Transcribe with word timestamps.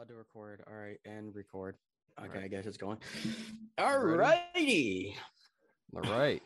allowed 0.00 0.08
to 0.08 0.14
record. 0.14 0.62
All 0.66 0.76
right, 0.76 0.98
and 1.04 1.34
record. 1.34 1.76
Okay, 2.18 2.38
right. 2.38 2.44
I 2.44 2.48
guess 2.48 2.64
it's 2.64 2.78
going. 2.78 2.96
All 3.76 3.98
righty. 3.98 5.14
All 5.94 6.00
right. 6.00 6.42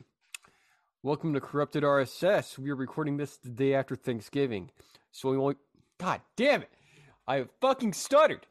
Welcome 1.05 1.35
to 1.35 1.41
Corrupted 1.41 1.85
RSS. 1.85 2.59
We 2.59 2.71
are 2.71 2.77
recording 2.77 3.17
this 3.17 3.37
the 3.37 3.51
day 3.51 3.75
after 3.75 3.95
Thanksgiving. 3.95 4.71
So 5.13 5.31
we 5.31 5.39
won't. 5.39 5.59
God 6.01 6.21
damn 6.37 6.63
it. 6.63 6.71
I 7.29 7.45
fucking 7.61 7.93
stuttered. 7.93 8.45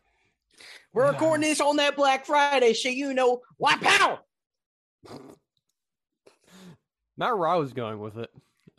We're 0.93 1.11
recording 1.11 1.49
this 1.49 1.59
on 1.59 1.75
that 1.77 1.97
Black 1.97 2.25
Friday, 2.25 2.73
so 2.73 2.87
you 2.87 3.13
know, 3.13 3.41
why 3.57 3.75
pow! 3.75 4.19
Not 7.17 7.37
where 7.37 7.49
I 7.49 7.55
was 7.55 7.73
going 7.73 7.99
with 7.99 8.17
it. 8.17 8.29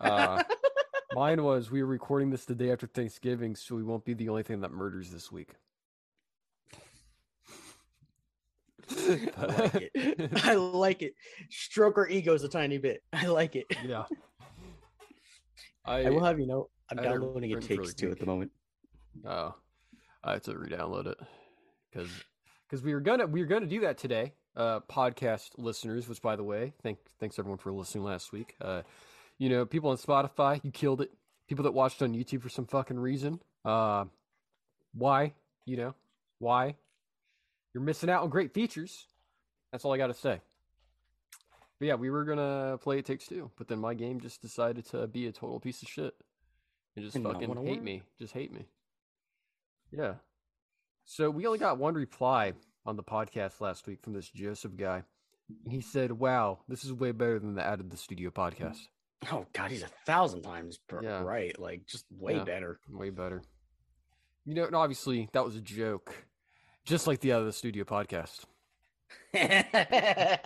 Uh, 0.01 0.43
mine 1.15 1.43
was 1.43 1.71
we 1.71 1.83
were 1.83 1.89
recording 1.89 2.31
this 2.31 2.47
the 2.47 2.55
day 2.55 2.73
after 2.73 2.87
Thanksgiving, 2.87 3.57
so 3.57 3.75
we 3.75 3.83
won't 3.83 4.07
be 4.07 4.15
the 4.15 4.31
only 4.31 4.43
thing 4.43 4.63
that 4.63 4.73
murders 4.73 5.11
this 5.11 5.31
week. 5.31 5.51
I 9.37 9.47
like 9.47 9.91
it. 9.95 10.31
I 10.45 10.55
like 10.55 11.03
it. 11.03 11.15
Stroke 11.51 11.99
our 11.99 12.09
egos 12.09 12.45
a 12.45 12.49
tiny 12.49 12.79
bit. 12.79 13.03
I 13.13 13.27
like 13.27 13.57
it. 13.57 13.67
Yeah. 13.85 14.05
I, 15.85 16.05
I 16.05 16.11
will 16.11 16.25
have 16.25 16.39
you 16.39 16.47
know 16.47 16.69
I'm 16.91 16.97
downloading 16.99 17.51
It 17.51 17.63
Takes 17.63 17.95
Two 17.95 18.11
at 18.11 18.19
the 18.19 18.27
moment. 18.27 18.51
Oh, 19.27 19.55
I 20.23 20.33
have 20.33 20.43
to 20.43 20.59
re-download 20.59 21.07
it 21.07 21.19
because 21.91 22.09
because 22.69 22.83
we 22.83 22.95
were 22.95 23.01
gonna 23.01 23.27
we 23.27 23.41
were 23.41 23.47
gonna 23.47 23.67
do 23.67 23.81
that 23.81 23.99
today. 23.99 24.33
Uh, 24.57 24.81
podcast 24.89 25.51
listeners, 25.59 26.09
which 26.09 26.23
by 26.23 26.37
the 26.37 26.45
way, 26.45 26.73
thank 26.83 26.99
thanks 27.19 27.39
everyone 27.39 27.59
for 27.59 27.73
listening 27.73 28.05
last 28.05 28.33
week. 28.33 28.55
Uh, 28.61 28.83
you 29.39 29.49
know, 29.49 29.67
people 29.67 29.91
on 29.91 29.97
Spotify, 29.97 30.61
you 30.63 30.71
killed 30.71 31.01
it. 31.01 31.11
People 31.49 31.65
that 31.65 31.73
watched 31.73 32.01
on 32.03 32.15
YouTube 32.15 32.41
for 32.41 32.49
some 32.49 32.67
fucking 32.67 32.99
reason. 32.99 33.41
Uh, 33.65 34.05
why? 34.95 35.35
You 35.67 35.77
know, 35.77 35.95
why? 36.39 36.77
You're 37.75 37.83
missing 37.83 38.09
out 38.09 38.23
on 38.23 38.31
great 38.31 38.55
features. 38.55 39.07
That's 39.73 39.85
all 39.85 39.93
I 39.93 39.99
got 39.99 40.07
to 40.07 40.15
say. 40.15 40.41
But 41.79 41.89
yeah, 41.89 41.95
we 41.97 42.09
were 42.09 42.25
gonna 42.25 42.79
play 42.81 42.99
It 42.99 43.05
Takes 43.05 43.27
Two, 43.27 43.51
but 43.57 43.67
then 43.67 43.81
my 43.81 43.95
game 43.95 44.21
just 44.21 44.41
decided 44.41 44.87
to 44.87 45.09
be 45.09 45.27
a 45.27 45.33
total 45.33 45.59
piece 45.59 45.83
of 45.83 45.89
shit 45.89 46.15
and 46.95 47.05
just 47.05 47.17
and 47.17 47.25
fucking 47.25 47.67
hate 47.67 47.83
me. 47.83 48.03
Just 48.19 48.33
hate 48.33 48.53
me. 48.53 48.67
Yeah. 49.91 50.15
So 51.05 51.31
we 51.31 51.47
only 51.47 51.59
got 51.59 51.79
one 51.79 51.95
reply 51.95 52.53
on 52.87 52.97
the 52.97 53.03
podcast 53.03 53.61
last 53.61 53.87
week 53.87 54.03
from 54.03 54.13
this 54.13 54.29
Joseph 54.29 54.77
guy. 54.77 55.03
And 55.65 55.73
he 55.73 55.81
said, 55.81 56.13
Wow, 56.13 56.61
this 56.69 56.85
is 56.85 56.93
way 56.93 57.13
better 57.13 57.39
than 57.39 57.55
the 57.55 57.63
Out 57.63 57.81
of 57.81 57.91
the 57.91 57.97
Studio 57.97 58.31
podcast. 58.31 58.79
Oh 59.33 59.47
god, 59.53 59.71
he's 59.71 59.83
a 59.83 59.89
thousand 60.07 60.43
times 60.43 60.79
per, 60.87 61.03
yeah. 61.03 61.23
right. 61.23 61.59
Like 61.59 61.87
just 61.87 62.05
way 62.11 62.37
yeah, 62.37 62.45
better. 62.45 62.79
Way 62.91 63.11
better. 63.11 63.43
You 64.45 64.55
know, 64.55 64.65
and 64.65 64.77
obviously 64.77 65.29
that 65.33 65.45
was 65.45 65.57
a 65.57 65.61
joke. 65.61 66.15
Just 66.85 67.07
like 67.07 67.21
the 67.21 67.33
other 67.33 67.51
studio 67.51 67.85
podcast. 67.85 68.45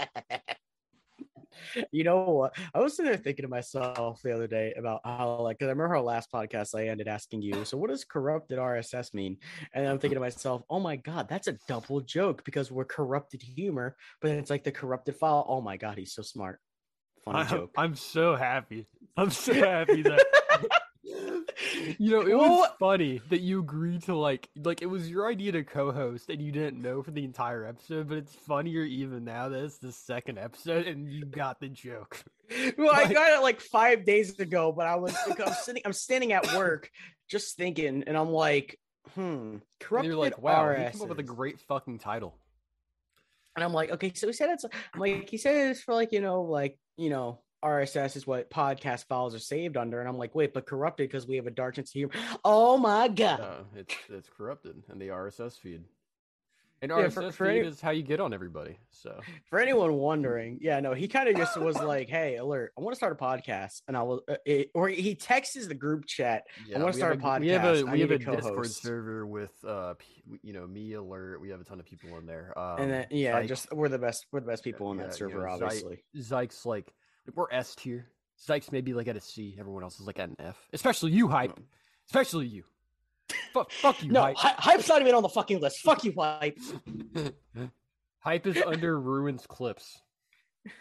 you 1.92 2.04
know 2.04 2.20
what? 2.30 2.56
I 2.72 2.78
was 2.78 2.94
sitting 2.94 3.10
there 3.10 3.20
thinking 3.20 3.42
to 3.42 3.48
myself 3.48 4.20
the 4.22 4.32
other 4.32 4.46
day 4.46 4.72
about 4.78 5.00
how, 5.04 5.40
like, 5.40 5.58
because 5.58 5.66
I 5.66 5.70
remember 5.70 5.96
our 5.96 6.02
last 6.02 6.30
podcast, 6.30 6.78
I 6.78 6.86
ended 6.88 7.08
asking 7.08 7.42
you, 7.42 7.64
so 7.64 7.76
what 7.76 7.90
does 7.90 8.04
corrupted 8.04 8.58
RSS 8.58 9.14
mean? 9.14 9.38
And 9.74 9.88
I'm 9.88 9.98
thinking 9.98 10.14
to 10.14 10.20
myself, 10.20 10.62
oh 10.70 10.78
my 10.78 10.94
God, 10.94 11.28
that's 11.28 11.48
a 11.48 11.58
double 11.66 12.00
joke 12.00 12.44
because 12.44 12.70
we're 12.70 12.84
corrupted 12.84 13.42
humor, 13.42 13.96
but 14.20 14.30
it's 14.30 14.50
like 14.50 14.62
the 14.62 14.70
corrupted 14.72 15.16
file. 15.16 15.44
Oh 15.48 15.60
my 15.60 15.76
God, 15.76 15.98
he's 15.98 16.12
so 16.12 16.22
smart. 16.22 16.60
Funny 17.24 17.40
I'm, 17.40 17.48
joke. 17.48 17.70
I'm 17.76 17.96
so 17.96 18.36
happy. 18.36 18.86
I'm 19.16 19.30
so 19.30 19.54
happy 19.54 20.02
that 20.02 20.24
you 21.98 22.10
know, 22.10 22.20
it 22.20 22.36
was 22.36 22.68
funny 22.78 23.20
that 23.30 23.40
you 23.40 23.60
agreed 23.60 24.02
to 24.04 24.14
like 24.14 24.48
like 24.56 24.82
it 24.82 24.86
was 24.86 25.10
your 25.10 25.28
idea 25.28 25.52
to 25.52 25.64
co-host 25.64 26.30
and 26.30 26.40
you 26.40 26.52
didn't 26.52 26.80
know 26.80 27.02
for 27.02 27.10
the 27.10 27.24
entire 27.24 27.64
episode, 27.64 28.08
but 28.08 28.18
it's 28.18 28.34
funnier 28.34 28.82
even 28.82 29.24
now 29.24 29.48
that 29.48 29.64
it's 29.64 29.78
the 29.78 29.92
second 29.92 30.38
episode 30.38 30.86
and 30.86 31.10
you 31.10 31.24
got 31.24 31.60
the 31.60 31.68
joke. 31.68 32.22
Well, 32.78 32.92
like, 32.92 33.08
I 33.08 33.12
got 33.12 33.38
it 33.38 33.42
like 33.42 33.60
five 33.60 34.06
days 34.06 34.38
ago, 34.38 34.72
but 34.72 34.86
I 34.86 34.96
was 34.96 35.14
I'm 35.28 35.52
sitting 35.52 35.82
I'm 35.84 35.92
standing 35.92 36.32
at 36.32 36.54
work 36.54 36.90
just 37.28 37.58
thinking, 37.58 38.04
and 38.06 38.16
I'm 38.16 38.30
like, 38.30 38.78
hmm, 39.14 39.56
corrupted. 39.80 40.10
you're 40.10 40.18
like, 40.18 40.38
wow, 40.40 40.64
RSS. 40.64 40.78
you 40.78 40.90
come 40.92 41.02
up 41.02 41.08
with 41.10 41.18
a 41.18 41.24
great 41.24 41.60
fucking 41.60 41.98
title. 41.98 42.38
And 43.54 43.62
I'm 43.62 43.74
like, 43.74 43.90
okay, 43.90 44.12
so 44.14 44.28
he 44.28 44.32
said 44.32 44.48
it's 44.48 44.64
I'm 44.64 44.98
like 45.00 45.28
he 45.28 45.36
said 45.36 45.70
it's 45.70 45.82
for 45.82 45.92
like 45.92 46.12
you 46.12 46.22
know 46.22 46.42
like 46.42 46.78
you 46.96 47.10
know 47.10 47.40
RSS 47.62 48.16
is 48.16 48.26
what 48.26 48.50
podcast 48.50 49.06
files 49.06 49.34
are 49.34 49.40
saved 49.40 49.76
under. 49.76 50.00
And 50.00 50.08
I'm 50.08 50.18
like, 50.18 50.34
wait, 50.34 50.54
but 50.54 50.66
corrupted 50.66 51.08
because 51.08 51.26
we 51.26 51.36
have 51.36 51.46
a 51.46 51.50
dark 51.50 51.76
sense 51.76 51.90
of 51.90 51.94
humor. 51.94 52.12
Oh 52.44 52.76
my 52.78 53.08
god. 53.08 53.40
Uh, 53.40 53.62
it's 53.74 53.94
it's 54.08 54.28
corrupted 54.28 54.82
and 54.88 55.00
the 55.00 55.08
RSS 55.08 55.58
feed. 55.58 55.82
And 56.80 56.90
yeah, 56.90 56.98
RSS 56.98 57.12
for, 57.12 57.32
for 57.32 57.46
feed 57.46 57.58
any, 57.58 57.68
is 57.68 57.80
how 57.80 57.90
you 57.90 58.04
get 58.04 58.20
on 58.20 58.32
everybody. 58.32 58.78
So 58.92 59.18
for 59.50 59.58
anyone 59.58 59.94
wondering, 59.94 60.58
yeah, 60.60 60.78
no, 60.78 60.94
he 60.94 61.08
kind 61.08 61.28
of 61.28 61.36
just 61.36 61.56
was 61.60 61.74
like, 61.76 62.08
"Hey, 62.08 62.36
alert! 62.36 62.72
I 62.78 62.80
want 62.80 62.92
to 62.92 62.96
start 62.96 63.12
a 63.12 63.16
podcast," 63.16 63.82
and 63.88 63.96
I 63.96 64.02
will, 64.02 64.22
uh, 64.28 64.36
it, 64.46 64.70
or 64.74 64.88
he 64.88 65.16
texts 65.16 65.66
the 65.66 65.74
group 65.74 66.06
chat. 66.06 66.44
Yeah, 66.68 66.78
I 66.78 66.82
want 66.82 66.92
to 66.92 66.98
start 66.98 67.16
a, 67.16 67.18
a, 67.18 67.20
podcast. 67.20 67.40
We 67.40 67.48
have 67.48 67.64
a 67.64 67.84
we 67.84 68.00
have 68.00 68.10
a 68.12 68.18
Discord 68.18 68.70
server 68.70 69.26
with, 69.26 69.52
uh, 69.66 69.94
you 70.42 70.52
know, 70.52 70.68
me, 70.68 70.92
alert. 70.92 71.40
We 71.40 71.48
have 71.50 71.60
a 71.60 71.64
ton 71.64 71.80
of 71.80 71.86
people 71.86 72.16
in 72.16 72.26
there. 72.26 72.56
Um, 72.56 72.78
and 72.78 72.90
then 72.92 73.06
yeah, 73.10 73.40
Zyke, 73.40 73.48
just 73.48 73.72
we're 73.72 73.88
the 73.88 73.98
best. 73.98 74.26
We're 74.30 74.40
the 74.40 74.46
best 74.46 74.62
people 74.62 74.86
on 74.86 74.98
that 74.98 75.14
server, 75.14 75.40
you 75.40 75.46
know, 75.46 75.52
obviously. 75.52 76.04
Zyke's 76.16 76.64
like 76.64 76.94
we're 77.34 77.50
S 77.50 77.74
tier. 77.74 78.10
Zyke's 78.46 78.70
maybe 78.70 78.94
like 78.94 79.08
at 79.08 79.16
a 79.16 79.20
C. 79.20 79.56
Everyone 79.58 79.82
else 79.82 79.98
is 80.00 80.06
like 80.06 80.18
at 80.18 80.28
an 80.28 80.36
F. 80.38 80.56
Especially 80.72 81.10
you, 81.12 81.28
hype. 81.28 81.58
Especially 82.08 82.46
you. 82.46 82.64
fuck, 83.52 83.70
fuck 83.72 84.02
you, 84.02 84.10
no, 84.10 84.22
hype. 84.22 84.36
hype's 84.36 84.88
not 84.88 85.02
even 85.02 85.14
on 85.14 85.22
the 85.22 85.28
fucking 85.28 85.60
list. 85.60 85.80
Fuck 85.80 86.04
you, 86.04 86.14
hype. 86.16 86.58
hype 88.20 88.46
is 88.46 88.56
under 88.64 88.98
ruins 88.98 89.46
clips. 89.46 90.00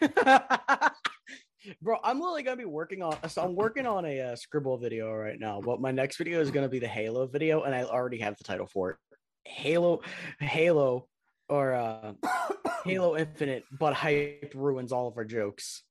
Bro, 1.82 1.98
I'm 2.02 2.20
literally 2.20 2.42
gonna 2.42 2.56
be 2.56 2.64
working 2.64 3.02
on. 3.02 3.16
So 3.28 3.42
I'm 3.42 3.54
working 3.54 3.86
on 3.86 4.04
a 4.06 4.20
uh, 4.20 4.36
scribble 4.36 4.78
video 4.78 5.12
right 5.12 5.38
now. 5.38 5.60
But 5.60 5.80
my 5.80 5.90
next 5.90 6.16
video 6.16 6.40
is 6.40 6.50
gonna 6.50 6.68
be 6.68 6.78
the 6.78 6.88
Halo 6.88 7.26
video, 7.26 7.62
and 7.62 7.74
I 7.74 7.82
already 7.82 8.18
have 8.18 8.36
the 8.38 8.44
title 8.44 8.66
for 8.66 8.90
it. 8.90 8.96
Halo, 9.44 10.00
Halo, 10.40 11.08
or 11.48 11.74
uh, 11.74 12.12
Halo 12.84 13.16
Infinite, 13.16 13.64
but 13.78 13.94
hype 13.94 14.52
ruins 14.54 14.92
all 14.92 15.08
of 15.08 15.16
our 15.16 15.24
jokes. 15.24 15.82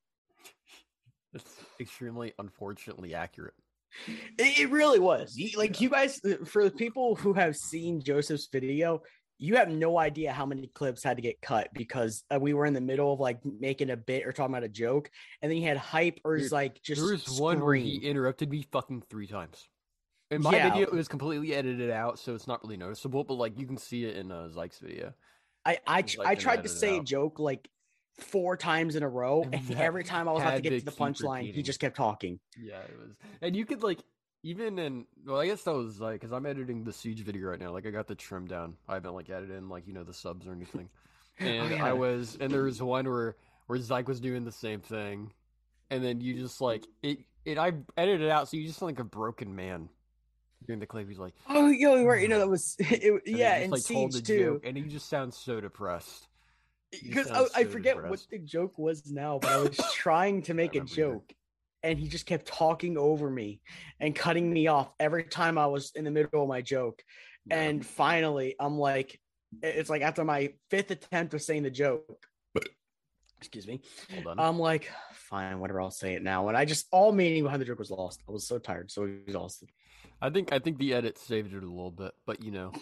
It's 1.34 1.64
extremely 1.80 2.32
unfortunately 2.38 3.14
accurate. 3.14 3.54
It 4.38 4.70
really 4.70 4.98
was. 4.98 5.38
Like 5.56 5.80
you 5.80 5.88
guys, 5.88 6.20
uh, 6.24 6.44
for 6.44 6.64
the 6.64 6.70
people 6.70 7.14
who 7.14 7.32
have 7.32 7.56
seen 7.56 8.02
Joseph's 8.02 8.48
video, 8.50 9.02
you 9.38 9.56
have 9.56 9.68
no 9.68 9.98
idea 9.98 10.32
how 10.32 10.44
many 10.46 10.66
clips 10.74 11.02
had 11.02 11.16
to 11.16 11.22
get 11.22 11.40
cut 11.40 11.68
because 11.72 12.24
uh, 12.32 12.38
we 12.40 12.54
were 12.54 12.66
in 12.66 12.74
the 12.74 12.80
middle 12.80 13.12
of 13.12 13.20
like 13.20 13.38
making 13.44 13.90
a 13.90 13.96
bit 13.96 14.26
or 14.26 14.32
talking 14.32 14.54
about 14.54 14.64
a 14.64 14.68
joke, 14.68 15.10
and 15.40 15.50
then 15.50 15.58
you 15.58 15.66
had 15.66 15.76
hype 15.76 16.20
or 16.24 16.38
Dude, 16.38 16.52
like 16.52 16.82
just. 16.82 17.00
There 17.00 17.12
was 17.12 17.40
one 17.40 17.60
where 17.60 17.74
he 17.74 17.96
interrupted 17.96 18.50
me 18.50 18.66
fucking 18.72 19.04
three 19.08 19.26
times. 19.26 19.68
In 20.30 20.42
my 20.42 20.52
yeah. 20.52 20.70
video, 20.70 20.86
it 20.86 20.92
was 20.92 21.08
completely 21.08 21.54
edited 21.54 21.90
out, 21.90 22.18
so 22.18 22.34
it's 22.34 22.46
not 22.46 22.62
really 22.62 22.76
noticeable. 22.76 23.24
But 23.24 23.34
like 23.34 23.58
you 23.58 23.66
can 23.66 23.78
see 23.78 24.04
it 24.04 24.16
in 24.16 24.30
uh, 24.30 24.48
Zyke's 24.54 24.78
video. 24.78 25.14
I 25.64 25.78
I, 25.86 26.04
I 26.24 26.34
tried 26.34 26.64
to 26.64 26.68
say 26.68 26.98
a 26.98 27.02
joke 27.02 27.38
like 27.38 27.68
four 28.18 28.56
times 28.56 28.96
in 28.96 29.02
a 29.02 29.08
row, 29.08 29.44
and 29.52 29.70
every 29.76 30.04
time 30.04 30.28
I 30.28 30.32
was 30.32 30.42
about 30.42 30.56
to 30.56 30.60
get 30.60 30.78
to 30.78 30.84
the 30.84 30.90
punchline, 30.90 31.52
he 31.52 31.62
just 31.62 31.80
kept 31.80 31.96
talking. 31.96 32.38
Yeah, 32.56 32.80
it 32.80 32.96
was, 32.98 33.10
and 33.42 33.56
you 33.56 33.64
could 33.64 33.82
like 33.82 34.00
even 34.42 34.78
in 34.78 35.06
well, 35.26 35.40
I 35.40 35.46
guess 35.46 35.62
that 35.62 35.74
was 35.74 36.00
like 36.00 36.20
because 36.20 36.32
I'm 36.32 36.46
editing 36.46 36.84
the 36.84 36.92
siege 36.92 37.20
video 37.20 37.48
right 37.48 37.60
now. 37.60 37.72
Like 37.72 37.86
I 37.86 37.90
got 37.90 38.06
the 38.06 38.14
trim 38.14 38.46
down. 38.46 38.74
I 38.88 38.94
haven't 38.94 39.14
like 39.14 39.30
added 39.30 39.50
in 39.50 39.68
like 39.68 39.86
you 39.86 39.92
know 39.92 40.04
the 40.04 40.14
subs 40.14 40.46
or 40.46 40.52
anything. 40.52 40.88
And 41.40 41.72
oh, 41.72 41.76
yeah. 41.76 41.86
I 41.86 41.92
was, 41.92 42.36
and 42.40 42.50
there 42.50 42.64
was 42.64 42.82
one 42.82 43.08
where 43.08 43.36
where 43.68 43.78
Zyke 43.78 44.08
was 44.08 44.18
doing 44.18 44.44
the 44.44 44.50
same 44.50 44.80
thing, 44.80 45.32
and 45.88 46.02
then 46.02 46.20
you 46.20 46.34
just 46.34 46.60
like 46.60 46.84
it. 47.00 47.20
It 47.44 47.58
I 47.58 47.74
edited 47.96 48.22
it 48.22 48.30
out, 48.30 48.48
so 48.48 48.56
you 48.56 48.66
just 48.66 48.80
sound 48.80 48.90
like 48.90 48.98
a 48.98 49.04
broken 49.04 49.54
man 49.54 49.88
during 50.66 50.80
the 50.80 50.86
clip. 50.86 51.08
He's 51.08 51.20
like, 51.20 51.34
"Oh, 51.48 51.68
yo, 51.68 52.04
right, 52.04 52.20
you 52.20 52.26
know 52.26 52.40
that 52.40 52.48
was 52.48 52.74
it, 52.80 53.22
yeah." 53.24 53.54
And, 53.54 53.70
like, 53.70 53.82
siege 53.82 54.20
too, 54.24 54.38
joke, 54.38 54.62
and 54.64 54.76
he 54.76 54.82
just 54.82 55.08
sounds 55.08 55.36
so 55.36 55.60
depressed 55.60 56.27
because 56.90 57.30
I, 57.30 57.44
I, 57.54 57.64
forget 57.64 57.96
depressed. 57.96 58.10
what 58.10 58.26
the 58.30 58.38
joke 58.38 58.78
was 58.78 59.10
now, 59.10 59.38
but 59.40 59.50
I 59.50 59.58
was 59.58 59.76
trying 59.94 60.42
to 60.42 60.54
make 60.54 60.74
a 60.74 60.80
joke, 60.80 61.32
and 61.82 61.98
he 61.98 62.08
just 62.08 62.26
kept 62.26 62.46
talking 62.46 62.96
over 62.96 63.30
me 63.30 63.60
and 64.00 64.14
cutting 64.14 64.52
me 64.52 64.66
off 64.66 64.90
every 64.98 65.24
time 65.24 65.58
I 65.58 65.66
was 65.66 65.92
in 65.94 66.04
the 66.04 66.10
middle 66.10 66.42
of 66.42 66.48
my 66.48 66.62
joke. 66.62 67.02
Yeah. 67.46 67.60
And 67.60 67.84
finally, 67.86 68.56
I'm 68.58 68.78
like, 68.78 69.20
it's 69.62 69.90
like 69.90 70.02
after 70.02 70.24
my 70.24 70.52
fifth 70.70 70.90
attempt 70.90 71.34
of 71.34 71.42
saying 71.42 71.62
the 71.62 71.70
joke, 71.70 72.26
excuse 73.38 73.66
me, 73.66 73.80
I'm 74.36 74.58
like, 74.58 74.90
fine, 75.12 75.60
whatever, 75.60 75.80
I'll 75.80 75.90
say 75.90 76.14
it 76.14 76.22
now. 76.22 76.48
And 76.48 76.56
I 76.56 76.64
just 76.64 76.86
all 76.90 77.12
meaning 77.12 77.42
behind 77.42 77.60
the 77.60 77.66
joke 77.66 77.78
was 77.78 77.90
lost. 77.90 78.22
I 78.28 78.32
was 78.32 78.46
so 78.46 78.58
tired, 78.58 78.90
so 78.90 79.04
exhausted. 79.04 79.70
I 80.20 80.30
think 80.30 80.52
I 80.52 80.58
think 80.58 80.78
the 80.78 80.94
edit 80.94 81.18
saved 81.18 81.54
it 81.54 81.62
a 81.62 81.66
little 81.66 81.90
bit, 81.90 82.12
but 82.26 82.42
you 82.42 82.50
know. 82.50 82.72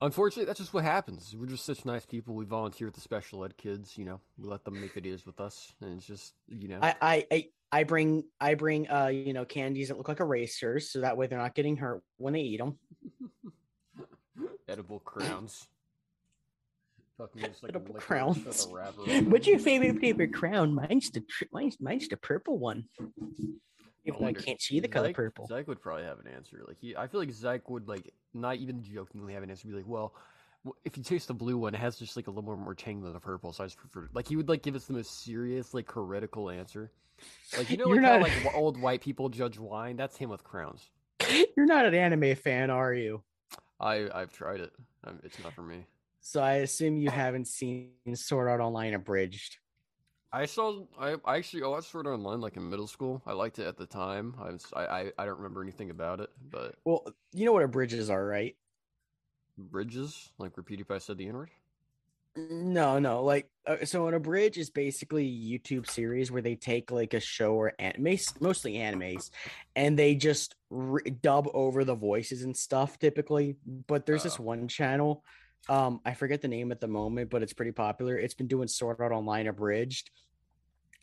Unfortunately, 0.00 0.44
that's 0.44 0.58
just 0.58 0.74
what 0.74 0.84
happens. 0.84 1.34
We're 1.34 1.46
just 1.46 1.64
such 1.64 1.86
nice 1.86 2.04
people. 2.04 2.34
We 2.34 2.44
volunteer 2.44 2.86
with 2.86 2.94
the 2.94 3.00
special 3.00 3.44
ed 3.44 3.56
kids. 3.56 3.96
You 3.96 4.04
know, 4.04 4.20
we 4.36 4.46
let 4.46 4.64
them 4.64 4.78
make 4.78 4.94
videos 4.94 5.24
with 5.24 5.40
us, 5.40 5.72
and 5.80 5.96
it's 5.96 6.06
just 6.06 6.34
you 6.48 6.68
know. 6.68 6.80
I 6.82 7.26
I 7.30 7.48
I 7.72 7.84
bring 7.84 8.24
I 8.38 8.54
bring 8.54 8.90
uh 8.90 9.06
you 9.06 9.32
know 9.32 9.46
candies 9.46 9.88
that 9.88 9.96
look 9.96 10.08
like 10.08 10.20
erasers, 10.20 10.90
so 10.90 11.00
that 11.00 11.16
way 11.16 11.26
they're 11.26 11.38
not 11.38 11.54
getting 11.54 11.76
hurt 11.78 12.02
when 12.18 12.34
they 12.34 12.42
eat 12.42 12.58
them. 12.58 12.78
edible 14.68 15.00
crowns. 15.00 15.66
Fucking 17.16 17.42
just 17.42 17.62
like 17.62 17.70
edible 17.70 17.94
crowns. 17.94 18.66
What's 18.68 19.46
your 19.46 19.58
favorite 19.58 19.98
favorite 19.98 20.34
crown? 20.34 20.74
Mine's 20.74 21.10
the 21.10 21.24
mine's, 21.50 21.78
mine's 21.80 22.08
the 22.08 22.18
purple 22.18 22.58
one. 22.58 22.84
Even 24.06 24.24
I, 24.24 24.28
I 24.28 24.32
can't 24.32 24.60
see 24.60 24.80
the 24.80 24.88
color 24.88 25.12
purple. 25.12 25.48
Zyke 25.48 25.66
would 25.66 25.80
probably 25.80 26.04
have 26.04 26.18
an 26.20 26.28
answer. 26.28 26.62
Like 26.66 26.78
he, 26.80 26.96
I 26.96 27.06
feel 27.06 27.20
like 27.20 27.30
Zyke 27.30 27.68
would 27.68 27.88
like 27.88 28.12
not 28.34 28.56
even 28.56 28.82
jokingly 28.82 29.34
have 29.34 29.42
an 29.42 29.50
answer. 29.50 29.68
Be 29.68 29.74
like, 29.74 29.86
well, 29.86 30.14
if 30.84 30.96
you 30.96 31.02
taste 31.02 31.28
the 31.28 31.34
blue 31.34 31.58
one, 31.58 31.74
it 31.74 31.78
has 31.78 31.98
just 31.98 32.16
like 32.16 32.26
a 32.26 32.30
little 32.30 32.44
more 32.44 32.56
more 32.56 32.74
tang 32.74 33.02
than 33.02 33.12
the 33.12 33.20
purple. 33.20 33.52
So 33.52 33.64
I 33.64 33.66
just 33.66 33.78
prefer. 33.78 34.08
Like 34.12 34.28
he 34.28 34.36
would 34.36 34.48
like 34.48 34.62
give 34.62 34.74
us 34.74 34.86
the 34.86 34.92
most 34.92 35.24
serious, 35.24 35.74
like 35.74 35.90
heretical 35.90 36.50
answer. 36.50 36.90
Like 37.56 37.70
you 37.70 37.76
know, 37.78 37.86
like 37.86 38.00
not... 38.00 38.12
how 38.12 38.20
like 38.20 38.54
old 38.54 38.80
white 38.80 39.00
people 39.00 39.28
judge 39.28 39.58
wine. 39.58 39.96
That's 39.96 40.16
him 40.16 40.30
with 40.30 40.44
crowns. 40.44 40.90
You're 41.56 41.66
not 41.66 41.86
an 41.86 41.94
anime 41.94 42.36
fan, 42.36 42.70
are 42.70 42.94
you? 42.94 43.22
I 43.80 44.08
I've 44.14 44.32
tried 44.32 44.60
it. 44.60 44.72
Um, 45.04 45.20
it's 45.24 45.42
not 45.42 45.52
for 45.52 45.62
me. 45.62 45.86
So 46.20 46.40
I 46.42 46.54
assume 46.54 46.96
you 46.96 47.10
haven't 47.10 47.46
seen 47.46 47.92
Sword 48.14 48.48
Art 48.48 48.60
Online 48.60 48.94
abridged. 48.94 49.58
I 50.36 50.44
saw. 50.44 50.82
I, 51.00 51.16
I 51.24 51.36
actually 51.38 51.62
I 51.62 51.68
watched 51.68 51.90
Sword 51.90 52.06
Art 52.06 52.18
Online 52.18 52.42
like 52.42 52.58
in 52.58 52.68
middle 52.68 52.86
school. 52.86 53.22
I 53.26 53.32
liked 53.32 53.58
it 53.58 53.66
at 53.66 53.78
the 53.78 53.86
time. 53.86 54.34
I 54.38 54.50
was, 54.50 54.66
I, 54.76 55.10
I 55.18 55.24
don't 55.24 55.38
remember 55.38 55.62
anything 55.62 55.88
about 55.88 56.20
it, 56.20 56.28
but 56.50 56.74
well, 56.84 57.06
you 57.32 57.46
know 57.46 57.52
what 57.54 57.62
abridges 57.62 58.10
are, 58.10 58.24
right? 58.24 58.54
Bridges, 59.56 60.28
like 60.36 60.58
repeat 60.58 60.80
if 60.80 60.90
I 60.90 60.98
said 60.98 61.16
the 61.16 61.26
N 61.26 61.36
word. 61.36 61.50
No, 62.36 62.98
no. 62.98 63.24
Like, 63.24 63.48
uh, 63.66 63.86
so 63.86 64.08
an 64.08 64.14
abridge 64.14 64.58
is 64.58 64.68
basically 64.68 65.24
a 65.24 65.58
YouTube 65.58 65.88
series 65.88 66.30
where 66.30 66.42
they 66.42 66.54
take 66.54 66.90
like 66.90 67.14
a 67.14 67.20
show 67.20 67.54
or 67.54 67.72
anime, 67.78 68.18
mostly 68.38 68.74
animes, 68.74 69.30
and 69.74 69.98
they 69.98 70.14
just 70.14 70.54
re- 70.68 71.00
dub 71.22 71.48
over 71.54 71.82
the 71.82 71.94
voices 71.94 72.42
and 72.42 72.54
stuff 72.54 72.98
typically. 72.98 73.56
But 73.86 74.04
there's 74.04 74.24
this 74.24 74.38
one 74.38 74.68
channel, 74.68 75.24
um, 75.68 76.00
I 76.04 76.14
forget 76.14 76.42
the 76.42 76.48
name 76.48 76.70
at 76.72 76.80
the 76.80 76.86
moment, 76.86 77.30
but 77.30 77.42
it's 77.42 77.52
pretty 77.52 77.72
popular. 77.72 78.16
It's 78.16 78.34
been 78.34 78.46
doing 78.46 78.68
Sword 78.68 78.98
Art 79.00 79.12
Online 79.12 79.48
abridged, 79.48 80.10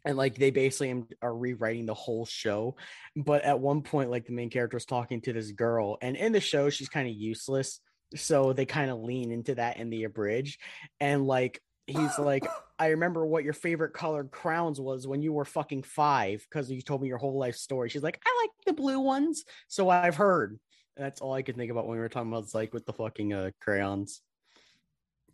and 0.06 0.18
like 0.18 0.36
they 0.36 0.52
basically 0.52 1.04
are 1.22 1.36
rewriting 1.36 1.86
the 1.86 1.94
whole 1.94 2.26
show. 2.26 2.76
But 3.16 3.44
at 3.44 3.60
one 3.60 3.82
point, 3.82 4.10
like 4.10 4.26
the 4.26 4.34
main 4.34 4.50
character 4.50 4.78
is 4.78 4.86
talking 4.86 5.22
to 5.22 5.34
this 5.34 5.52
girl, 5.52 5.98
and 6.02 6.16
in 6.16 6.32
the 6.32 6.40
show, 6.40 6.70
she's 6.70 6.90
kind 6.90 7.08
of 7.08 7.16
useless 7.16 7.80
so 8.16 8.54
they 8.54 8.66
kind 8.66 8.92
of 8.92 9.00
lean 9.00 9.32
into 9.32 9.56
that 9.56 9.78
in 9.78 9.90
the 9.90 10.04
abridge 10.04 10.60
and 11.00 11.26
like 11.26 11.62
he's 11.88 12.18
like 12.20 12.46
i 12.80 12.88
remember 12.88 13.26
what 13.26 13.44
your 13.44 13.54
favorite 13.54 13.94
colored 13.94 14.32
crowns 14.32 14.80
was 14.80 15.08
when 15.08 15.22
you 15.22 15.34
were 15.34 15.46
fucking 15.46 15.84
five 15.84 16.46
because 16.50 16.70
you 16.72 16.82
told 16.82 17.02
me 17.02 17.08
your 17.08 17.18
whole 17.18 17.38
life 17.38 17.56
story. 17.56 17.90
She's 17.90 18.04
like 18.04 18.22
i 18.26 18.42
like 18.44 18.52
the 18.66 18.74
blue 18.74 19.00
ones 19.00 19.46
so 19.68 19.90
i've 19.90 20.16
heard. 20.16 20.60
That's 20.96 21.22
all 21.22 21.34
i 21.34 21.42
could 21.42 21.56
think 21.56 21.72
about 21.72 21.88
when 21.88 21.98
we 21.98 22.02
were 22.02 22.10
talking 22.10 22.32
about 22.32 22.54
like 22.54 22.74
with 22.74 22.86
the 22.86 22.94
fucking 22.94 23.34
uh 23.34 23.52
crayons. 23.60 24.22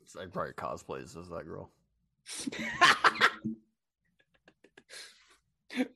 It's 0.01 0.15
like 0.15 0.31
probably 0.31 0.53
cosplays 0.53 1.17
as 1.19 1.29
that 1.29 1.45
girl 1.45 1.71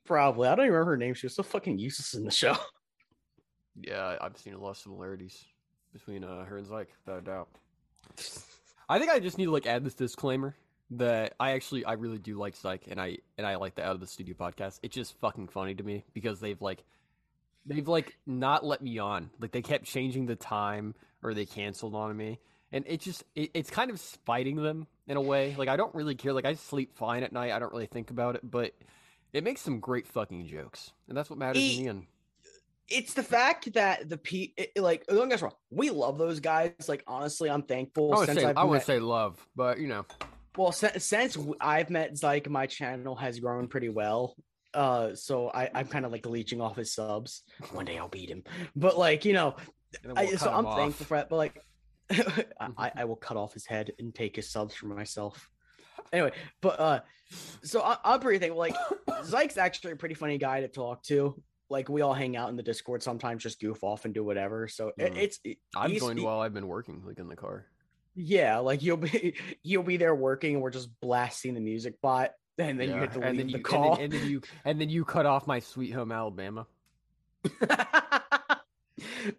probably 0.05 0.47
i 0.47 0.55
don't 0.55 0.65
even 0.65 0.73
remember 0.73 0.91
her 0.91 0.97
name 0.97 1.13
she 1.13 1.25
was 1.25 1.35
so 1.35 1.43
fucking 1.43 1.79
useless 1.79 2.13
in 2.13 2.23
the 2.23 2.31
show 2.31 2.55
yeah 3.81 4.15
i've 4.21 4.37
seen 4.37 4.53
a 4.53 4.59
lot 4.59 4.71
of 4.71 4.77
similarities 4.77 5.45
between 5.93 6.23
uh, 6.23 6.43
her 6.45 6.57
and 6.57 6.67
Zyke, 6.67 6.87
without 7.05 7.19
a 7.19 7.21
doubt. 7.21 7.49
I 8.89 8.99
think 8.99 9.11
I 9.11 9.19
just 9.19 9.37
need 9.37 9.45
to 9.45 9.51
like 9.51 9.67
add 9.67 9.85
this 9.85 9.93
disclaimer 9.93 10.55
that 10.91 11.33
I 11.39 11.51
actually 11.51 11.85
I 11.85 11.93
really 11.93 12.17
do 12.17 12.37
like 12.37 12.57
Zyke 12.57 12.91
and 12.91 12.99
I 12.99 13.19
and 13.37 13.47
I 13.47 13.55
like 13.55 13.75
the 13.75 13.85
Out 13.85 13.93
of 13.93 14.01
the 14.01 14.07
Studio 14.07 14.35
podcast. 14.37 14.79
It's 14.83 14.93
just 14.93 15.17
fucking 15.19 15.47
funny 15.47 15.75
to 15.75 15.83
me 15.83 16.03
because 16.13 16.39
they've 16.39 16.61
like 16.61 16.83
they've 17.65 17.87
like 17.87 18.17
not 18.25 18.65
let 18.65 18.81
me 18.81 18.99
on. 18.99 19.29
Like 19.39 19.51
they 19.51 19.61
kept 19.61 19.85
changing 19.85 20.25
the 20.25 20.35
time 20.35 20.95
or 21.21 21.33
they 21.33 21.45
canceled 21.45 21.95
on 21.95 22.15
me. 22.17 22.39
And 22.71 22.83
it 22.87 22.99
just 22.99 23.23
it, 23.35 23.51
it's 23.53 23.69
kind 23.69 23.89
of 23.89 23.99
spiting 23.99 24.57
them 24.57 24.87
in 25.07 25.15
a 25.15 25.21
way. 25.21 25.55
Like 25.57 25.69
I 25.69 25.77
don't 25.77 25.95
really 25.95 26.15
care. 26.15 26.33
Like 26.33 26.45
I 26.45 26.55
sleep 26.55 26.93
fine 26.95 27.23
at 27.23 27.31
night. 27.31 27.51
I 27.51 27.59
don't 27.59 27.71
really 27.71 27.85
think 27.85 28.09
about 28.09 28.35
it, 28.35 28.41
but 28.43 28.73
it 29.33 29.43
makes 29.43 29.61
some 29.61 29.79
great 29.79 30.07
fucking 30.07 30.47
jokes. 30.47 30.91
And 31.09 31.17
that's 31.17 31.29
what 31.29 31.39
matters 31.39 31.61
in 31.61 31.83
the 31.83 31.89
end 31.89 32.07
it's 32.89 33.13
the 33.13 33.23
fact 33.23 33.73
that 33.73 34.09
the 34.09 34.17
P 34.17 34.53
like 34.75 35.05
don't 35.07 35.29
get 35.29 35.41
wrong, 35.41 35.53
we 35.69 35.89
love 35.89 36.17
those 36.17 36.39
guys. 36.39 36.71
Like 36.87 37.03
honestly, 37.07 37.49
I'm 37.49 37.63
thankful. 37.63 38.13
I 38.13 38.19
would 38.19 38.29
say 38.29 38.53
I 38.55 38.63
would 38.63 38.73
met, 38.73 38.85
say 38.85 38.99
love, 38.99 39.45
but 39.55 39.79
you 39.79 39.87
know, 39.87 40.05
well, 40.57 40.71
since, 40.71 41.03
since 41.03 41.37
I've 41.59 41.89
met 41.89 42.13
Zyke, 42.13 42.49
my 42.49 42.65
channel 42.65 43.15
has 43.15 43.39
grown 43.39 43.67
pretty 43.67 43.89
well. 43.89 44.35
Uh, 44.73 45.15
so 45.15 45.49
I 45.49 45.69
I'm 45.73 45.87
kind 45.87 46.05
of 46.05 46.11
like 46.11 46.25
leeching 46.25 46.61
off 46.61 46.75
his 46.75 46.93
subs. 46.93 47.43
One 47.71 47.85
day 47.85 47.97
I'll 47.97 48.09
beat 48.09 48.29
him, 48.29 48.43
but 48.75 48.97
like 48.97 49.25
you 49.25 49.33
know, 49.33 49.55
we'll 50.03 50.17
I, 50.17 50.25
so 50.35 50.51
I'm 50.51 50.65
off. 50.65 50.77
thankful 50.77 51.05
for 51.05 51.17
that. 51.17 51.29
But 51.29 51.37
like, 51.37 51.61
I 52.77 52.91
I 52.95 53.05
will 53.05 53.15
cut 53.15 53.37
off 53.37 53.53
his 53.53 53.65
head 53.65 53.91
and 53.99 54.13
take 54.13 54.35
his 54.35 54.49
subs 54.49 54.75
for 54.75 54.87
myself. 54.87 55.49
Anyway, 56.13 56.31
but 56.61 56.79
uh, 56.79 56.99
so 57.63 57.81
I, 57.81 57.97
I'm 58.05 58.19
pretty 58.21 58.39
thankful. 58.39 58.59
Like, 58.59 58.75
Zyke's 59.25 59.57
actually 59.57 59.93
a 59.93 59.95
pretty 59.97 60.15
funny 60.15 60.37
guy 60.37 60.61
to 60.61 60.69
talk 60.69 61.03
to 61.03 61.41
like 61.73 61.89
we 61.89 62.01
all 62.01 62.13
hang 62.13 62.37
out 62.37 62.49
in 62.49 62.55
the 62.55 62.63
discord 62.63 63.01
sometimes 63.01 63.43
just 63.43 63.59
goof 63.59 63.83
off 63.83 64.05
and 64.05 64.13
do 64.13 64.23
whatever 64.23 64.67
so 64.67 64.91
mm. 64.99 65.05
it, 65.05 65.17
it's 65.17 65.39
it, 65.43 65.57
i've 65.75 65.91
joined 65.91 66.21
while 66.21 66.39
i've 66.39 66.53
been 66.53 66.67
working 66.67 67.01
like 67.05 67.19
in 67.19 67.27
the 67.27 67.35
car 67.35 67.65
yeah 68.15 68.59
like 68.59 68.83
you'll 68.83 68.95
be 68.95 69.35
you'll 69.63 69.83
be 69.83 69.97
there 69.97 70.15
working 70.15 70.53
and 70.53 70.63
we're 70.63 70.69
just 70.69 70.89
blasting 71.01 71.53
the 71.53 71.59
music 71.59 71.99
bot 72.01 72.31
and 72.59 72.79
then 72.79 72.89
yeah. 72.89 72.95
you 72.95 73.01
hit 73.01 73.11
the 73.13 73.21
and 73.21 73.39
then 73.39 73.49
you, 73.49 73.59
call 73.59 73.95
and 73.95 73.97
then, 73.97 74.03
and 74.03 74.13
then, 74.13 74.29
you 74.29 74.41
and 74.65 74.81
then 74.81 74.89
you 74.89 75.03
cut 75.03 75.25
off 75.25 75.47
my 75.47 75.59
sweet 75.59 75.91
home 75.91 76.11
alabama 76.11 76.67
but, 77.59 77.69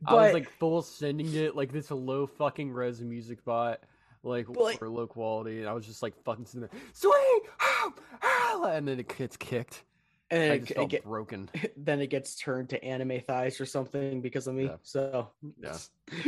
I 0.07 0.15
was 0.15 0.35
like 0.35 0.51
full 0.59 0.83
sending 0.83 1.33
it 1.35 1.55
like 1.55 1.73
this 1.73 1.91
low 1.91 2.27
fucking 2.27 2.73
res 2.73 3.01
music 3.01 3.45
bot 3.45 3.81
like 4.25 4.47
but, 4.53 4.79
for 4.79 4.89
low 4.89 5.07
quality 5.07 5.61
and 5.61 5.69
I 5.69 5.73
was 5.73 5.87
just 5.87 6.03
like 6.03 6.15
fucking 6.25 6.47
sitting 6.47 6.63
there 6.63 6.81
sweet 6.93 7.43
home 7.61 8.65
and 8.65 8.89
then 8.89 8.99
it 8.99 9.17
gets 9.17 9.37
kicked 9.37 9.85
and 10.31 10.71
it, 10.71 10.71
it 10.71 10.89
get, 10.89 11.05
broken. 11.05 11.49
Then 11.77 12.01
it 12.01 12.09
gets 12.09 12.37
turned 12.37 12.71
to 12.71 12.83
anime 12.83 13.21
thighs 13.21 13.61
or 13.61 13.67
something 13.67 14.21
because 14.21 14.47
of 14.47 14.55
me. 14.55 14.65
Yeah. 14.65 14.77
So 14.83 15.31
yeah, 15.61 15.77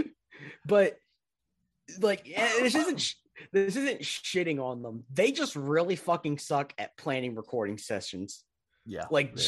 but 0.66 0.98
like 2.00 2.24
this 2.24 2.74
isn't 2.74 3.14
this 3.52 3.76
isn't 3.76 4.02
shitting 4.02 4.60
on 4.60 4.82
them. 4.82 5.04
They 5.12 5.32
just 5.32 5.56
really 5.56 5.96
fucking 5.96 6.38
suck 6.38 6.74
at 6.78 6.96
planning 6.96 7.34
recording 7.34 7.78
sessions. 7.78 8.44
Yeah, 8.84 9.04
like 9.10 9.32
yeah. 9.36 9.42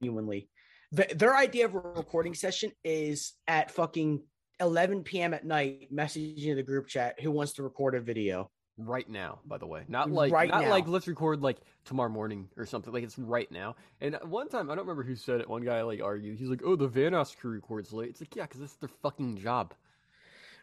genuinely. 0.00 0.48
The, 0.92 1.06
their 1.14 1.36
idea 1.36 1.66
of 1.66 1.74
a 1.74 1.80
recording 1.80 2.34
session 2.34 2.72
is 2.82 3.34
at 3.46 3.70
fucking 3.70 4.22
11 4.60 5.02
p.m. 5.04 5.34
at 5.34 5.44
night, 5.44 5.92
messaging 5.92 6.56
the 6.56 6.62
group 6.62 6.86
chat 6.86 7.20
who 7.20 7.30
wants 7.30 7.52
to 7.54 7.62
record 7.62 7.94
a 7.94 8.00
video? 8.00 8.50
Right 8.80 9.08
now 9.08 9.40
by 9.44 9.58
the 9.58 9.66
way. 9.66 9.82
Not 9.88 10.10
like 10.10 10.32
right 10.32 10.48
not 10.48 10.62
now. 10.62 10.70
like 10.70 10.86
let's 10.86 11.08
record 11.08 11.42
like 11.42 11.58
tomorrow 11.84 12.08
morning 12.08 12.48
or 12.56 12.64
something. 12.64 12.92
Like 12.92 13.02
it's 13.02 13.18
right 13.18 13.50
now. 13.50 13.74
And 14.00 14.16
one 14.22 14.48
time 14.48 14.70
i 14.70 14.74
don't 14.76 14.86
remember 14.86 15.02
who 15.02 15.16
said 15.16 15.40
it 15.40 15.48
one 15.48 15.64
guy 15.64 15.82
like 15.82 16.00
argued. 16.00 16.38
He's 16.38 16.48
like 16.48 16.62
oh 16.64 16.76
the 16.76 16.88
vanoss 16.88 17.36
crew 17.36 17.50
records 17.50 17.92
late. 17.92 18.10
It's 18.10 18.20
like 18.20 18.36
yeah 18.36 18.44
because 18.44 18.60
it's 18.60 18.74
their 18.74 18.88
fucking 19.02 19.38
job. 19.38 19.74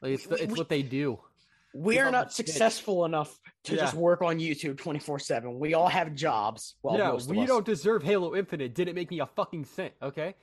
Like 0.02 0.14
it's, 0.14 0.28
the, 0.28 0.36
it's 0.36 0.54
we, 0.54 0.58
what 0.58 0.70
they 0.70 0.82
do. 0.82 1.20
We 1.74 2.00
are 2.00 2.10
not 2.10 2.32
successful 2.32 3.04
enough 3.04 3.38
to 3.66 3.76
yeah. 3.76 3.82
just 3.82 3.96
work 3.96 4.22
on 4.22 4.40
youtube 4.40 4.76
24-7 4.76 5.60
we 5.60 5.74
all 5.74 5.90
have 5.90 6.16
jobs 6.16 6.76
well 6.84 6.98
yeah 6.98 7.12
we 7.28 7.46
don't 7.46 7.66
deserve 7.66 8.02
halo 8.02 8.34
infinite. 8.34 8.74
Didn't 8.74 8.96
make 8.96 9.12
me 9.12 9.20
a 9.20 9.26
fucking 9.26 9.66
cent 9.66 9.94
okay? 10.02 10.36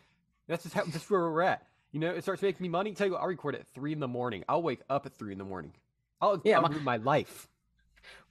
That's 0.47 0.65
just 0.65 0.75
how 0.75 0.85
that's 0.85 1.09
where 1.09 1.21
we're 1.21 1.41
at 1.41 1.67
you 1.93 2.01
know 2.01 2.11
it 2.11 2.23
starts 2.23 2.43
making 2.43 2.63
me 2.63 2.69
money 2.69 2.93
tell 2.93 3.07
you 3.07 3.13
what 3.13 3.23
i'll 3.23 3.29
record 3.29 3.55
at 3.55 3.67
three 3.69 3.93
in 3.93 4.01
the 4.01 4.09
morning 4.09 4.43
i'll 4.49 4.63
wake 4.63 4.81
up 4.91 5.07
at 5.07 5.15
three 5.15 5.33
in 5.33 5.39
the 5.39 5.45
morning 5.45 5.73
i'll 6.21 6.41
yeah 6.45 6.59
I'll 6.59 6.69
my, 6.69 6.79
my 6.79 6.97
life 6.97 7.49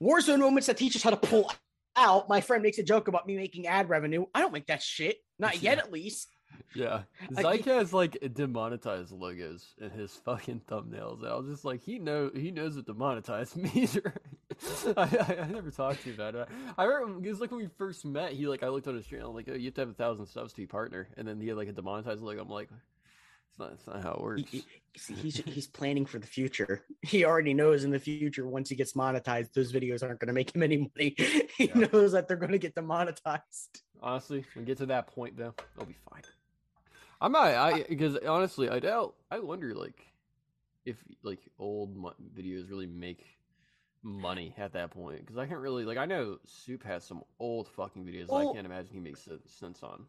Warzone 0.01 0.39
moments 0.39 0.67
that 0.67 0.77
teach 0.77 0.95
us 0.95 1.03
how 1.03 1.11
to 1.11 1.17
pull 1.17 1.51
out. 1.95 2.29
My 2.29 2.41
friend 2.41 2.63
makes 2.63 2.77
a 2.77 2.83
joke 2.83 3.07
about 3.07 3.27
me 3.27 3.35
making 3.35 3.67
ad 3.67 3.89
revenue. 3.89 4.25
I 4.33 4.39
don't 4.39 4.53
make 4.53 4.67
that 4.67 4.81
shit. 4.81 5.17
Not 5.39 5.61
yet, 5.61 5.77
at 5.77 5.91
least. 5.91 6.29
Yeah, 6.75 7.03
Zyke 7.31 7.65
has 7.65 7.93
like 7.93 8.17
demonetized 8.33 9.11
logos 9.11 9.73
in 9.79 9.89
his 9.89 10.11
fucking 10.25 10.61
thumbnails, 10.69 11.19
and 11.19 11.27
I 11.27 11.35
was 11.35 11.47
just 11.47 11.65
like, 11.65 11.81
he 11.81 11.97
know 11.97 12.29
he 12.33 12.51
knows 12.51 12.75
what 12.75 12.85
demonetized 12.85 13.55
means. 13.75 13.97
I, 14.95 15.01
I, 15.01 15.37
I, 15.43 15.47
never 15.47 15.71
talked 15.71 16.03
to 16.03 16.09
you 16.09 16.15
about 16.15 16.35
it. 16.35 16.47
I 16.77 16.83
remember 16.83 17.25
it 17.25 17.29
was 17.29 17.39
like 17.39 17.51
when 17.51 17.61
we 17.61 17.69
first 17.77 18.05
met. 18.05 18.33
He 18.33 18.47
like 18.47 18.63
I 18.63 18.67
looked 18.67 18.87
on 18.87 18.95
his 18.95 19.05
channel, 19.05 19.33
like, 19.33 19.47
oh, 19.49 19.55
you 19.55 19.65
have 19.65 19.73
to 19.75 19.81
have 19.81 19.89
a 19.89 19.93
thousand 19.93 20.27
subs 20.27 20.51
to 20.53 20.57
be 20.57 20.67
partner, 20.67 21.07
and 21.17 21.27
then 21.27 21.39
he 21.39 21.47
had 21.47 21.57
like 21.57 21.69
a 21.69 21.73
demonetized 21.73 22.21
logo. 22.21 22.41
I'm 22.41 22.49
like, 22.49 22.69
it's 23.51 23.59
not. 23.59 23.71
It's 23.73 23.87
not 23.87 24.03
how 24.03 24.13
it 24.13 24.21
works. 24.21 24.43
He, 24.49 24.65
he's 24.93 25.37
he's 25.37 25.67
planning 25.67 26.05
for 26.05 26.19
the 26.19 26.27
future. 26.27 26.83
He 27.01 27.25
already 27.25 27.53
knows 27.53 27.83
in 27.83 27.89
the 27.89 27.99
future 27.99 28.47
once 28.47 28.69
he 28.69 28.75
gets 28.75 28.93
monetized, 28.93 29.53
those 29.53 29.73
videos 29.73 30.03
aren't 30.03 30.19
going 30.19 30.27
to 30.27 30.33
make 30.33 30.55
him 30.55 30.61
any 30.61 30.77
money. 30.77 31.15
he 31.57 31.65
yeah. 31.65 31.87
knows 31.91 32.11
that 32.11 32.27
they're 32.27 32.37
going 32.37 32.51
to 32.51 32.59
get 32.59 32.75
demonetized. 32.75 33.81
Honestly, 34.01 34.45
when 34.53 34.63
we 34.63 34.67
get 34.67 34.77
to 34.77 34.85
that 34.85 35.07
point, 35.07 35.35
though, 35.35 35.53
they'll 35.75 35.87
be 35.87 35.97
fine. 36.09 36.21
I'm 37.19 37.31
not. 37.31 37.47
I 37.47 37.83
because 37.83 38.17
honestly, 38.17 38.69
I 38.69 38.79
doubt. 38.79 39.15
I 39.31 39.39
wonder 39.39 39.73
like 39.73 40.05
if 40.85 40.97
like 41.23 41.39
old 41.59 41.97
videos 42.35 42.69
really 42.69 42.87
make 42.87 43.25
money 44.03 44.53
at 44.57 44.73
that 44.73 44.91
point 44.91 45.19
because 45.19 45.37
I 45.37 45.45
can't 45.45 45.59
really 45.59 45.85
like 45.85 45.97
I 45.97 46.05
know 46.05 46.37
Soup 46.45 46.83
has 46.83 47.03
some 47.03 47.23
old 47.39 47.67
fucking 47.67 48.03
videos 48.03 48.27
well, 48.27 48.49
I 48.49 48.53
can't 48.53 48.65
imagine 48.65 48.89
he 48.93 48.99
makes 48.99 49.27
sense 49.45 49.83
on 49.83 50.05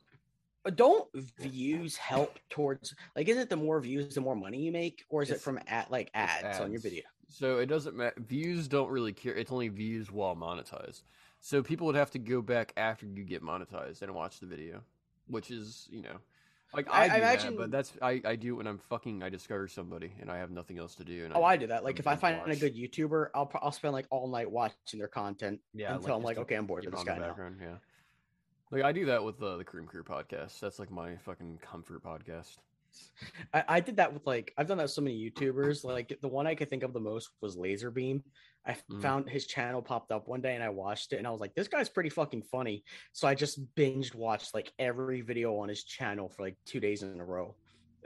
don't 0.71 1.09
views 1.40 1.97
help 1.97 2.38
towards 2.49 2.95
like 3.16 3.28
is 3.28 3.37
it 3.37 3.50
the 3.50 3.57
more 3.57 3.81
views 3.81 4.14
the 4.14 4.21
more 4.21 4.37
money 4.37 4.59
you 4.59 4.71
make 4.71 5.04
or 5.09 5.23
is 5.23 5.31
it's, 5.31 5.40
it 5.40 5.42
from 5.42 5.59
at 5.66 5.90
like 5.90 6.11
ads, 6.14 6.45
ads, 6.45 6.61
on 6.61 6.71
your 6.71 6.81
video 6.81 7.02
So 7.33 7.59
it 7.59 7.66
doesn't 7.66 7.97
matter. 7.97 8.14
Views 8.19 8.69
don't 8.69 8.90
really 8.90 9.12
care. 9.12 9.35
It's 9.35 9.50
only 9.50 9.69
views 9.69 10.11
while 10.12 10.37
monetized. 10.37 11.02
So 11.40 11.62
people 11.62 11.87
would 11.87 11.97
have 11.97 12.11
to 12.12 12.19
go 12.19 12.42
back 12.42 12.73
after 12.76 13.07
you 13.07 13.25
get 13.25 13.42
monetized 13.42 14.02
and 14.02 14.14
watch 14.14 14.38
the 14.38 14.47
video, 14.47 14.83
which 15.26 15.50
is 15.50 15.88
you 15.90 16.02
know, 16.02 16.19
like 16.75 16.88
I, 16.90 17.09
I, 17.09 17.14
I 17.14 17.16
imagine, 17.16 17.57
that, 17.57 17.59
but 17.59 17.71
that's 17.71 17.92
I, 18.00 18.21
I 18.25 18.37
do 18.37 18.57
when 18.57 18.66
I'm 18.66 18.78
fucking 18.78 19.23
I 19.23 19.31
discover 19.31 19.66
somebody 19.66 20.12
and 20.21 20.31
I 20.31 20.38
have 20.38 20.50
nothing 20.50 20.78
else 20.78 20.95
to 20.97 21.04
do. 21.04 21.28
oh, 21.35 21.42
I, 21.42 21.54
I 21.54 21.57
do 21.57 21.66
that. 21.69 21.85
Like 21.85 21.99
if 21.99 22.07
I 22.07 22.16
find 22.16 22.38
watch. 22.38 22.57
a 22.57 22.57
good 22.57 22.76
YouTuber, 22.76 23.28
I'll 23.35 23.50
I'll 23.61 23.73
spend 23.73 23.95
like 23.95 24.07
all 24.11 24.28
night 24.28 24.50
watching 24.50 24.99
their 24.99 25.09
content. 25.09 25.61
Yeah, 25.75 25.95
until 25.95 26.11
like, 26.11 26.16
I'm 26.16 26.23
like, 26.23 26.38
okay, 26.38 26.54
I'm 26.54 26.66
bored 26.66 26.85
with 26.85 26.95
this 26.95 27.04
guy 27.04 27.19
now. 27.19 27.35
Yeah, 27.61 27.76
like 28.73 28.83
I 28.83 28.91
do 28.91 29.05
that 29.07 29.23
with 29.23 29.41
uh, 29.43 29.59
the 29.59 29.64
Cream 29.64 29.87
Crew 29.87 30.02
podcast. 30.02 30.59
That's 30.59 30.79
like 30.79 30.91
my 30.91 31.17
fucking 31.17 31.61
comfort 31.62 32.02
podcast. 32.02 32.57
I, 33.55 33.64
I, 33.69 33.81
did 33.81 33.97
that 33.97 34.12
with 34.12 34.26
like 34.26 34.52
I've 34.59 34.67
done 34.67 34.79
that 34.79 34.85
with 34.85 34.93
so 34.93 35.02
many 35.02 35.31
YouTubers. 35.31 35.85
Like 35.85 36.19
the 36.21 36.29
one 36.29 36.47
I 36.47 36.55
could 36.55 36.71
think 36.71 36.83
of 36.83 36.93
the 36.93 37.00
most 37.00 37.31
was 37.41 37.57
Lazarbeam. 37.57 38.23
I 38.67 38.76
mm. 38.91 39.02
found 39.02 39.29
his 39.29 39.47
channel 39.47 39.83
popped 39.83 40.12
up 40.12 40.29
one 40.29 40.41
day 40.41 40.55
and 40.55 40.62
I 40.62 40.69
watched 40.69 41.12
it 41.12 41.17
and 41.17 41.26
I 41.26 41.31
was 41.31 41.41
like, 41.41 41.55
this 41.55 41.69
guy's 41.69 41.88
pretty 41.88 42.11
fucking 42.11 42.43
funny. 42.43 42.85
So 43.12 43.26
I 43.26 43.35
just 43.35 43.61
binged 43.75 44.14
watched 44.14 44.55
like 44.55 44.73
every 44.79 45.21
video 45.21 45.57
on 45.59 45.69
his 45.69 45.85
channel 45.85 46.29
for 46.29 46.43
like 46.43 46.57
two 46.64 46.81
days 46.81 47.02
in 47.02 47.19
a 47.21 47.25
row. 47.25 47.55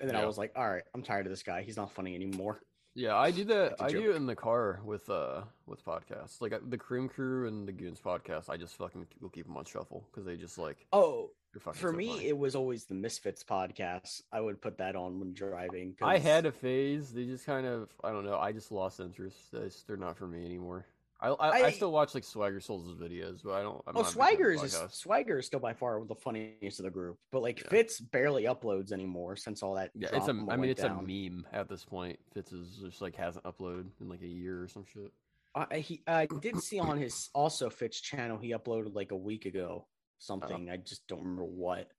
And 0.01 0.09
then 0.09 0.17
yeah. 0.17 0.23
I 0.23 0.27
was 0.27 0.39
like, 0.39 0.53
all 0.57 0.69
right, 0.69 0.83
I'm 0.95 1.03
tired 1.03 1.27
of 1.27 1.31
this 1.31 1.43
guy. 1.43 1.63
He's 1.63 1.77
not 1.77 1.93
funny 1.93 2.15
anymore. 2.15 2.61
Yeah, 2.97 3.15
I 3.15 3.31
do 3.31 3.45
that. 3.45 3.77
I 3.79 3.91
do 3.91 4.11
it 4.11 4.17
in 4.17 4.25
the 4.25 4.35
car 4.35 4.81
with 4.83 5.09
uh 5.11 5.43
with 5.67 5.85
podcasts, 5.85 6.41
like 6.41 6.55
the 6.71 6.79
Cream 6.79 7.11
Crew 7.11 7.47
and 7.47 7.69
the 7.69 7.73
Goons 7.73 8.01
podcast. 8.01 8.49
I 8.49 8.57
just 8.57 8.75
fucking 8.77 9.07
will 9.21 9.29
keep 9.29 9.47
them 9.47 9.57
on 9.57 9.67
shuffle 9.67 10.09
because 10.11 10.25
they 10.25 10.37
just 10.37 10.57
like 10.57 10.87
oh 10.95 11.31
for 11.61 11.75
so 11.75 11.93
me 11.93 12.09
funny. 12.09 12.29
it 12.29 12.39
was 12.39 12.55
always 12.55 12.85
the 12.85 12.95
Misfits 12.95 13.45
podcast. 13.45 14.23
I 14.33 14.41
would 14.41 14.63
put 14.63 14.79
that 14.79 14.97
on 14.97 15.21
when 15.21 15.35
driving. 15.35 15.95
Cause... 15.99 16.09
I 16.09 16.19
had 16.19 16.47
a 16.47 16.53
phase. 16.53 17.13
They 17.13 17.25
just 17.25 17.45
kind 17.45 17.67
of 17.67 17.91
I 18.03 18.13
don't 18.13 18.25
know. 18.25 18.39
I 18.39 18.53
just 18.53 18.73
lost 18.73 18.99
interest. 18.99 19.55
they're 19.87 19.97
not 19.99 20.17
for 20.17 20.27
me 20.27 20.47
anymore. 20.47 20.87
I, 21.27 21.49
I, 21.49 21.49
I, 21.49 21.65
I, 21.67 21.71
still 21.73 21.93
watch 21.93 22.15
like 22.15 22.25
Swagger 22.25 22.61
Souls' 22.61 22.97
videos, 23.01 23.41
but 23.45 23.53
I 23.53 23.63
don't. 23.63 23.83
I'm 23.87 23.97
oh, 23.97 24.03
Swagger 24.03 24.51
is 24.51 24.79
Swagger 24.91 25.39
is 25.39 25.47
still 25.47 25.61
by 25.61 25.73
far 25.73 26.03
the 26.05 26.15
funniest 26.15 26.79
of 26.79 26.85
the 26.85 26.91
group, 26.91 27.19
but 27.33 27.43
like 27.43 27.61
yeah. 27.61 27.69
Fitz 27.69 28.01
barely 28.01 28.45
uploads 28.45 28.93
anymore 28.93 29.37
since 29.37 29.63
all 29.63 29.75
that. 29.75 29.91
Yeah, 29.95 30.09
it's 30.13 30.29
a. 30.29 30.31
I 30.49 30.57
mean, 30.57 30.71
it's 30.71 30.83
down. 30.83 30.99
a 30.99 31.31
meme 31.31 31.47
at 31.53 31.69
this 31.69 31.85
point. 31.85 32.19
Fitz 32.33 32.53
is 32.53 32.79
just 32.83 33.01
like 33.01 33.17
hasn't 33.17 33.45
uploaded 33.45 33.87
in 34.01 34.09
like 34.09 34.23
a 34.23 34.29
year 34.29 34.63
or 34.63 34.69
some 34.69 34.85
shit. 34.85 35.13
I 35.55 35.79
he 35.79 36.03
I 36.07 36.27
did 36.41 36.61
see 36.63 36.79
on 36.79 36.99
his 36.99 37.31
also 37.35 37.71
Fitz 37.71 38.01
channel 38.01 38.39
he 38.39 38.51
uploaded 38.51 38.95
like 38.95 39.13
a 39.13 39.17
week 39.17 39.47
ago 39.47 39.87
something. 40.19 40.69
Oh. 40.69 40.73
I 40.73 40.77
just 40.77 41.07
don't 41.07 41.21
remember 41.21 41.45
what. 41.45 41.91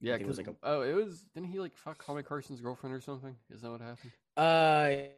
Yeah, 0.00 0.14
it 0.14 0.26
was 0.26 0.38
like 0.38 0.48
a, 0.48 0.54
oh, 0.62 0.80
it 0.80 0.94
was 0.94 1.24
didn't 1.34 1.50
he 1.50 1.60
like 1.60 1.76
fuck 1.76 1.98
Call 1.98 2.14
Me 2.14 2.22
Carson's 2.22 2.60
girlfriend 2.60 2.94
or 2.94 3.00
something? 3.00 3.36
Is 3.50 3.60
that 3.60 3.70
what 3.70 3.80
happened? 3.80 4.12
Uh, 4.36 5.10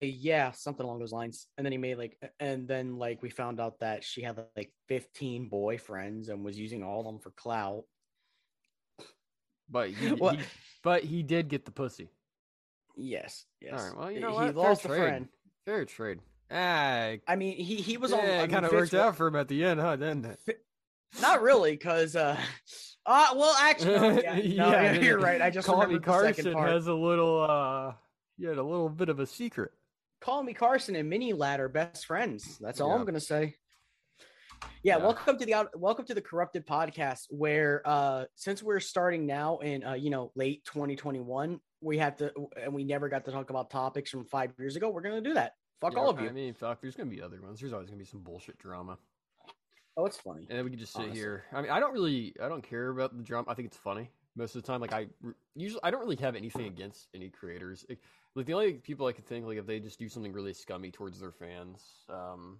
yeah, 0.00 0.52
something 0.52 0.84
along 0.84 0.98
those 0.98 1.12
lines. 1.12 1.46
And 1.56 1.64
then 1.64 1.72
he 1.72 1.78
made 1.78 1.98
like, 1.98 2.16
and 2.38 2.66
then 2.66 2.96
like 2.96 3.22
we 3.22 3.30
found 3.30 3.60
out 3.60 3.80
that 3.80 4.04
she 4.04 4.22
had 4.22 4.42
like 4.56 4.72
15 4.88 5.50
boyfriends 5.50 6.28
and 6.28 6.44
was 6.44 6.58
using 6.58 6.82
all 6.82 7.00
of 7.00 7.06
them 7.06 7.18
for 7.18 7.30
clout. 7.30 7.84
But 9.68 9.90
he, 9.90 10.08
he 10.14 10.38
but 10.82 11.04
he 11.04 11.22
did 11.22 11.48
get 11.48 11.64
the 11.64 11.70
pussy. 11.70 12.08
Yes. 12.96 13.44
Yes. 13.60 13.80
All 13.80 13.86
right. 13.86 13.96
Well, 13.96 14.12
you 14.12 14.20
know 14.20 14.34
what? 14.34 14.46
He 14.46 14.52
lost 14.52 14.82
Fair 14.82 14.94
a 14.94 14.98
friend. 14.98 15.28
Fair 15.64 15.84
trade. 15.84 16.20
Ah, 16.50 17.12
I 17.28 17.36
mean, 17.36 17.56
he 17.56 17.76
he 17.76 17.96
was 17.96 18.10
yeah, 18.10 18.16
on. 18.16 18.24
It 18.24 18.50
kind 18.50 18.66
of 18.66 18.72
worked 18.72 18.94
out 18.94 19.16
for 19.16 19.28
him 19.28 19.36
at 19.36 19.46
the 19.46 19.64
end, 19.64 19.78
huh? 19.78 19.94
Didn't 19.94 20.24
it? 20.24 20.64
Not 21.20 21.42
really, 21.42 21.72
because 21.72 22.16
uh, 22.16 22.36
uh, 23.06 23.28
well, 23.36 23.54
actually, 23.60 23.94
no, 23.94 24.20
yeah, 24.20 24.34
no, 24.56 24.70
yeah, 24.70 24.92
you're 24.92 25.18
right. 25.18 25.40
I 25.40 25.50
just 25.50 25.66
Call 25.66 25.86
Me 25.86 25.98
Carson 26.00 26.56
has 26.56 26.88
a 26.88 26.94
little 26.94 27.46
uh, 27.48 27.92
he 28.36 28.46
had 28.46 28.58
a 28.58 28.62
little 28.62 28.88
bit 28.88 29.08
of 29.08 29.20
a 29.20 29.26
secret. 29.26 29.70
Call 30.20 30.42
Me 30.42 30.52
Carson 30.52 30.96
and 30.96 31.08
Mini 31.08 31.32
Lad 31.32 31.60
are 31.60 31.68
best 31.68 32.04
friends. 32.04 32.58
That's 32.60 32.80
all 32.80 32.92
I'm 32.92 33.06
gonna 33.06 33.20
say. 33.20 33.54
Yeah, 34.82 34.98
yeah, 34.98 35.02
welcome 35.02 35.38
to 35.38 35.46
the 35.46 35.54
out, 35.54 35.80
welcome 35.80 36.04
to 36.04 36.14
the 36.14 36.20
corrupted 36.20 36.66
podcast 36.66 37.26
where 37.30 37.80
uh 37.86 38.24
since 38.34 38.62
we're 38.62 38.80
starting 38.80 39.24
now 39.24 39.58
in 39.58 39.82
uh 39.82 39.94
you 39.94 40.10
know 40.10 40.30
late 40.34 40.62
2021 40.66 41.58
we 41.80 41.96
have 41.96 42.16
to 42.18 42.30
and 42.62 42.74
we 42.74 42.84
never 42.84 43.08
got 43.08 43.24
to 43.24 43.32
talk 43.32 43.48
about 43.48 43.70
topics 43.70 44.10
from 44.10 44.26
5 44.26 44.52
years 44.58 44.76
ago 44.76 44.90
we're 44.90 45.00
going 45.00 45.22
to 45.22 45.26
do 45.26 45.32
that 45.32 45.52
fuck 45.80 45.94
yeah, 45.94 45.98
all 46.00 46.10
of 46.10 46.20
you 46.20 46.28
I 46.28 46.32
mean 46.32 46.52
fuck 46.52 46.82
there's 46.82 46.94
going 46.94 47.08
to 47.08 47.16
be 47.16 47.22
other 47.22 47.40
ones 47.40 47.60
there's 47.60 47.72
always 47.72 47.88
going 47.88 47.98
to 47.98 48.04
be 48.04 48.10
some 48.10 48.20
bullshit 48.20 48.58
drama 48.58 48.98
Oh, 49.96 50.06
it's 50.06 50.16
funny. 50.16 50.46
And 50.48 50.56
then 50.56 50.64
we 50.64 50.70
can 50.70 50.78
just 50.78 50.92
sit 50.92 51.02
honestly. 51.02 51.18
here. 51.18 51.44
I 51.52 51.60
mean, 51.60 51.70
I 51.70 51.80
don't 51.80 51.92
really, 51.92 52.32
I 52.42 52.48
don't 52.48 52.62
care 52.62 52.88
about 52.88 53.14
the 53.14 53.22
drama. 53.22 53.50
I 53.50 53.54
think 53.54 53.66
it's 53.66 53.76
funny 53.76 54.08
most 54.36 54.54
of 54.54 54.62
the 54.62 54.66
time. 54.66 54.80
Like 54.80 54.94
I 54.94 55.08
usually, 55.54 55.80
I 55.82 55.90
don't 55.90 56.00
really 56.00 56.16
have 56.16 56.36
anything 56.36 56.66
against 56.66 57.08
any 57.12 57.28
creators. 57.28 57.84
Like 58.34 58.46
the 58.46 58.54
only 58.54 58.74
people 58.74 59.06
I 59.06 59.12
could 59.12 59.26
think, 59.26 59.46
like 59.46 59.58
if 59.58 59.66
they 59.66 59.80
just 59.80 59.98
do 59.98 60.08
something 60.08 60.32
really 60.32 60.52
scummy 60.52 60.90
towards 60.90 61.20
their 61.20 61.32
fans, 61.32 61.82
um, 62.08 62.58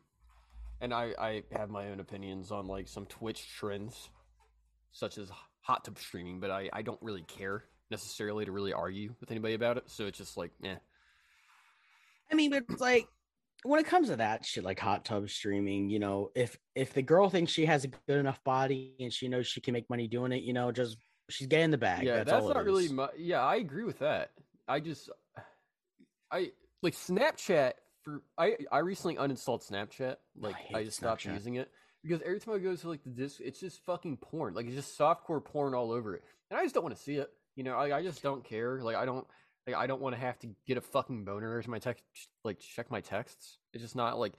and 0.81 0.93
I, 0.93 1.13
I 1.19 1.43
have 1.53 1.71
my 1.71 1.89
own 1.91 2.01
opinions 2.01 2.51
on 2.51 2.67
like 2.67 2.89
some 2.89 3.07
Twitch 3.07 3.47
trends, 3.57 4.11
such 4.93 5.19
as 5.19 5.31
hot 5.61 5.85
tub 5.85 5.99
streaming, 5.99 6.41
but 6.41 6.51
I, 6.51 6.69
I 6.73 6.83
don't 6.83 7.01
really 7.03 7.23
care 7.23 7.65
necessarily 7.91 8.45
to 8.45 8.53
really 8.53 8.73
argue 8.73 9.15
with 9.21 9.31
anybody 9.31 9.55
about 9.55 9.77
it. 9.77 9.85
So 9.87 10.07
it's 10.07 10.19
just 10.19 10.37
like, 10.37 10.51
eh. 10.65 10.77
I 12.33 12.35
mean, 12.35 12.53
it's 12.53 12.81
like 12.81 13.07
when 13.63 13.81
it 13.81 13.87
comes 13.87 14.09
to 14.09 14.17
that 14.17 14.45
shit 14.45 14.65
like 14.65 14.79
hot 14.79 15.05
tub 15.05 15.29
streaming 15.29 15.91
you 15.91 15.99
know 15.99 16.31
if 16.35 16.57
if 16.75 16.95
the 16.95 17.03
girl 17.03 17.29
thinks 17.29 17.53
she 17.53 17.67
has 17.67 17.85
a 17.85 17.89
good 17.89 18.19
enough 18.19 18.43
body 18.45 18.95
and 19.01 19.13
she 19.13 19.29
knows 19.29 19.47
she 19.47 19.61
can 19.61 19.73
make 19.73 19.89
money 19.91 20.09
doing 20.09 20.33
it 20.33 20.43
you 20.43 20.53
know 20.53 20.73
just 20.73 20.97
she's 21.29 21.47
getting 21.47 21.71
the 21.71 21.79
bag 21.79 22.05
yeah 22.05 22.25
that's, 22.25 22.31
that's 22.31 22.47
not 22.47 22.65
really 22.65 22.89
my, 22.89 23.09
yeah 23.19 23.43
i 23.43 23.57
agree 23.57 23.85
with 23.85 23.99
that 23.99 24.31
i 24.67 24.81
just 24.81 25.11
i 26.31 26.51
like 26.83 26.95
snapchat 26.95 27.73
for 28.03 28.23
i 28.39 28.57
i 28.73 28.79
recently 28.79 29.17
uninstalled 29.17 29.67
snapchat 29.67 30.17
like 30.39 30.57
i, 30.75 30.79
I 30.79 30.85
just 30.85 30.97
stopped 30.97 31.25
using 31.25 31.57
it 31.57 31.71
because 32.03 32.21
every 32.23 32.41
time 32.41 32.55
i 32.55 32.59
go 32.59 32.75
to 32.75 32.89
like 32.89 33.03
the 33.05 33.11
disc 33.11 33.41
it's 33.41 33.61
just 33.61 33.85
fucking 33.85 34.17
porn 34.19 34.55
like 34.55 34.67
it's 34.67 34.75
just 34.75 34.99
softcore 34.99 35.45
porn 35.45 35.75
all 35.75 35.93
over 35.93 36.15
it 36.15 36.25
and 36.51 36.59
i 36.59 36.63
just 36.63 36.75
don't 36.75 36.85
want 36.85 36.97
to 36.97 37.03
see 37.03 37.17
it 37.17 37.31
you 37.57 37.65
know 37.65 37.77
I, 37.77 37.99
I 37.99 38.03
just 38.03 38.23
don't 38.23 38.45
care 38.45 38.81
like 38.83 38.97
i 38.97 39.05
don't 39.05 39.27
like 39.67 39.77
I 39.77 39.87
don't 39.87 40.01
want 40.01 40.15
to 40.15 40.21
have 40.21 40.39
to 40.41 40.49
get 40.67 40.79
a 40.79 40.81
fucking 40.81 41.25
boner 41.25 41.61
to 41.61 41.71
my 41.71 41.79
text, 41.79 42.03
like 42.45 42.59
check 42.59 42.91
my 42.91 43.01
texts. 43.01 43.59
It's 43.73 43.83
just 43.83 43.97
not 43.97 44.19
like 44.19 44.33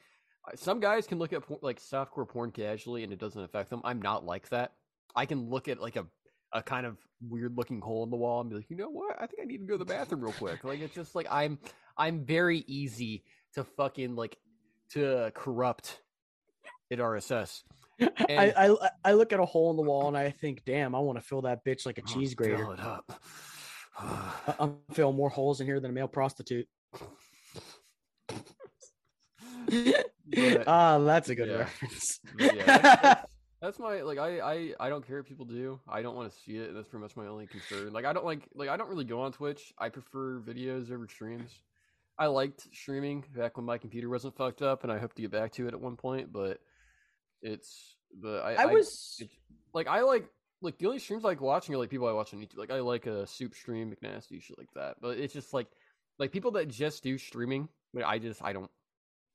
some 0.56 0.80
guys 0.80 1.08
can 1.08 1.20
look 1.20 1.34
at 1.34 1.48
por- 1.48 1.60
like 1.62 1.80
softcore 1.80 2.28
porn 2.28 2.52
casually 2.52 3.04
and 3.04 3.14
it 3.14 3.20
doesn't 3.20 3.42
affect 3.42 3.70
them. 3.70 3.82
I'm 3.84 4.02
not 4.02 4.26
like 4.26 4.50
that. 4.50 4.74
I 5.16 5.26
can 5.26 5.50
look 5.50 5.68
at 5.68 5.82
like 5.82 5.96
a 5.96 6.06
a 6.54 6.62
kind 6.62 6.86
of 6.86 6.98
weird 7.28 7.58
looking 7.58 7.82
hole 7.82 8.04
in 8.04 8.10
the 8.10 8.18
wall 8.18 8.42
and 8.42 8.50
be 8.50 8.58
like, 8.58 8.70
you 8.70 8.76
know 8.76 8.90
what? 8.90 9.16
I 9.20 9.28
think 9.28 9.42
I 9.42 9.46
need 9.46 9.60
to 9.60 9.66
go 9.66 9.74
to 9.74 9.78
the 9.80 9.86
bathroom 9.86 10.22
real 10.22 10.34
quick. 10.34 10.64
Like 10.64 10.80
it's 10.80 10.96
just 10.96 11.16
like 11.16 11.28
I'm 11.30 11.60
I'm 11.98 12.26
very 12.26 12.64
easy 12.68 13.24
to 13.56 13.64
fucking 13.64 14.16
like 14.16 14.38
to 14.92 15.32
corrupt 15.36 16.02
at 16.92 17.00
RSS. 17.00 17.64
And, 18.28 18.52
I, 18.58 18.68
I 18.68 18.90
I 19.06 19.14
look 19.14 19.32
at 19.32 19.40
a 19.40 19.46
hole 19.46 19.70
in 19.70 19.78
the 19.78 19.84
wall 19.84 20.08
and 20.08 20.18
I 20.18 20.32
think, 20.32 20.64
damn, 20.66 20.96
I 20.96 21.00
want 21.00 21.20
to 21.20 21.24
fill 21.24 21.44
that 21.44 21.64
bitch 21.64 21.86
like 21.86 22.00
a 22.00 22.02
cheese 22.02 22.34
grater. 22.34 22.58
Fill 22.58 22.72
it 22.72 22.80
up. 22.80 23.22
I'm 24.60 24.78
filling 24.92 25.16
more 25.16 25.30
holes 25.30 25.62
in 25.62 25.68
here 25.68 25.80
than 25.80 25.92
a 25.92 25.94
male 25.94 26.08
prostitute. 26.08 26.68
Ah, 30.66 30.94
uh, 30.94 31.00
that's 31.00 31.30
a 31.30 31.36
good 31.36 31.50
yeah. 31.50 31.58
reference. 31.58 32.20
yeah, 32.40 32.78
that's, 32.78 33.26
that's, 33.62 33.80
my 33.80 34.02
like. 34.02 34.18
I, 34.18 34.40
I 34.40 34.74
I 34.80 34.90
don't 34.90 35.06
care 35.06 35.18
what 35.18 35.28
people 35.28 35.46
do. 35.46 35.80
I 35.88 36.02
don't 36.02 36.16
want 36.16 36.32
to 36.32 36.40
see 36.40 36.58
it. 36.58 36.70
And 36.70 36.78
that's 36.78 36.88
pretty 36.88 37.02
much 37.02 37.16
my 37.16 37.28
only 37.28 37.48
concern. 37.48 37.94
Like 37.94 38.06
I 38.06 38.14
don't 38.14 38.26
like 38.26 38.48
like 38.56 38.70
I 38.70 38.78
don't 38.78 38.90
really 38.90 39.06
go 39.06 39.22
on 39.22 39.32
Twitch. 39.32 39.74
I 39.78 39.90
prefer 39.90 40.40
videos 40.40 40.92
over 40.92 41.08
streams. 41.08 41.52
I 42.18 42.28
liked 42.28 42.68
streaming 42.74 43.24
back 43.36 43.58
when 43.58 43.66
my 43.66 43.78
computer 43.78 44.10
wasn't 44.10 44.36
fucked 44.36 44.62
up, 44.62 44.84
and 44.84 44.92
I 44.92 45.00
hope 45.00 45.14
to 45.14 45.22
get 45.22 45.32
back 45.32 45.54
to 45.54 45.68
it 45.68 45.74
at 45.74 45.82
one 45.82 45.96
point. 45.96 46.32
But 46.32 46.60
it's 47.42 47.96
but 48.22 48.40
I, 48.40 48.54
I 48.56 48.66
was 48.68 49.20
I, 49.22 49.30
like 49.74 49.88
I 49.88 50.02
like 50.02 50.28
like 50.62 50.78
the 50.78 50.86
only 50.86 51.00
streams 51.00 51.26
I 51.26 51.30
like 51.30 51.42
watching 51.42 51.74
are 51.76 51.78
like 51.78 51.90
people 51.90 52.08
I 52.08 52.12
watch 52.14 52.34
on 52.34 52.40
YouTube. 52.40 52.58
Like 52.58 52.72
I 52.72 52.80
like 52.80 53.08
a 53.08 53.26
soup 53.26 53.56
stream, 53.56 53.92
McNasty, 53.92 54.42
shit 54.42 54.58
like 54.58 54.72
that. 54.76 54.98
But 55.02 55.18
it's 55.18 55.34
just 55.34 55.54
like 55.54 55.68
like 56.20 56.32
people 56.32 56.52
that 56.52 56.68
just 56.68 57.04
do 57.04 57.18
streaming. 57.18 57.68
Like, 57.94 58.06
I 58.06 58.20
just 58.20 58.44
I 58.44 58.54
don't. 58.54 58.72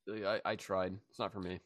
I 0.08 0.40
I 0.44 0.56
tried. 0.56 0.96
It's 1.10 1.18
not 1.18 1.32
for 1.32 1.40
me. 1.40 1.60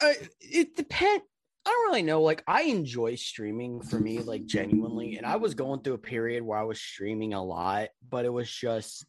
Uh, 0.00 0.12
it 0.40 0.76
depends. 0.76 1.24
I 1.64 1.70
don't 1.70 1.86
really 1.86 2.02
know. 2.02 2.22
Like 2.22 2.42
I 2.46 2.62
enjoy 2.62 3.14
streaming 3.14 3.82
for 3.82 3.98
me, 3.98 4.18
like 4.18 4.46
genuinely. 4.46 5.16
And 5.16 5.24
I 5.24 5.36
was 5.36 5.54
going 5.54 5.82
through 5.82 5.94
a 5.94 5.98
period 5.98 6.42
where 6.42 6.58
I 6.58 6.64
was 6.64 6.80
streaming 6.80 7.34
a 7.34 7.42
lot, 7.42 7.88
but 8.08 8.24
it 8.24 8.32
was 8.32 8.50
just 8.50 9.06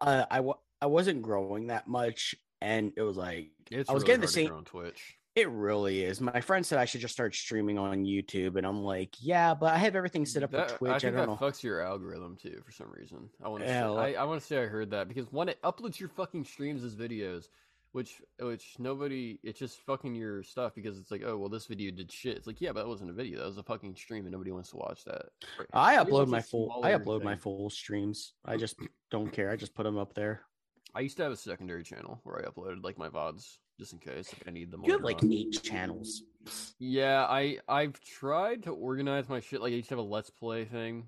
uh, 0.00 0.24
I 0.30 0.36
w- 0.36 0.54
I 0.80 0.86
wasn't 0.86 1.22
growing 1.22 1.68
that 1.68 1.86
much, 1.86 2.34
and 2.60 2.92
it 2.96 3.02
was 3.02 3.16
like 3.16 3.50
it's 3.70 3.88
I 3.88 3.92
was 3.92 4.02
really 4.02 4.06
getting 4.12 4.20
the 4.20 4.28
same 4.28 4.52
on 4.52 4.64
Twitch. 4.64 5.16
It 5.34 5.50
really 5.50 6.04
is. 6.04 6.20
My 6.20 6.40
friend 6.40 6.64
said 6.64 6.78
I 6.78 6.84
should 6.84 7.00
just 7.00 7.14
start 7.14 7.34
streaming 7.34 7.76
on 7.76 8.04
YouTube, 8.04 8.56
and 8.56 8.66
I'm 8.66 8.84
like, 8.84 9.16
yeah, 9.18 9.52
but 9.52 9.72
I 9.72 9.78
have 9.78 9.96
everything 9.96 10.26
set 10.26 10.44
up 10.44 10.52
that, 10.52 10.70
for 10.70 10.78
Twitch. 10.78 10.92
I 10.92 10.98
think 11.00 11.16
I 11.16 11.20
that 11.20 11.26
know. 11.26 11.36
fucks 11.36 11.62
your 11.62 11.80
algorithm 11.80 12.36
too 12.36 12.62
for 12.64 12.70
some 12.70 12.90
reason. 12.92 13.28
I 13.42 13.48
want 13.48 13.64
to. 13.64 13.68
Yeah, 13.68 13.88
say, 13.88 14.16
I, 14.16 14.22
I 14.22 14.24
want 14.24 14.40
to 14.40 14.46
say 14.46 14.62
I 14.62 14.66
heard 14.66 14.90
that 14.92 15.08
because 15.08 15.30
one, 15.32 15.48
it 15.48 15.60
uploads 15.62 15.98
your 15.98 16.08
fucking 16.10 16.44
streams 16.44 16.84
as 16.84 16.94
videos, 16.94 17.46
which 17.94 18.20
which 18.40 18.74
nobody. 18.80 19.38
It's 19.44 19.60
just 19.60 19.78
fucking 19.86 20.16
your 20.16 20.42
stuff 20.42 20.74
because 20.74 20.98
it's 20.98 21.12
like, 21.12 21.22
oh 21.24 21.38
well, 21.38 21.48
this 21.48 21.66
video 21.66 21.92
did 21.92 22.10
shit. 22.10 22.36
It's 22.36 22.46
like, 22.46 22.60
yeah, 22.60 22.72
but 22.72 22.82
that 22.82 22.88
wasn't 22.88 23.10
a 23.10 23.12
video. 23.12 23.38
That 23.38 23.46
was 23.46 23.56
a 23.56 23.62
fucking 23.62 23.94
stream, 23.94 24.24
and 24.24 24.32
nobody 24.32 24.50
wants 24.50 24.70
to 24.70 24.76
watch 24.78 25.04
that. 25.04 25.26
I 25.72 25.96
upload 25.96 26.26
my 26.26 26.40
full. 26.40 26.80
I 26.82 26.90
upload 26.90 27.20
thing. 27.20 27.26
my 27.26 27.36
full 27.36 27.70
streams. 27.70 28.32
I 28.44 28.56
just 28.56 28.80
don't 29.12 29.32
care. 29.32 29.48
I 29.48 29.54
just 29.54 29.76
put 29.76 29.84
them 29.84 29.96
up 29.96 30.12
there. 30.12 30.40
I 30.92 31.00
used 31.00 31.16
to 31.18 31.22
have 31.22 31.30
a 31.30 31.36
secondary 31.36 31.84
channel 31.84 32.20
where 32.24 32.44
I 32.44 32.48
uploaded 32.48 32.82
like 32.82 32.98
my 32.98 33.08
vods 33.08 33.58
just 33.78 33.92
in 33.92 34.00
case 34.00 34.32
like 34.32 34.42
I 34.48 34.50
need 34.50 34.72
them. 34.72 34.80
All. 34.80 34.88
You 34.88 34.94
have 34.94 35.04
like 35.04 35.22
on. 35.22 35.32
eight 35.32 35.62
channels. 35.62 36.24
Yeah, 36.80 37.24
I 37.24 37.58
I've 37.68 38.00
tried 38.00 38.64
to 38.64 38.70
organize 38.70 39.28
my 39.28 39.38
shit. 39.38 39.62
Like 39.62 39.72
I 39.72 39.76
used 39.76 39.88
to 39.90 39.94
have 39.94 40.04
a 40.04 40.08
let's 40.08 40.30
play 40.30 40.64
thing, 40.64 41.06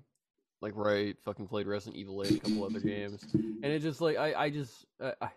like 0.61 0.73
where 0.73 0.95
I 0.95 1.15
fucking 1.25 1.49
played 1.49 1.67
Resident 1.67 1.97
Evil 1.97 2.23
8, 2.23 2.31
a 2.31 2.39
couple 2.39 2.63
other 2.63 2.79
games, 2.93 3.27
and 3.33 3.65
it 3.65 3.79
just 3.79 3.99
like 3.99 4.15
I 4.15 4.33
I 4.33 4.49
just 4.49 4.85
I 5.01 5.11
I 5.21 5.29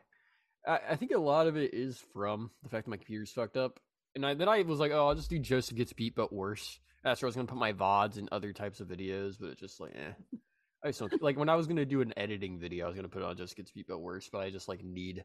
think 0.96 1.12
a 1.12 1.18
lot 1.18 1.46
of 1.46 1.56
it 1.56 1.74
is 1.74 2.02
from 2.12 2.50
the 2.62 2.68
fact 2.68 2.86
that 2.86 2.90
my 2.90 2.96
computer's 2.96 3.32
fucked 3.32 3.56
up, 3.56 3.80
and 4.14 4.24
I, 4.26 4.34
then 4.34 4.48
I 4.48 4.62
was 4.62 4.78
like, 4.78 4.92
oh, 4.92 5.08
I'll 5.08 5.14
just 5.14 5.30
do 5.30 5.38
Joseph 5.38 5.76
gets 5.76 5.92
beat 5.92 6.14
but 6.14 6.32
worse. 6.32 6.78
That's 7.02 7.22
where 7.22 7.26
I 7.26 7.30
was 7.30 7.36
gonna 7.36 7.48
put 7.48 7.58
my 7.58 7.72
vods 7.72 8.18
and 8.18 8.28
other 8.30 8.52
types 8.52 8.80
of 8.80 8.88
videos, 8.88 9.36
but 9.40 9.50
it's 9.50 9.60
just 9.60 9.80
like 9.80 9.94
eh. 9.94 10.38
I 10.84 10.88
just 10.88 11.00
don't 11.00 11.22
like 11.22 11.38
when 11.38 11.48
I 11.48 11.56
was 11.56 11.66
gonna 11.66 11.86
do 11.86 12.00
an 12.00 12.12
editing 12.16 12.58
video, 12.58 12.84
I 12.84 12.88
was 12.88 12.96
gonna 12.96 13.08
put 13.08 13.22
it 13.22 13.26
on 13.26 13.36
just 13.36 13.56
gets 13.56 13.70
beat 13.70 13.86
but 13.88 14.00
worse, 14.00 14.28
but 14.30 14.42
I 14.42 14.50
just 14.50 14.68
like 14.68 14.84
need 14.84 15.24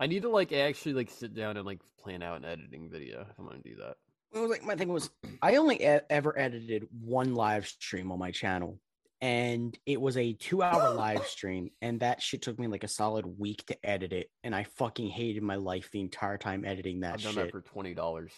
I 0.00 0.06
need 0.06 0.22
to 0.22 0.28
like 0.28 0.52
actually 0.52 0.94
like 0.94 1.10
sit 1.10 1.34
down 1.34 1.56
and 1.56 1.66
like 1.66 1.80
plan 2.00 2.22
out 2.22 2.38
an 2.38 2.44
editing 2.44 2.90
video 2.90 3.20
if 3.30 3.38
I'm 3.38 3.46
gonna 3.46 3.60
do 3.60 3.76
that. 3.76 3.96
Well, 4.32 4.48
like 4.48 4.64
my 4.64 4.74
thing 4.74 4.88
was, 4.88 5.10
I 5.42 5.56
only 5.56 5.76
e- 5.76 6.00
ever 6.08 6.36
edited 6.38 6.86
one 7.00 7.34
live 7.34 7.66
stream 7.66 8.10
on 8.10 8.18
my 8.18 8.30
channel, 8.30 8.80
and 9.22 9.78
it 9.86 10.00
was 10.00 10.16
a 10.16 10.32
two-hour 10.32 10.94
live 10.94 11.24
stream, 11.26 11.70
and 11.80 12.00
that 12.00 12.20
shit 12.20 12.42
took 12.42 12.58
me 12.58 12.66
like 12.66 12.82
a 12.82 12.88
solid 12.88 13.24
week 13.38 13.64
to 13.66 13.86
edit 13.88 14.12
it, 14.12 14.30
and 14.42 14.54
I 14.54 14.64
fucking 14.64 15.08
hated 15.08 15.44
my 15.44 15.54
life 15.54 15.90
the 15.92 16.00
entire 16.00 16.36
time 16.36 16.64
editing 16.64 17.00
that. 17.00 17.20
Shit. 17.20 17.28
I've 17.28 17.34
done 17.36 17.44
shit. 17.44 17.52
that 17.52 17.64
for 17.64 17.70
twenty 17.72 17.94
dollars. 17.94 18.32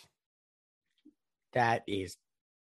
That 1.54 1.84
is 1.88 2.16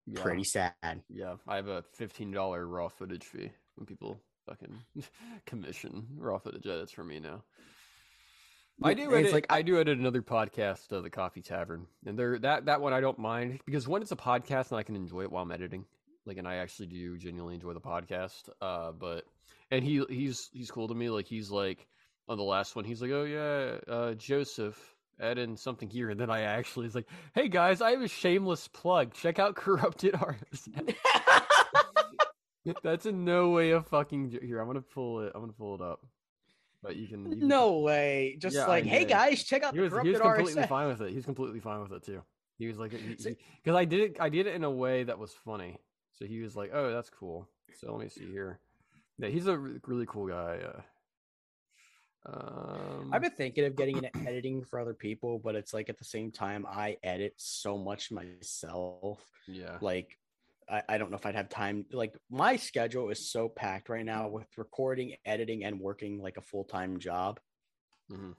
yeah. 0.06 0.20
pretty 0.20 0.44
sad. 0.44 0.74
Yeah, 1.08 1.36
I 1.46 1.56
have 1.56 1.68
a 1.68 1.84
fifteen 1.94 2.32
dollar 2.32 2.66
raw 2.66 2.88
footage 2.88 3.24
fee 3.24 3.52
when 3.76 3.86
people 3.86 4.20
fucking 4.48 4.76
commission 5.46 6.08
raw 6.16 6.38
footage 6.38 6.66
edits 6.66 6.92
for 6.92 7.04
me 7.04 7.20
now. 7.20 7.44
I 8.82 8.94
do 8.94 9.14
edit. 9.14 9.32
Like, 9.32 9.46
I 9.50 9.62
do 9.62 9.80
edit 9.80 9.98
another 9.98 10.22
podcast, 10.22 10.92
uh, 10.92 11.00
the 11.00 11.10
Coffee 11.10 11.42
Tavern, 11.42 11.86
and 12.04 12.18
there 12.18 12.36
that 12.40 12.66
that 12.66 12.80
one 12.80 12.92
I 12.92 13.00
don't 13.00 13.18
mind 13.18 13.60
because 13.64 13.86
when 13.86 14.02
it's 14.02 14.12
a 14.12 14.16
podcast 14.16 14.70
and 14.70 14.78
I 14.78 14.82
can 14.82 14.96
enjoy 14.96 15.22
it 15.22 15.30
while 15.30 15.44
I'm 15.44 15.52
editing, 15.52 15.84
like, 16.28 16.38
and 16.38 16.46
I 16.46 16.56
actually 16.56 16.86
do 16.86 17.16
genuinely 17.18 17.54
enjoy 17.54 17.72
the 17.72 17.80
podcast. 17.80 18.48
Uh, 18.60 18.92
but 18.92 19.24
and 19.70 19.84
he 19.84 20.04
he's 20.08 20.48
he's 20.52 20.70
cool 20.70 20.88
to 20.88 20.94
me. 20.94 21.10
Like 21.10 21.26
he's 21.26 21.50
like 21.50 21.86
on 22.28 22.36
the 22.36 22.44
last 22.44 22.76
one, 22.76 22.84
he's 22.84 23.02
like, 23.02 23.10
oh 23.10 23.24
yeah, 23.24 23.92
uh, 23.92 24.14
Joseph, 24.14 24.78
add 25.20 25.38
in 25.38 25.56
something 25.56 25.88
here, 25.88 26.10
and 26.10 26.20
then 26.20 26.30
I 26.30 26.42
actually 26.42 26.86
is 26.86 26.94
like, 26.94 27.08
hey 27.34 27.48
guys, 27.48 27.80
I 27.80 27.90
have 27.92 28.02
a 28.02 28.08
shameless 28.08 28.68
plug. 28.68 29.14
Check 29.14 29.38
out 29.38 29.56
Corrupted 29.56 30.14
Artists. 30.14 30.68
That's 32.82 33.06
in 33.06 33.24
no 33.24 33.50
way 33.50 33.70
a 33.70 33.82
fucking 33.82 34.38
here. 34.42 34.60
I'm 34.60 34.66
gonna 34.66 34.82
pull 34.82 35.20
it. 35.20 35.32
I'm 35.34 35.40
gonna 35.40 35.52
pull 35.52 35.74
it 35.74 35.80
up. 35.80 36.00
But 36.82 36.96
you 36.96 37.08
can. 37.08 37.30
You 37.32 37.38
can 37.38 37.48
no 37.48 37.78
way. 37.80 38.36
Just 38.38 38.56
yeah, 38.56 38.66
like, 38.66 38.84
hey 38.84 39.04
guys, 39.04 39.42
check 39.42 39.62
out 39.62 39.74
he 39.74 39.80
was, 39.80 39.90
the 39.90 39.94
corrupted 39.94 40.14
He 40.14 40.20
was 40.20 40.36
completely 40.36 40.62
RSA. 40.62 40.68
fine 40.68 40.88
with 40.88 41.00
it. 41.00 41.12
He's 41.12 41.24
completely 41.24 41.60
fine 41.60 41.80
with 41.80 41.92
it 41.92 42.04
too. 42.04 42.22
He 42.58 42.66
was 42.66 42.78
like, 42.78 42.90
because 42.90 43.26
I 43.76 43.84
did 43.84 44.00
it. 44.00 44.16
I 44.20 44.28
did 44.28 44.46
it 44.46 44.54
in 44.54 44.64
a 44.64 44.70
way 44.70 45.04
that 45.04 45.18
was 45.18 45.32
funny. 45.44 45.78
So 46.18 46.24
he 46.24 46.40
was 46.40 46.56
like, 46.56 46.70
oh, 46.74 46.90
that's 46.90 47.10
cool. 47.10 47.48
So 47.74 47.92
let 47.92 48.02
me 48.02 48.08
see 48.08 48.26
here. 48.26 48.58
Yeah, 49.18 49.28
he's 49.28 49.46
a 49.46 49.56
really 49.56 50.06
cool 50.06 50.26
guy. 50.26 50.58
Uh, 50.64 50.80
um, 52.26 53.10
I've 53.12 53.22
been 53.22 53.30
thinking 53.30 53.64
of 53.64 53.76
getting 53.76 53.96
into 53.96 54.10
editing 54.28 54.64
for 54.64 54.80
other 54.80 54.94
people, 54.94 55.38
but 55.38 55.54
it's 55.54 55.72
like 55.72 55.88
at 55.88 55.98
the 55.98 56.04
same 56.04 56.32
time 56.32 56.66
I 56.68 56.96
edit 57.04 57.34
so 57.36 57.78
much 57.78 58.10
myself. 58.10 59.20
Yeah. 59.46 59.78
Like 59.80 60.18
I, 60.68 60.82
I 60.88 60.98
don't 60.98 61.10
know 61.10 61.16
if 61.16 61.24
I'd 61.24 61.36
have 61.36 61.48
time. 61.48 61.86
Like 61.92 62.14
my 62.28 62.56
schedule 62.56 63.10
is 63.10 63.30
so 63.30 63.48
packed 63.48 63.88
right 63.88 64.04
now 64.04 64.28
with 64.28 64.46
recording, 64.56 65.14
editing, 65.24 65.64
and 65.64 65.78
working 65.80 66.20
like 66.20 66.36
a 66.36 66.42
full 66.42 66.64
time 66.64 66.98
job. 66.98 67.38
Mm-hmm. 68.10 68.32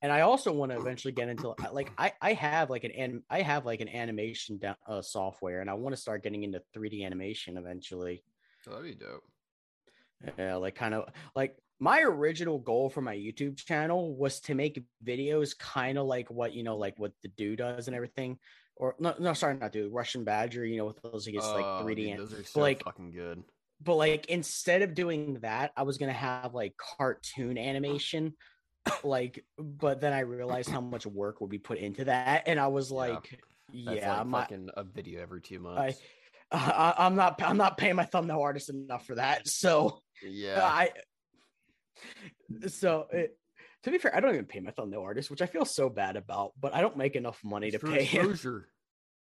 And 0.00 0.12
I 0.12 0.20
also 0.20 0.52
want 0.52 0.70
to 0.70 0.78
eventually 0.78 1.12
get 1.12 1.28
into 1.28 1.54
like 1.72 1.90
I 1.98 2.12
I 2.20 2.32
have 2.34 2.70
like 2.70 2.84
an 2.84 3.22
I 3.28 3.42
have 3.42 3.66
like 3.66 3.80
an 3.80 3.88
animation 3.88 4.60
uh, 4.86 5.02
software, 5.02 5.60
and 5.60 5.68
I 5.68 5.74
want 5.74 5.94
to 5.94 6.00
start 6.00 6.22
getting 6.22 6.44
into 6.44 6.62
3D 6.76 7.04
animation 7.04 7.56
eventually. 7.56 8.22
That'd 8.64 8.84
be 8.84 8.94
dope. 8.94 9.24
Yeah, 10.36 10.56
like 10.56 10.74
kind 10.74 10.94
of 10.94 11.08
like 11.34 11.56
my 11.80 12.02
original 12.02 12.58
goal 12.58 12.90
for 12.90 13.00
my 13.00 13.14
YouTube 13.14 13.56
channel 13.56 14.16
was 14.16 14.40
to 14.40 14.54
make 14.54 14.82
videos 15.04 15.56
kind 15.56 15.96
of 15.98 16.06
like 16.06 16.30
what 16.30 16.52
you 16.52 16.62
know, 16.62 16.76
like 16.76 16.94
what 16.98 17.12
the 17.22 17.28
do 17.28 17.56
does 17.56 17.86
and 17.86 17.94
everything, 17.94 18.38
or 18.76 18.96
no, 18.98 19.14
no, 19.18 19.32
sorry, 19.32 19.56
not 19.56 19.72
dude, 19.72 19.92
Russian 19.92 20.24
Badger. 20.24 20.64
You 20.64 20.78
know, 20.78 20.86
with 20.86 21.00
those 21.02 21.26
like, 21.26 21.36
it's 21.36 21.46
like 21.46 21.64
3D, 21.64 21.96
dude, 21.96 22.18
those 22.18 22.34
are 22.34 22.44
so 22.44 22.60
like 22.60 22.82
fucking 22.84 23.12
good. 23.12 23.42
But 23.80 23.94
like 23.94 24.26
instead 24.26 24.82
of 24.82 24.94
doing 24.94 25.38
that, 25.42 25.72
I 25.76 25.84
was 25.84 25.98
gonna 25.98 26.12
have 26.12 26.54
like 26.54 26.74
cartoon 26.76 27.56
animation, 27.56 28.34
like. 29.04 29.44
But 29.58 30.00
then 30.00 30.12
I 30.12 30.20
realized 30.20 30.70
how 30.70 30.80
much 30.80 31.06
work 31.06 31.40
would 31.40 31.50
be 31.50 31.58
put 31.58 31.78
into 31.78 32.04
that, 32.04 32.44
and 32.46 32.58
I 32.58 32.68
was 32.68 32.90
like, 32.90 33.38
yeah, 33.72 33.92
yeah 33.92 34.22
like 34.22 34.48
fucking 34.48 34.70
a 34.76 34.84
video 34.84 35.22
every 35.22 35.40
two 35.40 35.58
months. 35.58 36.00
I, 36.50 36.56
uh, 36.56 36.94
I'm 36.96 37.14
not, 37.14 37.42
I'm 37.42 37.58
not 37.58 37.76
paying 37.76 37.96
my 37.96 38.04
thumbnail 38.04 38.40
artist 38.40 38.70
enough 38.70 39.06
for 39.06 39.16
that. 39.16 39.46
So 39.46 40.00
yeah, 40.22 40.62
I. 40.62 40.90
So 42.68 43.06
it, 43.12 43.36
to 43.82 43.90
be 43.90 43.98
fair, 43.98 44.14
I 44.14 44.20
don't 44.20 44.32
even 44.32 44.46
pay 44.46 44.60
my 44.60 44.70
thumbnail 44.70 45.02
artist, 45.02 45.30
which 45.30 45.42
I 45.42 45.46
feel 45.46 45.64
so 45.64 45.88
bad 45.88 46.16
about, 46.16 46.52
but 46.58 46.74
I 46.74 46.80
don't 46.80 46.96
make 46.96 47.16
enough 47.16 47.38
money 47.44 47.70
to 47.70 47.78
pay 47.78 48.04
exposure. 48.04 48.68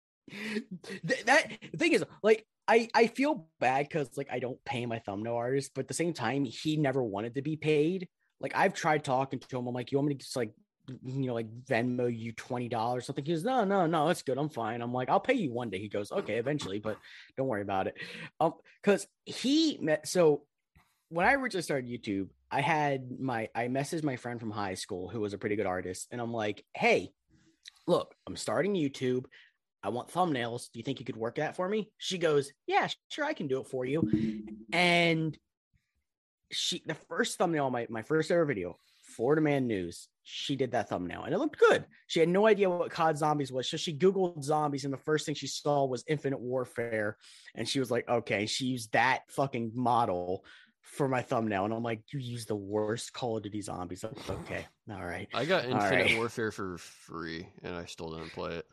him. 0.28 0.64
that 1.26 1.52
the 1.72 1.78
thing 1.78 1.94
is, 1.94 2.04
like, 2.24 2.46
I 2.68 2.90
I 2.94 3.08
feel 3.08 3.48
bad 3.60 3.88
because 3.88 4.10
like 4.18 4.30
I 4.32 4.40
don't 4.40 4.64
pay 4.66 4.86
my 4.86 5.00
thumbnail 5.00 5.36
artist, 5.36 5.72
but 5.74 5.82
at 5.82 5.88
the 5.88 5.94
same 5.94 6.14
time, 6.14 6.46
he 6.46 6.78
never 6.78 7.04
wanted 7.04 7.36
to 7.36 7.42
be 7.42 7.56
paid. 7.56 8.08
Like 8.40 8.54
I've 8.56 8.74
tried 8.74 9.04
talking 9.04 9.40
to 9.40 9.58
him. 9.58 9.68
I'm 9.68 9.74
like, 9.74 9.92
you 9.92 9.98
want 9.98 10.10
me 10.10 10.16
to 10.16 10.20
just 10.20 10.36
like 10.36 10.52
you 11.04 11.28
know, 11.28 11.34
like 11.34 11.50
Venmo 11.66 12.08
you 12.16 12.32
twenty 12.32 12.70
dollars 12.70 13.06
something. 13.06 13.26
He 13.26 13.34
goes, 13.34 13.44
no, 13.44 13.64
no, 13.66 13.86
no, 13.88 14.10
it's 14.10 14.22
good. 14.22 14.38
I'm 14.38 14.50
fine. 14.50 14.82
I'm 14.82 14.94
like, 14.94 15.10
I'll 15.10 15.20
pay 15.20 15.34
you 15.34 15.52
one 15.52 15.70
day. 15.70 15.80
He 15.80 15.90
goes, 15.90 16.12
okay, 16.12 16.36
eventually, 16.36 16.80
but 16.80 16.98
don't 17.36 17.48
worry 17.48 17.62
about 17.62 17.88
it. 17.88 17.96
Um, 18.40 18.54
because 18.82 19.06
he 19.26 19.78
met 19.82 20.08
so 20.08 20.44
when 21.10 21.26
I 21.26 21.34
originally 21.34 21.64
started 21.64 21.90
YouTube, 21.90 22.30
I 22.52 22.62
had 22.62 23.20
my 23.20 23.50
I 23.54 23.68
messaged 23.68 24.04
my 24.04 24.16
friend 24.16 24.40
from 24.40 24.52
high 24.52 24.76
school 24.76 25.10
who 25.10 25.20
was 25.20 25.34
a 25.34 25.38
pretty 25.38 25.56
good 25.56 25.66
artist, 25.66 26.08
and 26.12 26.22
I'm 26.22 26.34
like, 26.34 26.64
hey, 26.74 27.12
look, 27.86 28.14
I'm 28.26 28.36
starting 28.36 28.74
YouTube. 28.74 29.26
I 29.84 29.90
want 29.90 30.10
thumbnails. 30.10 30.72
Do 30.72 30.80
you 30.80 30.84
think 30.84 31.00
you 31.00 31.06
could 31.06 31.18
work 31.18 31.36
that 31.36 31.56
for 31.56 31.68
me? 31.70 31.90
She 31.98 32.18
goes, 32.18 32.52
Yeah, 32.66 32.88
sure, 33.10 33.26
I 33.26 33.34
can 33.34 33.48
do 33.48 33.62
it 33.62 33.68
for 33.68 33.86
you. 33.86 34.10
And 34.74 35.38
she 36.52 36.84
the 36.86 36.96
first 37.10 37.38
thumbnail 37.38 37.70
my, 37.70 37.88
my 37.90 38.02
first 38.02 38.32
ever 38.32 38.46
video, 38.46 38.78
Florida 39.04 39.42
Man 39.42 39.68
News, 39.68 40.08
she 40.24 40.56
did 40.56 40.72
that 40.72 40.90
thumbnail 40.90 41.24
and 41.24 41.34
it 41.34 41.38
looked 41.38 41.60
good. 41.60 41.86
She 42.08 42.20
had 42.20 42.30
no 42.30 42.48
idea 42.48 42.70
what 42.70 42.92
COD 42.92 43.18
zombies 43.18 43.52
was. 43.52 43.70
So 43.70 43.78
she 43.78 43.98
Googled 43.98 44.44
zombies, 44.44 44.86
and 44.86 44.94
the 44.94 44.98
first 44.98 45.26
thing 45.26 45.36
she 45.36 45.48
saw 45.48 45.86
was 45.86 46.04
Infinite 46.08 46.40
Warfare. 46.40 47.18
And 47.56 47.68
she 47.68 47.80
was 47.80 47.92
like, 47.92 48.08
okay, 48.08 48.46
she 48.46 48.66
used 48.66 48.94
that 48.94 49.22
fucking 49.30 49.72
model 49.76 50.44
for 50.82 51.08
my 51.08 51.22
thumbnail, 51.22 51.66
and 51.66 51.74
I'm 51.74 51.84
like, 51.84 52.02
you 52.14 52.20
use 52.20 52.46
the 52.46 52.56
worst 52.56 53.12
Call 53.12 53.38
of 53.38 53.44
Duty 53.44 53.62
zombies. 53.62 54.06
okay, 54.30 54.66
all 54.90 55.06
right. 55.06 55.28
I 55.34 55.46
got 55.46 55.66
Infinite 55.66 56.06
right. 56.06 56.18
Warfare 56.18 56.52
for 56.52 56.78
free, 56.78 57.48
and 57.64 57.76
I 57.76 57.86
still 57.86 58.12
didn't 58.12 58.32
play 58.32 58.56
it. 58.56 58.66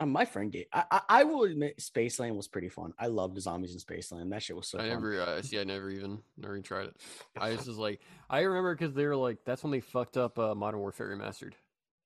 Um, 0.00 0.10
my 0.10 0.24
friend 0.24 0.50
did. 0.50 0.66
I, 0.72 0.84
I, 0.90 1.00
I 1.08 1.24
will 1.24 1.44
admit, 1.44 1.78
Spaceland 1.78 2.36
was 2.36 2.48
pretty 2.48 2.68
fun. 2.68 2.92
I 2.98 3.06
loved 3.06 3.36
the 3.36 3.40
zombies 3.40 3.72
in 3.72 3.78
Spaceland. 3.78 4.30
That 4.30 4.42
shit 4.42 4.56
was 4.56 4.66
so. 4.66 4.78
I 4.78 4.82
fun. 4.82 4.88
never, 4.90 5.20
uh, 5.20 5.42
see, 5.42 5.58
I 5.58 5.64
never 5.64 5.90
even, 5.90 6.18
never 6.36 6.54
even 6.54 6.62
tried 6.62 6.86
it. 6.86 6.96
I 7.40 7.50
was 7.50 7.66
just 7.66 7.78
like, 7.78 8.00
I 8.28 8.40
remember 8.40 8.74
because 8.74 8.94
they 8.94 9.06
were 9.06 9.16
like, 9.16 9.38
that's 9.44 9.62
when 9.62 9.72
they 9.72 9.80
fucked 9.80 10.16
up 10.16 10.38
uh, 10.38 10.54
Modern 10.54 10.80
Warfare 10.80 11.16
Remastered, 11.16 11.52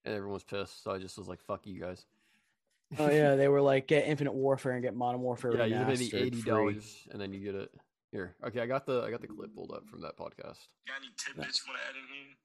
and 0.05 0.15
everyone 0.15 0.35
was 0.35 0.45
pissed. 0.45 0.83
So 0.83 0.91
I 0.91 0.99
just 0.99 1.17
was 1.19 1.29
like, 1.29 1.41
fuck 1.41 1.67
you 1.67 1.81
guys. 1.81 2.05
oh 2.99 3.11
yeah, 3.11 3.35
they 3.35 3.49
were 3.49 3.63
like, 3.63 3.89
get 3.89 4.05
Infinite 4.09 4.35
Warfare 4.35 4.73
and 4.73 4.83
get 4.83 4.95
Modern 4.95 5.21
Warfare. 5.21 5.57
Yeah, 5.57 5.65
you 5.65 5.85
pay 5.85 5.97
the 5.97 6.17
eighty 6.17 6.43
dollars, 6.43 7.09
and 7.11 7.21
then 7.21 7.33
you 7.33 7.41
get 7.41 7.55
it. 7.55 7.71
Here, 8.13 8.37
okay, 8.47 8.61
I 8.61 8.67
got 8.67 8.87
the 8.87 9.03
I 9.03 9.11
got 9.11 9.21
the 9.21 9.27
clip 9.27 9.55
pulled 9.55 9.73
up 9.73 9.89
from 9.89 10.01
that 10.03 10.17
podcast. 10.17 10.69
Got 10.87 10.99
any 11.01 11.11
tidbits 11.17 11.61
you 11.67 11.73
want 11.73 11.81
to 11.81 11.89
add 11.89 11.97
in 11.97 12.07
here? 12.15 12.37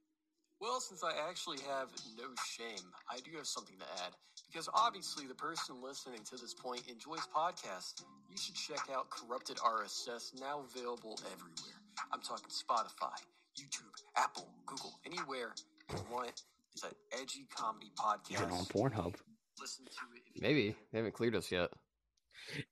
Well, 0.61 0.79
since 0.79 1.03
I 1.03 1.11
actually 1.27 1.57
have 1.67 1.89
no 2.15 2.25
shame, 2.45 2.85
I 3.09 3.17
do 3.17 3.35
have 3.37 3.47
something 3.47 3.77
to 3.79 3.85
add. 4.03 4.13
Because 4.51 4.67
obviously, 4.73 5.27
the 5.27 5.35
person 5.35 5.75
listening 5.81 6.19
to 6.29 6.35
this 6.35 6.53
point 6.53 6.83
enjoys 6.89 7.21
podcasts. 7.33 8.03
You 8.29 8.37
should 8.37 8.55
check 8.55 8.89
out 8.93 9.09
Corrupted 9.09 9.57
RSS, 9.57 10.39
now 10.39 10.65
available 10.69 11.17
everywhere. 11.31 11.79
I'm 12.11 12.21
talking 12.21 12.49
Spotify, 12.49 13.15
YouTube, 13.57 13.93
Apple, 14.17 14.47
Google, 14.65 14.99
anywhere 15.05 15.53
you 15.89 15.97
want. 16.11 16.43
It's 16.73 16.83
an 16.83 16.91
edgy 17.13 17.47
comedy 17.55 17.91
podcast. 17.97 18.41
Even 18.41 18.51
on 18.51 18.65
Pornhub. 18.65 19.15
Listen 19.59 19.85
to 19.85 19.91
it. 20.15 20.41
Maybe 20.41 20.75
they 20.91 20.99
haven't 20.99 21.13
cleared 21.13 21.35
us 21.35 21.51
yet. 21.51 21.69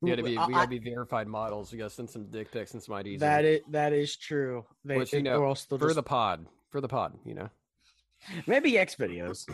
We 0.02 0.10
gotta 0.10 0.24
be 0.24 0.32
we 0.32 0.54
gotta 0.54 0.68
be 0.68 0.80
verified 0.80 1.28
models. 1.28 1.72
We 1.72 1.78
gotta 1.78 1.90
send 1.92 2.10
some 2.10 2.30
dick 2.32 2.52
pics 2.52 2.74
and 2.74 2.82
some 2.82 2.96
IDs. 2.96 3.20
That 3.20 3.46
in. 3.46 3.54
is 3.54 3.60
that 3.70 3.94
is 3.94 4.16
true. 4.18 4.66
They, 4.84 4.98
Which, 4.98 5.14
you 5.14 5.22
know, 5.22 5.40
for 5.40 5.78
just... 5.78 5.96
the 5.96 6.04
pod, 6.04 6.46
for 6.72 6.82
the 6.82 6.88
pod, 6.88 7.18
you 7.26 7.36
know. 7.36 7.50
Maybe 8.48 8.78
X 8.78 8.96
videos. 8.96 9.48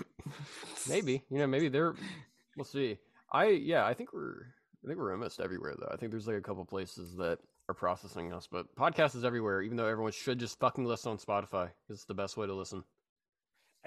maybe 0.90 1.24
you 1.30 1.40
know 1.40 1.48
maybe 1.48 1.70
they're. 1.70 1.96
We'll 2.58 2.66
see. 2.66 2.98
I 3.32 3.48
yeah 3.48 3.86
I 3.86 3.94
think 3.94 4.14
we're 4.14 4.48
I 4.84 4.88
think 4.88 5.00
we're 5.00 5.12
almost 5.12 5.40
everywhere 5.40 5.76
though. 5.78 5.90
I 5.92 5.98
think 5.98 6.12
there's 6.12 6.28
like 6.28 6.38
a 6.38 6.42
couple 6.42 6.66
places 6.66 7.16
that 7.18 7.40
are 7.68 7.76
processing 7.76 8.34
us. 8.34 8.48
But 8.52 8.74
podcast 8.76 9.16
is 9.16 9.26
everywhere, 9.26 9.62
even 9.62 9.78
though 9.78 9.88
everyone 9.88 10.12
should 10.12 10.40
just 10.40 10.60
fucking 10.60 10.86
listen 10.86 11.12
on 11.12 11.18
Spotify. 11.18 11.70
It's 11.90 12.06
the 12.06 12.14
best 12.14 12.38
way 12.38 12.48
to 12.48 12.54
listen. 12.54 12.84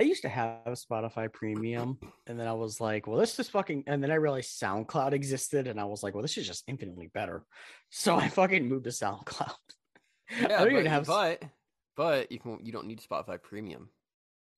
I 0.01 0.05
used 0.05 0.23
to 0.23 0.29
have 0.29 0.61
Spotify 0.69 1.33
Premium, 1.33 1.99
and 2.29 2.39
then 2.39 2.47
I 2.47 2.53
was 2.53 2.81
like, 2.81 3.09
"Well, 3.09 3.19
this 3.19 3.39
is 3.39 3.49
fucking." 3.49 3.85
And 3.89 4.03
then 4.03 4.13
I 4.13 4.15
realized 4.15 4.61
SoundCloud 4.61 5.13
existed, 5.13 5.67
and 5.67 5.81
I 5.81 5.85
was 5.85 6.05
like, 6.05 6.15
"Well, 6.15 6.23
this 6.23 6.39
is 6.39 6.47
just 6.47 6.63
infinitely 6.69 7.09
better." 7.13 7.45
So 7.91 8.17
I 8.17 8.29
fucking 8.29 8.69
moved 8.69 8.85
to 8.85 8.91
SoundCloud. 8.91 9.55
Yeah, 10.31 10.45
I 10.45 10.49
don't 10.49 10.59
but, 10.59 10.73
even 10.73 10.87
have. 10.87 11.07
But 11.07 11.43
but 11.97 12.31
you 12.31 12.39
can 12.39 12.59
you 12.63 12.71
don't 12.71 12.87
need 12.87 13.01
Spotify 13.01 13.43
Premium 13.43 13.89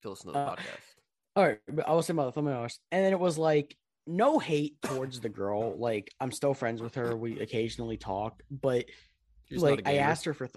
to 0.02 0.10
listen 0.10 0.28
to 0.28 0.32
the 0.32 0.38
uh, 0.38 0.56
podcast. 0.56 1.00
All 1.36 1.44
right, 1.46 1.58
but 1.68 1.88
I 1.88 1.92
was 1.92 2.06
saying 2.06 2.18
about 2.18 2.26
the 2.26 2.32
thumbnail 2.32 2.62
and 2.62 3.04
then 3.04 3.12
it 3.12 3.20
was 3.20 3.38
like 3.38 3.76
no 4.06 4.38
hate 4.38 4.80
towards 4.82 5.20
the 5.20 5.28
girl. 5.28 5.76
Like 5.78 6.12
I'm 6.20 6.32
still 6.32 6.54
friends 6.54 6.82
with 6.82 6.94
her. 6.96 7.16
We 7.16 7.40
occasionally 7.40 7.96
talk, 7.96 8.42
but 8.50 8.86
She's 9.50 9.62
like 9.62 9.82
I 9.86 9.96
asked 9.96 10.24
her 10.26 10.34
for. 10.34 10.46
Th- 10.46 10.56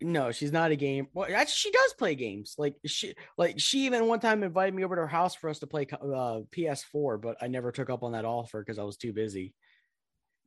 no, 0.00 0.32
she's 0.32 0.52
not 0.52 0.70
a 0.70 0.76
game. 0.76 1.08
Well, 1.14 1.28
actually, 1.34 1.54
she 1.54 1.70
does 1.70 1.94
play 1.94 2.14
games. 2.14 2.56
Like 2.58 2.76
she, 2.84 3.14
like 3.38 3.58
she 3.58 3.86
even 3.86 4.06
one 4.06 4.20
time 4.20 4.42
invited 4.42 4.74
me 4.74 4.84
over 4.84 4.96
to 4.96 5.02
her 5.02 5.08
house 5.08 5.34
for 5.34 5.48
us 5.48 5.60
to 5.60 5.66
play 5.66 5.86
uh, 5.92 6.40
PS4, 6.54 7.20
but 7.20 7.36
I 7.40 7.48
never 7.48 7.72
took 7.72 7.90
up 7.90 8.02
on 8.02 8.12
that 8.12 8.24
offer 8.24 8.60
because 8.60 8.78
I 8.78 8.82
was 8.82 8.96
too 8.96 9.12
busy. 9.12 9.54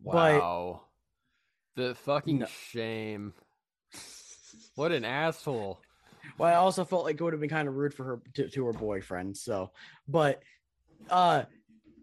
Wow, 0.01 0.82
but, 1.75 1.82
the 1.82 1.95
fucking 1.95 2.39
no. 2.39 2.45
shame. 2.71 3.34
What 4.75 4.91
an 4.91 5.06
asshole. 5.06 5.80
Well, 6.38 6.50
I 6.50 6.56
also 6.56 6.86
felt 6.86 7.06
like 7.06 7.19
it 7.19 7.23
would 7.23 7.34
have 7.34 7.39
been 7.39 7.50
kind 7.50 7.67
of 7.67 7.76
rude 7.76 7.93
for 7.93 8.04
her 8.04 8.21
to, 8.36 8.50
to 8.50 8.65
her 8.65 8.73
boyfriend. 8.73 9.38
So, 9.38 9.71
but 10.08 10.41
uh 11.10 11.43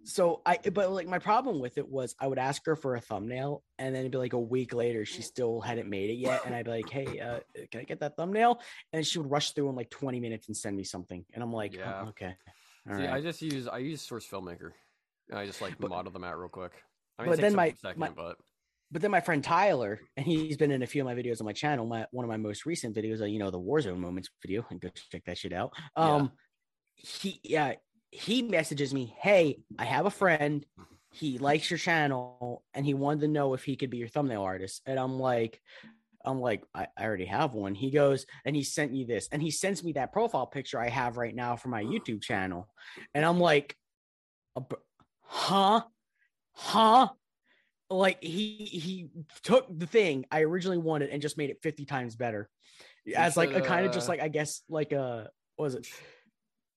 so 0.05 0.43
I 0.45 0.59
but 0.73 0.91
like 0.91 1.09
my 1.09 1.19
problem 1.19 1.61
with 1.61 1.79
it 1.79 1.89
was 1.89 2.15
I 2.21 2.27
would 2.27 2.39
ask 2.39 2.65
her 2.67 2.77
for 2.77 2.95
a 2.95 3.01
thumbnail 3.01 3.63
and 3.79 3.95
then 3.95 4.01
it'd 4.01 4.13
be 4.13 4.19
like 4.19 4.35
a 4.35 4.39
week 4.39 4.75
later 4.75 5.05
she 5.07 5.23
still 5.23 5.61
hadn't 5.61 5.89
made 5.89 6.11
it 6.11 6.15
yet 6.15 6.43
and 6.45 6.55
I'd 6.55 6.67
be 6.67 6.71
like 6.73 6.91
hey 6.91 7.21
uh 7.21 7.41
can 7.71 7.81
I 7.81 7.85
get 7.85 8.01
that 8.01 8.17
thumbnail 8.17 8.61
and 8.93 9.07
she 9.07 9.19
would 9.19 9.31
rush 9.31 9.53
through 9.53 9.71
in 9.71 9.75
like 9.75 9.91
20 9.91 10.21
minutes 10.21 10.49
and 10.49 10.57
send 10.57 10.77
me 10.77 10.85
something 10.85 11.25
and 11.33 11.43
I'm 11.43 11.53
like 11.53 11.75
yeah. 11.75 12.03
Oh, 12.03 12.09
okay 12.09 12.37
all 12.89 12.97
See, 12.97 13.03
right. 13.03 13.15
I 13.15 13.21
just 13.23 13.41
use 13.41 13.67
I 13.67 13.79
use 13.79 14.03
source 14.03 14.27
filmmaker 14.27 14.73
I 15.33 15.47
just 15.47 15.63
like 15.63 15.79
but, 15.79 15.89
model 15.89 16.13
them 16.13 16.25
out 16.25 16.39
real 16.39 16.51
quick 16.51 16.73
I 17.19 17.23
mean, 17.23 17.31
but 17.33 17.41
then 17.41 17.55
my, 17.55 17.75
second, 17.81 18.01
my 18.01 18.11
but 18.11 18.37
but 18.95 19.03
then 19.03 19.11
my 19.11 19.21
friend 19.21 19.43
Tyler, 19.43 20.01
and 20.17 20.25
he's 20.25 20.57
been 20.57 20.71
in 20.71 20.85
a 20.85 20.87
few 20.87 21.03
of 21.03 21.07
my 21.07 21.21
videos 21.21 21.41
on 21.41 21.47
my 21.47 21.53
channel. 21.53 21.85
My 21.85 22.07
one 22.13 22.25
of 22.25 22.29
my 22.29 22.37
most 22.37 22.65
recent 22.65 22.95
videos, 22.95 23.21
uh, 23.21 23.25
you 23.25 23.41
know, 23.41 23.51
the 23.51 23.59
Warzone 23.59 23.99
moments 23.99 24.31
video, 24.41 24.65
and 24.71 24.81
go 24.81 24.89
check 25.11 25.25
that 25.25 25.37
shit 25.37 25.53
out. 25.53 25.73
Um, 25.97 26.31
yeah. 26.97 27.05
he 27.21 27.41
yeah, 27.43 27.73
he 28.13 28.43
messages 28.43 28.95
me, 28.95 29.13
"Hey, 29.21 29.59
I 29.77 29.85
have 29.85 30.07
a 30.07 30.11
friend. 30.11 30.65
He 31.11 31.39
likes 31.39 31.69
your 31.69 31.79
channel, 31.79 32.63
and 32.73 32.87
he 32.87 32.95
wanted 32.95 33.23
to 33.23 33.29
know 33.29 33.55
if 33.55 33.65
he 33.65 33.75
could 33.75 33.91
be 33.91 33.99
your 33.99 34.07
thumbnail 34.07 34.43
artist." 34.43 34.81
And 34.87 34.97
I'm 34.97 35.19
like, 35.19 35.61
I'm 36.25 36.41
like, 36.41 36.63
I, 36.73 36.87
I 36.97 37.05
already 37.05 37.27
have 37.27 37.53
one. 37.53 37.75
He 37.75 37.91
goes, 37.91 38.27
and 38.45 38.55
he 38.55 38.63
sent 38.63 38.93
me 38.93 39.03
this, 39.03 39.29
and 39.33 39.43
he 39.43 39.51
sends 39.51 39.83
me 39.83 39.95
that 39.95 40.13
profile 40.13 40.47
picture 40.47 40.79
I 40.79 40.89
have 40.89 41.17
right 41.17 41.35
now 41.35 41.57
for 41.57 41.69
my 41.69 41.83
YouTube 41.83 42.23
channel, 42.23 42.69
and 43.13 43.25
I'm 43.25 43.41
like, 43.41 43.77
huh, 45.25 45.83
huh 46.53 47.09
like 47.99 48.23
he 48.23 48.57
he 48.57 49.09
took 49.43 49.67
the 49.77 49.87
thing 49.87 50.27
I 50.31 50.43
originally 50.43 50.79
wanted 50.79 51.11
and 51.11 51.21
just 51.23 51.39
made 51.39 51.51
it 51.51 51.63
50 51.63 51.85
times 51.85 52.17
better. 52.17 52.49
As 53.17 53.37
like 53.37 53.53
a 53.53 53.61
kind 53.61 53.87
of 53.87 53.93
just 53.93 54.09
like 54.09 54.21
I 54.21 54.29
guess 54.29 54.63
like 54.69 54.93
a 54.93 55.31
what 55.57 55.65
was 55.65 55.75
it? 55.75 55.87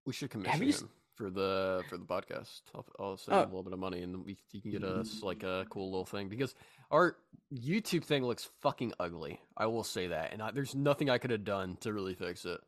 We 0.05 0.13
should 0.13 0.29
commission 0.29 0.63
you... 0.63 0.73
him 0.73 0.89
for 1.15 1.29
the 1.29 1.83
for 1.89 1.97
the 1.97 2.05
podcast. 2.05 2.61
I'll, 2.75 2.85
I'll 2.99 3.17
send 3.17 3.37
oh. 3.37 3.41
him 3.41 3.45
a 3.45 3.49
little 3.49 3.63
bit 3.63 3.73
of 3.73 3.79
money 3.79 4.01
and 4.01 4.23
we 4.23 4.37
you 4.51 4.61
can 4.61 4.71
get 4.71 4.83
us 4.83 5.21
like 5.23 5.39
mm-hmm. 5.39 5.61
a 5.61 5.65
cool 5.65 5.89
little 5.89 6.05
thing 6.05 6.29
because 6.29 6.53
our 6.91 7.17
YouTube 7.53 8.03
thing 8.03 8.25
looks 8.25 8.49
fucking 8.61 8.93
ugly. 8.99 9.41
I 9.55 9.65
will 9.65 9.83
say 9.83 10.07
that, 10.07 10.33
and 10.33 10.41
I, 10.41 10.51
there's 10.51 10.75
nothing 10.75 11.09
I 11.09 11.17
could 11.17 11.31
have 11.31 11.43
done 11.43 11.77
to 11.81 11.91
really 11.91 12.13
fix 12.13 12.45
it. 12.45 12.59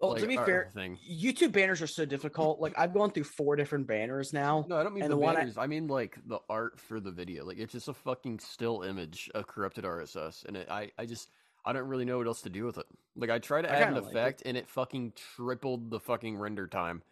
Well, 0.00 0.12
like, 0.12 0.20
to 0.20 0.28
be 0.28 0.36
fair, 0.36 0.68
thing. 0.74 0.98
YouTube 1.10 1.52
banners 1.52 1.80
are 1.80 1.86
so 1.86 2.04
difficult. 2.04 2.60
Like 2.60 2.74
I've 2.78 2.92
gone 2.92 3.10
through 3.10 3.24
four 3.24 3.56
different 3.56 3.86
banners 3.86 4.32
now. 4.32 4.66
No, 4.68 4.76
I 4.76 4.82
don't 4.82 4.92
mean 4.92 5.04
the, 5.08 5.16
the 5.16 5.16
banners. 5.16 5.56
I... 5.56 5.64
I... 5.64 5.66
mean 5.66 5.86
like 5.86 6.18
the 6.26 6.38
art 6.50 6.78
for 6.78 7.00
the 7.00 7.10
video. 7.10 7.44
Like 7.44 7.58
it's 7.58 7.72
just 7.72 7.88
a 7.88 7.94
fucking 7.94 8.40
still 8.40 8.82
image 8.82 9.30
of 9.34 9.46
corrupted 9.46 9.84
RSS, 9.84 10.44
and 10.44 10.56
it, 10.56 10.68
I, 10.70 10.90
I 10.98 11.06
just, 11.06 11.30
I 11.64 11.72
don't 11.72 11.88
really 11.88 12.04
know 12.04 12.18
what 12.18 12.26
else 12.26 12.42
to 12.42 12.50
do 12.50 12.64
with 12.64 12.76
it. 12.76 12.86
Like 13.16 13.30
I 13.30 13.38
tried 13.38 13.62
to 13.62 13.72
I 13.72 13.76
add 13.76 13.92
an 13.92 13.96
effect, 13.96 14.40
like 14.40 14.42
and 14.44 14.56
it 14.56 14.68
fucking 14.68 15.14
tripled 15.34 15.90
the 15.90 16.00
fucking 16.00 16.36
render 16.36 16.66
time, 16.66 17.02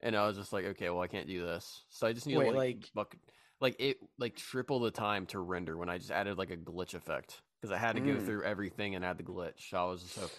and 0.00 0.16
I 0.16 0.26
was 0.26 0.38
just 0.38 0.52
like, 0.52 0.64
okay, 0.64 0.88
well 0.88 1.02
I 1.02 1.08
can't 1.08 1.26
do 1.26 1.44
this, 1.44 1.82
so 1.90 2.06
I 2.06 2.14
just 2.14 2.26
need 2.26 2.38
Wait, 2.38 2.52
to 2.52 2.56
like, 2.56 2.76
like, 2.76 2.90
buck, 2.94 3.16
like 3.60 3.76
it, 3.78 3.98
like 4.18 4.34
triple 4.34 4.80
the 4.80 4.90
time 4.90 5.26
to 5.26 5.40
render 5.40 5.76
when 5.76 5.90
I 5.90 5.98
just 5.98 6.10
added 6.10 6.38
like 6.38 6.50
a 6.50 6.56
glitch 6.56 6.94
effect 6.94 7.42
because 7.60 7.70
I 7.70 7.76
had 7.76 7.96
to 7.96 8.00
mm. 8.00 8.14
go 8.14 8.24
through 8.24 8.44
everything 8.44 8.94
and 8.94 9.04
add 9.04 9.18
the 9.18 9.24
glitch. 9.24 9.74
I 9.74 9.84
was 9.84 10.00
just 10.00 10.14
so 10.14 10.30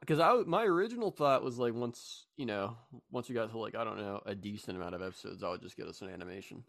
because 0.00 0.20
I 0.20 0.34
my 0.46 0.64
original 0.64 1.10
thought 1.10 1.44
was 1.44 1.58
like 1.58 1.74
once 1.74 2.26
you 2.36 2.46
know 2.46 2.76
once 3.10 3.28
you 3.28 3.34
got 3.34 3.50
to 3.50 3.58
like 3.58 3.74
I 3.74 3.84
don't 3.84 3.98
know 3.98 4.20
a 4.26 4.34
decent 4.34 4.76
amount 4.76 4.94
of 4.94 5.02
episodes, 5.02 5.42
I 5.42 5.50
would 5.50 5.62
just 5.62 5.76
get 5.76 5.86
us 5.86 6.02
an 6.02 6.10
animation 6.10 6.64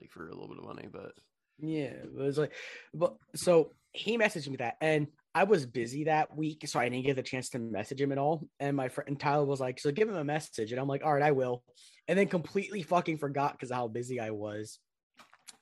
like 0.00 0.10
for 0.10 0.28
a 0.28 0.32
little 0.32 0.48
bit 0.48 0.58
of 0.58 0.64
money. 0.64 0.88
But 0.90 1.12
yeah, 1.58 1.84
it 1.84 2.14
was 2.14 2.38
like, 2.38 2.52
but 2.92 3.16
so 3.34 3.72
he 3.92 4.18
messaged 4.18 4.48
me 4.48 4.56
that, 4.56 4.76
and 4.80 5.06
I 5.34 5.44
was 5.44 5.66
busy 5.66 6.04
that 6.04 6.36
week, 6.36 6.64
so 6.66 6.80
I 6.80 6.88
didn't 6.88 7.06
get 7.06 7.16
the 7.16 7.22
chance 7.22 7.48
to 7.50 7.58
message 7.58 8.00
him 8.00 8.12
at 8.12 8.18
all. 8.18 8.48
And 8.60 8.76
my 8.76 8.88
friend 8.88 9.18
Tyler 9.18 9.44
was 9.44 9.60
like, 9.60 9.78
"So 9.78 9.92
give 9.92 10.08
him 10.08 10.16
a 10.16 10.24
message," 10.24 10.72
and 10.72 10.80
I'm 10.80 10.88
like, 10.88 11.04
"All 11.04 11.12
right, 11.12 11.22
I 11.22 11.32
will," 11.32 11.62
and 12.08 12.18
then 12.18 12.28
completely 12.28 12.82
fucking 12.82 13.18
forgot 13.18 13.52
because 13.52 13.70
how 13.70 13.88
busy 13.88 14.20
I 14.20 14.30
was. 14.30 14.78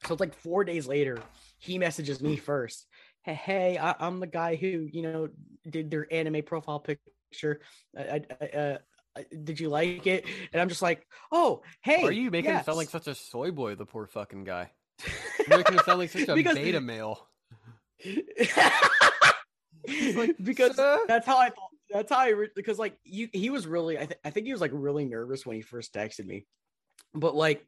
So 0.06 0.14
it's 0.14 0.20
like 0.20 0.34
four 0.34 0.64
days 0.64 0.86
later, 0.86 1.18
he 1.58 1.78
messages 1.78 2.20
me 2.20 2.36
first, 2.36 2.86
hey, 3.22 3.34
hey 3.34 3.78
I, 3.78 3.94
am 4.06 4.20
the 4.20 4.26
guy 4.26 4.56
who 4.56 4.88
you 4.92 5.02
know 5.02 5.28
did 5.68 5.90
their 5.90 6.12
anime 6.12 6.42
profile 6.42 6.80
picture. 6.80 7.60
I, 7.96 8.22
I, 8.40 8.46
uh, 8.46 8.78
did 9.44 9.60
you 9.60 9.68
like 9.68 10.06
it? 10.06 10.24
And 10.52 10.60
I'm 10.60 10.68
just 10.68 10.82
like, 10.82 11.06
oh, 11.30 11.62
hey. 11.82 12.02
Are 12.02 12.12
you 12.12 12.30
making 12.30 12.50
yes. 12.50 12.62
it 12.62 12.66
sound 12.66 12.78
like 12.78 12.90
such 12.90 13.06
a 13.06 13.14
soy 13.14 13.50
boy, 13.50 13.74
the 13.74 13.86
poor 13.86 14.06
fucking 14.06 14.44
guy? 14.44 14.70
You're 15.48 15.58
making 15.58 15.76
it 15.76 15.84
sound 15.84 15.98
like 15.98 16.10
such 16.10 16.28
a 16.28 16.34
because, 16.34 16.54
beta 16.54 16.80
male. 16.80 17.26
like, 20.14 20.36
because 20.42 20.76
Sir? 20.76 21.00
that's 21.06 21.26
how 21.26 21.38
I 21.38 21.48
thought. 21.50 21.68
That's 21.90 22.10
how 22.10 22.20
I 22.20 22.32
because 22.56 22.78
like 22.78 22.96
you, 23.04 23.28
he 23.32 23.50
was 23.50 23.66
really. 23.66 23.98
I, 23.98 24.06
th- 24.06 24.20
I 24.24 24.30
think 24.30 24.46
he 24.46 24.52
was 24.52 24.62
like 24.62 24.70
really 24.72 25.04
nervous 25.04 25.44
when 25.44 25.56
he 25.56 25.62
first 25.62 25.92
texted 25.92 26.24
me, 26.24 26.46
but 27.12 27.34
like 27.34 27.66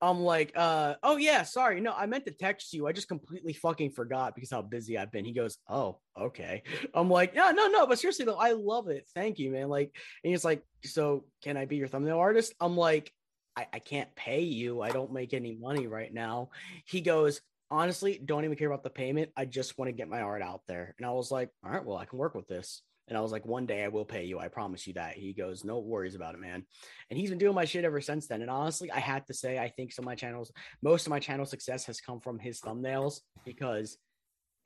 I'm 0.00 0.20
like, 0.20 0.52
uh, 0.54 0.94
oh 1.02 1.16
yeah, 1.16 1.42
sorry. 1.42 1.80
No, 1.80 1.92
I 1.92 2.06
meant 2.06 2.26
to 2.26 2.30
text 2.30 2.72
you. 2.72 2.86
I 2.86 2.92
just 2.92 3.08
completely 3.08 3.54
fucking 3.54 3.92
forgot 3.92 4.34
because 4.34 4.50
how 4.50 4.62
busy 4.62 4.98
I've 4.98 5.10
been. 5.10 5.24
He 5.24 5.32
goes, 5.32 5.58
Oh, 5.68 5.98
okay. 6.20 6.62
I'm 6.94 7.08
like, 7.08 7.32
yeah, 7.34 7.50
no, 7.52 7.68
no, 7.68 7.86
but 7.86 7.98
seriously 7.98 8.24
though, 8.24 8.38
I 8.38 8.52
love 8.52 8.88
it. 8.88 9.08
Thank 9.14 9.38
you, 9.38 9.50
man. 9.50 9.68
Like, 9.68 9.90
and 10.22 10.30
he's 10.32 10.44
like, 10.44 10.62
So 10.84 11.24
can 11.42 11.56
I 11.56 11.64
be 11.64 11.76
your 11.76 11.88
thumbnail 11.88 12.18
artist? 12.18 12.54
I'm 12.60 12.76
like, 12.76 13.10
I, 13.56 13.66
I 13.72 13.78
can't 13.78 14.14
pay 14.14 14.42
you. 14.42 14.82
I 14.82 14.90
don't 14.90 15.12
make 15.12 15.32
any 15.32 15.56
money 15.58 15.86
right 15.86 16.12
now. 16.12 16.50
He 16.84 17.00
goes, 17.00 17.40
honestly, 17.70 18.20
don't 18.24 18.44
even 18.44 18.56
care 18.56 18.68
about 18.68 18.84
the 18.84 18.90
payment. 18.90 19.30
I 19.36 19.44
just 19.46 19.78
want 19.78 19.88
to 19.88 19.92
get 19.92 20.08
my 20.08 20.20
art 20.20 20.42
out 20.42 20.60
there. 20.68 20.94
And 20.98 21.06
I 21.06 21.12
was 21.12 21.30
like, 21.30 21.50
all 21.64 21.70
right, 21.70 21.84
well, 21.84 21.96
I 21.96 22.04
can 22.04 22.18
work 22.18 22.34
with 22.34 22.48
this. 22.48 22.82
And 23.08 23.16
I 23.16 23.20
was 23.20 23.30
like, 23.30 23.46
one 23.46 23.66
day 23.66 23.84
I 23.84 23.88
will 23.88 24.04
pay 24.04 24.24
you. 24.24 24.38
I 24.38 24.48
promise 24.48 24.86
you 24.86 24.94
that. 24.94 25.14
He 25.14 25.32
goes, 25.32 25.64
no 25.64 25.78
worries 25.78 26.16
about 26.16 26.34
it, 26.34 26.40
man. 26.40 26.64
And 27.08 27.18
he's 27.18 27.30
been 27.30 27.38
doing 27.38 27.54
my 27.54 27.64
shit 27.64 27.84
ever 27.84 28.00
since 28.00 28.26
then. 28.26 28.42
And 28.42 28.50
honestly, 28.50 28.90
I 28.90 28.98
had 28.98 29.26
to 29.28 29.34
say, 29.34 29.58
I 29.58 29.68
think 29.68 29.92
some 29.92 30.04
of 30.04 30.06
my 30.06 30.16
channels, 30.16 30.50
most 30.82 31.06
of 31.06 31.10
my 31.10 31.20
channel 31.20 31.46
success 31.46 31.86
has 31.86 32.00
come 32.00 32.20
from 32.20 32.38
his 32.38 32.60
thumbnails 32.60 33.20
because 33.44 33.96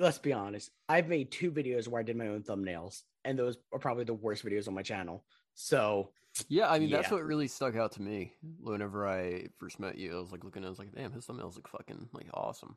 let's 0.01 0.19
be 0.19 0.33
honest, 0.33 0.71
I've 0.89 1.09
made 1.09 1.31
two 1.31 1.53
videos 1.53 1.87
where 1.87 2.01
I 2.01 2.03
did 2.03 2.17
my 2.17 2.29
own 2.29 2.43
thumbnails, 2.43 3.03
and 3.25 3.39
those 3.39 3.59
are 3.73 3.79
probably 3.79 4.05
the 4.05 4.15
worst 4.15 4.45
videos 4.45 4.67
on 4.67 4.75
my 4.75 4.83
channel. 4.83 5.25
So 5.55 6.11
yeah, 6.49 6.71
I 6.71 6.79
mean 6.79 6.89
yeah. 6.89 6.97
that's 6.97 7.11
what 7.11 7.25
really 7.25 7.49
stuck 7.49 7.77
out 7.77 7.93
to 7.93 8.03
me 8.03 8.33
whenever 8.61 9.07
I 9.07 9.49
first 9.59 9.79
met 9.79 9.99
you. 9.99 10.17
I 10.17 10.21
was 10.21 10.33
like 10.33 10.45
looking, 10.45 10.65
I 10.65 10.69
was 10.69 10.79
like, 10.79 10.93
damn, 10.95 11.13
his 11.13 11.27
thumbnails 11.27 11.57
look 11.57 11.69
fucking 11.69 12.09
like 12.13 12.29
awesome. 12.33 12.77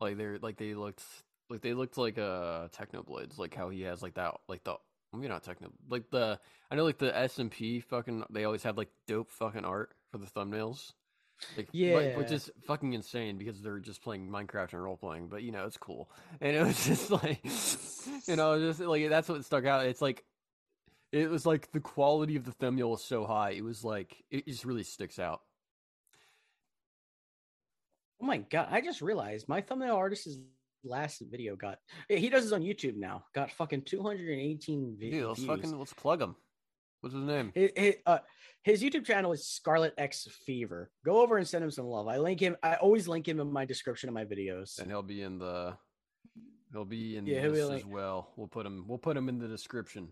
Like 0.00 0.18
they're 0.18 0.38
like 0.38 0.56
they 0.56 0.74
looked 0.74 1.02
like 1.48 1.62
they 1.62 1.74
looked 1.74 1.96
like 1.96 2.18
uh 2.18 2.68
Technoblades, 2.68 3.38
like 3.38 3.54
how 3.54 3.68
he 3.70 3.82
has 3.82 4.02
like 4.02 4.14
that 4.14 4.34
like 4.48 4.64
the 4.64 4.76
maybe 5.16 5.28
not 5.28 5.42
technical. 5.42 5.74
Like 5.88 6.10
the 6.10 6.38
I 6.70 6.74
know 6.74 6.84
like 6.84 6.98
the 6.98 7.12
SMP 7.12 7.82
fucking 7.82 8.24
they 8.30 8.44
always 8.44 8.62
have 8.62 8.76
like 8.76 8.90
dope 9.06 9.30
fucking 9.30 9.64
art 9.64 9.94
for 10.10 10.18
the 10.18 10.26
thumbnails. 10.26 10.92
Like, 11.56 11.68
yeah, 11.72 12.16
which 12.16 12.32
is 12.32 12.50
fucking 12.66 12.94
insane 12.94 13.36
because 13.36 13.60
they're 13.60 13.78
just 13.78 14.02
playing 14.02 14.28
Minecraft 14.30 14.72
and 14.72 14.82
role 14.82 14.96
playing. 14.96 15.28
But 15.28 15.42
you 15.42 15.52
know, 15.52 15.66
it's 15.66 15.76
cool, 15.76 16.10
and 16.40 16.56
it 16.56 16.64
was 16.64 16.86
just 16.86 17.10
like, 17.10 17.44
you 18.26 18.36
know, 18.36 18.58
just 18.58 18.80
like 18.80 19.08
that's 19.10 19.28
what 19.28 19.44
stuck 19.44 19.66
out. 19.66 19.86
It's 19.86 20.00
like, 20.00 20.24
it 21.12 21.28
was 21.28 21.44
like 21.44 21.70
the 21.72 21.80
quality 21.80 22.36
of 22.36 22.44
the 22.44 22.52
thumbnail 22.52 22.90
was 22.90 23.04
so 23.04 23.26
high. 23.26 23.50
It 23.50 23.64
was 23.64 23.84
like 23.84 24.24
it 24.30 24.46
just 24.46 24.64
really 24.64 24.82
sticks 24.82 25.18
out. 25.18 25.42
Oh 28.20 28.24
my 28.24 28.38
god! 28.38 28.68
I 28.70 28.80
just 28.80 29.02
realized 29.02 29.46
my 29.46 29.60
thumbnail 29.60 29.96
artist 29.96 30.26
is 30.26 30.38
last 30.86 31.22
video 31.30 31.56
got 31.56 31.78
he 32.08 32.28
does 32.28 32.44
this 32.44 32.52
on 32.52 32.62
YouTube 32.62 32.96
now. 32.96 33.24
Got 33.34 33.50
fucking 33.52 33.82
218 33.82 34.96
views. 34.98 35.12
Dude, 35.12 35.26
let's 35.26 35.44
fucking 35.44 35.78
let's 35.78 35.92
plug 35.92 36.22
him. 36.22 36.36
What's 37.00 37.14
his 37.14 37.24
name? 37.24 37.52
His, 37.54 37.70
his, 37.76 37.94
uh, 38.06 38.18
his 38.62 38.82
YouTube 38.82 39.04
channel 39.04 39.32
is 39.32 39.46
Scarlet 39.46 39.94
X 39.98 40.26
Fever. 40.44 40.90
Go 41.04 41.20
over 41.20 41.36
and 41.36 41.46
send 41.46 41.62
him 41.62 41.70
some 41.70 41.86
love. 41.86 42.08
I 42.08 42.18
link 42.18 42.40
him. 42.40 42.56
I 42.62 42.74
always 42.76 43.06
link 43.06 43.28
him 43.28 43.38
in 43.38 43.52
my 43.52 43.64
description 43.64 44.08
of 44.08 44.14
my 44.14 44.24
videos. 44.24 44.78
And 44.78 44.90
he'll 44.90 45.02
be 45.02 45.22
in 45.22 45.38
the 45.38 45.76
He'll 46.72 46.84
be 46.84 47.16
in 47.16 47.26
yeah, 47.26 47.48
this 47.48 47.70
as 47.70 47.84
well. 47.86 48.32
We'll 48.36 48.48
put 48.48 48.66
him. 48.66 48.84
We'll 48.86 48.98
put 48.98 49.16
him 49.16 49.28
in 49.28 49.38
the 49.38 49.48
description. 49.48 50.08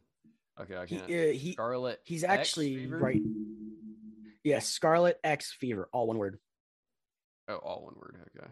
Okay, 0.61 0.77
I 0.77 0.87
can't. 0.87 1.07
He, 1.09 1.31
uh, 1.31 1.33
he 1.33 1.53
Scarlet. 1.53 2.01
He's 2.05 2.25
actually 2.25 2.87
right. 2.87 3.21
Yes, 3.21 4.45
yeah, 4.45 4.59
Scarlet 4.61 5.19
X 5.25 5.53
Fever, 5.53 5.89
all 5.93 6.07
one 6.07 6.19
word. 6.19 6.39
Oh, 7.49 7.57
all 7.57 7.85
one 7.85 7.95
word. 7.97 8.17
Okay. 8.37 8.51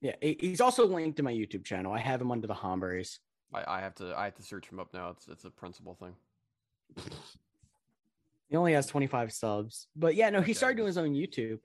Yeah, 0.00 0.14
he's 0.20 0.60
also 0.60 0.86
linked 0.86 1.16
to 1.16 1.22
my 1.22 1.32
YouTube 1.32 1.64
channel. 1.64 1.92
I 1.92 1.98
have 1.98 2.20
him 2.20 2.30
under 2.30 2.46
the 2.46 2.54
Homberries. 2.54 3.18
I, 3.52 3.64
I 3.66 3.80
have 3.80 3.94
to. 3.96 4.14
I 4.16 4.26
have 4.26 4.34
to 4.36 4.42
search 4.42 4.68
him 4.70 4.78
up 4.78 4.94
now. 4.94 5.10
It's 5.10 5.26
it's 5.28 5.44
a 5.44 5.50
principal 5.50 5.94
thing. 5.94 6.14
He 8.48 8.56
only 8.56 8.72
has 8.72 8.86
25 8.86 9.32
subs. 9.32 9.88
But 9.94 10.14
yeah, 10.14 10.30
no, 10.30 10.40
he 10.40 10.54
started 10.54 10.76
doing 10.76 10.86
his 10.86 10.96
own 10.96 11.12
YouTube. 11.12 11.58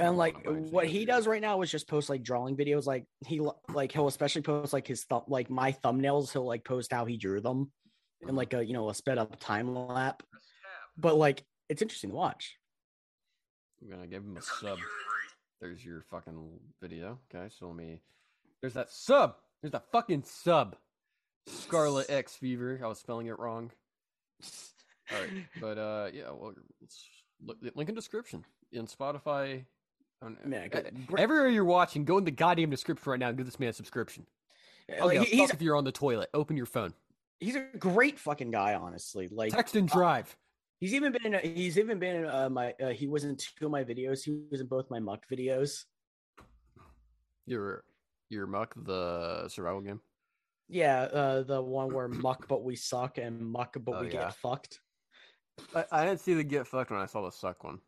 And 0.00 0.16
like 0.16 0.36
what 0.44 0.86
he 0.86 1.04
does 1.04 1.26
right 1.26 1.40
now 1.40 1.62
is 1.62 1.70
just 1.70 1.86
post 1.88 2.08
like 2.08 2.22
drawing 2.22 2.56
videos. 2.56 2.86
Like 2.86 3.04
he 3.24 3.40
like 3.72 3.92
he'll 3.92 4.08
especially 4.08 4.42
post 4.42 4.72
like 4.72 4.86
his 4.86 5.04
th- 5.04 5.22
like 5.28 5.48
my 5.48 5.72
thumbnails. 5.72 6.32
He'll 6.32 6.46
like 6.46 6.64
post 6.64 6.92
how 6.92 7.04
he 7.04 7.16
drew 7.16 7.40
them 7.40 7.70
in 8.26 8.34
like 8.34 8.52
a 8.52 8.64
you 8.64 8.72
know 8.72 8.88
a 8.88 8.94
sped 8.94 9.18
up 9.18 9.38
time 9.38 9.74
lap. 9.74 10.22
But 10.96 11.16
like 11.16 11.44
it's 11.68 11.82
interesting 11.82 12.10
to 12.10 12.16
watch. 12.16 12.56
I'm 13.80 13.90
gonna 13.90 14.06
give 14.06 14.24
him 14.24 14.36
a 14.36 14.42
sub. 14.42 14.78
There's 15.64 15.82
your 15.82 16.02
fucking 16.10 16.60
video. 16.82 17.18
Okay, 17.34 17.48
so 17.58 17.68
let 17.68 17.76
me. 17.76 18.02
There's 18.60 18.74
that 18.74 18.90
sub. 18.90 19.36
There's 19.62 19.72
that 19.72 19.90
fucking 19.90 20.24
sub. 20.24 20.76
Scarlet 21.46 22.10
X 22.10 22.36
Fever. 22.36 22.78
I 22.84 22.86
was 22.86 22.98
spelling 22.98 23.28
it 23.28 23.38
wrong. 23.38 23.70
All 25.10 25.18
right, 25.18 25.30
but 25.62 25.78
uh, 25.78 26.10
yeah, 26.12 26.24
well, 26.24 26.52
look, 27.42 27.56
link 27.74 27.88
in 27.88 27.94
description 27.94 28.44
in 28.72 28.86
Spotify. 28.86 29.64
Man, 30.44 30.68
everywhere 31.16 31.48
you're 31.48 31.64
watching, 31.64 32.04
go 32.04 32.18
in 32.18 32.24
the 32.24 32.30
goddamn 32.30 32.68
description 32.68 33.10
right 33.10 33.18
now 33.18 33.28
and 33.28 33.36
give 33.38 33.46
this 33.46 33.58
man 33.58 33.70
a 33.70 33.72
subscription. 33.72 34.26
Like, 34.86 35.18
okay, 35.18 35.24
he's, 35.24 35.48
if 35.48 35.62
you're 35.62 35.76
on 35.76 35.84
the 35.84 35.92
toilet, 35.92 36.28
open 36.34 36.58
your 36.58 36.66
phone. 36.66 36.92
He's 37.40 37.56
a 37.56 37.64
great 37.78 38.18
fucking 38.18 38.50
guy, 38.50 38.74
honestly. 38.74 39.28
Like 39.32 39.52
text 39.54 39.76
and 39.76 39.90
uh, 39.90 39.94
drive. 39.94 40.36
He's 40.80 40.94
even 40.94 41.12
been 41.12 41.26
in. 41.26 41.34
A, 41.34 41.38
he's 41.38 41.78
even 41.78 41.98
been 41.98 42.16
in 42.16 42.26
uh, 42.26 42.48
my. 42.50 42.74
Uh, 42.82 42.88
he 42.88 43.06
was 43.06 43.24
in 43.24 43.36
two 43.36 43.66
of 43.66 43.70
my 43.70 43.84
videos. 43.84 44.22
He 44.24 44.36
was 44.50 44.60
in 44.60 44.66
both 44.66 44.90
my 44.90 44.98
muck 44.98 45.24
videos. 45.30 45.84
Your 47.46 47.84
your 48.30 48.46
muck 48.46 48.74
the 48.76 49.48
survival 49.48 49.80
game. 49.80 50.00
Yeah, 50.68 51.02
uh, 51.02 51.42
the 51.42 51.60
one 51.60 51.92
where 51.92 52.08
muck 52.08 52.48
but 52.48 52.64
we 52.64 52.76
suck 52.76 53.18
and 53.18 53.40
muck 53.40 53.76
but 53.80 53.96
oh, 53.96 54.00
we 54.00 54.06
yeah. 54.06 54.24
get 54.24 54.34
fucked. 54.34 54.80
I, 55.74 55.84
I 55.92 56.04
didn't 56.06 56.20
see 56.20 56.34
the 56.34 56.44
get 56.44 56.66
fucked 56.66 56.90
when 56.90 57.00
I 57.00 57.06
saw 57.06 57.22
the 57.22 57.30
suck 57.30 57.64
one. 57.64 57.78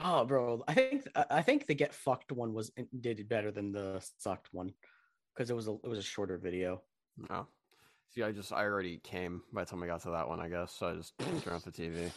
Oh, 0.00 0.24
bro, 0.24 0.62
I 0.66 0.74
think 0.74 1.06
I 1.14 1.42
think 1.42 1.66
the 1.66 1.74
get 1.74 1.94
fucked 1.94 2.32
one 2.32 2.54
was 2.54 2.70
did 3.00 3.28
better 3.28 3.50
than 3.50 3.72
the 3.72 4.04
sucked 4.18 4.48
one 4.52 4.72
because 5.34 5.50
it 5.50 5.54
was 5.54 5.68
a 5.68 5.72
it 5.72 5.88
was 5.88 5.98
a 5.98 6.02
shorter 6.02 6.38
video. 6.38 6.82
Oh, 7.30 7.46
see, 8.14 8.22
I 8.22 8.32
just 8.32 8.52
I 8.52 8.64
already 8.64 8.98
came 8.98 9.42
by 9.52 9.64
the 9.64 9.70
time 9.70 9.82
I 9.82 9.86
got 9.86 10.02
to 10.02 10.10
that 10.10 10.28
one. 10.28 10.40
I 10.40 10.48
guess 10.48 10.72
so. 10.72 10.88
I 10.88 10.94
just 10.94 11.12
turned 11.18 11.48
off 11.48 11.64
the 11.64 11.72
TV. 11.72 12.10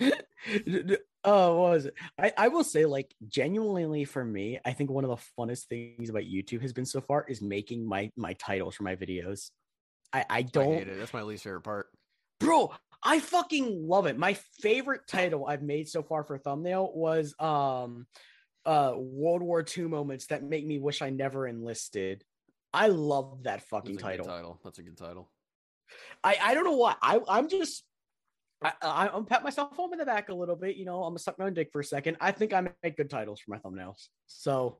oh, 1.24 1.60
what 1.60 1.70
was 1.70 1.86
it? 1.86 1.94
I, 2.18 2.32
I 2.36 2.48
will 2.48 2.64
say, 2.64 2.84
like, 2.86 3.14
genuinely 3.28 4.04
for 4.04 4.24
me, 4.24 4.58
I 4.64 4.72
think 4.72 4.90
one 4.90 5.04
of 5.04 5.10
the 5.10 5.24
funnest 5.38 5.66
things 5.66 6.10
about 6.10 6.22
YouTube 6.22 6.62
has 6.62 6.72
been 6.72 6.86
so 6.86 7.00
far 7.00 7.24
is 7.28 7.42
making 7.42 7.86
my 7.86 8.10
my 8.16 8.34
titles 8.34 8.74
for 8.74 8.82
my 8.82 8.96
videos. 8.96 9.50
I, 10.12 10.24
I 10.28 10.42
don't. 10.42 10.74
I 10.74 10.78
hate 10.78 10.88
it. 10.88 10.98
That's 10.98 11.14
my 11.14 11.22
least 11.22 11.44
favorite 11.44 11.62
part. 11.62 11.86
Bro, 12.40 12.72
I 13.02 13.20
fucking 13.20 13.86
love 13.86 14.06
it. 14.06 14.18
My 14.18 14.34
favorite 14.60 15.02
title 15.06 15.46
I've 15.46 15.62
made 15.62 15.88
so 15.88 16.02
far 16.02 16.24
for 16.24 16.38
thumbnail 16.38 16.90
was 16.94 17.34
um 17.38 18.06
uh 18.64 18.92
World 18.96 19.42
War 19.42 19.64
II 19.76 19.84
moments 19.84 20.26
that 20.26 20.42
make 20.42 20.66
me 20.66 20.78
wish 20.78 21.02
I 21.02 21.10
never 21.10 21.46
enlisted. 21.46 22.24
I 22.72 22.88
love 22.88 23.42
that 23.44 23.62
fucking 23.62 23.98
title. 23.98 24.26
title. 24.26 24.60
That's 24.64 24.78
a 24.78 24.82
good 24.82 24.96
title. 24.96 25.30
I 26.22 26.36
I 26.40 26.54
don't 26.54 26.64
know 26.64 26.76
why. 26.76 26.94
I 27.02 27.20
I'm 27.28 27.48
just 27.48 27.84
I, 28.62 28.72
I 28.82 29.16
am 29.16 29.24
pat 29.24 29.42
myself 29.42 29.74
home 29.74 29.92
in 29.92 29.98
the 29.98 30.04
back 30.04 30.28
a 30.28 30.34
little 30.34 30.56
bit. 30.56 30.76
You 30.76 30.84
know, 30.84 31.02
I'm 31.02 31.10
gonna 31.10 31.18
suck 31.18 31.38
my 31.38 31.46
own 31.46 31.54
dick 31.54 31.70
for 31.72 31.80
a 31.80 31.84
second. 31.84 32.16
I 32.20 32.30
think 32.30 32.52
I 32.52 32.68
make 32.82 32.96
good 32.96 33.10
titles 33.10 33.40
for 33.40 33.50
my 33.50 33.58
thumbnails. 33.58 34.08
So, 34.26 34.78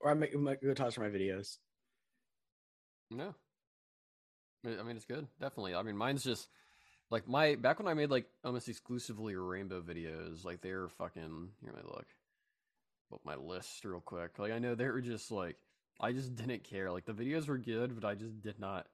or 0.00 0.10
I 0.10 0.14
make, 0.14 0.36
make 0.36 0.60
good 0.60 0.76
titles 0.76 0.94
for 0.94 1.02
my 1.02 1.08
videos. 1.08 1.56
No, 3.10 3.34
I 4.64 4.82
mean, 4.82 4.96
it's 4.96 5.04
good, 5.04 5.26
definitely. 5.40 5.74
I 5.74 5.82
mean, 5.82 5.96
mine's 5.96 6.24
just 6.24 6.48
like 7.10 7.28
my 7.28 7.54
back 7.54 7.78
when 7.78 7.86
I 7.86 7.94
made 7.94 8.10
like 8.10 8.26
almost 8.44 8.68
exclusively 8.68 9.36
rainbow 9.36 9.80
videos. 9.80 10.44
Like 10.44 10.60
they 10.60 10.72
were 10.72 10.88
fucking. 10.88 11.50
Here, 11.60 11.72
let 11.74 11.84
me 11.84 11.90
look. 11.90 12.06
Up 13.12 13.20
my 13.24 13.36
list 13.36 13.84
real 13.84 14.00
quick. 14.00 14.38
Like 14.38 14.50
I 14.50 14.58
know 14.58 14.74
they 14.74 14.88
were 14.88 15.00
just 15.00 15.30
like 15.30 15.56
I 16.00 16.12
just 16.12 16.34
didn't 16.36 16.64
care. 16.64 16.90
Like 16.90 17.04
the 17.04 17.12
videos 17.12 17.48
were 17.48 17.58
good, 17.58 17.98
but 17.98 18.06
I 18.06 18.14
just 18.14 18.40
did 18.40 18.58
not. 18.58 18.86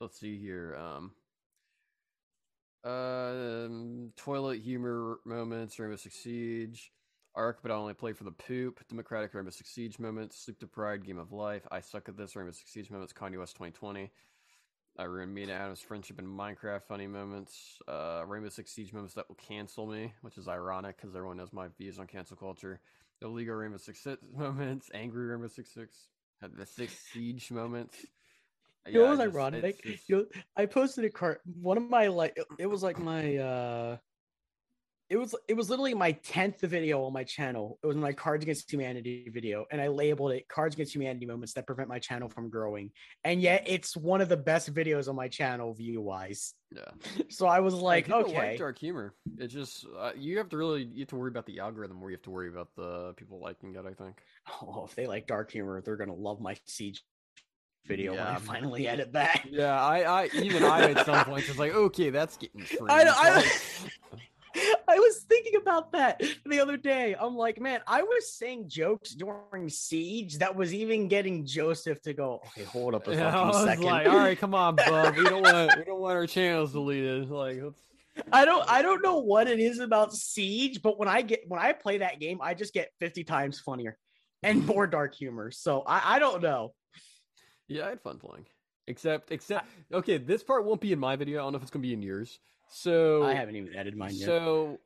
Let's 0.00 0.18
see 0.18 0.38
here. 0.38 0.76
Um, 0.76 1.12
um, 2.84 4.12
toilet 4.16 4.60
humor 4.60 5.18
moments, 5.24 5.78
Rainbow 5.78 5.96
Six 5.96 6.16
Siege, 6.16 6.92
Ark, 7.34 7.60
but 7.62 7.70
I 7.70 7.74
only 7.74 7.94
play 7.94 8.12
for 8.12 8.24
the 8.24 8.32
poop. 8.32 8.86
Democratic 8.88 9.32
Rainbow 9.32 9.50
Six 9.50 9.70
Siege 9.70 9.98
moments, 9.98 10.36
Sleep 10.38 10.58
Deprived, 10.58 11.06
Game 11.06 11.18
of 11.18 11.32
Life. 11.32 11.66
I 11.70 11.80
suck 11.80 12.08
at 12.08 12.16
this. 12.16 12.36
Rainbow 12.36 12.52
Six 12.52 12.70
Siege 12.70 12.90
moments, 12.90 13.12
Kanye 13.12 13.38
West 13.38 13.54
2020. 13.54 14.10
I 14.96 15.04
ruined 15.04 15.34
me 15.34 15.42
and 15.42 15.50
Adam's 15.50 15.80
friendship 15.80 16.18
in 16.18 16.26
Minecraft. 16.26 16.82
Funny 16.82 17.06
moments. 17.06 17.80
Uh, 17.88 18.22
Rainbow 18.26 18.50
Six 18.50 18.70
Siege 18.70 18.92
moments 18.92 19.14
that 19.14 19.28
will 19.28 19.36
cancel 19.36 19.86
me, 19.86 20.12
which 20.20 20.36
is 20.36 20.46
ironic 20.46 20.96
because 20.96 21.16
everyone 21.16 21.38
knows 21.38 21.52
my 21.52 21.68
views 21.78 21.98
on 21.98 22.06
cancel 22.06 22.36
culture. 22.36 22.80
Illegal 23.22 23.54
Rainbow 23.54 23.78
Six 23.78 24.06
moments. 24.36 24.90
Angry 24.92 25.26
Rainbow 25.26 25.48
Six 25.48 25.72
Six. 25.72 25.96
The 26.40 26.66
Six 26.66 26.94
Siege 27.12 27.50
moments. 27.50 27.96
You 28.86 28.98
know 28.98 29.04
what 29.04 29.10
was 29.12 29.20
ironic? 29.20 29.82
Just... 29.82 30.10
You 30.10 30.16
know, 30.16 30.24
I 30.58 30.66
posted 30.66 31.06
a 31.06 31.08
card. 31.08 31.38
One 31.58 31.78
of 31.78 31.88
my 31.88 32.08
like, 32.08 32.38
it 32.58 32.66
was 32.66 32.82
like 32.82 32.98
my 32.98 33.38
uh 33.38 33.96
it 35.10 35.16
was 35.16 35.34
it 35.48 35.54
was 35.54 35.68
literally 35.68 35.92
my 35.92 36.12
10th 36.12 36.60
video 36.60 37.04
on 37.04 37.12
my 37.12 37.24
channel. 37.24 37.78
It 37.82 37.86
was 37.86 37.96
my 37.96 38.12
cards 38.12 38.42
against 38.42 38.72
humanity 38.72 39.28
video 39.32 39.66
and 39.70 39.80
i 39.80 39.88
labeled 39.88 40.32
it 40.32 40.48
cards 40.48 40.74
against 40.74 40.94
humanity 40.94 41.26
moments 41.26 41.52
that 41.54 41.66
prevent 41.66 41.88
my 41.88 41.98
channel 41.98 42.28
from 42.28 42.48
growing. 42.48 42.90
And 43.22 43.42
yet 43.42 43.64
it's 43.66 43.96
one 43.96 44.20
of 44.20 44.28
the 44.28 44.36
best 44.36 44.72
videos 44.72 45.08
on 45.08 45.16
my 45.16 45.28
channel 45.28 45.74
view 45.74 46.00
wise 46.00 46.54
yeah. 46.72 46.82
So 47.28 47.46
i 47.46 47.60
was 47.60 47.74
like 47.74 48.08
yeah, 48.08 48.16
okay. 48.16 48.36
like 48.50 48.58
dark 48.58 48.78
humor. 48.78 49.14
It 49.38 49.48
just 49.48 49.86
uh, 49.98 50.12
you 50.16 50.38
have 50.38 50.48
to 50.50 50.56
really 50.56 50.84
you 50.84 51.00
have 51.00 51.08
to 51.08 51.16
worry 51.16 51.30
about 51.30 51.46
the 51.46 51.60
algorithm 51.60 51.98
more 51.98 52.10
you 52.10 52.16
have 52.16 52.22
to 52.22 52.30
worry 52.30 52.48
about 52.48 52.68
the 52.76 53.12
people 53.16 53.40
liking 53.40 53.74
it 53.74 53.84
i 53.86 53.92
think. 53.92 54.20
Oh 54.62 54.84
if 54.84 54.94
they 54.94 55.06
like 55.06 55.26
dark 55.26 55.50
humor 55.50 55.80
they're 55.80 55.96
gonna 55.96 56.14
love 56.14 56.40
my 56.40 56.56
siege 56.64 57.02
video 57.86 58.14
yeah. 58.14 58.24
when 58.24 58.34
I 58.34 58.38
finally 58.38 58.88
edit 58.88 59.12
that. 59.12 59.42
Yeah, 59.50 59.80
I, 59.80 60.22
I 60.22 60.28
even 60.34 60.62
I 60.62 60.90
at 60.92 61.04
some 61.04 61.24
points 61.24 61.48
was 61.48 61.58
like, 61.58 61.74
okay, 61.86 62.10
that's 62.10 62.36
getting. 62.36 62.64
I, 62.88 63.04
I, 63.06 63.52
I 64.88 64.98
was 64.98 65.24
thinking 65.28 65.56
about 65.56 65.92
that 65.92 66.20
the 66.46 66.60
other 66.60 66.76
day. 66.76 67.16
I'm 67.18 67.36
like, 67.36 67.60
man, 67.60 67.80
I 67.86 68.02
was 68.02 68.32
saying 68.32 68.68
jokes 68.68 69.14
during 69.14 69.68
Siege 69.68 70.38
that 70.38 70.54
was 70.54 70.72
even 70.72 71.08
getting 71.08 71.44
Joseph 71.44 72.00
to 72.02 72.14
go. 72.14 72.40
Okay, 72.48 72.64
hold 72.64 72.94
up 72.94 73.08
a 73.08 73.14
yeah, 73.14 73.32
fucking 73.32 73.66
second. 73.66 73.84
Like, 73.84 74.06
all 74.06 74.16
right, 74.16 74.38
come 74.38 74.54
on, 74.54 74.76
bub. 74.76 75.16
We 75.16 75.24
don't 75.24 75.42
want 75.42 75.76
we 75.76 75.84
don't 75.84 76.00
want 76.00 76.16
our 76.16 76.26
channels 76.26 76.72
deleted. 76.72 77.30
Like, 77.30 77.58
let's... 77.62 77.80
I 78.30 78.44
don't 78.44 78.68
I 78.68 78.82
don't 78.82 79.02
know 79.02 79.18
what 79.18 79.48
it 79.48 79.58
is 79.58 79.80
about 79.80 80.14
Siege, 80.14 80.82
but 80.82 80.98
when 80.98 81.08
I 81.08 81.22
get 81.22 81.40
when 81.48 81.60
I 81.60 81.72
play 81.72 81.98
that 81.98 82.20
game, 82.20 82.40
I 82.40 82.54
just 82.54 82.72
get 82.72 82.90
50 83.00 83.24
times 83.24 83.58
funnier 83.60 83.98
and 84.42 84.64
more 84.66 84.86
dark 84.86 85.14
humor. 85.14 85.50
So 85.50 85.82
I, 85.86 86.16
I 86.16 86.18
don't 86.18 86.42
know. 86.42 86.74
Yeah, 87.66 87.86
I 87.86 87.88
had 87.90 88.02
fun 88.02 88.18
playing. 88.18 88.46
Except 88.86 89.32
except 89.32 89.66
okay, 89.92 90.18
this 90.18 90.42
part 90.42 90.64
won't 90.64 90.80
be 90.80 90.92
in 90.92 90.98
my 90.98 91.16
video. 91.16 91.40
I 91.40 91.42
don't 91.44 91.52
know 91.52 91.56
if 91.56 91.62
it's 91.62 91.70
gonna 91.70 91.82
be 91.82 91.94
in 91.94 92.02
yours. 92.02 92.38
So 92.70 93.22
I 93.24 93.34
haven't 93.34 93.56
even 93.56 93.74
added 93.74 93.96
mine 93.96 94.14
yet. 94.14 94.26
So 94.26 94.80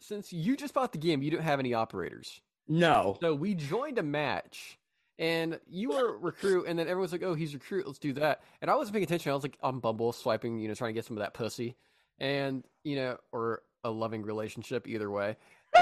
since 0.00 0.32
you 0.32 0.56
just 0.56 0.74
bought 0.74 0.92
the 0.92 0.98
game, 0.98 1.22
you 1.22 1.30
don't 1.30 1.42
have 1.42 1.60
any 1.60 1.74
operators. 1.74 2.40
No. 2.68 3.16
So 3.20 3.34
we 3.34 3.54
joined 3.54 3.98
a 3.98 4.02
match, 4.02 4.78
and 5.18 5.58
you 5.68 5.90
were 5.90 6.18
recruit, 6.18 6.66
and 6.66 6.78
then 6.78 6.88
everyone's 6.88 7.12
like, 7.12 7.22
"Oh, 7.22 7.34
he's 7.34 7.54
recruit. 7.54 7.86
Let's 7.86 7.98
do 7.98 8.12
that." 8.14 8.42
And 8.60 8.70
I 8.70 8.76
wasn't 8.76 8.94
paying 8.94 9.04
attention. 9.04 9.30
I 9.30 9.34
was 9.34 9.44
like 9.44 9.58
on 9.62 9.80
Bumble, 9.80 10.12
swiping, 10.12 10.58
you 10.58 10.68
know, 10.68 10.74
trying 10.74 10.90
to 10.90 10.94
get 10.94 11.04
some 11.04 11.16
of 11.16 11.22
that 11.22 11.34
pussy, 11.34 11.76
and 12.18 12.64
you 12.84 12.96
know, 12.96 13.18
or 13.32 13.62
a 13.84 13.90
loving 13.90 14.22
relationship, 14.22 14.88
either 14.88 15.10
way. 15.10 15.36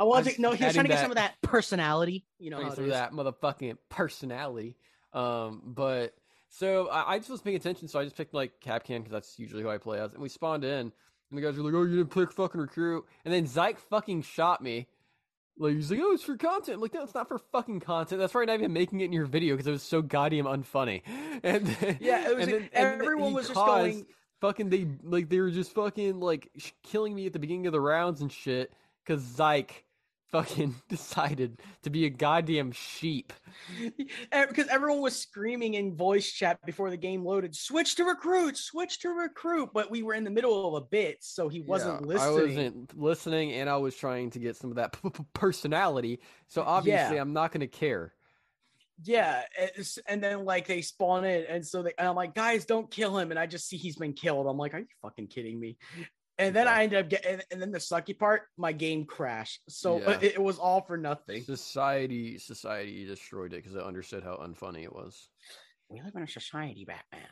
I 0.00 0.04
was 0.04 0.38
no, 0.38 0.52
he 0.52 0.64
was 0.64 0.74
trying 0.74 0.84
to 0.84 0.88
get 0.88 0.96
that, 0.96 1.02
some 1.02 1.10
of 1.10 1.16
that 1.16 1.34
personality, 1.42 2.24
you 2.38 2.50
know, 2.50 2.68
some 2.74 2.84
of 2.84 2.90
that 2.90 3.12
motherfucking 3.12 3.78
personality. 3.88 4.76
Um, 5.12 5.62
but 5.64 6.14
so 6.54 6.88
I, 6.88 7.14
I, 7.14 7.18
just 7.18 7.30
was 7.30 7.40
paying 7.40 7.56
attention, 7.56 7.88
so 7.88 7.98
I 7.98 8.04
just 8.04 8.14
picked 8.14 8.34
like 8.34 8.60
Kapkan 8.60 8.98
because 8.98 9.10
that's 9.10 9.38
usually 9.38 9.62
who 9.62 9.70
I 9.70 9.78
play 9.78 9.98
as, 9.98 10.12
and 10.12 10.22
we 10.22 10.28
spawned 10.28 10.64
in, 10.64 10.70
and 10.70 10.92
the 11.30 11.40
guys 11.40 11.56
were 11.56 11.64
like, 11.64 11.72
"Oh, 11.72 11.82
you 11.84 11.96
didn't 11.96 12.12
pick 12.12 12.30
fucking 12.30 12.60
recruit," 12.60 13.06
and 13.24 13.32
then 13.32 13.46
Zyke 13.46 13.78
fucking 13.78 14.20
shot 14.20 14.62
me. 14.62 14.86
Like 15.56 15.76
he's 15.76 15.90
like, 15.90 16.00
"Oh, 16.02 16.12
it's 16.12 16.22
for 16.22 16.36
content." 16.36 16.74
I'm 16.74 16.82
like, 16.82 16.92
no, 16.92 17.04
it's 17.04 17.14
not 17.14 17.26
for 17.26 17.38
fucking 17.38 17.80
content. 17.80 18.20
That's 18.20 18.34
why 18.34 18.44
not 18.44 18.58
even 18.58 18.70
making 18.70 19.00
it 19.00 19.06
in 19.06 19.14
your 19.14 19.24
video 19.24 19.54
because 19.54 19.66
it 19.66 19.70
was 19.70 19.82
so 19.82 20.02
goddamn 20.02 20.44
unfunny. 20.44 21.02
And 21.42 21.66
then, 21.66 21.98
yeah, 22.00 22.28
it 22.28 22.36
was. 22.36 22.46
And 22.46 22.52
then, 22.52 22.70
everyone 22.74 23.28
and 23.28 23.34
was 23.34 23.48
just 23.48 23.54
going. 23.54 24.06
Fucking 24.42 24.68
they 24.68 24.86
like 25.02 25.28
they 25.28 25.40
were 25.40 25.50
just 25.50 25.72
fucking 25.72 26.20
like 26.20 26.50
killing 26.82 27.14
me 27.14 27.26
at 27.26 27.32
the 27.32 27.38
beginning 27.38 27.66
of 27.66 27.72
the 27.72 27.80
rounds 27.80 28.20
and 28.20 28.30
shit 28.30 28.72
because 29.04 29.22
Zyke 29.22 29.70
fucking 30.32 30.74
decided 30.88 31.60
to 31.82 31.90
be 31.90 32.06
a 32.06 32.10
goddamn 32.10 32.72
sheep. 32.72 33.32
Because 34.30 34.66
everyone 34.68 35.00
was 35.00 35.14
screaming 35.14 35.74
in 35.74 35.94
voice 35.94 36.32
chat 36.32 36.58
before 36.66 36.90
the 36.90 36.96
game 36.96 37.24
loaded, 37.24 37.54
switch 37.54 37.94
to 37.96 38.04
recruit, 38.04 38.56
switch 38.56 38.98
to 39.00 39.10
recruit. 39.10 39.70
But 39.72 39.90
we 39.90 40.02
were 40.02 40.14
in 40.14 40.24
the 40.24 40.30
middle 40.30 40.74
of 40.74 40.82
a 40.82 40.86
bit, 40.86 41.18
so 41.20 41.48
he 41.48 41.60
wasn't 41.60 42.00
yeah, 42.00 42.06
listening. 42.06 42.28
I 42.28 42.42
wasn't 42.42 42.98
listening, 42.98 43.52
and 43.52 43.70
I 43.70 43.76
was 43.76 43.94
trying 43.94 44.30
to 44.30 44.38
get 44.38 44.56
some 44.56 44.70
of 44.70 44.76
that 44.76 44.96
personality. 45.34 46.20
So 46.48 46.62
obviously, 46.62 47.16
yeah. 47.16 47.22
I'm 47.22 47.32
not 47.32 47.52
going 47.52 47.60
to 47.60 47.68
care. 47.68 48.14
Yeah, 49.04 49.42
eh, 49.58 49.82
and 50.06 50.22
then 50.22 50.44
like 50.44 50.66
they 50.66 50.80
spawn 50.80 51.24
in, 51.24 51.44
and 51.48 51.66
so 51.66 51.82
they, 51.82 51.92
and 51.98 52.08
I'm 52.08 52.14
like, 52.14 52.34
guys, 52.34 52.64
don't 52.64 52.90
kill 52.90 53.18
him, 53.18 53.30
and 53.30 53.38
I 53.38 53.46
just 53.46 53.68
see 53.68 53.76
he's 53.76 53.96
been 53.96 54.12
killed. 54.12 54.46
I'm 54.46 54.58
like, 54.58 54.74
are 54.74 54.78
you 54.78 54.86
fucking 55.02 55.26
kidding 55.26 55.58
me? 55.58 55.76
And 56.38 56.56
then 56.56 56.66
I 56.66 56.84
ended 56.84 56.98
up 56.98 57.08
getting, 57.10 57.40
and 57.50 57.60
then 57.60 57.70
the 57.70 57.78
sucky 57.78 58.18
part, 58.18 58.42
my 58.56 58.72
game 58.72 59.04
crashed. 59.04 59.60
So 59.68 60.00
yeah. 60.00 60.10
it, 60.12 60.22
it, 60.22 60.42
was 60.42 60.58
all 60.58 60.80
for 60.80 60.96
nothing. 60.96 61.42
Society, 61.42 62.38
society 62.38 63.04
destroyed 63.04 63.52
it 63.52 63.62
because 63.62 63.74
it 63.74 63.82
understood 63.82 64.24
how 64.24 64.36
unfunny 64.36 64.82
it 64.82 64.92
was. 64.92 65.28
We 65.90 66.00
live 66.00 66.14
in 66.16 66.22
a 66.22 66.28
society, 66.28 66.84
Batman. 66.86 67.28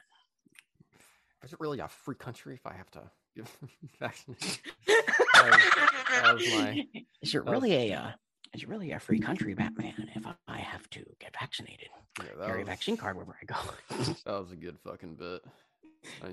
Is 1.43 1.55
it 1.55 1.61
really 1.61 1.81
a 1.81 1.89
free 1.89 2.15
country 2.15 2.55
if 2.55 2.67
I 2.67 2.75
have 2.75 2.91
to 2.91 3.03
give 3.35 3.59
vaccinations? 4.03 4.59
that, 4.87 6.35
was, 6.35 6.47
my, 6.49 6.85
is 7.23 7.35
it 7.35 7.45
really 7.47 7.71
was, 7.71 7.79
a 7.79 7.93
uh, 7.93 8.11
is 8.53 8.63
it 8.63 8.69
really 8.69 8.93
a 8.93 9.01
free 9.01 9.21
country, 9.21 9.55
Batman? 9.55 10.11
If 10.15 10.27
I 10.49 10.59
have 10.59 10.89
to 10.91 11.05
get 11.21 11.35
vaccinated, 11.39 11.89
yeah, 12.19 12.47
carry 12.47 12.59
was, 12.59 12.69
a 12.69 12.71
vaccine 12.71 12.97
card 12.97 13.17
wherever 13.17 13.37
I 13.41 13.45
go. 13.47 14.15
that 14.27 14.41
was 14.41 14.53
a 14.53 14.57
good 14.57 14.79
fucking 14.85 15.15
bit. 15.15 15.43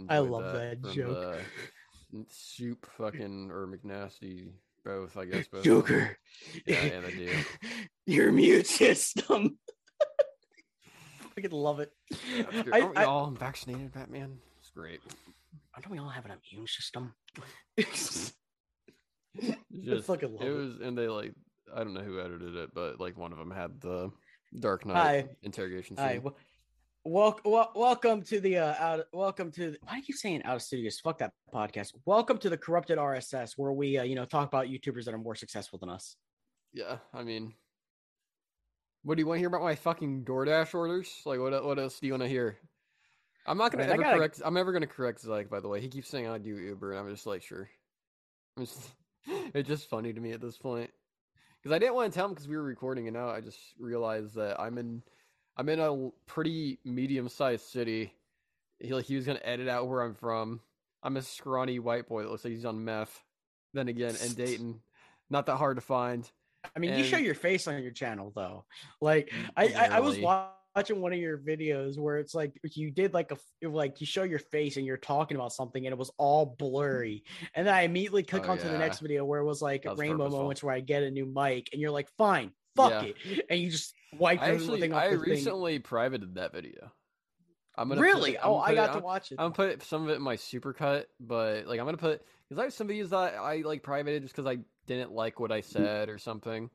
I, 0.10 0.16
I 0.16 0.20
love 0.20 0.54
that, 0.54 0.82
that 0.82 0.94
joke. 0.94 1.38
Soup 2.30 2.86
fucking 2.98 3.52
or 3.52 3.68
McNasty 3.68 4.52
both, 4.88 5.18
I 5.18 5.26
guess. 5.26 5.48
Both. 5.48 5.64
Joker. 5.64 6.18
Yeah, 6.66 6.78
and 6.78 7.06
I 7.06 7.12
do. 7.12 7.30
Your 8.06 8.32
mute 8.32 8.68
system. 8.68 9.58
I 11.38 11.42
could 11.42 11.54
love 11.54 11.80
it. 11.80 11.92
Yeah, 12.10 12.46
I, 12.72 12.82
Aren't 12.82 12.96
we 12.96 13.02
I, 13.02 13.04
all 13.04 13.30
vaccinated, 13.32 13.92
Batman? 13.92 14.38
It's 14.60 14.70
great. 14.70 15.02
Don't 15.82 15.92
we 15.92 16.00
all 16.00 16.10
have 16.10 16.26
an 16.26 16.32
immune 16.52 16.68
system? 16.68 17.14
just, 17.78 18.34
I 19.88 20.02
fucking 20.02 20.34
love 20.34 20.42
it. 20.42 20.48
It 20.48 20.56
was, 20.56 20.78
and 20.82 20.98
they 20.98 21.08
like, 21.08 21.34
I 21.76 21.84
don't 21.84 21.94
know 21.94 22.02
who 22.02 22.20
edited 22.20 22.56
it, 22.56 22.74
but 22.74 23.00
like 23.00 23.18
one 23.18 23.32
of 23.32 23.38
them 23.38 23.52
had 23.52 23.80
the 23.82 24.10
Dark 24.60 24.86
Knight 24.86 24.96
Hi. 24.96 25.26
interrogation 25.44 25.98
scene. 25.98 26.06
Hi. 26.06 26.20
Well, 26.24 26.36
Welcome, 27.10 27.54
welcome 27.74 28.22
to 28.24 28.42
the 28.42 28.58
uh, 28.58 28.76
out. 28.80 29.06
Welcome 29.14 29.50
to 29.54 29.72
the, 29.72 29.78
why 29.84 29.94
do 29.94 30.00
you 30.00 30.04
keep 30.04 30.18
saying 30.18 30.44
out 30.44 30.58
of 30.58 30.62
studios? 30.62 31.00
Fuck 31.00 31.20
that 31.20 31.32
podcast. 31.54 31.94
Welcome 32.04 32.38
to 32.40 32.50
the 32.50 32.58
corrupted 32.58 32.98
RSS, 32.98 33.54
where 33.56 33.72
we 33.72 33.98
uh, 33.98 34.04
you 34.04 34.14
know 34.14 34.26
talk 34.26 34.46
about 34.46 34.68
YouTubers 34.68 35.06
that 35.06 35.14
are 35.14 35.18
more 35.18 35.34
successful 35.34 35.80
than 35.80 35.88
us. 35.88 36.18
Yeah, 36.74 36.98
I 37.14 37.24
mean, 37.24 37.54
what 39.04 39.16
do 39.16 39.22
you 39.22 39.26
want 39.26 39.38
to 39.38 39.40
hear 39.40 39.48
about 39.48 39.62
my 39.62 39.76
fucking 39.76 40.26
DoorDash 40.26 40.76
orders? 40.76 41.10
Like, 41.26 41.40
what 41.40 41.64
what 41.64 41.80
else 41.80 41.98
do 41.98 42.08
you 42.08 42.12
want 42.12 42.24
to 42.24 42.30
hear? 42.30 42.58
I'm 43.46 43.58
not 43.58 43.72
gonna 43.72 43.86
ever 43.86 44.04
gotta... 44.04 44.18
correct. 44.18 44.42
I'm 44.44 44.58
ever 44.58 44.74
gonna 44.74 44.86
correct 44.86 45.22
Zach. 45.22 45.50
By 45.50 45.62
the 45.62 45.70
way, 45.70 45.80
he 45.80 45.88
keeps 45.88 46.10
saying 46.10 46.28
I 46.28 46.38
do 46.40 46.58
Uber, 46.58 46.92
and 46.92 47.00
I'm 47.00 47.10
just 47.10 47.26
like, 47.26 47.42
sure. 47.42 47.70
Just, 48.60 48.82
it's 49.54 49.70
just 49.70 49.90
funny 49.90 50.12
to 50.12 50.20
me 50.20 50.34
at 50.34 50.42
this 50.42 50.58
point 50.58 50.90
because 51.64 51.74
I 51.74 51.80
didn't 51.80 51.96
want 51.96 52.12
to 52.12 52.18
tell 52.18 52.26
him 52.26 52.34
because 52.34 52.50
we 52.50 52.58
were 52.58 52.64
recording, 52.64 53.08
and 53.08 53.16
now 53.16 53.30
I 53.30 53.40
just 53.40 53.60
realized 53.80 54.36
that 54.36 54.60
I'm 54.60 54.78
in 54.78 55.04
I'm 55.58 55.70
in 55.70 55.80
a 55.80 56.10
pretty 56.28 56.80
medium 56.86 57.28
sized 57.30 57.66
city. 57.66 58.14
He 58.80 58.94
like 58.94 59.06
he 59.06 59.16
was 59.16 59.26
gonna 59.26 59.42
edit 59.44 59.68
out 59.68 59.88
where 59.88 60.02
I'm 60.02 60.14
from. 60.14 60.62
I'm 61.02 61.18
a 61.18 61.22
scrawny 61.22 61.80
white 61.80 62.08
boy 62.08 62.24
that 62.24 62.32
looks 62.32 62.44
like 62.44 62.54
he's 62.54 62.66
on 62.66 62.86
meth. 62.86 63.24
Then 63.74 63.88
again, 63.88 64.16
in 64.24 64.34
Dayton, 64.36 64.80
not 65.30 65.48
that 65.48 65.58
hard 65.58 65.78
to 65.78 65.82
find. 65.82 66.30
I 66.76 66.80
mean, 66.80 66.92
and... 66.92 67.00
you 67.00 67.06
show 67.06 67.18
your 67.18 67.36
face 67.36 67.68
on 67.68 67.82
your 67.82 67.92
channel 67.92 68.32
though. 68.36 68.66
Like 69.02 69.34
I, 69.56 69.68
I, 69.68 69.86
I, 69.94 70.00
was 70.00 70.20
watching 70.20 71.02
one 71.02 71.12
of 71.14 71.20
your 71.20 71.40
videos 71.40 71.98
where 71.98 72.18
it's 72.18 72.36
like 72.36 72.60
you 72.74 72.92
did 72.92 73.14
like 73.14 73.32
a 73.32 73.68
like 73.68 74.00
you 74.00 74.06
show 74.06 74.24
your 74.24 74.40
face 74.40 74.78
and 74.78 74.86
you're 74.86 74.98
talking 74.98 75.38
about 75.38 75.54
something 75.54 75.86
and 75.86 75.92
it 75.94 75.98
was 75.98 76.12
all 76.18 76.46
blurry. 76.46 77.24
And 77.56 77.66
then 77.66 77.74
I 77.74 77.82
immediately 77.82 78.24
click 78.24 78.48
oh, 78.48 78.52
onto 78.52 78.66
yeah. 78.66 78.74
the 78.74 78.78
next 78.78 79.00
video 79.00 79.26
where 79.26 79.40
it 79.40 79.46
was 79.46 79.62
like 79.62 79.86
was 79.86 79.98
rainbow 79.98 80.26
purposeful. 80.26 80.40
moments 80.40 80.64
where 80.64 80.76
I 80.76 80.82
get 80.82 81.02
a 81.02 81.10
new 81.10 81.26
mic 81.26 81.70
and 81.72 81.82
you're 81.82 81.92
like, 81.92 82.10
fine, 82.18 82.52
fuck 82.76 82.92
yeah. 82.92 83.12
it, 83.26 83.46
and 83.50 83.60
you 83.60 83.72
just 83.72 83.96
wipe 84.14 84.42
I 84.42 84.52
actually, 84.52 84.92
I 84.92 85.10
recently 85.10 85.76
thing. 85.76 85.82
privated 85.84 86.36
that 86.36 86.54
video. 86.54 86.92
I'm 87.78 87.90
gonna 87.90 88.02
really. 88.02 88.38
Oh, 88.38 88.42
it, 88.42 88.56
oh, 88.56 88.58
I 88.58 88.74
got 88.74 88.90
it, 88.90 89.00
to 89.00 89.06
watch 89.06 89.32
it. 89.32 89.36
I'm 89.40 89.52
gonna 89.52 89.72
put 89.72 89.84
some 89.84 90.04
of 90.04 90.10
it 90.10 90.16
in 90.16 90.22
my 90.22 90.36
supercut, 90.36 91.06
but 91.20 91.68
like 91.68 91.80
I'm 91.80 91.86
gonna 91.86 91.98
put 91.98 92.24
because 92.48 92.60
I 92.60 92.64
have 92.64 92.74
some 92.74 92.88
videos 92.88 93.10
that 93.10 93.36
I 93.36 93.58
like 93.58 93.84
privated 93.84 94.24
just 94.24 94.36
because 94.36 94.50
I 94.52 94.60
didn't 94.88 95.12
like 95.12 95.40
what 95.40 95.52
I 95.52 95.62
said 95.62 96.10
or 96.10 96.18
something, 96.18 96.70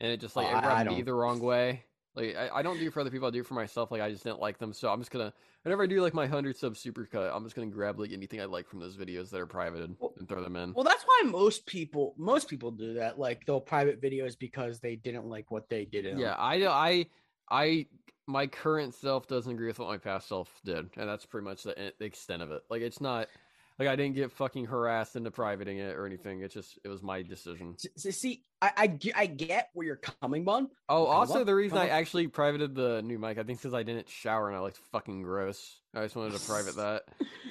and 0.00 0.12
it 0.12 0.20
just 0.20 0.36
like 0.36 0.46
oh, 0.46 0.58
it 0.58 0.64
rubbed 0.64 0.90
me 0.90 1.02
the 1.02 1.14
wrong 1.14 1.40
way. 1.40 1.84
Like 2.14 2.36
I, 2.36 2.58
I 2.58 2.62
don't 2.62 2.78
do 2.78 2.86
it 2.86 2.92
for 2.92 3.00
other 3.00 3.10
people, 3.10 3.26
I 3.26 3.30
do 3.30 3.40
it 3.40 3.46
for 3.46 3.54
myself. 3.54 3.90
Like 3.90 4.00
I 4.00 4.10
just 4.10 4.22
didn't 4.22 4.40
like 4.40 4.58
them, 4.58 4.72
so 4.72 4.88
I'm 4.88 5.00
just 5.00 5.10
gonna 5.10 5.32
whenever 5.62 5.82
I 5.82 5.86
do 5.86 6.00
like 6.00 6.14
my 6.14 6.26
hundred 6.26 6.56
sub 6.56 6.74
supercut, 6.74 7.34
I'm 7.34 7.42
just 7.42 7.56
gonna 7.56 7.68
grab 7.68 7.98
like 7.98 8.12
anything 8.12 8.40
I 8.40 8.44
like 8.44 8.68
from 8.68 8.80
those 8.80 8.96
videos 8.96 9.30
that 9.30 9.40
are 9.40 9.46
privated 9.46 9.96
well, 9.98 10.14
and 10.18 10.28
throw 10.28 10.42
them 10.42 10.56
in. 10.56 10.72
Well, 10.74 10.84
that's 10.84 11.04
why 11.04 11.22
most 11.26 11.66
people 11.66 12.14
most 12.16 12.48
people 12.48 12.70
do 12.70 12.94
that. 12.94 13.18
Like 13.18 13.44
they'll 13.46 13.60
private 13.60 14.00
videos 14.00 14.38
because 14.38 14.80
they 14.80 14.96
didn't 14.96 15.26
like 15.26 15.50
what 15.50 15.68
they 15.68 15.84
did. 15.84 16.18
yeah. 16.18 16.34
I 16.38 16.66
I 16.66 17.06
I 17.50 17.86
my 18.26 18.46
current 18.46 18.94
self 18.94 19.26
doesn't 19.26 19.52
agree 19.52 19.66
with 19.66 19.78
what 19.78 19.88
my 19.88 19.98
past 19.98 20.28
self 20.28 20.48
did, 20.64 20.88
and 20.96 21.08
that's 21.08 21.26
pretty 21.26 21.44
much 21.44 21.64
the, 21.64 21.92
the 21.98 22.04
extent 22.04 22.42
of 22.42 22.50
it. 22.50 22.62
Like 22.70 22.82
it's 22.82 23.00
not 23.00 23.28
like 23.78 23.88
I 23.88 23.96
didn't 23.96 24.14
get 24.14 24.30
fucking 24.30 24.66
harassed 24.66 25.16
into 25.16 25.30
privating 25.30 25.78
it 25.78 25.96
or 25.96 26.06
anything. 26.06 26.42
It's 26.42 26.54
just 26.54 26.78
it 26.84 26.88
was 26.88 27.02
my 27.02 27.22
decision. 27.22 27.76
See, 27.96 28.42
I 28.62 28.72
I, 28.76 28.98
I 29.16 29.26
get 29.26 29.70
where 29.74 29.86
you're 29.86 30.00
coming 30.20 30.48
on. 30.48 30.68
Oh, 30.88 31.06
also 31.06 31.40
on. 31.40 31.46
the 31.46 31.54
reason 31.54 31.78
I 31.78 31.88
actually 31.88 32.28
privated 32.28 32.74
the 32.74 33.02
new 33.02 33.18
mic, 33.18 33.38
I 33.38 33.42
think, 33.42 33.58
because 33.58 33.74
I 33.74 33.82
didn't 33.82 34.08
shower 34.08 34.48
and 34.48 34.56
I 34.56 34.60
looked 34.60 34.78
fucking 34.92 35.22
gross. 35.22 35.80
I 35.94 36.02
just 36.02 36.14
wanted 36.14 36.38
to 36.38 36.46
private 36.46 36.76
that. 36.76 37.02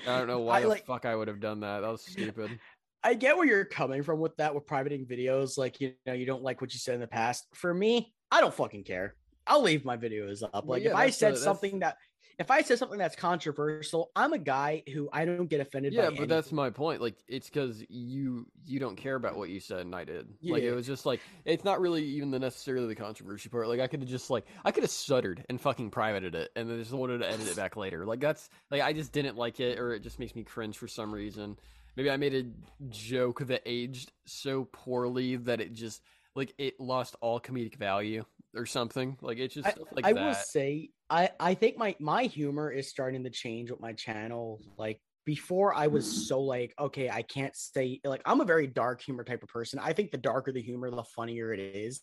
I 0.08 0.18
don't 0.18 0.28
know 0.28 0.40
why 0.42 0.60
I, 0.60 0.62
the 0.62 0.68
like, 0.70 0.86
fuck 0.86 1.06
I 1.06 1.16
would 1.16 1.28
have 1.28 1.42
done 1.42 1.60
that. 1.62 1.82
That 1.82 1.92
was 1.92 2.02
stupid. 2.02 2.58
I 3.04 3.16
get 3.16 3.36
where 3.36 3.46
you're 3.46 3.66
coming 3.66 4.02
from 4.02 4.20
with 4.20 4.38
that 4.38 4.56
with 4.56 4.66
privating 4.66 5.06
videos. 5.06 5.58
Like 5.58 5.82
you 5.82 5.94
know, 6.06 6.14
you 6.14 6.26
don't 6.26 6.42
like 6.42 6.62
what 6.62 6.74
you 6.74 6.80
said 6.80 6.96
in 6.96 7.02
the 7.02 7.08
past. 7.08 7.48
For 7.54 7.74
me, 7.74 8.14
I 8.32 8.40
don't 8.40 8.54
fucking 8.54 8.86
care. 8.86 9.16
I'll 9.46 9.62
leave 9.62 9.84
my 9.84 9.98
videos 9.98 10.42
up. 10.42 10.54
Like 10.54 10.66
well, 10.66 10.80
yeah, 10.80 10.90
if 10.92 10.96
I 10.96 11.10
said 11.10 11.38
something 11.38 11.80
that 11.80 11.98
if 12.39 12.52
I 12.52 12.62
said 12.62 12.80
something 12.80 12.98
that's 12.98 13.15
controversial, 13.15 14.12
I'm 14.15 14.34
a 14.34 14.38
guy 14.38 14.84
who 14.93 15.10
I 15.13 15.26
don't 15.26 15.48
get 15.48 15.62
offended. 15.62 15.93
Yeah, 15.93 16.04
but 16.04 16.08
anything. 16.08 16.28
that's 16.28 16.52
my 16.52 16.69
point. 16.69 17.02
Like 17.02 17.15
it's 17.28 17.50
because 17.50 17.84
you 17.89 18.48
you 18.65 18.80
don't 18.80 18.96
care 18.96 19.15
about 19.15 19.38
what 19.38 19.50
you 19.50 19.60
said 19.60 19.80
and 19.80 19.96
I 19.96 20.04
did. 20.04 20.28
Yeah. 20.41 20.54
Like 20.54 20.63
it 20.63 20.74
was 20.74 20.88
just 20.88 21.06
like 21.06 21.22
it's 21.46 21.63
not 21.63 21.80
really 21.80 22.04
even 22.04 22.32
the 22.32 22.39
necessarily 22.39 22.88
the 22.88 22.96
controversy 22.96 23.50
part. 23.50 23.67
Like 23.67 23.80
I 23.80 23.88
could 23.88 24.02
have 24.02 24.10
just 24.10 24.30
like 24.30 24.46
I 24.65 24.72
could 24.72 24.84
have 24.84 24.91
stuttered 24.91 25.46
and 25.50 25.60
fucking 25.60 25.91
privated 25.91 26.36
it 26.36 26.52
and 26.56 26.69
then 26.69 26.80
just 26.80 26.91
wanted 26.91 27.19
to 27.19 27.30
edit 27.30 27.48
it 27.48 27.56
back 27.56 27.76
later. 27.76 28.06
Like 28.06 28.19
that's 28.19 28.50
like 28.72 28.82
I 28.82 28.93
just 28.93 29.12
didn't 29.12 29.38
like 29.38 29.60
it 29.60 29.80
or 29.80 29.93
it 29.93 30.02
just 30.02 30.19
makes 30.19 30.36
me 30.36 30.43
cringe 30.43 30.78
for 30.78 30.88
some 30.88 31.13
reason. 31.13 31.58
Maybe 31.96 32.10
I 32.10 32.17
made 32.17 32.34
a 32.34 32.46
joke 32.89 33.46
that 33.48 33.62
aged 33.65 34.12
so 34.26 34.67
poorly 34.72 35.36
that 35.36 35.62
it 35.62 35.74
just 35.74 36.02
like 36.36 36.54
it 36.58 36.80
lost 36.80 37.15
all 37.22 37.39
comedic 37.39 37.76
value 37.76 38.26
or 38.56 38.66
something. 38.66 39.18
Like 39.22 39.38
it's 39.38 39.54
just 39.54 39.68
I, 39.68 39.74
like 39.92 40.06
I 40.06 40.13
that. 40.13 40.26
will 40.26 40.34
say 40.34 40.89
I 41.10 41.30
I 41.39 41.54
think 41.54 41.78
my 41.78 41.96
my 42.00 42.24
humor 42.24 42.72
is 42.72 42.89
starting 42.89 43.24
to 43.24 43.30
change 43.30 43.72
with 43.72 43.80
my 43.80 43.94
channel. 43.94 44.62
Like 44.78 45.00
before 45.26 45.74
I 45.74 45.88
was 45.88 46.06
mm. 46.06 46.28
so 46.28 46.42
like, 46.42 46.74
okay, 46.78 47.10
I 47.10 47.22
can't 47.22 47.56
say 47.56 48.02
like 48.04 48.22
I'm 48.26 48.42
a 48.42 48.46
very 48.46 48.68
dark 48.68 49.02
humor 49.02 49.24
type 49.24 49.44
of 49.44 49.50
person. 49.50 49.80
I 49.80 49.94
think 49.94 50.12
the 50.12 50.18
darker 50.18 50.52
the 50.52 50.62
humor, 50.62 50.89
the 50.92 51.04
funnier 51.16 51.54
it 51.54 51.60
is. 51.60 52.02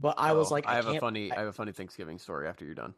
But 0.00 0.14
I 0.18 0.30
oh, 0.30 0.38
was 0.38 0.50
like, 0.50 0.66
I, 0.66 0.72
I 0.72 0.76
have 0.76 0.88
a 0.88 0.98
funny, 0.98 1.30
I, 1.30 1.36
I 1.36 1.38
have 1.40 1.48
a 1.48 1.52
funny 1.52 1.72
Thanksgiving 1.72 2.18
story 2.18 2.48
after 2.48 2.64
you're 2.64 2.74
done 2.74 2.94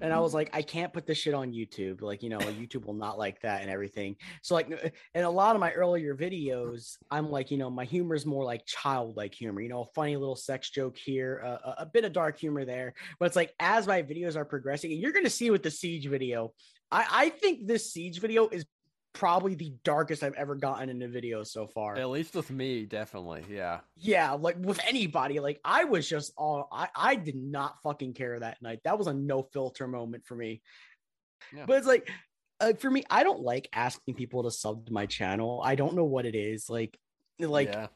and 0.00 0.12
I 0.12 0.20
was 0.20 0.34
like, 0.34 0.50
I 0.52 0.62
can't 0.62 0.92
put 0.92 1.06
this 1.06 1.18
shit 1.18 1.34
on 1.34 1.52
YouTube. 1.52 2.02
Like, 2.02 2.22
you 2.22 2.28
know, 2.28 2.38
YouTube 2.38 2.84
will 2.84 2.94
not 2.94 3.18
like 3.18 3.40
that 3.42 3.62
and 3.62 3.70
everything. 3.70 4.16
So, 4.42 4.54
like, 4.54 4.92
in 5.14 5.24
a 5.24 5.30
lot 5.30 5.54
of 5.56 5.60
my 5.60 5.72
earlier 5.72 6.14
videos, 6.14 6.96
I'm 7.10 7.30
like, 7.30 7.50
you 7.50 7.58
know, 7.58 7.70
my 7.70 7.84
humor 7.84 8.14
is 8.14 8.26
more 8.26 8.44
like 8.44 8.64
childlike 8.66 9.34
humor, 9.34 9.60
you 9.60 9.68
know, 9.68 9.82
a 9.82 9.92
funny 9.94 10.16
little 10.16 10.36
sex 10.36 10.70
joke 10.70 10.96
here, 10.96 11.42
uh, 11.44 11.74
a 11.78 11.86
bit 11.86 12.04
of 12.04 12.12
dark 12.12 12.38
humor 12.38 12.64
there. 12.64 12.94
But 13.18 13.26
it's 13.26 13.36
like, 13.36 13.54
as 13.60 13.86
my 13.86 14.02
videos 14.02 14.36
are 14.36 14.44
progressing, 14.44 14.92
and 14.92 15.00
you're 15.00 15.12
going 15.12 15.24
to 15.24 15.30
see 15.30 15.50
with 15.50 15.62
the 15.62 15.70
Siege 15.70 16.06
video, 16.06 16.52
I, 16.90 17.06
I 17.10 17.28
think 17.30 17.66
this 17.66 17.92
Siege 17.92 18.20
video 18.20 18.48
is 18.48 18.64
probably 19.12 19.54
the 19.54 19.74
darkest 19.84 20.22
I've 20.22 20.34
ever 20.34 20.54
gotten 20.54 20.88
in 20.88 21.02
a 21.02 21.08
video 21.08 21.42
so 21.42 21.66
far. 21.66 21.96
At 21.96 22.08
least 22.10 22.34
with 22.34 22.50
me, 22.50 22.84
definitely. 22.84 23.44
Yeah. 23.50 23.80
Yeah, 23.96 24.32
like 24.32 24.56
with 24.58 24.80
anybody. 24.86 25.40
Like 25.40 25.60
I 25.64 25.84
was 25.84 26.08
just 26.08 26.32
all 26.36 26.68
I 26.72 26.88
I 26.94 27.14
did 27.16 27.36
not 27.36 27.82
fucking 27.82 28.14
care 28.14 28.38
that 28.38 28.62
night. 28.62 28.80
That 28.84 28.98
was 28.98 29.06
a 29.06 29.14
no 29.14 29.42
filter 29.42 29.86
moment 29.86 30.24
for 30.26 30.34
me. 30.34 30.62
Yeah. 31.54 31.64
But 31.66 31.78
it's 31.78 31.86
like 31.86 32.10
uh, 32.60 32.74
for 32.74 32.90
me, 32.90 33.04
I 33.10 33.24
don't 33.24 33.40
like 33.40 33.68
asking 33.72 34.14
people 34.14 34.44
to 34.44 34.50
sub 34.50 34.86
to 34.86 34.92
my 34.92 35.06
channel. 35.06 35.60
I 35.64 35.74
don't 35.74 35.94
know 35.94 36.04
what 36.04 36.26
it 36.26 36.34
is. 36.34 36.70
Like 36.70 36.98
like 37.38 37.68
yeah 37.68 37.88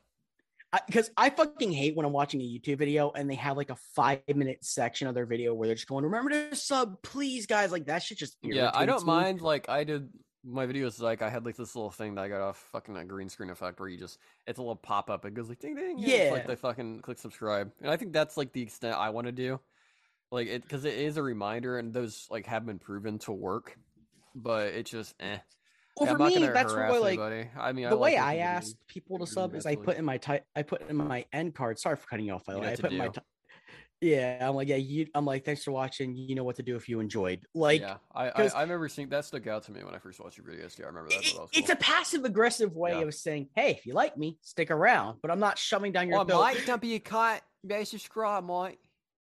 because 0.86 1.10
I, 1.16 1.26
I, 1.26 1.30
fucking 1.30 1.72
hate 1.72 1.96
when 1.96 2.04
I'm 2.04 2.12
watching 2.12 2.40
a 2.40 2.44
YouTube 2.44 2.78
video 2.78 3.12
and 3.14 3.30
they 3.30 3.36
have 3.36 3.56
like 3.56 3.70
a 3.70 3.76
five 3.94 4.20
minute 4.28 4.64
section 4.64 5.08
of 5.08 5.14
their 5.14 5.26
video 5.26 5.54
where 5.54 5.68
they're 5.68 5.76
just 5.76 5.86
going, 5.86 6.04
"Remember 6.04 6.30
to 6.30 6.56
sub, 6.56 7.00
please, 7.02 7.46
guys." 7.46 7.70
Like 7.72 7.86
that 7.86 8.02
shit 8.02 8.18
just 8.18 8.36
yeah. 8.42 8.70
I 8.74 8.84
don't 8.86 9.02
me. 9.02 9.06
mind. 9.06 9.40
Like 9.40 9.68
I 9.68 9.84
did 9.84 10.08
my 10.46 10.66
video 10.66 10.86
is 10.86 11.00
like 11.00 11.22
I 11.22 11.28
had 11.28 11.44
like 11.44 11.56
this 11.56 11.74
little 11.74 11.90
thing 11.90 12.14
that 12.14 12.22
I 12.22 12.28
got 12.28 12.40
off 12.40 12.68
fucking 12.72 12.94
that 12.94 13.08
green 13.08 13.28
screen 13.28 13.50
effect 13.50 13.80
where 13.80 13.88
you 13.88 13.98
just 13.98 14.18
it's 14.46 14.58
a 14.58 14.62
little 14.62 14.76
pop 14.76 15.10
up. 15.10 15.24
It 15.24 15.34
goes 15.34 15.48
like 15.48 15.58
ding 15.58 15.74
ding. 15.74 15.98
Yeah, 15.98 16.16
it's 16.16 16.32
like 16.32 16.46
they 16.46 16.56
fucking 16.56 17.00
click 17.00 17.18
subscribe, 17.18 17.72
and 17.80 17.90
I 17.90 17.96
think 17.96 18.12
that's 18.12 18.36
like 18.36 18.52
the 18.52 18.62
extent 18.62 18.96
I 18.96 19.10
want 19.10 19.26
to 19.26 19.32
do, 19.32 19.60
like 20.30 20.48
it 20.48 20.62
because 20.62 20.84
it 20.84 20.94
is 20.94 21.16
a 21.16 21.22
reminder, 21.22 21.78
and 21.78 21.92
those 21.92 22.26
like 22.30 22.46
have 22.46 22.64
been 22.64 22.78
proven 22.78 23.18
to 23.20 23.32
work, 23.32 23.76
but 24.34 24.68
it's 24.68 24.90
just 24.90 25.14
eh. 25.20 25.38
Well, 25.96 26.10
yeah, 26.10 26.16
for 26.16 26.40
me, 26.40 26.46
that's 26.46 26.74
what 26.74 27.00
like. 27.00 27.18
Anybody. 27.18 27.48
I 27.58 27.72
mean, 27.72 27.88
the 27.88 27.96
I 27.96 27.98
way 27.98 28.16
I 28.18 28.36
ask 28.36 28.76
people 28.86 29.18
to 29.18 29.26
sub 29.26 29.54
is 29.54 29.64
I 29.64 29.76
put 29.76 29.96
in 29.96 30.04
my 30.04 30.18
type. 30.18 30.44
I 30.54 30.62
put 30.62 30.88
in 30.88 30.96
my 30.96 31.24
end 31.32 31.54
card. 31.54 31.78
Sorry 31.78 31.96
for 31.96 32.06
cutting 32.06 32.26
you 32.26 32.34
off. 32.34 32.44
By 32.44 32.52
the 32.52 32.60
way, 32.60 32.72
I 32.72 32.76
put 32.76 32.92
in 32.92 32.98
my. 32.98 33.08
T- 33.08 33.20
yeah, 34.00 34.46
I'm 34.46 34.54
like, 34.54 34.68
yeah, 34.68 34.76
you. 34.76 35.06
I'm 35.14 35.24
like, 35.24 35.44
thanks 35.44 35.64
for 35.64 35.72
watching. 35.72 36.14
You 36.14 36.34
know 36.34 36.44
what 36.44 36.56
to 36.56 36.62
do 36.62 36.76
if 36.76 36.88
you 36.88 37.00
enjoyed. 37.00 37.40
Like, 37.54 37.80
yeah, 37.80 37.96
I, 38.14 38.28
I, 38.28 38.48
I 38.48 38.62
remember 38.62 38.88
seeing 38.88 39.08
that 39.08 39.24
stuck 39.24 39.46
out 39.46 39.64
to 39.64 39.72
me 39.72 39.82
when 39.84 39.94
I 39.94 39.98
first 39.98 40.20
watched 40.20 40.36
your 40.36 40.46
videos. 40.46 40.78
Yeah, 40.78 40.84
I 40.84 40.88
remember 40.88 41.10
that. 41.10 41.24
It. 41.24 41.34
It's 41.52 41.70
a 41.70 41.76
passive 41.76 42.24
aggressive 42.24 42.76
way 42.76 42.92
yeah. 42.92 43.06
of 43.06 43.14
saying, 43.14 43.48
hey, 43.54 43.70
if 43.70 43.86
you 43.86 43.94
like 43.94 44.16
me, 44.18 44.36
stick 44.42 44.70
around. 44.70 45.18
But 45.22 45.30
I'm 45.30 45.40
not 45.40 45.58
shoving 45.58 45.92
down 45.92 46.08
your 46.08 46.20
oh, 46.20 46.24
throat. 46.24 46.44
Mate, 46.44 46.66
don't 46.66 46.80
be 46.80 46.94
a 46.94 47.00
cut. 47.00 47.42
Better 47.64 47.84
subscribe, 47.86 48.46
mate. 48.46 48.78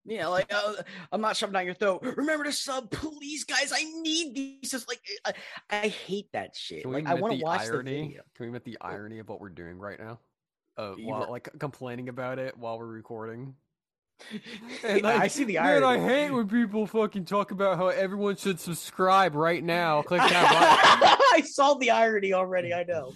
Yeah, 0.05 0.27
like 0.27 0.53
uh, 0.53 0.73
I'm 1.11 1.21
not 1.21 1.35
shoving 1.35 1.53
down 1.53 1.65
your 1.65 1.75
throat. 1.75 2.01
Remember 2.17 2.45
to 2.45 2.51
sub, 2.51 2.91
please, 2.91 3.43
guys. 3.43 3.73
I 3.73 3.83
need 4.01 4.35
these. 4.35 4.71
Just 4.71 4.87
like 4.87 4.99
I, 5.25 5.33
I 5.69 5.87
hate 5.89 6.29
that 6.33 6.55
shit. 6.55 6.83
Can 6.83 6.91
like 6.91 7.05
I 7.05 7.13
want 7.13 7.37
to 7.37 7.43
watch 7.43 7.61
irony? 7.61 7.91
the 7.91 8.07
video. 8.07 8.21
Can 8.35 8.43
we 8.43 8.47
admit 8.47 8.65
the 8.65 8.77
irony 8.81 9.19
of 9.19 9.29
what 9.29 9.41
we're 9.41 9.49
doing 9.49 9.77
right 9.77 9.99
now? 9.99 10.19
Uh, 10.77 10.91
while 10.99 11.27
like 11.29 11.49
complaining 11.59 12.07
about 12.07 12.37
it 12.37 12.57
while 12.57 12.77
we're 12.77 12.85
recording. 12.85 13.55
And 14.83 15.05
I, 15.05 15.23
I 15.23 15.27
see 15.27 15.43
the 15.43 15.57
irony. 15.57 15.85
Man, 15.85 15.99
I 15.99 16.07
hate 16.07 16.31
when 16.31 16.47
people 16.47 16.85
fucking 16.85 17.25
talk 17.25 17.51
about 17.51 17.77
how 17.77 17.87
everyone 17.87 18.35
should 18.35 18.59
subscribe 18.59 19.35
right 19.35 19.63
now. 19.63 20.01
Click 20.01 20.21
that 20.21 20.29
button. 21.09 21.17
I 21.33 21.41
saw 21.41 21.75
the 21.75 21.91
irony 21.91 22.33
already. 22.33 22.73
I 22.73 22.83
know, 22.83 23.13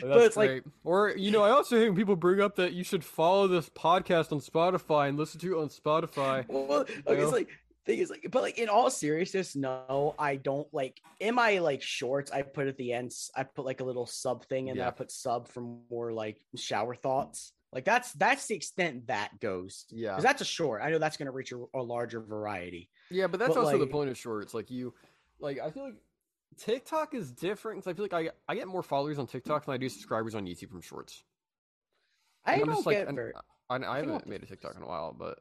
but 0.00 0.22
it's 0.22 0.36
great. 0.36 0.64
like, 0.64 0.64
or 0.84 1.10
you 1.16 1.30
know, 1.30 1.42
I 1.42 1.50
also 1.50 1.78
hate 1.78 1.88
when 1.88 1.96
people 1.96 2.16
bring 2.16 2.40
up 2.40 2.56
that 2.56 2.72
you 2.72 2.84
should 2.84 3.04
follow 3.04 3.46
this 3.46 3.68
podcast 3.70 4.32
on 4.32 4.40
Spotify 4.40 5.08
and 5.08 5.18
listen 5.18 5.40
to 5.40 5.58
it 5.58 5.60
on 5.60 5.68
Spotify. 5.68 6.44
Well, 6.48 6.80
okay, 6.80 7.22
it's 7.22 7.32
like 7.32 7.48
thing 7.86 8.00
is 8.00 8.10
like 8.10 8.26
but 8.30 8.42
like 8.42 8.58
in 8.58 8.68
all 8.68 8.90
seriousness 8.90 9.54
no 9.54 10.14
i 10.18 10.34
don't 10.34 10.66
like 10.74 11.00
in 11.20 11.36
my 11.36 11.58
like 11.58 11.80
shorts 11.80 12.32
i 12.32 12.42
put 12.42 12.66
at 12.66 12.76
the 12.76 12.92
end 12.92 13.12
i 13.36 13.44
put 13.44 13.64
like 13.64 13.80
a 13.80 13.84
little 13.84 14.06
sub 14.06 14.44
thing 14.46 14.68
and 14.68 14.78
yeah. 14.78 14.88
i 14.88 14.90
put 14.90 15.10
sub 15.10 15.46
for 15.46 15.62
more 15.88 16.12
like 16.12 16.36
shower 16.56 16.96
thoughts 16.96 17.52
like 17.72 17.84
that's 17.84 18.12
that's 18.12 18.46
the 18.46 18.54
extent 18.54 19.08
that 19.08 19.38
goes. 19.40 19.86
Yeah, 19.90 20.12
because 20.12 20.24
that's 20.24 20.42
a 20.42 20.46
short. 20.46 20.82
I 20.82 20.90
know 20.90 20.98
that's 20.98 21.16
going 21.16 21.26
to 21.26 21.32
reach 21.32 21.52
a, 21.52 21.64
a, 21.74 21.82
larger 21.82 22.20
variety. 22.20 22.88
Yeah, 23.10 23.26
but 23.26 23.38
that's 23.38 23.54
but 23.54 23.60
also 23.60 23.72
like, 23.72 23.80
the 23.80 23.86
point 23.86 24.10
of 24.10 24.16
shorts. 24.16 24.54
Like 24.54 24.70
you, 24.70 24.94
like 25.40 25.58
I 25.58 25.70
feel 25.70 25.84
like 25.84 25.96
TikTok 26.58 27.14
is 27.14 27.30
different 27.32 27.78
because 27.78 27.90
I 27.90 27.94
feel 27.94 28.04
like 28.04 28.12
I 28.14 28.30
I 28.52 28.54
get 28.54 28.68
more 28.68 28.82
followers 28.82 29.18
on 29.18 29.26
TikTok 29.26 29.66
than 29.66 29.74
I 29.74 29.76
do 29.76 29.88
subscribers 29.88 30.34
on 30.34 30.46
YouTube 30.46 30.70
from 30.70 30.80
shorts. 30.80 31.24
I 32.46 32.58
don't 32.58 32.68
just, 32.68 32.86
like, 32.86 32.98
get 32.98 33.12
very, 33.12 33.32
I, 33.68 33.76
I, 33.76 33.96
haven't 33.98 34.26
made 34.26 34.42
a 34.42 34.46
TikTok 34.46 34.76
in 34.76 34.82
a 34.82 34.86
while, 34.86 35.14
but. 35.18 35.38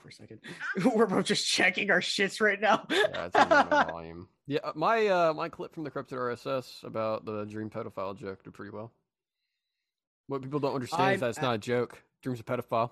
for 0.00 0.08
a 0.08 0.12
second. 0.12 0.40
We're 0.94 1.06
both 1.06 1.26
just 1.26 1.46
checking 1.46 1.90
our 1.90 2.00
shits 2.00 2.40
right 2.40 2.60
now. 2.60 2.86
yeah, 2.90 3.26
it's 3.26 3.34
my 3.34 3.84
volume. 3.90 4.28
Yeah, 4.46 4.58
my 4.74 5.06
uh 5.06 5.34
my 5.34 5.48
clip 5.48 5.74
from 5.74 5.84
the 5.84 5.90
Corrupted 5.90 6.18
RSS 6.18 6.84
about 6.84 7.24
the 7.24 7.44
dream 7.44 7.70
pedophile 7.70 8.18
joke 8.18 8.42
did 8.42 8.54
pretty 8.54 8.70
well. 8.70 8.92
What 10.26 10.42
people 10.42 10.60
don't 10.60 10.74
understand 10.74 11.02
I'm, 11.02 11.14
is 11.14 11.20
that 11.20 11.30
it's 11.30 11.42
not 11.42 11.54
a 11.54 11.58
joke. 11.58 12.02
Dream's 12.22 12.40
a 12.40 12.44
pedophile. 12.44 12.90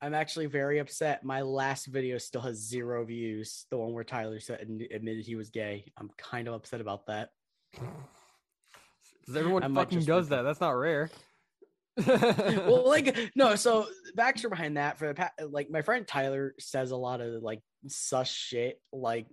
I'm 0.00 0.14
actually 0.14 0.46
very 0.46 0.78
upset. 0.78 1.22
My 1.22 1.42
last 1.42 1.86
video 1.86 2.18
still 2.18 2.40
has 2.40 2.56
zero 2.56 3.04
views. 3.04 3.66
The 3.70 3.76
one 3.76 3.92
where 3.92 4.02
Tyler 4.02 4.40
said 4.40 4.60
and 4.60 4.82
admitted 4.90 5.24
he 5.24 5.36
was 5.36 5.50
gay. 5.50 5.92
I'm 5.96 6.10
kind 6.18 6.48
of 6.48 6.54
upset 6.54 6.80
about 6.80 7.06
that. 7.06 7.30
Because 7.72 9.36
everyone 9.36 9.74
fucking 9.74 10.04
does 10.04 10.30
that. 10.30 10.42
That's 10.42 10.60
not 10.60 10.70
rare. 10.70 11.08
well, 12.06 12.88
like 12.88 13.30
no. 13.36 13.54
So 13.54 13.86
backstory 14.16 14.50
behind 14.50 14.76
that 14.76 14.98
for 14.98 15.06
the 15.06 15.14
past, 15.14 15.34
like 15.50 15.70
my 15.70 15.82
friend 15.82 16.06
Tyler 16.06 16.54
says 16.58 16.90
a 16.90 16.96
lot 16.96 17.20
of 17.20 17.40
like 17.40 17.60
sus 17.88 18.28
shit 18.28 18.80
like 18.92 19.26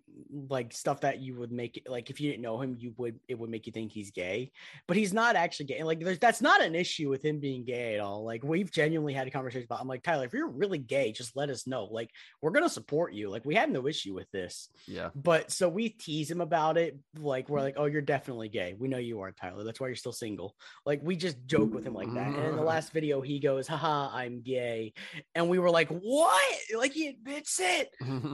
like 0.49 0.73
stuff 0.73 1.01
that 1.01 1.19
you 1.19 1.35
would 1.35 1.51
make 1.51 1.83
like 1.87 2.09
if 2.09 2.19
you 2.19 2.29
didn't 2.29 2.41
know 2.41 2.59
him 2.59 2.75
you 2.79 2.93
would 2.97 3.19
it 3.27 3.37
would 3.37 3.49
make 3.49 3.67
you 3.67 3.71
think 3.71 3.91
he's 3.91 4.11
gay. 4.11 4.51
But 4.87 4.97
he's 4.97 5.13
not 5.13 5.35
actually 5.35 5.67
gay 5.67 5.83
like 5.83 5.99
there's 5.99 6.19
that's 6.19 6.41
not 6.41 6.61
an 6.61 6.75
issue 6.75 7.09
with 7.09 7.23
him 7.23 7.39
being 7.39 7.63
gay 7.63 7.95
at 7.95 8.01
all. 8.01 8.23
Like 8.23 8.43
we've 8.43 8.71
genuinely 8.71 9.13
had 9.13 9.27
a 9.27 9.31
conversation 9.31 9.65
about 9.65 9.81
i'm 9.81 9.87
like 9.87 10.03
tyler 10.03 10.25
if 10.25 10.33
you're 10.33 10.47
really 10.47 10.79
gay 10.79 11.11
just 11.11 11.35
let 11.35 11.49
us 11.49 11.67
know. 11.67 11.85
Like 11.85 12.09
we're 12.41 12.51
gonna 12.51 12.69
support 12.69 13.13
you. 13.13 13.29
Like 13.29 13.45
we 13.45 13.55
have 13.55 13.69
no 13.69 13.87
issue 13.87 14.13
with 14.13 14.29
this. 14.31 14.69
Yeah. 14.87 15.09
But 15.15 15.51
so 15.51 15.69
we 15.69 15.89
tease 15.89 16.29
him 16.29 16.41
about 16.41 16.77
it 16.77 16.97
like 17.17 17.49
we're 17.49 17.59
mm. 17.59 17.63
like 17.63 17.75
oh 17.77 17.85
you're 17.85 18.01
definitely 18.01 18.49
gay. 18.49 18.75
We 18.77 18.87
know 18.87 18.97
you 18.97 19.21
are 19.21 19.31
tyler. 19.31 19.63
That's 19.63 19.79
why 19.79 19.87
you're 19.87 19.95
still 19.95 20.11
single. 20.11 20.55
Like 20.85 21.01
we 21.03 21.15
just 21.15 21.37
joke 21.45 21.73
with 21.73 21.85
him 21.85 21.93
like 21.93 22.13
that. 22.13 22.27
And 22.27 22.45
in 22.45 22.55
the 22.55 22.61
last 22.69 22.91
video 22.91 23.21
he 23.21 23.39
goes 23.39 23.67
haha 23.67 24.09
i'm 24.13 24.41
gay. 24.41 24.93
And 25.35 25.49
we 25.49 25.59
were 25.59 25.69
like 25.69 25.89
what? 25.89 26.57
Like 26.75 26.93
he 26.93 27.07
admits 27.07 27.59
it 27.59 27.89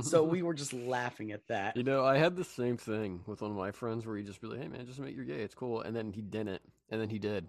so 0.05 0.23
we 0.35 0.41
were 0.41 0.53
just 0.53 0.73
laughing 0.73 1.31
at 1.31 1.47
that. 1.47 1.75
You 1.77 1.83
know, 1.83 2.05
I 2.05 2.17
had 2.17 2.35
the 2.35 2.43
same 2.43 2.77
thing 2.77 3.21
with 3.25 3.41
one 3.41 3.51
of 3.51 3.57
my 3.57 3.71
friends 3.71 4.05
where 4.05 4.17
he 4.17 4.23
just 4.23 4.41
be 4.41 4.47
like, 4.47 4.61
"Hey 4.61 4.67
man, 4.67 4.85
just 4.85 4.99
admit 4.99 5.13
you're 5.13 5.25
gay. 5.25 5.41
It's 5.41 5.55
cool." 5.55 5.81
And 5.81 5.95
then 5.95 6.11
he 6.11 6.21
didn't, 6.21 6.61
and 6.89 7.01
then 7.01 7.09
he 7.09 7.19
did. 7.19 7.47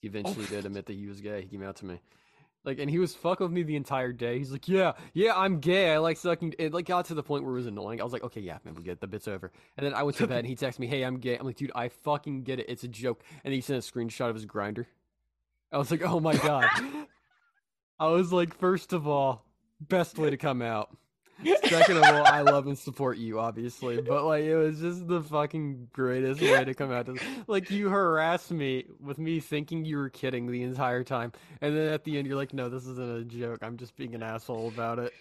He 0.00 0.08
eventually 0.08 0.46
oh. 0.48 0.54
did 0.54 0.66
admit 0.66 0.86
that 0.86 0.94
he 0.94 1.06
was 1.06 1.20
gay. 1.20 1.42
He 1.42 1.48
came 1.48 1.62
out 1.62 1.76
to 1.76 1.86
me. 1.86 2.00
Like, 2.66 2.80
and 2.80 2.90
he 2.90 2.98
was 2.98 3.14
fuck 3.14 3.38
with 3.38 3.52
me 3.52 3.62
the 3.62 3.76
entire 3.76 4.12
day. 4.12 4.38
He's 4.38 4.50
like, 4.50 4.66
yeah, 4.68 4.94
yeah, 5.14 5.34
I'm 5.36 5.60
gay. 5.60 5.92
I 5.92 5.98
like 5.98 6.16
sucking. 6.16 6.54
It 6.58 6.74
like 6.74 6.86
got 6.86 7.04
to 7.06 7.14
the 7.14 7.22
point 7.22 7.44
where 7.44 7.52
it 7.52 7.58
was 7.58 7.68
annoying. 7.68 8.00
I 8.00 8.04
was 8.04 8.12
like, 8.12 8.24
okay, 8.24 8.40
yeah, 8.40 8.58
man, 8.64 8.74
we 8.74 8.82
get 8.82 9.00
the 9.00 9.06
bit's 9.06 9.28
over. 9.28 9.52
And 9.76 9.86
then 9.86 9.94
I 9.94 10.02
went 10.02 10.16
to 10.16 10.26
bed 10.26 10.38
and 10.38 10.48
he 10.48 10.56
texted 10.56 10.80
me, 10.80 10.88
hey, 10.88 11.04
I'm 11.04 11.18
gay. 11.18 11.38
I'm 11.38 11.46
like, 11.46 11.56
dude, 11.56 11.70
I 11.76 11.88
fucking 11.88 12.42
get 12.42 12.58
it. 12.58 12.66
It's 12.68 12.82
a 12.82 12.88
joke. 12.88 13.22
And 13.44 13.54
he 13.54 13.60
sent 13.60 13.86
a 13.86 13.92
screenshot 13.92 14.30
of 14.30 14.34
his 14.34 14.46
Grindr. 14.46 14.86
I 15.70 15.78
was 15.78 15.92
like, 15.92 16.02
oh 16.02 16.18
my 16.18 16.36
god. 16.36 16.66
I 18.00 18.08
was 18.08 18.32
like, 18.32 18.52
first 18.52 18.92
of 18.92 19.06
all, 19.06 19.44
best 19.80 20.18
way 20.18 20.30
to 20.30 20.36
come 20.36 20.60
out. 20.60 20.94
Second 21.64 21.98
of 21.98 22.04
all, 22.04 22.26
I 22.26 22.40
love 22.40 22.66
and 22.66 22.78
support 22.78 23.18
you, 23.18 23.38
obviously, 23.38 24.00
but 24.00 24.24
like 24.24 24.44
it 24.44 24.56
was 24.56 24.80
just 24.80 25.06
the 25.06 25.22
fucking 25.22 25.88
greatest 25.92 26.40
way 26.40 26.64
to 26.64 26.74
come 26.74 26.90
out. 26.90 27.06
To, 27.06 27.16
like 27.46 27.70
you 27.70 27.88
harassed 27.88 28.50
me 28.50 28.86
with 29.00 29.18
me 29.18 29.40
thinking 29.40 29.84
you 29.84 29.98
were 29.98 30.08
kidding 30.08 30.46
the 30.46 30.62
entire 30.62 31.04
time, 31.04 31.32
and 31.60 31.76
then 31.76 31.92
at 31.92 32.04
the 32.04 32.18
end 32.18 32.26
you're 32.26 32.36
like, 32.36 32.54
"No, 32.54 32.68
this 32.68 32.86
isn't 32.86 33.20
a 33.20 33.24
joke. 33.24 33.58
I'm 33.62 33.76
just 33.76 33.96
being 33.96 34.14
an 34.14 34.22
asshole 34.22 34.68
about 34.68 34.98
it." 34.98 35.12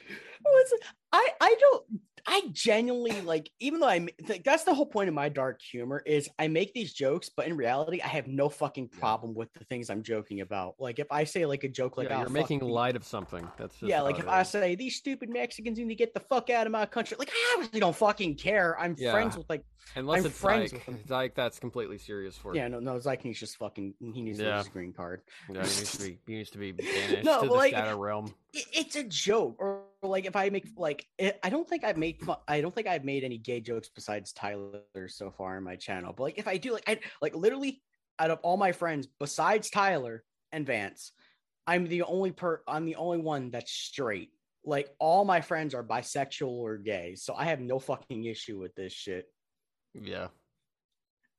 I 1.12 1.30
I 1.42 1.56
don't 1.60 1.86
I 2.28 2.42
genuinely 2.52 3.22
like, 3.22 3.52
even 3.60 3.80
though 3.80 3.88
I 3.88 4.08
think 4.26 4.44
that's 4.44 4.64
the 4.64 4.74
whole 4.74 4.86
point 4.86 5.10
of 5.10 5.16
my 5.16 5.30
dark 5.30 5.62
humor 5.62 6.02
is 6.06 6.28
I 6.40 6.48
make 6.48 6.74
these 6.74 6.94
jokes, 6.94 7.30
but 7.30 7.48
in 7.48 7.56
reality, 7.56 8.02
I 8.02 8.08
have 8.08 8.28
no 8.28 8.50
fucking 8.50 8.90
problem 8.90 9.36
with 9.36 9.54
the 9.54 9.64
things 9.66 9.90
I'm 9.90 10.02
joking 10.02 10.42
about. 10.42 10.76
Like 10.80 10.98
if 11.00 11.08
I 11.12 11.24
say 11.24 11.46
like 11.46 11.64
a 11.64 11.70
joke 11.70 11.98
like, 11.98 12.10
yeah, 12.10 12.18
ah, 12.18 12.22
you're 12.22 12.30
making 12.30 12.62
light 12.62 12.96
of 12.96 13.04
something. 13.04 13.48
That's 13.58 13.80
yeah. 13.82 14.02
Like 14.02 14.18
if 14.18 14.28
I 14.28 14.44
say 14.44 14.76
these 14.76 14.96
stupid 14.96 15.30
Mexicans 15.30 15.78
need 15.78 15.88
to 15.88 15.96
get 15.96 16.14
the 16.14 16.20
fuck 16.20 16.50
out 16.50 16.66
of 16.66 16.72
my 16.72 16.86
country, 16.86 17.16
like 17.20 17.30
I 17.30 17.54
obviously 17.56 17.80
don't 17.80 17.96
fucking 17.96 18.36
care. 18.36 18.80
I'm 18.80 18.96
yeah. 18.98 19.12
friends 19.12 19.38
with 19.38 19.48
like 19.50 19.64
unless 19.96 20.22
I'm 20.22 20.26
it's 20.26 20.40
friends 20.40 20.74
like, 20.74 20.88
with 20.88 21.10
like 21.10 21.36
that's 21.36 21.60
completely 21.60 21.98
serious 21.98 22.38
for. 22.38 22.56
Yeah, 22.56 22.68
no, 22.68 22.80
no, 22.80 22.96
Zyke 22.96 23.24
needs 23.24 23.40
just 23.40 23.58
fucking 23.58 23.94
he 24.00 24.22
needs 24.22 24.40
yeah. 24.40 24.58
his 24.58 24.68
green 24.68 24.94
card. 24.94 25.22
Yeah, 25.50 25.56
he 25.56 25.60
needs 25.60 25.92
to 25.98 26.04
be 26.04 26.18
he 26.26 26.34
needs 26.36 26.50
to 26.52 26.58
be 26.58 26.72
banished 26.74 27.24
no, 27.24 27.42
to 27.42 27.48
the 27.48 27.54
like, 27.54 27.74
shadow 27.74 27.98
realm. 27.98 28.34
It, 28.54 28.66
it's 28.74 28.96
a 28.96 29.04
joke, 29.04 29.56
or 29.60 29.84
like 30.10 30.26
if 30.26 30.36
I 30.36 30.50
make 30.50 30.68
like 30.78 31.06
it, 31.18 31.40
I 31.44 31.50
don't 31.50 31.68
think 31.68 31.84
I've 31.84 31.98
made 31.98 32.22
fun, 32.22 32.38
I 32.48 32.62
don't 32.62 32.74
think 32.74 32.88
I've 32.88 33.04
made 33.04 33.24
any 33.24 33.38
gay 33.38 33.62
jokes 33.62 33.90
besides 33.94 34.34
Tyler 34.34 34.82
so 35.08 35.32
far 35.32 35.58
in 35.58 35.64
my 35.64 35.76
channel. 35.76 36.14
But 36.16 36.24
like 36.24 36.38
if 36.38 36.48
I 36.48 36.58
do 36.58 36.74
like 36.74 36.84
I 36.88 37.00
like 37.22 37.36
literally 37.36 37.82
out 38.20 38.32
of 38.32 38.40
all 38.44 38.58
my 38.58 38.72
friends 38.72 39.08
besides 39.20 39.70
Tyler 39.70 40.24
and 40.52 40.66
Vance, 40.66 41.12
I'm 41.68 41.88
the 41.88 42.04
only 42.04 42.32
per 42.32 42.62
I'm 42.68 42.86
the 42.86 42.96
only 42.96 43.20
one 43.20 43.52
that's 43.52 43.72
straight. 43.72 44.30
Like 44.64 44.90
all 45.00 45.26
my 45.26 45.42
friends 45.42 45.74
are 45.74 45.84
bisexual 45.84 46.48
or 46.48 46.78
gay, 46.78 47.16
so 47.16 47.36
I 47.36 47.46
have 47.46 47.60
no 47.60 47.80
fucking 47.80 48.26
issue 48.26 48.60
with 48.60 48.74
this 48.76 48.94
shit. 48.94 49.26
Yeah. 49.94 50.28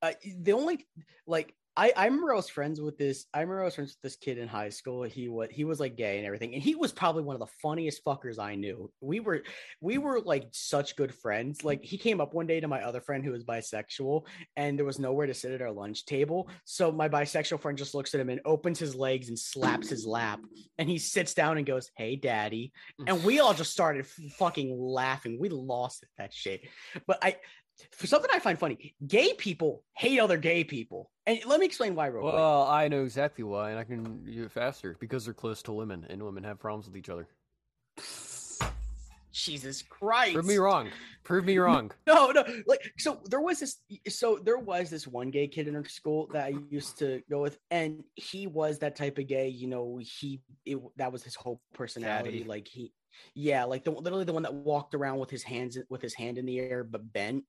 Uh, 0.02 0.12
the 0.38 0.52
only 0.52 0.86
like 1.26 1.54
I, 1.76 1.92
I 1.94 2.04
remember 2.06 2.32
I 2.32 2.36
was 2.36 2.48
friends 2.48 2.80
with 2.80 2.96
this. 2.96 3.26
I 3.34 3.40
remember 3.40 3.62
I 3.62 3.64
was 3.66 3.74
friends 3.74 3.90
with 3.90 4.00
this 4.00 4.16
kid 4.16 4.38
in 4.38 4.48
high 4.48 4.70
school. 4.70 5.02
He 5.02 5.28
was 5.28 5.48
he 5.50 5.64
was 5.64 5.78
like 5.78 5.96
gay 5.96 6.16
and 6.16 6.26
everything, 6.26 6.54
and 6.54 6.62
he 6.62 6.74
was 6.74 6.90
probably 6.90 7.22
one 7.22 7.36
of 7.36 7.40
the 7.40 7.52
funniest 7.62 8.02
fuckers 8.02 8.38
I 8.38 8.54
knew. 8.54 8.90
We 9.00 9.20
were 9.20 9.42
we 9.82 9.98
were 9.98 10.20
like 10.20 10.48
such 10.52 10.96
good 10.96 11.14
friends. 11.14 11.64
Like 11.64 11.84
he 11.84 11.98
came 11.98 12.20
up 12.20 12.32
one 12.32 12.46
day 12.46 12.60
to 12.60 12.68
my 12.68 12.82
other 12.82 13.02
friend 13.02 13.22
who 13.22 13.32
was 13.32 13.44
bisexual, 13.44 14.26
and 14.56 14.78
there 14.78 14.86
was 14.86 14.98
nowhere 14.98 15.26
to 15.26 15.34
sit 15.34 15.52
at 15.52 15.60
our 15.60 15.70
lunch 15.70 16.06
table. 16.06 16.48
So 16.64 16.90
my 16.90 17.10
bisexual 17.10 17.60
friend 17.60 17.76
just 17.76 17.94
looks 17.94 18.14
at 18.14 18.20
him 18.20 18.30
and 18.30 18.40
opens 18.46 18.78
his 18.78 18.94
legs 18.94 19.28
and 19.28 19.38
slaps 19.38 19.90
his 19.90 20.06
lap, 20.06 20.40
and 20.78 20.88
he 20.88 20.96
sits 20.98 21.34
down 21.34 21.58
and 21.58 21.66
goes, 21.66 21.90
"Hey, 21.94 22.16
daddy," 22.16 22.72
and 23.06 23.22
we 23.22 23.40
all 23.40 23.52
just 23.52 23.72
started 23.72 24.06
fucking 24.06 24.74
laughing. 24.78 25.38
We 25.38 25.50
lost 25.50 26.06
that 26.16 26.32
shit. 26.32 26.62
But 27.06 27.18
I 27.22 27.36
for 27.92 28.06
something 28.06 28.30
I 28.32 28.38
find 28.38 28.58
funny, 28.58 28.94
gay 29.06 29.32
people 29.34 29.84
hate 29.94 30.18
other 30.18 30.38
gay 30.38 30.64
people. 30.64 31.10
And 31.26 31.40
let 31.46 31.60
me 31.60 31.66
explain 31.66 31.94
why 31.94 32.06
real 32.06 32.22
well, 32.22 32.32
quick. 32.32 32.40
Well, 32.40 32.62
I 32.64 32.88
know 32.88 33.02
exactly 33.02 33.44
why, 33.44 33.70
and 33.70 33.78
I 33.78 33.84
can 33.84 34.24
do 34.24 34.44
it 34.44 34.52
faster 34.52 34.96
because 35.00 35.24
they're 35.24 35.34
close 35.34 35.62
to 35.62 35.72
women, 35.72 36.06
and 36.08 36.22
women 36.22 36.44
have 36.44 36.58
problems 36.58 36.86
with 36.86 36.96
each 36.96 37.08
other. 37.08 37.26
Jesus 39.36 39.82
Christ. 39.82 40.32
Prove 40.32 40.46
me 40.46 40.56
wrong. 40.56 40.88
Prove 41.22 41.44
me 41.44 41.58
wrong. 41.58 41.90
no, 42.06 42.30
no. 42.30 42.42
Like 42.66 42.90
so 42.96 43.20
there 43.26 43.40
was 43.40 43.60
this 43.60 43.76
so 44.08 44.38
there 44.42 44.58
was 44.58 44.88
this 44.88 45.06
one 45.06 45.30
gay 45.30 45.46
kid 45.46 45.68
in 45.68 45.76
our 45.76 45.84
school 45.84 46.28
that 46.32 46.46
I 46.46 46.54
used 46.70 46.98
to 47.00 47.20
go 47.28 47.42
with 47.42 47.58
and 47.70 48.02
he 48.14 48.46
was 48.46 48.78
that 48.78 48.96
type 48.96 49.18
of 49.18 49.26
gay, 49.26 49.48
you 49.48 49.66
know, 49.66 50.00
he 50.00 50.40
it, 50.64 50.78
that 50.96 51.12
was 51.12 51.22
his 51.22 51.34
whole 51.34 51.60
personality 51.74 52.38
Caddy. 52.38 52.48
like 52.48 52.66
he 52.66 52.92
yeah, 53.34 53.64
like 53.64 53.84
the 53.84 53.90
literally 53.90 54.24
the 54.24 54.32
one 54.32 54.42
that 54.42 54.54
walked 54.54 54.94
around 54.94 55.18
with 55.18 55.30
his 55.30 55.42
hands 55.42 55.78
with 55.88 56.02
his 56.02 56.14
hand 56.14 56.38
in 56.38 56.46
the 56.46 56.58
air 56.58 56.84
but 56.84 57.12
bent. 57.12 57.44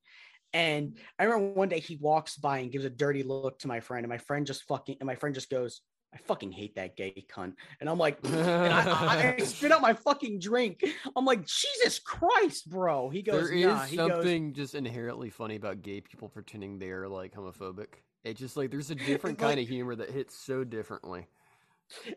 And 0.53 0.97
I 1.19 1.25
remember 1.25 1.53
one 1.53 1.69
day 1.69 1.79
he 1.79 1.97
walks 1.97 2.37
by 2.37 2.59
and 2.59 2.71
gives 2.71 2.85
a 2.85 2.89
dirty 2.89 3.23
look 3.23 3.59
to 3.59 3.67
my 3.67 3.79
friend 3.79 4.03
and 4.03 4.09
my 4.09 4.17
friend 4.17 4.45
just 4.45 4.63
fucking 4.63 4.97
and 4.99 5.07
my 5.07 5.15
friend 5.15 5.35
just 5.35 5.49
goes 5.49 5.81
I 6.13 6.17
fucking 6.19 6.51
hate 6.51 6.75
that 6.75 6.95
gay 6.95 7.25
cunt. 7.29 7.53
And 7.79 7.89
I'm 7.89 7.97
like, 7.97 8.17
and 8.23 8.73
I, 8.73 9.35
I, 9.37 9.37
spit 9.43 9.71
out 9.71 9.81
my 9.81 9.93
fucking 9.93 10.39
drink. 10.39 10.83
I'm 11.15 11.25
like, 11.25 11.45
Jesus 11.45 11.99
Christ, 11.99 12.69
bro. 12.69 13.09
He 13.09 13.21
goes, 13.21 13.49
there 13.49 13.57
is 13.57 13.65
nah. 13.65 13.85
something 13.85 14.51
goes, 14.51 14.55
just 14.55 14.75
inherently 14.75 15.29
funny 15.29 15.57
about 15.57 15.81
gay 15.81 16.01
people 16.01 16.29
pretending 16.29 16.79
they're 16.79 17.07
like 17.07 17.33
homophobic. 17.35 17.87
It 18.23 18.35
just 18.35 18.57
like 18.57 18.71
there's 18.71 18.89
a 18.89 18.95
different 18.95 19.37
kind 19.37 19.57
like, 19.57 19.63
of 19.63 19.69
humor 19.69 19.95
that 19.95 20.09
hits 20.09 20.35
so 20.35 20.63
differently. 20.63 21.27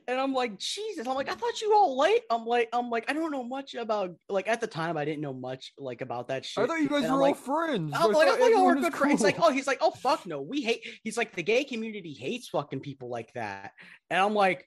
And 0.09 0.19
I'm 0.19 0.33
like, 0.33 0.59
Jesus. 0.59 1.07
I'm 1.07 1.15
like, 1.15 1.31
I 1.31 1.35
thought 1.35 1.61
you 1.61 1.73
all 1.75 1.97
late. 1.99 2.23
I'm 2.31 2.45
like, 2.45 2.69
I'm 2.73 2.91
like, 2.91 3.09
I 3.09 3.13
don't 3.13 3.31
know 3.31 3.45
much 3.45 3.75
about 3.75 4.11
like 4.29 4.49
at 4.49 4.61
the 4.61 4.67
time 4.67 4.97
I 4.97 5.05
didn't 5.05 5.21
know 5.21 5.33
much 5.33 5.73
like 5.79 6.01
about 6.01 6.29
that 6.29 6.45
shit. 6.45 6.65
I 6.65 6.67
thought 6.67 6.81
you 6.81 6.89
guys 6.89 7.05
and 7.05 7.15
were 7.15 7.29
all 7.29 7.35
friends. 7.35 7.93
I'm 7.95 8.13
like, 8.13 8.29
I 8.29 8.37
thought 8.37 8.51
y'all 8.51 8.67
were 8.67 8.75
good 8.75 8.93
cool. 8.93 9.07
friends. 9.07 9.21
He's 9.21 9.25
like, 9.25 9.37
oh, 9.41 9.53
he's 9.53 9.67
like, 9.67 9.79
oh 9.81 9.93
fuck 9.93 10.27
no, 10.27 10.41
we 10.41 10.63
hate. 10.63 10.85
He's 11.05 11.17
like, 11.17 11.35
the 11.35 11.43
gay 11.43 11.65
community 11.65 12.13
hates 12.13 12.49
fucking 12.49 12.81
people 12.81 13.09
like 13.09 13.33
that. 13.35 13.73
And 14.09 14.21
I'm 14.21 14.35
like, 14.35 14.67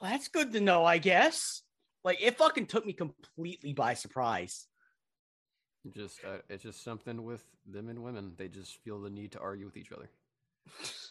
well, 0.00 0.10
that's 0.10 0.28
good 0.28 0.52
to 0.52 0.60
know, 0.60 0.84
I 0.84 0.98
guess. 0.98 1.62
Like, 2.04 2.18
it 2.22 2.38
fucking 2.38 2.66
took 2.66 2.86
me 2.86 2.92
completely 2.92 3.72
by 3.72 3.94
surprise. 3.94 4.66
Just, 5.90 6.20
uh, 6.24 6.38
it's 6.48 6.62
just 6.62 6.84
something 6.84 7.24
with 7.24 7.42
them 7.66 7.88
and 7.88 8.02
women. 8.02 8.32
They 8.36 8.48
just 8.48 8.76
feel 8.84 9.00
the 9.00 9.10
need 9.10 9.32
to 9.32 9.40
argue 9.40 9.66
with 9.66 9.76
each 9.76 9.92
other. 9.92 10.10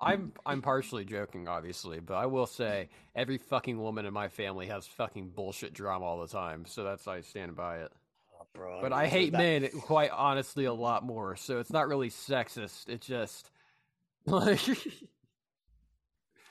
I'm 0.00 0.32
I'm 0.44 0.60
partially 0.60 1.04
joking, 1.04 1.48
obviously, 1.48 2.00
but 2.00 2.14
I 2.14 2.26
will 2.26 2.46
say 2.46 2.88
every 3.14 3.38
fucking 3.38 3.80
woman 3.80 4.06
in 4.06 4.12
my 4.12 4.28
family 4.28 4.66
has 4.66 4.86
fucking 4.86 5.30
bullshit 5.30 5.72
drama 5.72 6.04
all 6.04 6.20
the 6.20 6.28
time, 6.28 6.64
so 6.66 6.84
that's 6.84 7.06
I 7.06 7.20
stand 7.20 7.56
by 7.56 7.78
it. 7.78 7.92
Oh, 8.38 8.46
bro, 8.52 8.82
but 8.82 8.92
I, 8.92 9.06
hate 9.06 9.32
that... 9.32 9.38
men 9.38 9.68
quite 9.80 10.10
honestly 10.10 10.64
a 10.64 10.72
lot 10.72 11.04
more, 11.04 11.36
so 11.36 11.60
it's 11.60 11.72
not 11.72 11.88
really 11.88 12.10
sexist. 12.10 12.88
It's 12.88 13.06
just 13.06 13.50
like. 14.26 14.60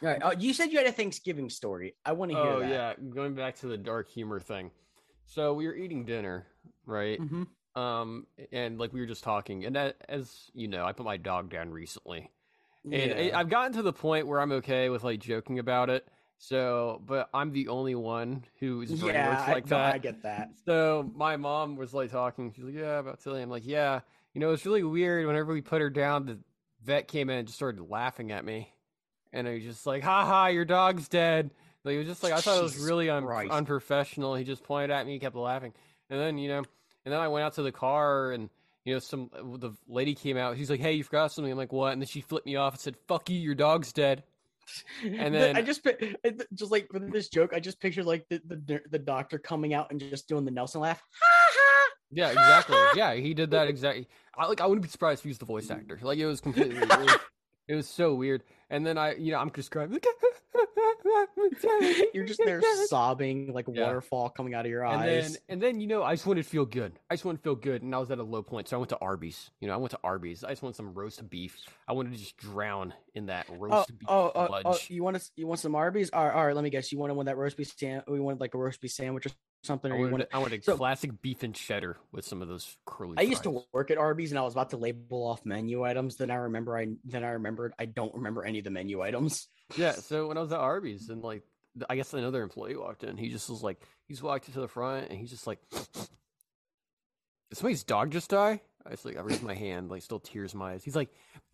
Right. 0.01 0.19
Oh, 0.21 0.33
you 0.37 0.53
said 0.53 0.73
you 0.73 0.79
had 0.79 0.87
a 0.87 0.91
Thanksgiving 0.91 1.49
story. 1.49 1.95
I 2.05 2.11
want 2.11 2.31
to 2.31 2.37
hear. 2.37 2.45
Oh 2.45 2.59
that. 2.59 2.69
yeah, 2.69 2.93
going 3.09 3.35
back 3.35 3.55
to 3.59 3.67
the 3.67 3.77
dark 3.77 4.09
humor 4.09 4.39
thing. 4.39 4.71
So 5.27 5.53
we 5.53 5.65
were 5.65 5.75
eating 5.75 6.03
dinner, 6.03 6.45
right? 6.85 7.19
Mm-hmm. 7.19 7.81
Um, 7.81 8.27
and 8.51 8.77
like 8.77 8.91
we 8.91 8.99
were 8.99 9.05
just 9.05 9.23
talking, 9.23 9.63
and 9.63 9.75
that, 9.75 9.95
as 10.09 10.51
you 10.53 10.67
know, 10.67 10.85
I 10.85 10.91
put 10.91 11.05
my 11.05 11.15
dog 11.15 11.49
down 11.49 11.71
recently 11.71 12.29
and 12.85 12.93
yeah. 12.93 13.37
I've 13.37 13.49
gotten 13.49 13.73
to 13.73 13.81
the 13.81 13.93
point 13.93 14.27
where 14.27 14.39
I'm 14.39 14.51
okay 14.53 14.89
with 14.89 15.03
like 15.03 15.19
joking 15.19 15.59
about 15.59 15.89
it. 15.89 16.07
So, 16.37 17.01
but 17.05 17.29
I'm 17.33 17.53
the 17.53 17.69
only 17.69 17.95
one 17.95 18.43
who's 18.59 18.91
yeah, 18.91 19.29
works 19.29 19.47
like 19.47 19.65
I, 19.67 19.69
that. 19.69 19.95
I 19.95 19.97
get 19.97 20.23
that. 20.23 20.49
So 20.65 21.09
my 21.15 21.37
mom 21.37 21.77
was 21.77 21.93
like 21.93 22.11
talking. 22.11 22.51
She's 22.53 22.65
like, 22.65 22.73
"Yeah, 22.73 22.99
about 22.99 23.21
Tilly." 23.21 23.41
I'm 23.41 23.49
like, 23.49 23.65
"Yeah." 23.65 24.01
You 24.33 24.41
know, 24.41 24.51
it's 24.51 24.65
really 24.65 24.83
weird. 24.83 25.25
Whenever 25.25 25.53
we 25.53 25.61
put 25.61 25.79
her 25.79 25.89
down, 25.89 26.25
the 26.25 26.39
vet 26.83 27.07
came 27.07 27.29
in 27.29 27.37
and 27.37 27.47
just 27.47 27.57
started 27.57 27.89
laughing 27.89 28.31
at 28.31 28.43
me, 28.43 28.73
and 29.31 29.47
he 29.47 29.53
was 29.53 29.63
just 29.63 29.85
like, 29.85 30.03
"Ha 30.03 30.25
ha, 30.25 30.47
your 30.47 30.65
dog's 30.65 31.07
dead." 31.07 31.51
Like 31.85 31.95
it 31.95 31.99
was 31.99 32.07
just 32.07 32.23
like 32.23 32.33
I 32.33 32.41
thought 32.41 32.57
it 32.57 32.63
was 32.63 32.77
really 32.77 33.09
un- 33.09 33.25
unprofessional. 33.25 34.35
He 34.35 34.43
just 34.43 34.63
pointed 34.63 34.91
at 34.91 35.05
me, 35.05 35.19
kept 35.19 35.35
laughing, 35.35 35.73
and 36.09 36.19
then 36.19 36.37
you 36.37 36.49
know, 36.49 36.63
and 37.05 37.13
then 37.13 37.19
I 37.19 37.27
went 37.27 37.45
out 37.45 37.53
to 37.53 37.61
the 37.61 37.71
car 37.71 38.31
and 38.31 38.49
you 38.85 38.93
know, 38.93 38.99
some 38.99 39.29
the 39.33 39.71
lady 39.87 40.13
came 40.13 40.37
out. 40.37 40.57
She's 40.57 40.69
like, 40.69 40.79
"Hey, 40.79 40.93
you 40.93 41.03
forgot 41.03 41.31
something." 41.31 41.51
I'm 41.51 41.57
like, 41.57 41.71
"What?" 41.71 41.93
And 41.93 42.01
then 42.01 42.07
she 42.07 42.21
flipped 42.21 42.45
me 42.45 42.55
off 42.55 42.73
and 42.73 42.81
said, 42.81 42.95
"Fuck 43.07 43.29
you, 43.29 43.39
your 43.39 43.55
dog's 43.55 43.93
dead." 43.93 44.23
And 45.03 45.33
then 45.35 45.55
I 45.55 45.61
just 45.61 45.87
just 46.53 46.71
like 46.71 46.89
for 46.91 46.99
this 46.99 47.29
joke, 47.29 47.51
I 47.53 47.59
just 47.59 47.79
pictured 47.79 48.05
like 48.05 48.27
the, 48.29 48.41
the 48.45 48.81
the 48.89 48.99
doctor 48.99 49.37
coming 49.37 49.73
out 49.73 49.91
and 49.91 49.99
just 49.99 50.27
doing 50.27 50.45
the 50.45 50.51
Nelson 50.51 50.81
laugh. 50.81 51.01
yeah, 52.11 52.29
exactly. 52.29 52.77
Yeah, 52.95 53.13
he 53.13 53.33
did 53.33 53.51
that 53.51 53.67
exactly. 53.67 54.07
I 54.37 54.47
like. 54.47 54.61
I 54.61 54.65
wouldn't 54.65 54.83
be 54.83 54.89
surprised 54.89 55.19
if 55.19 55.23
he 55.23 55.29
was 55.29 55.37
the 55.37 55.45
voice 55.45 55.69
actor. 55.69 55.99
Like 56.01 56.17
it 56.17 56.25
was 56.25 56.41
completely. 56.41 56.77
it, 56.77 56.89
was, 56.89 57.17
it 57.67 57.75
was 57.75 57.87
so 57.87 58.13
weird. 58.13 58.43
And 58.69 58.85
then 58.85 58.97
I, 58.97 59.15
you 59.15 59.31
know, 59.31 59.39
I'm 59.39 59.51
just 59.51 59.71
crying. 59.71 59.91
You're 62.13 62.25
just 62.25 62.41
there 62.43 62.61
sobbing, 62.87 63.53
like 63.53 63.65
yeah. 63.67 63.83
waterfall 63.83 64.29
coming 64.29 64.53
out 64.53 64.65
of 64.65 64.71
your 64.71 64.85
eyes. 64.85 65.25
And 65.25 65.35
then, 65.35 65.41
and 65.49 65.61
then, 65.61 65.79
you 65.79 65.87
know, 65.87 66.03
I 66.03 66.13
just 66.13 66.25
wanted 66.25 66.43
to 66.43 66.49
feel 66.49 66.65
good. 66.65 66.93
I 67.09 67.13
just 67.13 67.25
wanted 67.25 67.37
to 67.37 67.43
feel 67.43 67.55
good, 67.55 67.83
and 67.83 67.93
I 67.93 67.99
was 67.99 68.09
at 68.11 68.19
a 68.19 68.23
low 68.23 68.41
point, 68.41 68.67
so 68.67 68.77
I 68.77 68.79
went 68.79 68.89
to 68.89 68.97
Arby's. 68.97 69.51
You 69.59 69.67
know, 69.67 69.75
I 69.75 69.77
went 69.77 69.91
to 69.91 69.99
Arby's. 70.03 70.43
I 70.43 70.49
just 70.49 70.63
want 70.63 70.75
some 70.75 70.93
roast 70.93 71.29
beef. 71.29 71.57
I 71.87 71.93
wanted 71.93 72.13
to 72.13 72.17
just 72.17 72.37
drown 72.37 72.93
in 73.13 73.27
that 73.27 73.45
oh, 73.49 73.55
roast 73.55 73.91
oh, 73.91 73.95
beef. 73.97 74.09
Oh, 74.09 74.31
oh, 74.33 74.61
oh, 74.65 74.77
you 74.87 75.03
want 75.03 75.19
to, 75.19 75.31
you 75.35 75.45
want 75.45 75.59
some 75.59 75.75
Arby's? 75.75 76.09
All 76.11 76.25
right, 76.25 76.33
all 76.33 76.47
right. 76.47 76.55
Let 76.55 76.63
me 76.63 76.69
guess. 76.69 76.91
You 76.91 76.97
wanted 76.97 77.13
one 77.13 77.27
of 77.27 77.31
that 77.31 77.37
roast 77.37 77.57
beef 77.57 77.73
sandwich? 77.77 78.05
We 78.07 78.19
wanted 78.19 78.39
like 78.39 78.53
a 78.55 78.57
roast 78.57 78.81
beef 78.81 78.91
sandwich 78.91 79.27
or 79.27 79.31
something. 79.63 79.91
I 79.91 79.95
wanted, 79.95 80.11
wanted, 80.11 80.27
I 80.33 80.37
wanted 80.39 80.63
so, 80.63 80.77
classic 80.77 81.21
beef 81.21 81.43
and 81.43 81.55
cheddar 81.55 81.97
with 82.11 82.25
some 82.25 82.41
of 82.41 82.47
those 82.47 82.77
curly. 82.85 83.15
I 83.17 83.21
used 83.21 83.43
to 83.43 83.63
work 83.73 83.91
at 83.91 83.97
Arby's, 83.97 84.31
and 84.31 84.39
I 84.39 84.43
was 84.43 84.53
about 84.53 84.69
to 84.71 84.77
label 84.77 85.25
off 85.25 85.45
menu 85.45 85.83
items. 85.83 86.17
Then 86.17 86.31
I 86.31 86.35
remember, 86.35 86.77
I 86.77 86.87
then 87.05 87.23
I 87.23 87.29
remembered, 87.29 87.73
I 87.79 87.85
don't 87.85 88.13
remember 88.13 88.45
any 88.45 88.59
of 88.59 88.63
the 88.63 88.71
menu 88.71 89.01
items. 89.01 89.47
Yeah, 89.75 89.91
so 89.93 90.27
when 90.27 90.37
I 90.37 90.41
was 90.41 90.51
at 90.51 90.59
Arby's, 90.59 91.09
and 91.09 91.23
like 91.23 91.43
I 91.89 91.95
guess 91.95 92.13
another 92.13 92.43
employee 92.43 92.75
walked 92.75 93.03
in. 93.03 93.17
He 93.17 93.29
just 93.29 93.49
was 93.49 93.63
like, 93.63 93.81
he's 94.07 94.21
walked 94.21 94.45
to 94.45 94.59
the 94.59 94.67
front 94.67 95.09
and 95.09 95.17
he's 95.17 95.31
just 95.31 95.47
like, 95.47 95.59
did 95.71 97.57
somebody's 97.57 97.83
dog 97.83 98.11
just 98.11 98.29
die? 98.29 98.61
I 98.85 98.91
was 98.91 99.05
like, 99.05 99.17
I 99.17 99.21
raised 99.21 99.43
my 99.43 99.55
hand, 99.55 99.89
like 99.89 100.01
still 100.01 100.19
tears 100.19 100.53
in 100.53 100.59
my 100.59 100.73
eyes. 100.73 100.83
He's 100.83 100.95
like, 100.95 101.09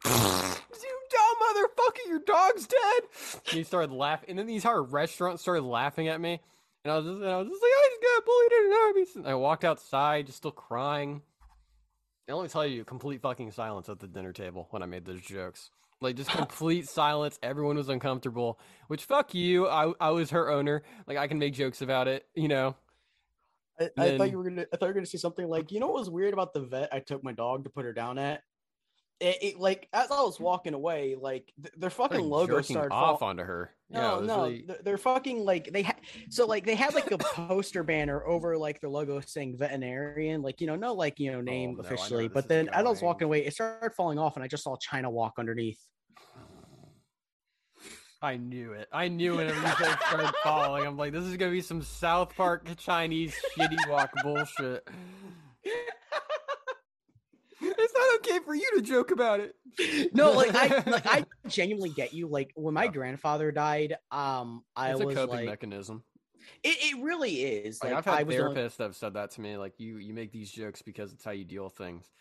you 0.05 0.11
dumb 0.11 1.35
motherfucker, 1.55 2.07
your 2.07 2.19
dog's 2.19 2.67
dead. 2.67 3.03
And 3.49 3.57
he 3.57 3.63
started 3.63 3.91
laughing, 3.91 4.29
and 4.29 4.39
then 4.39 4.47
the 4.47 4.55
entire 4.55 4.81
restaurant 4.83 5.39
started 5.39 5.63
laughing 5.63 6.07
at 6.07 6.19
me. 6.19 6.41
And 6.83 6.91
I 6.93 6.97
was 6.97 7.05
just, 7.05 7.21
and 7.21 7.29
I 7.29 7.37
was 7.37 7.47
just 7.47 7.61
like, 7.61 7.71
I 7.71 7.89
just 7.89 8.01
got 8.01 8.25
bullied 8.25 8.51
in 8.51 8.65
an 8.65 8.77
Arby's. 8.83 9.15
And 9.15 9.27
I 9.27 9.35
walked 9.35 9.65
outside, 9.65 10.27
just 10.27 10.37
still 10.37 10.51
crying. 10.51 11.21
And 12.27 12.37
let 12.37 12.43
me 12.43 12.49
tell 12.49 12.65
you, 12.65 12.85
complete 12.85 13.21
fucking 13.21 13.51
silence 13.51 13.89
at 13.89 13.99
the 13.99 14.07
dinner 14.07 14.31
table 14.31 14.67
when 14.69 14.83
I 14.83 14.85
made 14.85 15.05
those 15.05 15.21
jokes. 15.21 15.71
Like 16.01 16.15
just 16.15 16.29
complete 16.37 16.87
silence. 16.87 17.39
Everyone 17.43 17.75
was 17.75 17.89
uncomfortable. 17.89 18.59
Which 18.87 19.03
fuck 19.03 19.33
you. 19.33 19.67
I 19.67 19.91
I 19.99 20.11
was 20.11 20.29
her 20.29 20.49
owner. 20.49 20.83
Like 21.07 21.17
I 21.17 21.27
can 21.27 21.39
make 21.39 21.53
jokes 21.53 21.81
about 21.81 22.07
it. 22.07 22.25
You 22.35 22.47
know. 22.47 22.75
I, 23.79 23.85
I 23.97 24.09
then, 24.09 24.17
thought 24.17 24.31
you 24.31 24.37
were 24.37 24.43
gonna. 24.43 24.65
I 24.73 24.77
thought 24.77 24.85
you 24.85 24.87
were 24.87 24.93
gonna 24.93 25.05
say 25.05 25.17
something 25.17 25.47
like, 25.47 25.71
you 25.71 25.79
know, 25.79 25.87
what 25.87 25.99
was 25.99 26.09
weird 26.09 26.33
about 26.33 26.53
the 26.53 26.61
vet 26.61 26.93
I 26.93 26.99
took 26.99 27.23
my 27.23 27.31
dog 27.31 27.63
to 27.63 27.69
put 27.69 27.85
her 27.85 27.93
down 27.93 28.17
at. 28.17 28.43
It, 29.19 29.37
it 29.41 29.59
like 29.59 29.89
as 29.91 30.11
I 30.11 30.21
was 30.21 30.39
walking 30.39 30.73
away, 30.73 31.15
like 31.19 31.51
th- 31.61 31.73
their 31.77 31.89
fucking 31.89 32.21
like 32.21 32.29
logo 32.29 32.61
started 32.61 32.89
falling 32.89 33.13
off 33.13 33.19
fall- 33.19 33.29
onto 33.29 33.43
her. 33.43 33.71
No, 33.89 34.19
yeah, 34.19 34.25
no, 34.25 34.43
really... 34.43 34.65
they're 34.83 34.97
fucking 34.97 35.43
like 35.43 35.73
they 35.73 35.81
had 35.81 35.97
so 36.29 36.45
like 36.45 36.65
they 36.65 36.75
had 36.75 36.93
like 36.93 37.11
a 37.11 37.17
poster 37.17 37.83
banner 37.83 38.25
over 38.25 38.57
like 38.57 38.79
their 38.79 38.89
logo 38.89 39.19
saying 39.19 39.57
veterinarian, 39.57 40.41
like 40.41 40.61
you 40.61 40.67
know, 40.67 40.75
no 40.75 40.93
like 40.93 41.19
you 41.19 41.31
know 41.31 41.41
name 41.41 41.71
oh, 41.77 41.81
no, 41.81 41.87
officially. 41.87 42.27
But 42.27 42.47
then 42.47 42.69
as 42.69 42.85
I 42.85 42.89
was 42.89 43.01
walking 43.01 43.25
away, 43.25 43.45
it 43.45 43.53
started 43.53 43.93
falling 43.93 44.19
off, 44.19 44.35
and 44.35 44.43
I 44.43 44.47
just 44.47 44.63
saw 44.63 44.77
China 44.77 45.09
walk 45.09 45.33
underneath. 45.37 45.79
I 48.21 48.35
knew 48.37 48.73
it. 48.73 48.89
I 48.91 49.07
knew 49.07 49.39
it. 49.39 49.49
Everything 49.49 49.95
started 50.07 50.33
falling. 50.43 50.85
I'm 50.85 50.97
like, 50.97 51.13
this 51.13 51.23
is 51.23 51.37
gonna 51.37 51.51
be 51.51 51.61
some 51.61 51.81
South 51.81 52.35
Park 52.35 52.67
Chinese 52.77 53.33
shitty 53.57 53.89
walk 53.89 54.11
bullshit. 54.23 54.87
it's 57.77 57.93
not 57.93 58.15
okay 58.15 58.39
for 58.45 58.55
you 58.55 58.69
to 58.75 58.81
joke 58.81 59.11
about 59.11 59.39
it. 59.39 59.55
No, 60.13 60.31
like 60.31 60.53
I 60.55 60.83
like 60.89 61.05
I 61.05 61.25
genuinely 61.47 61.89
get 61.89 62.13
you. 62.13 62.27
Like 62.27 62.51
when 62.55 62.73
my 62.73 62.87
grandfather 62.87 63.51
died, 63.51 63.97
um, 64.11 64.63
I 64.75 64.91
it's 64.91 65.03
was 65.03 65.13
a 65.13 65.17
coping 65.17 65.35
like, 65.37 65.45
mechanism. 65.45 66.03
It, 66.63 66.77
it 66.81 67.03
really 67.03 67.43
is. 67.43 67.83
Like, 67.83 67.93
like 67.93 68.07
I've 68.07 68.27
had 68.27 68.27
therapists 68.27 68.41
only... 68.41 68.55
that 68.77 68.83
have 68.83 68.95
said 68.95 69.13
that 69.13 69.31
to 69.31 69.41
me. 69.41 69.57
Like 69.57 69.79
you, 69.79 69.97
you 69.97 70.13
make 70.13 70.31
these 70.31 70.51
jokes 70.51 70.81
because 70.81 71.13
it's 71.13 71.23
how 71.23 71.31
you 71.31 71.45
deal 71.45 71.63
with 71.65 71.73
things. 71.73 72.11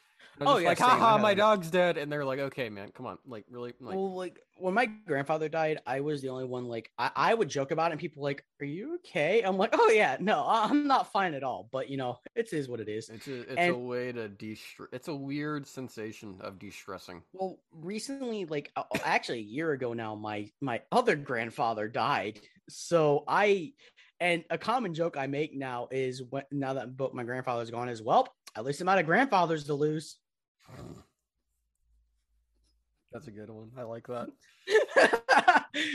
Oh 0.41 0.59
yeah, 0.59 0.69
like 0.69 0.79
haha, 0.79 1.19
my 1.19 1.35
dog's 1.35 1.71
dead, 1.71 1.97
and 1.97 2.11
they're 2.11 2.25
like, 2.25 2.39
okay, 2.39 2.69
man, 2.69 2.91
come 2.95 3.07
on, 3.07 3.19
like 3.27 3.45
really, 3.51 3.75
like. 3.81 3.97
Well, 3.97 4.15
like 4.15 4.41
when 4.57 4.75
my 4.75 4.87
grandfather 4.87 5.49
died, 5.49 5.81
I 5.87 6.01
was 6.01 6.23
the 6.23 6.29
only 6.29 6.45
one. 6.45 6.67
Like 6.67 6.91
I, 6.99 7.11
I 7.15 7.35
would 7.35 7.49
joke 7.49 7.71
about 7.71 7.91
it, 7.91 7.93
and 7.93 8.01
people 8.01 8.23
like, 8.23 8.45
"Are 8.61 8.67
you 8.67 8.97
okay?" 8.97 9.43
I'm 9.43 9.57
like, 9.57 9.71
"Oh 9.73 9.91
yeah, 9.91 10.17
no, 10.21 10.45
I'm 10.47 10.87
not 10.87 11.13
fine 11.13 11.35
at 11.35 11.43
all." 11.43 11.69
But 11.71 11.89
you 11.91 11.97
know, 11.97 12.19
it 12.35 12.53
is 12.53 12.69
what 12.69 12.81
it 12.81 12.89
is. 12.89 13.09
It's 13.09 13.27
a, 13.27 13.41
it's 13.41 13.55
and, 13.57 13.75
a 13.75 13.79
way 13.79 14.13
to 14.13 14.29
de. 14.29 14.59
It's 14.93 15.09
a 15.09 15.15
weird 15.15 15.67
sensation 15.67 16.37
of 16.41 16.59
de-stressing. 16.59 17.23
Well, 17.33 17.59
recently, 17.73 18.45
like 18.45 18.73
actually 19.05 19.39
a 19.41 19.43
year 19.43 19.73
ago 19.73 19.93
now, 19.93 20.15
my 20.15 20.51
my 20.61 20.83
other 20.93 21.17
grandfather 21.17 21.89
died. 21.89 22.41
So 22.69 23.25
I, 23.27 23.73
and 24.21 24.45
a 24.51 24.59
common 24.59 24.95
joke 24.95 25.17
I 25.17 25.27
make 25.27 25.57
now 25.57 25.89
is 25.91 26.23
when 26.23 26.45
now 26.51 26.75
that 26.75 26.97
both 26.97 27.15
my 27.15 27.25
grandfather's 27.25 27.71
gone 27.71 27.89
is 27.89 28.03
well, 28.03 28.29
at 28.57 28.65
least 28.65 28.81
I'm 28.81 28.89
out 28.89 28.99
of 28.99 29.07
grandfathers 29.07 29.65
to 29.65 29.75
lose. 29.75 30.17
That's 33.13 33.27
a 33.27 33.31
good 33.31 33.51
one. 33.51 33.71
I 33.77 33.83
like 33.83 34.07
that. 34.09 34.29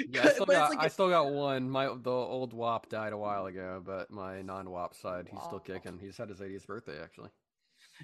yeah, 0.09 0.23
I 0.23 0.29
still, 0.29 0.45
got, 0.45 0.69
like 0.71 0.79
I 0.79 0.87
still 0.87 1.09
got 1.09 1.31
one. 1.31 1.69
My 1.69 1.85
the 1.85 2.09
old 2.09 2.53
WAP 2.53 2.89
died 2.89 3.13
a 3.13 3.17
while 3.17 3.45
ago, 3.45 3.81
but 3.85 4.09
my 4.09 4.41
non-WAP 4.41 4.95
side, 4.95 5.27
he's 5.29 5.43
still 5.43 5.59
kicking. 5.59 5.99
He 5.99 6.07
just 6.07 6.17
had 6.17 6.29
his 6.29 6.39
80th 6.39 6.65
birthday 6.65 7.01
actually. 7.01 7.29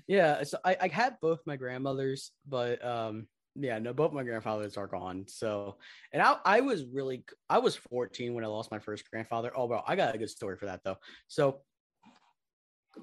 Yeah, 0.07 0.43
so 0.43 0.59
I, 0.63 0.77
I 0.79 0.87
had 0.87 1.17
both 1.21 1.39
my 1.45 1.55
grandmothers, 1.55 2.31
but 2.47 2.83
um, 2.85 3.27
yeah, 3.55 3.79
no, 3.79 3.93
both 3.93 4.13
my 4.13 4.23
grandfathers 4.23 4.77
are 4.77 4.87
gone. 4.87 5.25
So, 5.27 5.77
and 6.13 6.21
I, 6.21 6.37
I 6.45 6.61
was 6.61 6.85
really, 6.85 7.23
I 7.49 7.59
was 7.59 7.75
14 7.75 8.33
when 8.33 8.43
I 8.43 8.47
lost 8.47 8.71
my 8.71 8.79
first 8.79 9.09
grandfather. 9.09 9.51
Oh, 9.55 9.67
bro, 9.67 9.81
I 9.85 9.95
got 9.95 10.13
a 10.13 10.17
good 10.17 10.29
story 10.29 10.57
for 10.57 10.67
that 10.67 10.81
though. 10.83 10.97
So, 11.27 11.61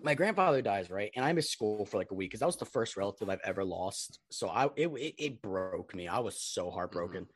my 0.03 0.15
grandfather 0.15 0.63
dies, 0.63 0.91
right? 0.91 1.11
And 1.15 1.25
I 1.25 1.33
missed 1.33 1.53
school 1.53 1.87
for 1.87 1.97
like 1.99 2.11
a 2.11 2.15
week 2.15 2.31
because 2.31 2.41
that 2.41 2.47
was 2.47 2.57
the 2.57 2.65
first 2.65 2.97
relative 2.97 3.29
I've 3.29 3.41
ever 3.45 3.65
lost. 3.65 4.19
So 4.31 4.49
I, 4.49 4.67
it, 4.77 4.89
it, 4.89 5.15
it 5.19 5.43
broke 5.43 5.95
me. 5.95 6.09
I 6.09 6.19
was 6.19 6.41
so 6.41 6.71
heartbroken. 6.71 7.23
Mm-hmm. 7.23 7.31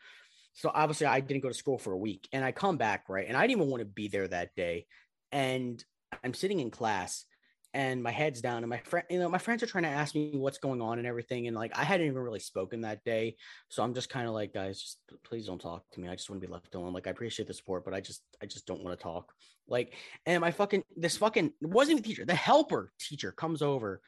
So 0.54 0.70
obviously 0.74 1.06
I 1.06 1.20
didn't 1.20 1.42
go 1.42 1.48
to 1.48 1.54
school 1.54 1.78
for 1.78 1.92
a 1.92 1.98
week, 1.98 2.28
and 2.32 2.44
I 2.44 2.52
come 2.52 2.76
back 2.76 3.08
right, 3.08 3.26
and 3.26 3.36
I 3.36 3.42
didn't 3.42 3.58
even 3.62 3.70
want 3.70 3.82
to 3.82 3.86
be 3.86 4.08
there 4.08 4.26
that 4.28 4.54
day. 4.56 4.86
And 5.32 5.82
I'm 6.24 6.34
sitting 6.34 6.60
in 6.60 6.70
class, 6.70 7.24
and 7.72 8.02
my 8.02 8.10
head's 8.10 8.40
down 8.40 8.62
and 8.62 8.70
my 8.70 8.78
friend 8.78 9.06
you 9.10 9.18
know 9.18 9.28
my 9.28 9.38
friends 9.38 9.62
are 9.62 9.66
trying 9.66 9.84
to 9.84 9.90
ask 9.90 10.14
me 10.14 10.32
what's 10.34 10.58
going 10.58 10.80
on 10.80 10.98
and 10.98 11.06
everything 11.06 11.46
and 11.46 11.56
like 11.56 11.76
i 11.76 11.84
hadn't 11.84 12.06
even 12.06 12.18
really 12.18 12.40
spoken 12.40 12.80
that 12.80 13.04
day 13.04 13.36
so 13.68 13.82
i'm 13.82 13.94
just 13.94 14.08
kind 14.08 14.26
of 14.26 14.34
like 14.34 14.52
guys 14.52 14.80
just 14.80 14.98
please 15.22 15.46
don't 15.46 15.60
talk 15.60 15.84
to 15.92 16.00
me. 16.00 16.08
I 16.08 16.14
just 16.14 16.28
want 16.28 16.40
to 16.40 16.46
be 16.46 16.52
left 16.52 16.74
alone. 16.74 16.92
Like 16.92 17.06
i 17.06 17.10
appreciate 17.10 17.46
the 17.46 17.54
support 17.54 17.84
but 17.84 17.94
i 17.94 18.00
just 18.00 18.22
i 18.42 18.46
just 18.46 18.66
don't 18.66 18.82
want 18.82 18.98
to 18.98 19.02
talk. 19.02 19.32
Like 19.68 19.94
and 20.26 20.40
my 20.40 20.50
fucking 20.50 20.82
this 20.96 21.16
fucking 21.16 21.52
wasn't 21.60 21.98
even 21.98 22.02
teacher 22.02 22.24
the 22.24 22.34
helper 22.34 22.92
teacher 22.98 23.30
comes 23.32 23.62
over 23.62 24.00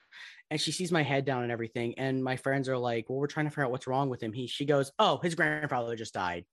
and 0.50 0.60
she 0.60 0.72
sees 0.72 0.90
my 0.90 1.02
head 1.02 1.24
down 1.24 1.44
and 1.44 1.52
everything 1.52 1.94
and 1.98 2.22
my 2.22 2.36
friends 2.36 2.68
are 2.68 2.78
like 2.78 3.08
well 3.08 3.18
we're 3.18 3.26
trying 3.28 3.46
to 3.46 3.50
figure 3.50 3.64
out 3.64 3.70
what's 3.70 3.86
wrong 3.86 4.08
with 4.08 4.22
him. 4.22 4.32
He 4.32 4.46
she 4.46 4.64
goes 4.64 4.90
oh 4.98 5.18
his 5.22 5.34
grandfather 5.34 5.94
just 5.94 6.14
died. 6.14 6.44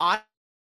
I 0.00 0.22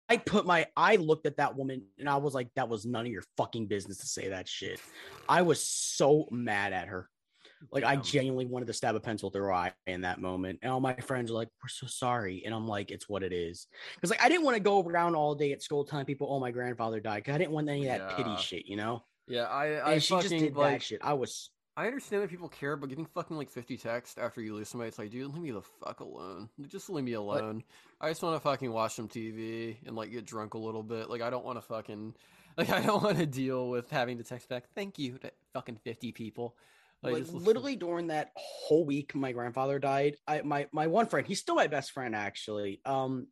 I 0.09 0.19
put 0.19 0.47
my 0.47 0.67
I 0.77 0.97
looked 0.97 1.27
at 1.27 1.39
that 1.39 1.57
woman 1.57 1.83
and 1.99 2.09
I 2.09 2.17
was 2.17 2.35
like, 2.35 2.49
that 2.57 2.69
was 2.69 2.85
none 2.85 3.07
of 3.07 3.13
your 3.13 3.25
fucking 3.37 3.67
business 3.67 3.99
to 3.99 4.07
say 4.07 4.29
that 4.29 4.49
shit. 4.49 4.81
I 5.29 5.43
was 5.43 5.63
so 5.63 6.29
mad 6.31 6.73
at 6.73 6.89
her. 6.89 7.09
Like 7.73 7.85
I 7.85 7.97
genuinely 7.97 8.45
wanted 8.45 8.67
to 8.67 8.75
stab 8.75 8.95
a 8.95 9.01
pencil 9.01 9.31
through 9.31 9.45
her 9.45 9.53
eye 9.53 9.73
in 9.87 10.03
that 10.03 10.21
moment. 10.21 10.59
And 10.63 10.71
all 10.71 10.81
my 10.81 10.95
friends 10.97 11.31
are 11.31 11.35
like, 11.35 11.49
We're 11.63 11.69
so 11.69 11.87
sorry. 11.87 12.43
And 12.45 12.55
I'm 12.55 12.69
like, 12.69 12.91
it's 12.91 13.09
what 13.09 13.23
it 13.23 13.33
is. 13.33 13.67
Because 13.95 14.11
like 14.11 14.23
I 14.23 14.29
didn't 14.29 14.45
want 14.45 14.57
to 14.57 14.63
go 14.63 14.83
around 14.83 15.15
all 15.15 15.35
day 15.35 15.53
at 15.53 15.63
school 15.63 15.85
telling 15.85 16.05
people, 16.05 16.29
oh, 16.31 16.41
my 16.41 16.51
grandfather 16.51 17.01
died. 17.01 17.25
Cause 17.25 17.35
I 17.35 17.39
didn't 17.39 17.53
want 17.53 17.69
any 17.69 17.89
of 17.89 17.99
that 17.99 18.11
yeah. 18.11 18.17
pity 18.17 18.37
shit, 18.43 18.67
you 18.67 18.77
know? 18.77 19.03
Yeah, 19.27 19.45
I 19.45 19.67
I 19.77 19.93
and 19.95 20.03
she 20.03 20.15
fucking, 20.15 20.31
just 20.31 20.43
did 20.43 20.57
like, 20.57 20.73
that 20.73 20.83
shit. 20.83 21.01
I 21.03 21.15
was 21.15 21.51
I 21.77 21.87
understand 21.87 22.23
that 22.23 22.31
people 22.31 22.49
care, 22.49 22.77
but 22.77 22.89
getting 22.89 23.07
fucking 23.07 23.37
like 23.37 23.51
50 23.51 23.77
texts 23.77 24.17
after 24.17 24.41
you 24.41 24.55
lose 24.55 24.69
somebody, 24.69 24.89
it's 24.89 24.99
like, 24.99 25.11
dude, 25.11 25.33
leave 25.33 25.43
me 25.43 25.51
the 25.51 25.63
fuck 25.63 26.01
alone. 26.01 26.49
Just 26.69 26.89
leave 26.89 27.05
me 27.05 27.15
alone. 27.15 27.57
What? 27.57 28.07
I 28.07 28.11
just 28.11 28.23
want 28.23 28.37
to 28.37 28.41
fucking 28.41 28.71
watch 28.71 28.95
some 28.95 29.09
TV 29.09 29.77
and 29.85 29.97
like 29.97 30.13
get 30.13 30.25
drunk 30.25 30.55
a 30.55 30.59
little 30.59 30.85
bit. 30.85 31.11
Like, 31.11 31.21
I 31.21 31.31
don't 31.31 31.45
want 31.45 31.59
to 31.59 31.63
fucking, 31.63 32.15
like, 32.57 32.71
I 32.71 32.81
don't 32.81 33.03
want 33.03 33.19
to 33.19 33.27
deal 33.27 33.69
with 33.69 33.91
having 33.91 34.19
to 34.19 34.25
text 34.25 34.49
back, 34.49 34.65
thank 34.75 34.99
you 34.99 35.19
to 35.19 35.33
fucking 35.53 35.79
50 35.83 36.13
people. 36.13 36.57
Like, 37.03 37.15
like 37.15 37.27
literally 37.33 37.77
during 37.77 38.07
that 38.07 38.31
whole 38.37 38.85
week, 38.85 39.15
my 39.15 39.33
grandfather 39.33 39.79
died. 39.79 40.17
I, 40.29 40.43
my, 40.43 40.69
my 40.73 40.87
one 40.87 41.07
friend, 41.07 41.27
he's 41.27 41.41
still 41.41 41.57
my 41.57 41.67
best 41.67 41.91
friend 41.91 42.15
actually. 42.15 42.81
Um, 42.85 43.27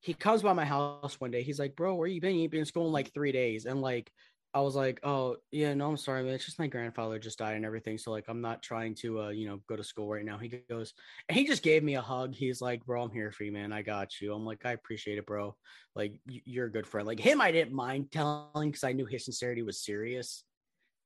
he 0.00 0.14
comes 0.14 0.42
by 0.42 0.52
my 0.52 0.64
house 0.64 1.18
one 1.18 1.30
day. 1.30 1.42
He's 1.42 1.58
like, 1.58 1.74
bro, 1.74 1.94
where 1.94 2.06
you 2.06 2.20
been? 2.20 2.36
You've 2.36 2.50
been 2.50 2.60
in 2.60 2.66
school 2.66 2.86
in 2.86 2.92
like 2.92 3.12
three 3.12 3.32
days. 3.32 3.64
And 3.64 3.80
like, 3.80 4.12
I 4.56 4.60
was 4.60 4.74
like, 4.74 5.00
oh 5.02 5.36
yeah, 5.52 5.74
no, 5.74 5.86
I'm 5.86 5.98
sorry, 5.98 6.22
man. 6.22 6.32
It's 6.32 6.46
just 6.46 6.58
my 6.58 6.66
grandfather 6.66 7.18
just 7.18 7.38
died 7.38 7.56
and 7.56 7.64
everything. 7.66 7.98
So 7.98 8.10
like, 8.10 8.24
I'm 8.26 8.40
not 8.40 8.62
trying 8.62 8.94
to, 9.02 9.24
uh, 9.24 9.28
you 9.28 9.46
know, 9.46 9.60
go 9.68 9.76
to 9.76 9.84
school 9.84 10.08
right 10.08 10.24
now. 10.24 10.38
He 10.38 10.48
goes, 10.48 10.94
and 11.28 11.36
he 11.36 11.46
just 11.46 11.62
gave 11.62 11.84
me 11.84 11.96
a 11.96 12.00
hug. 12.00 12.34
He's 12.34 12.62
like, 12.62 12.82
bro, 12.86 13.02
I'm 13.02 13.10
here 13.10 13.30
for 13.30 13.44
you, 13.44 13.52
man. 13.52 13.70
I 13.70 13.82
got 13.82 14.18
you. 14.18 14.32
I'm 14.32 14.46
like, 14.46 14.64
I 14.64 14.72
appreciate 14.72 15.18
it, 15.18 15.26
bro. 15.26 15.54
Like, 15.94 16.14
you're 16.24 16.64
a 16.64 16.72
good 16.72 16.86
friend. 16.86 17.06
Like 17.06 17.20
him, 17.20 17.42
I 17.42 17.52
didn't 17.52 17.74
mind 17.74 18.10
telling 18.10 18.70
because 18.70 18.82
I 18.82 18.92
knew 18.92 19.04
his 19.04 19.26
sincerity 19.26 19.60
was 19.60 19.84
serious. 19.84 20.42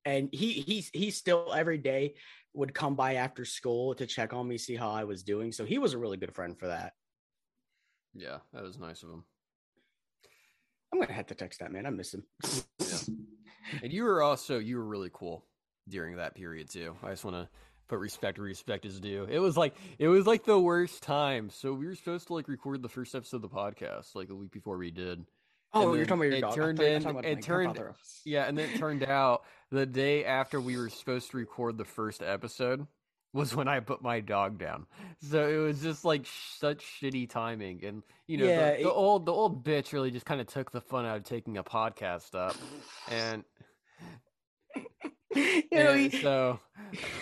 And 0.04 0.28
he 0.32 0.52
he's 0.52 0.88
he 0.94 1.10
still 1.10 1.52
every 1.52 1.78
day 1.78 2.14
would 2.54 2.72
come 2.72 2.94
by 2.94 3.14
after 3.14 3.44
school 3.44 3.96
to 3.96 4.06
check 4.06 4.32
on 4.32 4.46
me, 4.46 4.58
see 4.58 4.76
how 4.76 4.92
I 4.92 5.02
was 5.02 5.24
doing. 5.24 5.50
So 5.50 5.64
he 5.64 5.78
was 5.78 5.92
a 5.92 5.98
really 5.98 6.18
good 6.18 6.36
friend 6.36 6.56
for 6.56 6.68
that. 6.68 6.92
Yeah, 8.14 8.38
that 8.52 8.62
was 8.62 8.78
nice 8.78 9.02
of 9.02 9.08
him. 9.10 9.24
I'm 10.92 11.00
gonna 11.00 11.12
have 11.12 11.26
to 11.26 11.34
text 11.34 11.58
that 11.58 11.72
man. 11.72 11.84
I 11.84 11.90
miss 11.90 12.14
him. 12.14 12.22
yeah. 12.78 13.14
And 13.82 13.92
you 13.92 14.04
were 14.04 14.22
also 14.22 14.58
you 14.58 14.78
were 14.78 14.84
really 14.84 15.10
cool 15.12 15.44
during 15.88 16.16
that 16.16 16.34
period 16.34 16.70
too. 16.70 16.96
I 17.02 17.10
just 17.10 17.24
want 17.24 17.36
to 17.36 17.48
put 17.88 17.98
respect 17.98 18.38
where 18.38 18.46
respect 18.46 18.84
is 18.84 19.00
due. 19.00 19.26
It 19.28 19.40
was 19.40 19.56
like 19.56 19.74
it 19.98 20.08
was 20.08 20.26
like 20.26 20.44
the 20.44 20.58
worst 20.58 21.02
time. 21.02 21.50
So 21.50 21.72
we 21.72 21.86
were 21.86 21.94
supposed 21.94 22.28
to 22.28 22.34
like 22.34 22.48
record 22.48 22.82
the 22.82 22.88
first 22.88 23.14
episode 23.14 23.38
of 23.38 23.42
the 23.42 23.48
podcast 23.48 24.14
like 24.14 24.30
a 24.30 24.34
week 24.34 24.52
before 24.52 24.78
we 24.78 24.90
did. 24.90 25.24
Oh, 25.72 25.94
you're 25.94 26.04
talking 26.04 26.22
about 26.22 26.24
your 26.24 26.32
it 26.32 26.40
dog. 26.40 26.54
Turned 26.54 26.80
in, 26.80 27.24
it 27.24 27.42
turned, 27.42 27.80
yeah, 28.24 28.44
and 28.46 28.58
then 28.58 28.70
it 28.70 28.78
turned 28.78 29.04
out 29.04 29.44
the 29.70 29.86
day 29.86 30.24
after 30.24 30.60
we 30.60 30.76
were 30.76 30.88
supposed 30.88 31.30
to 31.30 31.36
record 31.36 31.78
the 31.78 31.84
first 31.84 32.22
episode 32.22 32.86
was 33.32 33.54
when 33.54 33.68
I 33.68 33.80
put 33.80 34.02
my 34.02 34.20
dog 34.20 34.58
down. 34.58 34.86
So 35.22 35.48
it 35.48 35.56
was 35.56 35.80
just 35.80 36.04
like 36.04 36.26
such 36.58 36.84
shitty 36.84 37.28
timing, 37.28 37.84
and 37.84 38.02
you 38.26 38.38
know, 38.38 38.46
yeah, 38.46 38.76
the, 38.76 38.84
the 38.84 38.88
it, 38.88 38.92
old 38.92 39.26
the 39.26 39.32
old 39.32 39.64
bitch 39.64 39.92
really 39.92 40.10
just 40.10 40.26
kind 40.26 40.40
of 40.40 40.46
took 40.46 40.70
the 40.70 40.80
fun 40.80 41.06
out 41.06 41.16
of 41.16 41.24
taking 41.24 41.58
a 41.58 41.64
podcast 41.64 42.34
up, 42.34 42.56
and 43.10 43.44
you 45.34 45.64
know, 45.72 45.94
he, 45.94 46.10
so 46.10 46.58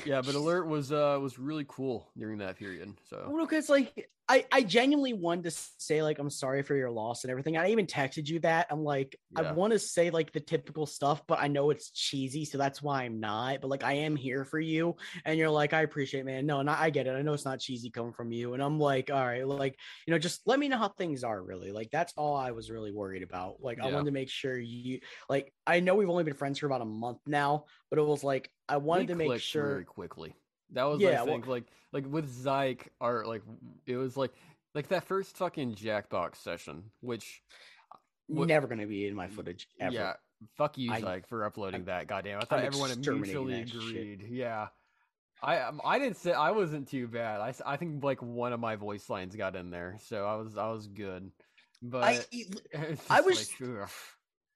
yeah, 0.04 0.22
but 0.22 0.34
alert 0.34 0.66
was 0.66 0.92
uh 0.92 1.18
was 1.20 1.38
really 1.38 1.66
cool 1.68 2.08
during 2.16 2.38
that 2.38 2.56
period. 2.56 2.94
So 3.08 3.28
well, 3.30 3.46
because 3.46 3.68
like 3.68 4.10
I 4.28 4.44
I 4.52 4.62
genuinely 4.62 5.14
wanted 5.14 5.44
to 5.44 5.50
say 5.78 6.02
like 6.02 6.18
I'm 6.18 6.28
sorry 6.28 6.62
for 6.62 6.74
your 6.74 6.90
loss 6.90 7.24
and 7.24 7.30
everything. 7.30 7.56
I 7.56 7.70
even 7.70 7.86
texted 7.86 8.28
you 8.28 8.40
that. 8.40 8.66
I'm 8.70 8.84
like 8.84 9.18
yeah. 9.30 9.48
I 9.48 9.52
want 9.52 9.72
to 9.72 9.78
say 9.78 10.10
like 10.10 10.32
the 10.32 10.40
typical 10.40 10.84
stuff, 10.84 11.22
but 11.26 11.38
I 11.40 11.48
know 11.48 11.70
it's 11.70 11.90
cheesy, 11.90 12.44
so 12.44 12.58
that's 12.58 12.82
why 12.82 13.04
I'm 13.04 13.20
not. 13.20 13.62
But 13.62 13.68
like 13.68 13.84
I 13.84 13.94
am 13.94 14.16
here 14.16 14.44
for 14.44 14.60
you, 14.60 14.96
and 15.24 15.38
you're 15.38 15.48
like 15.48 15.72
I 15.72 15.82
appreciate, 15.82 16.26
man. 16.26 16.44
No, 16.44 16.60
not 16.60 16.78
I 16.78 16.90
get 16.90 17.06
it. 17.06 17.16
I 17.16 17.22
know 17.22 17.32
it's 17.32 17.46
not 17.46 17.60
cheesy 17.60 17.90
coming 17.90 18.12
from 18.12 18.30
you, 18.30 18.52
and 18.52 18.62
I'm 18.62 18.78
like 18.78 19.10
all 19.10 19.24
right, 19.24 19.46
like 19.46 19.78
you 20.06 20.12
know, 20.12 20.18
just 20.18 20.42
let 20.46 20.58
me 20.58 20.68
know 20.68 20.78
how 20.78 20.88
things 20.88 21.24
are 21.24 21.42
really. 21.42 21.72
Like 21.72 21.90
that's 21.90 22.12
all 22.16 22.36
I 22.36 22.50
was 22.50 22.70
really 22.70 22.92
worried 22.92 23.22
about. 23.22 23.56
Like 23.60 23.78
yeah. 23.78 23.86
I 23.86 23.92
wanted 23.92 24.06
to 24.06 24.12
make 24.12 24.28
sure 24.28 24.58
you 24.58 25.00
like 25.30 25.52
I 25.66 25.80
know 25.80 25.94
we've 25.94 26.10
only 26.10 26.24
been 26.24 26.34
friends 26.34 26.58
for 26.58 26.66
about 26.66 26.82
a 26.82 26.86
month 26.86 27.20
now, 27.26 27.64
but 27.88 27.98
it 27.98 28.06
was 28.06 28.22
like 28.22 28.50
I 28.68 28.76
wanted 28.76 29.08
we 29.08 29.14
to 29.14 29.14
make 29.14 29.40
sure 29.40 29.68
very 29.68 29.84
quickly. 29.84 30.34
That 30.72 30.84
was 30.84 31.00
yeah, 31.00 31.22
I 31.22 31.26
think 31.26 31.46
well, 31.46 31.56
like 31.56 31.64
like 31.92 32.06
with 32.06 32.30
Zyke 32.30 32.88
art 33.00 33.26
like 33.26 33.42
it 33.86 33.96
was 33.96 34.16
like 34.16 34.32
like 34.74 34.88
that 34.88 35.04
first 35.04 35.36
fucking 35.36 35.74
Jackbox 35.74 36.36
session, 36.36 36.84
which 37.00 37.42
never 38.28 38.66
gonna 38.66 38.86
be 38.86 39.06
in 39.06 39.14
my 39.14 39.28
footage 39.28 39.68
ever. 39.80 39.94
Yeah, 39.94 40.12
fuck 40.56 40.76
you, 40.78 40.92
I, 40.92 41.00
Zyke, 41.00 41.26
for 41.26 41.44
uploading 41.44 41.82
I, 41.82 41.84
that. 41.84 42.06
Goddamn, 42.06 42.40
I 42.40 42.44
thought 42.44 42.60
I'm 42.60 42.66
everyone 42.66 42.90
mutually 43.00 43.60
agreed. 43.60 44.20
Shit. 44.20 44.30
Yeah, 44.30 44.68
I 45.42 45.60
um, 45.60 45.80
I 45.84 45.98
didn't 45.98 46.16
say 46.16 46.32
I 46.32 46.50
wasn't 46.50 46.88
too 46.88 47.06
bad. 47.06 47.40
I, 47.40 47.54
I 47.64 47.76
think 47.76 48.02
like 48.02 48.20
one 48.22 48.52
of 48.52 48.60
my 48.60 48.76
voice 48.76 49.08
lines 49.08 49.36
got 49.36 49.56
in 49.56 49.70
there, 49.70 49.96
so 50.04 50.26
I 50.26 50.34
was 50.36 50.56
I 50.56 50.70
was 50.70 50.86
good. 50.86 51.30
But 51.80 52.04
I 52.04 52.46
I 53.08 53.20
was 53.20 53.60
like, 53.60 53.88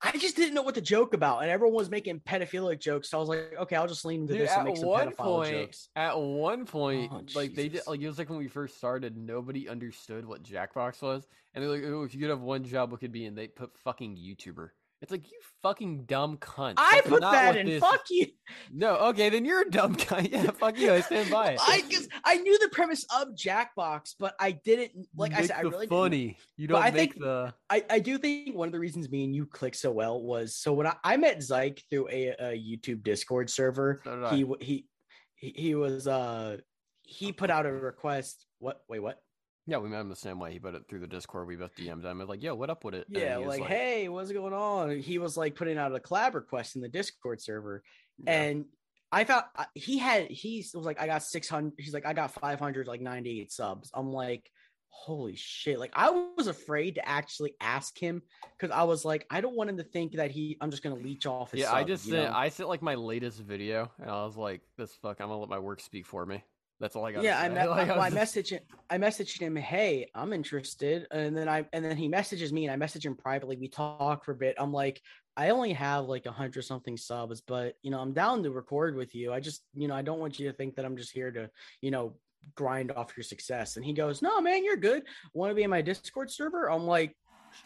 I 0.05 0.19
just 0.19 0.35
didn't 0.35 0.55
know 0.55 0.63
what 0.63 0.75
to 0.75 0.81
joke 0.81 1.15
about, 1.15 1.43
and 1.43 1.51
everyone 1.51 1.77
was 1.77 1.89
making 1.89 2.21
pedophilic 2.21 2.81
jokes. 2.81 3.11
So 3.11 3.19
I 3.19 3.21
was 3.21 3.29
like, 3.29 3.55
okay, 3.61 3.77
I'll 3.77 3.87
just 3.87 4.05
lean 4.05 4.23
into 4.23 4.35
Dude, 4.35 4.43
this 4.43 4.53
and 4.53 4.65
make 4.65 4.77
some 4.77 4.89
pedophile 4.89 5.17
point, 5.17 5.51
jokes. 5.51 5.89
At 5.95 6.19
one 6.19 6.65
point, 6.65 7.11
oh, 7.13 7.23
like 7.35 7.51
Jesus. 7.51 7.57
they 7.57 7.69
did, 7.69 7.83
like 7.87 8.01
it 8.01 8.09
was 8.09 8.19
like 8.19 8.29
when 8.29 8.39
we 8.39 8.49
first 8.49 8.77
started, 8.77 9.17
nobody 9.17 9.69
understood 9.69 10.27
what 10.27 10.43
Jackbox 10.43 11.03
was, 11.03 11.27
and 11.55 11.63
they're 11.63 11.71
like, 11.71 11.85
oh, 11.85 12.03
if 12.03 12.15
you 12.15 12.21
could 12.21 12.31
have 12.31 12.41
one 12.41 12.65
job, 12.65 12.91
what 12.91 13.01
could 13.01 13.13
be? 13.13 13.27
And 13.27 13.39
they 13.39 13.47
put 13.47 13.79
fucking 13.79 14.17
YouTuber. 14.17 14.71
It's 15.03 15.11
like 15.11 15.29
you 15.29 15.39
fucking 15.63 16.05
dumb 16.05 16.37
cunt. 16.37 16.75
I 16.77 16.93
That's 16.95 17.09
put 17.09 17.21
that 17.23 17.57
in. 17.57 17.67
This... 17.67 17.81
Fuck 17.81 18.05
you. 18.09 18.29
No, 18.73 18.95
okay, 19.09 19.31
then 19.31 19.45
you're 19.45 19.63
a 19.63 19.71
dumb 19.71 19.97
cunt. 19.97 20.23
Yeah, 20.33 20.53
fuck 20.53 20.79
you. 20.79 20.93
I 20.93 21.01
stand 21.01 21.29
by 21.29 21.53
it. 21.53 21.61
I 21.61 21.83
I 22.25 22.37
knew 22.37 22.57
the 22.61 22.69
premise 22.69 23.05
of 23.15 23.35
Jackbox, 23.35 24.15
but 24.19 24.37
I 24.39 24.53
didn't 24.53 25.09
like. 25.17 25.35
I 25.35 25.43
said, 25.43 25.57
I 25.57 25.63
really 25.63 25.89
funny. 25.89 26.27
Didn't. 26.27 26.37
You 26.57 26.69
don't 26.69 26.81
but 26.81 26.95
make 26.95 26.95
I 26.95 26.97
think, 26.97 27.19
the. 27.19 27.55
I 27.69 27.85
I 27.91 27.99
do 27.99 28.17
think 28.17 28.55
one 28.55 28.69
of 28.69 28.73
the 28.73 28.79
reasons 28.79 29.11
me 29.11 29.25
and 29.25 29.35
you 29.35 29.47
clicked 29.47 29.77
so 29.77 29.91
well 29.91 30.23
was 30.23 30.55
so 30.55 30.73
when 30.73 30.87
I, 30.87 30.95
I 31.03 31.17
met 31.17 31.39
Zyke 31.39 31.81
through 31.91 32.09
a, 32.09 32.29
a 32.39 32.57
YouTube 32.57 33.03
Discord 33.03 33.51
server. 33.51 34.01
So 34.05 34.29
he 34.31 34.47
he 34.61 34.87
he 35.35 35.53
he 35.57 35.75
was 35.75 36.07
uh 36.07 36.59
he 37.03 37.33
put 37.33 37.51
out 37.51 37.67
a 37.67 37.73
request. 37.73 38.47
What? 38.61 38.83
Wait, 38.89 39.01
what? 39.01 39.19
Yeah, 39.67 39.79
we 39.79 39.89
met 39.89 40.01
him 40.01 40.09
the 40.09 40.17
same 40.17 40.41
way. 40.41 40.53
He 40.53 40.59
put 40.59 40.75
it 40.75 40.89
through 40.89 41.01
the 41.01 41.07
Discord. 41.07 41.47
We 41.47 41.57
both 41.57 41.75
DM'd 41.77 42.05
him. 42.05 42.07
I 42.07 42.13
was 42.15 42.29
like, 42.29 42.43
"Yo, 42.43 42.55
what 42.55 42.69
up 42.69 42.85
with 42.85 42.95
it?" 42.95 43.07
Yeah, 43.09 43.37
like, 43.37 43.61
like, 43.61 43.69
"Hey, 43.69 44.09
what's 44.09 44.33
going 44.33 44.53
on?" 44.53 44.99
He 44.99 45.19
was 45.19 45.37
like 45.37 45.55
putting 45.55 45.79
out 45.79 45.95
a 45.95 46.01
collab 46.01 46.35
request 46.35 46.75
in 46.75 46.83
the 46.83 46.89
Discord 46.89 47.41
server, 47.41 47.85
yeah. 48.25 48.33
and 48.33 48.65
I 49.13 49.25
found 49.25 49.45
he 49.75 49.99
had 49.99 50.31
he 50.31 50.65
was 50.75 50.85
like, 50.85 51.01
"I 51.01 51.07
got 51.07 51.23
six 51.23 51.49
hundred. 51.49 51.75
He's 51.79 51.95
like, 51.95 52.07
"I 52.07 52.13
got 52.13 52.33
five 52.33 52.59
hundred, 52.59 52.89
like 52.89 53.01
ninety 53.01 53.41
eight 53.41 53.53
subs." 53.53 53.91
I'm 53.95 54.11
like, 54.11 54.51
"Holy 54.89 55.37
shit!" 55.37 55.79
Like, 55.79 55.93
I 55.95 56.11
was 56.37 56.49
afraid 56.49 56.97
to 56.97 57.09
actually 57.09 57.55
ask 57.61 57.97
him 57.97 58.23
because 58.59 58.75
I 58.75 58.83
was 58.83 59.05
like, 59.05 59.27
I 59.31 59.43
don't 59.43 59.55
want 59.55 59.71
him 59.71 59.77
to 59.77 59.85
think 59.85 60.15
that 60.15 60.33
he. 60.33 60.57
I'm 60.61 60.71
just 60.71 60.83
gonna 60.83 60.97
leech 60.97 61.27
off 61.27 61.53
his. 61.53 61.61
Yeah, 61.61 61.67
sub, 61.67 61.77
I 61.77 61.85
just 61.85 62.05
sent. 62.05 62.35
I 62.35 62.49
sent 62.49 62.69
like 62.69 62.83
my 62.83 62.97
latest 62.97 63.39
video, 63.41 63.93
and 64.01 64.11
I 64.11 64.25
was 64.25 64.37
like, 64.37 64.63
"This 64.77 64.93
fuck. 64.95 65.21
I'm 65.21 65.29
gonna 65.29 65.39
let 65.39 65.51
my 65.51 65.61
work 65.61 65.81
speak 65.81 66.07
for 66.07 66.27
me." 66.27 66.43
That's 66.81 66.97
all 66.97 67.05
I 67.05 67.13
got. 67.13 67.23
Yeah, 67.23 67.41
I, 67.41 67.49
me- 67.49 67.55
like, 67.69 67.89
I, 67.89 67.93
well, 67.93 68.01
I 68.01 68.11
messaged 68.11 68.51
him. 68.51 68.61
I 68.91 68.99
messaged 68.99 69.41
him, 69.41 69.57
hey, 69.57 70.11
I'm 70.15 70.33
interested, 70.33 71.07
and 71.11 71.37
then 71.37 71.49
I 71.49 71.65
and 71.73 71.85
then 71.85 71.97
he 71.97 72.09
messages 72.09 72.53
me, 72.53 72.65
and 72.65 72.73
I 72.73 72.77
message 72.77 73.07
him 73.07 73.17
privately. 73.17 73.57
We 73.57 73.69
talk 73.69 74.25
for 74.25 74.33
a 74.33 74.37
bit. 74.37 74.57
I'm 74.59 74.73
like, 74.73 75.01
I 75.37 75.51
only 75.51 75.73
have 75.73 76.07
like 76.07 76.27
a 76.27 76.33
hundred 76.33 76.63
something 76.63 76.97
subs, 76.97 77.41
but 77.41 77.75
you 77.83 77.91
know, 77.91 78.01
I'm 78.01 78.13
down 78.13 78.43
to 78.43 78.51
record 78.51 78.97
with 78.97 79.15
you. 79.15 79.33
I 79.33 79.41
just, 79.41 79.63
you 79.75 79.89
know, 79.89 79.95
I 79.95 80.03
don't 80.03 80.19
want 80.19 80.39
you 80.39 80.49
to 80.49 80.57
think 80.57 80.77
that 80.77 80.85
I'm 80.85 80.97
just 80.97 81.13
here 81.13 81.31
to, 81.31 81.49
you 81.81 81.91
know, 81.91 82.15
grind 82.55 82.93
off 82.93 83.17
your 83.17 83.25
success. 83.25 83.77
And 83.77 83.85
he 83.85 83.93
goes, 83.93 84.21
No, 84.21 84.41
man, 84.41 84.65
you're 84.65 84.77
good. 84.77 85.05
Want 85.33 85.51
to 85.51 85.55
be 85.55 85.63
in 85.63 85.71
my 85.71 85.83
Discord 85.83 86.31
server? 86.31 86.71
I'm 86.71 86.87
like, 86.87 87.17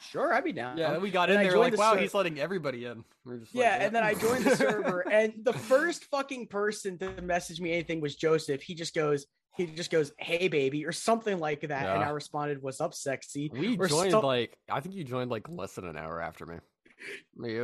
Sure, 0.00 0.32
I'd 0.32 0.44
be 0.44 0.52
down. 0.52 0.78
Yeah, 0.78 0.98
we 0.98 1.10
got 1.10 1.30
and 1.30 1.40
in 1.40 1.48
there 1.48 1.58
like, 1.58 1.76
wow, 1.76 1.94
he's 1.94 2.14
letting 2.14 2.38
everybody 2.38 2.84
in. 2.84 3.04
We're 3.24 3.38
just 3.38 3.54
yeah, 3.54 3.70
like, 3.70 3.78
yeah, 3.80 3.86
and 3.86 3.94
then 3.94 4.02
I 4.02 4.14
joined 4.14 4.44
the 4.44 4.56
server, 4.56 5.00
and 5.10 5.32
the 5.42 5.52
first 5.52 6.04
fucking 6.06 6.48
person 6.48 6.98
to 6.98 7.20
message 7.22 7.60
me 7.60 7.72
anything 7.72 8.00
was 8.00 8.16
Joseph. 8.16 8.62
He 8.62 8.74
just 8.74 8.94
goes, 8.94 9.26
he 9.56 9.66
just 9.66 9.90
goes, 9.90 10.12
"Hey, 10.18 10.48
baby," 10.48 10.84
or 10.86 10.92
something 10.92 11.38
like 11.38 11.62
that, 11.62 11.82
yeah. 11.82 11.94
and 11.94 12.04
I 12.04 12.10
responded, 12.10 12.62
"What's 12.62 12.80
up, 12.80 12.94
sexy?" 12.94 13.50
We 13.52 13.76
or 13.78 13.86
joined 13.86 14.12
like 14.12 14.56
I 14.70 14.80
think 14.80 14.94
you 14.94 15.04
joined 15.04 15.30
like 15.30 15.48
less 15.48 15.74
than 15.74 15.86
an 15.86 15.96
hour 15.96 16.20
after 16.20 16.46
me. 16.46 16.56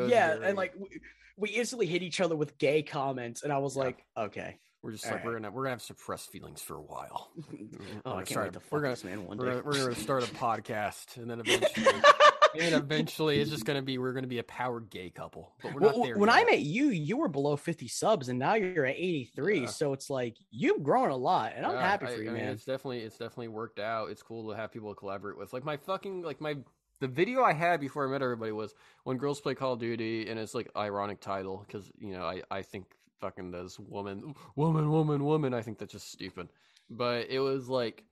yeah, 0.08 0.34
very... 0.34 0.46
and 0.48 0.56
like 0.56 0.74
we, 0.78 0.88
we, 1.36 1.48
instantly 1.50 1.86
hit 1.86 2.02
each 2.02 2.20
other 2.20 2.34
with 2.34 2.56
gay 2.58 2.82
comments, 2.82 3.42
and 3.42 3.52
I 3.52 3.58
was 3.58 3.76
yeah. 3.76 3.82
like, 3.82 4.04
"Okay." 4.16 4.58
We're 4.82 4.90
just 4.90 5.06
All 5.06 5.12
like 5.12 5.18
right. 5.18 5.26
we're 5.26 5.32
gonna 5.34 5.50
we're 5.50 5.62
gonna 5.62 5.74
have 5.74 5.82
suppressed 5.82 6.30
feelings 6.30 6.60
for 6.60 6.74
a 6.74 6.80
while. 6.80 7.30
oh, 8.04 8.16
I 8.16 8.24
can't 8.24 8.40
wait 8.40 8.52
to 8.54 8.60
we're 8.70 8.80
gonna, 8.80 8.96
man 9.04 9.26
one 9.26 9.38
day. 9.38 9.44
We're 9.44 9.50
gonna, 9.50 9.64
we're 9.64 9.84
gonna 9.84 9.94
start 9.94 10.24
a 10.24 10.26
podcast, 10.34 11.16
and 11.18 11.30
then 11.30 11.38
eventually 11.38 12.02
and 12.60 12.74
eventually 12.74 13.40
it's 13.40 13.50
just 13.50 13.64
gonna 13.64 13.82
be 13.82 13.98
we're 13.98 14.12
gonna 14.12 14.26
be 14.26 14.40
a 14.40 14.44
power 14.44 14.80
gay 14.80 15.08
couple. 15.08 15.52
But 15.62 15.74
we're 15.74 15.80
well, 15.82 15.98
not 15.98 16.04
there. 16.04 16.18
When 16.18 16.28
yet. 16.28 16.38
I 16.38 16.44
met 16.44 16.60
you, 16.60 16.88
you 16.88 17.16
were 17.16 17.28
below 17.28 17.56
50 17.56 17.86
subs, 17.86 18.28
and 18.28 18.40
now 18.40 18.54
you're 18.54 18.84
at 18.84 18.96
83. 18.96 19.60
Yeah. 19.60 19.66
So 19.66 19.92
it's 19.92 20.10
like 20.10 20.36
you've 20.50 20.82
grown 20.82 21.10
a 21.10 21.16
lot, 21.16 21.52
and 21.54 21.64
I'm 21.64 21.74
yeah, 21.74 21.80
happy 21.80 22.06
for 22.06 22.12
I, 22.12 22.16
you, 22.16 22.30
I 22.30 22.32
man. 22.32 22.42
Mean, 22.42 22.50
it's 22.50 22.64
definitely 22.64 23.00
it's 23.00 23.18
definitely 23.18 23.48
worked 23.48 23.78
out. 23.78 24.10
It's 24.10 24.22
cool 24.22 24.50
to 24.50 24.56
have 24.56 24.72
people 24.72 24.92
to 24.92 24.96
collaborate 24.96 25.38
with. 25.38 25.52
Like 25.52 25.64
my 25.64 25.76
fucking 25.76 26.22
like 26.22 26.40
my 26.40 26.56
the 26.98 27.08
video 27.08 27.42
I 27.42 27.52
had 27.52 27.80
before 27.80 28.06
I 28.06 28.10
met 28.10 28.22
everybody 28.22 28.50
was 28.52 28.74
when 29.04 29.16
girls 29.16 29.40
play 29.40 29.54
Call 29.54 29.74
of 29.74 29.78
Duty, 29.78 30.28
and 30.28 30.40
it's 30.40 30.54
like 30.54 30.70
ironic 30.76 31.20
title 31.20 31.64
because 31.66 31.88
you 31.98 32.14
know 32.14 32.24
I 32.24 32.42
I 32.50 32.62
think 32.62 32.86
fucking 33.22 33.52
this 33.52 33.78
woman 33.78 34.34
woman 34.56 34.90
woman 34.90 35.24
woman 35.24 35.54
I 35.54 35.62
think 35.62 35.78
that's 35.78 35.92
just 35.92 36.12
stupid. 36.12 36.48
But 36.90 37.30
it 37.30 37.38
was 37.38 37.68
like, 37.68 38.04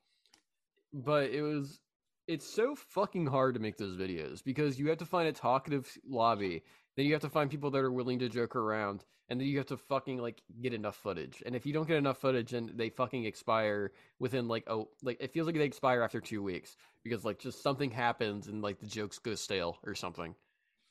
but 0.94 1.30
it 1.30 1.42
was 1.42 1.80
it's 2.26 2.46
so 2.46 2.74
fucking 2.76 3.26
hard 3.26 3.54
to 3.54 3.61
make 3.61 3.76
those 3.76 3.96
videos 3.96 4.42
because 4.42 4.78
you 4.78 4.88
have 4.88 4.98
to 4.98 5.04
find 5.04 5.28
a 5.28 5.32
talkative 5.32 5.98
lobby, 6.08 6.62
then 6.96 7.04
you 7.04 7.12
have 7.12 7.22
to 7.22 7.28
find 7.28 7.50
people 7.50 7.72
that 7.72 7.82
are 7.82 7.92
willing 7.92 8.20
to 8.20 8.28
joke 8.28 8.54
around, 8.54 9.04
and 9.28 9.40
then 9.40 9.48
you 9.48 9.58
have 9.58 9.66
to 9.66 9.76
fucking 9.76 10.18
like 10.18 10.40
get 10.62 10.72
enough 10.72 10.96
footage. 10.96 11.42
And 11.44 11.56
if 11.56 11.66
you 11.66 11.72
don't 11.72 11.88
get 11.88 11.96
enough 11.96 12.18
footage, 12.18 12.52
and 12.52 12.70
they 12.76 12.88
fucking 12.88 13.24
expire 13.24 13.92
within 14.20 14.46
like 14.46 14.64
oh 14.68 14.88
like 15.02 15.18
it 15.20 15.32
feels 15.32 15.46
like 15.46 15.56
they 15.56 15.64
expire 15.64 16.02
after 16.02 16.20
two 16.20 16.42
weeks 16.42 16.76
because 17.02 17.24
like 17.24 17.40
just 17.40 17.62
something 17.62 17.90
happens 17.90 18.46
and 18.46 18.62
like 18.62 18.78
the 18.78 18.86
jokes 18.86 19.18
go 19.18 19.34
stale 19.34 19.78
or 19.84 19.94
something. 19.94 20.34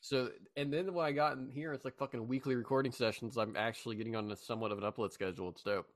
So 0.02 0.30
and 0.56 0.72
then 0.74 0.94
when 0.94 1.06
I 1.06 1.12
got 1.12 1.38
in 1.38 1.50
here, 1.50 1.74
it's 1.74 1.86
like 1.86 1.98
fucking 1.98 2.28
weekly 2.28 2.56
recording 2.56 2.92
sessions. 2.92 3.38
I'm 3.38 3.56
actually 3.56 3.96
getting 3.96 4.16
on 4.16 4.32
a 4.32 4.36
somewhat 4.36 4.72
of 4.72 4.78
an 4.78 4.90
upload 4.90 5.12
schedule. 5.12 5.50
It's 5.50 5.64
dope. 5.64 5.88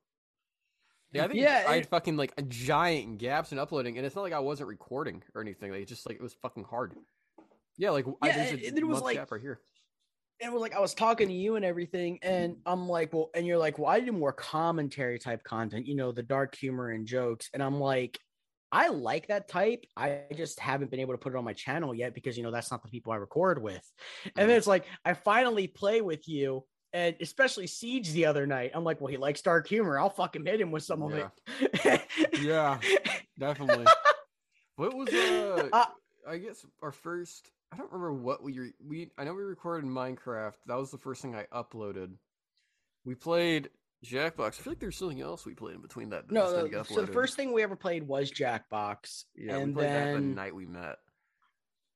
Yeah, 1.14 1.26
I 1.26 1.28
think 1.28 1.40
yeah, 1.40 1.66
I 1.68 1.76
had 1.76 1.88
fucking 1.88 2.18
like 2.18 2.34
a 2.38 2.42
giant 2.42 3.20
gaps 3.20 3.52
in 3.52 3.60
uploading, 3.60 3.98
and 3.98 4.06
it's 4.06 4.16
not 4.16 4.24
like 4.24 4.34
I 4.34 4.40
wasn't 4.40 4.70
recording 4.70 5.22
or 5.36 5.42
anything. 5.42 5.72
Like 5.72 5.82
it's 5.82 5.90
just 5.90 6.08
like 6.08 6.16
it 6.16 6.24
was 6.24 6.36
fucking 6.42 6.64
hard. 6.64 6.96
Yeah, 7.78 7.92
like 7.92 8.06
yeah, 8.06 8.14
I, 8.22 8.32
there's 8.32 8.52
a 8.52 8.78
it 8.78 8.88
was 8.88 9.02
like 9.02 9.18
gap 9.18 9.32
right 9.32 9.42
here. 9.42 9.60
And 10.42 10.50
it 10.50 10.54
was 10.54 10.62
like 10.62 10.76
I 10.76 10.80
was 10.80 10.96
talking 10.96 11.28
to 11.28 11.34
you 11.34 11.56
and 11.56 11.64
everything, 11.64 12.20
and 12.24 12.58
I'm 12.66 12.90
like, 12.90 13.14
well, 13.14 13.30
and 13.36 13.46
you're 13.46 13.60
like, 13.60 13.78
well, 13.78 13.90
I 13.90 14.00
do 14.00 14.12
more 14.12 14.34
commentary 14.34 15.20
type 15.20 15.44
content, 15.44 15.86
you 15.86 15.96
know, 15.96 16.12
the 16.12 16.24
dark 16.24 16.56
humor 16.56 16.90
and 16.90 17.06
jokes, 17.06 17.50
and 17.54 17.62
I'm 17.62 17.80
like, 17.80 18.20
I 18.74 18.88
like 18.88 19.28
that 19.28 19.48
type. 19.48 19.86
I 19.96 20.22
just 20.36 20.60
haven't 20.60 20.90
been 20.90 21.00
able 21.00 21.14
to 21.14 21.20
put 21.20 21.34
it 21.34 21.38
on 21.38 21.46
my 21.46 21.54
channel 21.54 21.94
yet 21.94 22.16
because 22.16 22.36
you 22.36 22.44
know 22.44 22.50
that's 22.50 22.72
not 22.72 22.82
the 22.82 22.90
people 22.90 23.14
I 23.14 23.18
record 23.18 23.62
with. 23.62 23.88
And 24.26 24.34
then 24.36 24.48
mm-hmm. 24.48 24.58
it's 24.58 24.66
like 24.66 24.86
I 25.06 25.14
finally 25.14 25.68
play 25.68 26.02
with 26.02 26.28
you 26.28 26.64
and 26.92 27.16
especially 27.22 27.68
Siege 27.68 28.12
the 28.12 28.26
other 28.26 28.48
night. 28.48 28.72
I'm 28.74 28.84
like, 28.84 29.00
well, 29.00 29.12
he 29.12 29.18
likes 29.18 29.42
dark 29.42 29.68
humor. 29.68 30.00
I'll 30.00 30.10
fucking 30.10 30.46
hit 30.46 30.60
him 30.60 30.72
with 30.72 30.84
some 30.84 31.02
yeah. 31.02 31.30
of 31.52 31.82
it. 31.86 32.02
yeah, 32.42 32.80
definitely. 33.40 33.86
What 34.76 34.96
was 34.96 35.10
uh, 35.10 35.70
uh, 35.72 35.86
I 36.28 36.38
guess 36.38 36.66
our 36.82 36.92
first. 36.92 37.52
I 37.72 37.78
don't 37.78 37.92
remember 37.92 38.14
what 38.14 38.42
we 38.42 38.58
re- 38.58 38.74
we. 38.84 39.12
I 39.20 39.24
know 39.24 39.36
we 39.36 39.44
recorded 39.44 39.88
Minecraft. 39.88 40.56
That 40.66 40.80
was 40.80 40.90
the 40.90 40.98
first 40.98 41.22
thing 41.22 41.36
I 41.36 41.46
uploaded. 41.54 42.14
We 43.06 43.14
played 43.14 43.70
Jackbox. 44.04 44.48
I 44.48 44.64
feel 44.64 44.72
like 44.72 44.80
there's 44.80 44.98
something 44.98 45.22
else 45.22 45.46
we 45.46 45.54
played 45.54 45.76
in 45.76 45.82
between 45.82 46.10
that. 46.10 46.28
that 46.28 46.34
no, 46.34 46.66
no 46.66 46.84
so 46.84 47.02
the 47.02 47.12
first 47.12 47.36
thing 47.36 47.54
we 47.54 47.64
ever 47.64 47.76
played 47.76 48.08
was 48.08 48.32
Jackbox. 48.32 49.24
Yeah, 49.36 49.58
and 49.58 49.76
we 49.76 49.82
played 49.82 49.90
then... 49.90 50.14
that 50.14 50.20
the 50.20 50.36
night 50.36 50.56
we 50.56 50.66
met. 50.66 50.98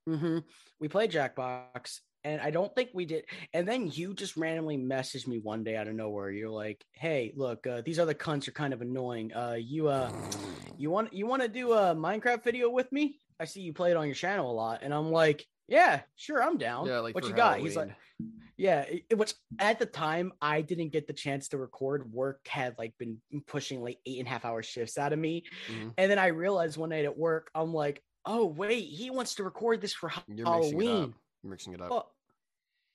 Mm-hmm. 0.08 0.40
We 0.80 0.88
played 0.88 1.12
Jackbox, 1.12 2.00
and 2.24 2.40
I 2.40 2.50
don't 2.50 2.74
think 2.74 2.92
we 2.94 3.06
did. 3.06 3.26
And 3.54 3.68
then 3.68 3.90
you 3.92 4.14
just 4.14 4.38
randomly 4.38 4.78
messaged 4.78 5.28
me 5.28 5.40
one 5.40 5.64
day 5.64 5.76
out 5.76 5.88
of 5.88 5.96
nowhere. 5.96 6.32
You're 6.32 6.50
like, 6.50 6.84
"Hey, 6.94 7.34
look, 7.36 7.68
uh, 7.68 7.82
these 7.82 8.00
other 8.00 8.14
cunts 8.14 8.48
are 8.48 8.54
kind 8.54 8.74
of 8.74 8.82
annoying. 8.82 9.34
Uh, 9.34 9.58
you 9.60 9.90
uh, 9.90 10.12
you 10.78 10.90
want 10.90 11.14
you 11.14 11.28
want 11.28 11.42
to 11.42 11.50
do 11.50 11.74
a 11.74 11.94
Minecraft 11.94 12.44
video 12.44 12.70
with 12.70 12.92
me? 12.92 13.18
I 13.40 13.46
see 13.46 13.62
you 13.62 13.74
play 13.74 13.92
it 13.92 13.98
on 13.98 14.06
your 14.06 14.16
channel 14.16 14.50
a 14.50 14.54
lot." 14.54 14.80
And 14.82 14.94
I'm 14.94 15.12
like, 15.12 15.46
"Yeah, 15.68 16.02
sure, 16.16 16.42
I'm 16.42 16.58
down. 16.58 16.88
Yeah, 16.88 17.00
like 17.00 17.16
what 17.16 17.24
you 17.26 17.34
Halloween. 17.34 17.58
got?" 17.58 17.66
He's 17.66 17.76
like, 17.76 17.96
"Yeah." 18.58 18.86
It, 19.10 19.18
which 19.18 19.34
at 19.60 19.80
the 19.80 19.86
time 19.86 20.34
I 20.42 20.62
didn't 20.62 20.90
get 20.90 21.08
the 21.08 21.14
chance 21.14 21.50
to 21.50 21.58
record. 21.58 22.12
Work 22.12 22.48
had 22.48 22.78
like 22.78 22.98
been 22.98 23.20
pushing 23.48 23.82
like 23.82 24.00
eight 24.06 24.20
and 24.20 24.28
a 24.28 24.32
half 24.32 24.46
hour 24.46 24.64
shifts 24.64 24.98
out 24.98 25.14
of 25.14 25.20
me, 25.20 25.44
mm-hmm. 25.72 25.90
and 25.98 26.12
then 26.12 26.20
I 26.20 26.28
realized 26.28 26.78
one 26.78 26.90
night 26.90 27.06
at 27.06 27.18
work, 27.18 27.50
I'm 27.56 27.74
like, 27.74 28.04
"Oh 28.26 28.46
wait, 28.46 28.86
he 28.86 29.10
wants 29.10 29.36
to 29.36 29.44
record 29.44 29.82
this 29.82 29.94
for 29.94 30.12
You're 30.28 30.46
Halloween." 30.46 31.14
Mixing 31.44 31.74
it 31.74 31.82
up. 31.82 31.92
Mixing 31.92 31.98
it 31.98 32.02
up. 32.02 32.14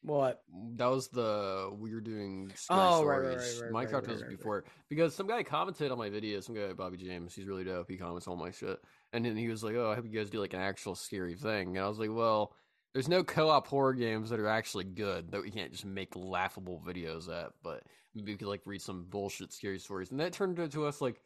What? 0.04 0.42
That 0.74 0.86
was 0.86 1.08
the 1.08 1.70
we 1.78 1.94
were 1.94 2.00
doing 2.00 2.52
oh, 2.70 2.96
stories. 2.96 3.60
Right, 3.62 3.70
right, 3.70 3.72
right, 3.72 3.88
Minecraft 3.88 4.08
was 4.08 4.22
before 4.24 4.64
because 4.88 5.14
some 5.14 5.28
guy 5.28 5.44
commented 5.44 5.92
on 5.92 5.98
my 5.98 6.10
video. 6.10 6.40
Some 6.40 6.56
guy, 6.56 6.72
Bobby 6.72 6.96
James, 6.96 7.34
he's 7.34 7.46
really 7.46 7.62
dope. 7.62 7.88
He 7.88 7.96
comments 7.96 8.26
on 8.26 8.36
my 8.36 8.50
shit, 8.50 8.80
and 9.12 9.24
then 9.24 9.36
he 9.36 9.48
was 9.48 9.62
like, 9.62 9.76
"Oh, 9.76 9.90
I 9.90 9.94
hope 9.94 10.04
you 10.04 10.10
guys 10.10 10.28
do 10.28 10.40
like 10.40 10.54
an 10.54 10.60
actual 10.60 10.96
scary 10.96 11.36
thing." 11.36 11.76
And 11.76 11.84
I 11.84 11.88
was 11.88 12.00
like, 12.00 12.10
"Well, 12.12 12.52
there's 12.92 13.08
no 13.08 13.24
co-op 13.24 13.66
horror 13.66 13.94
games 13.94 14.30
that 14.30 14.40
are 14.40 14.48
actually 14.48 14.84
good 14.84 15.30
that 15.32 15.42
we 15.42 15.50
can't 15.50 15.72
just 15.72 15.84
make 15.84 16.14
laughable 16.14 16.82
videos 16.86 17.28
at, 17.28 17.52
but 17.62 17.82
maybe 18.14 18.32
we 18.32 18.38
could 18.38 18.48
like 18.48 18.62
read 18.64 18.82
some 18.82 19.04
bullshit 19.08 19.52
scary 19.52 19.78
stories." 19.78 20.10
And 20.10 20.20
that 20.20 20.32
turned 20.32 20.58
into 20.58 20.86
us 20.86 21.00
like 21.00 21.20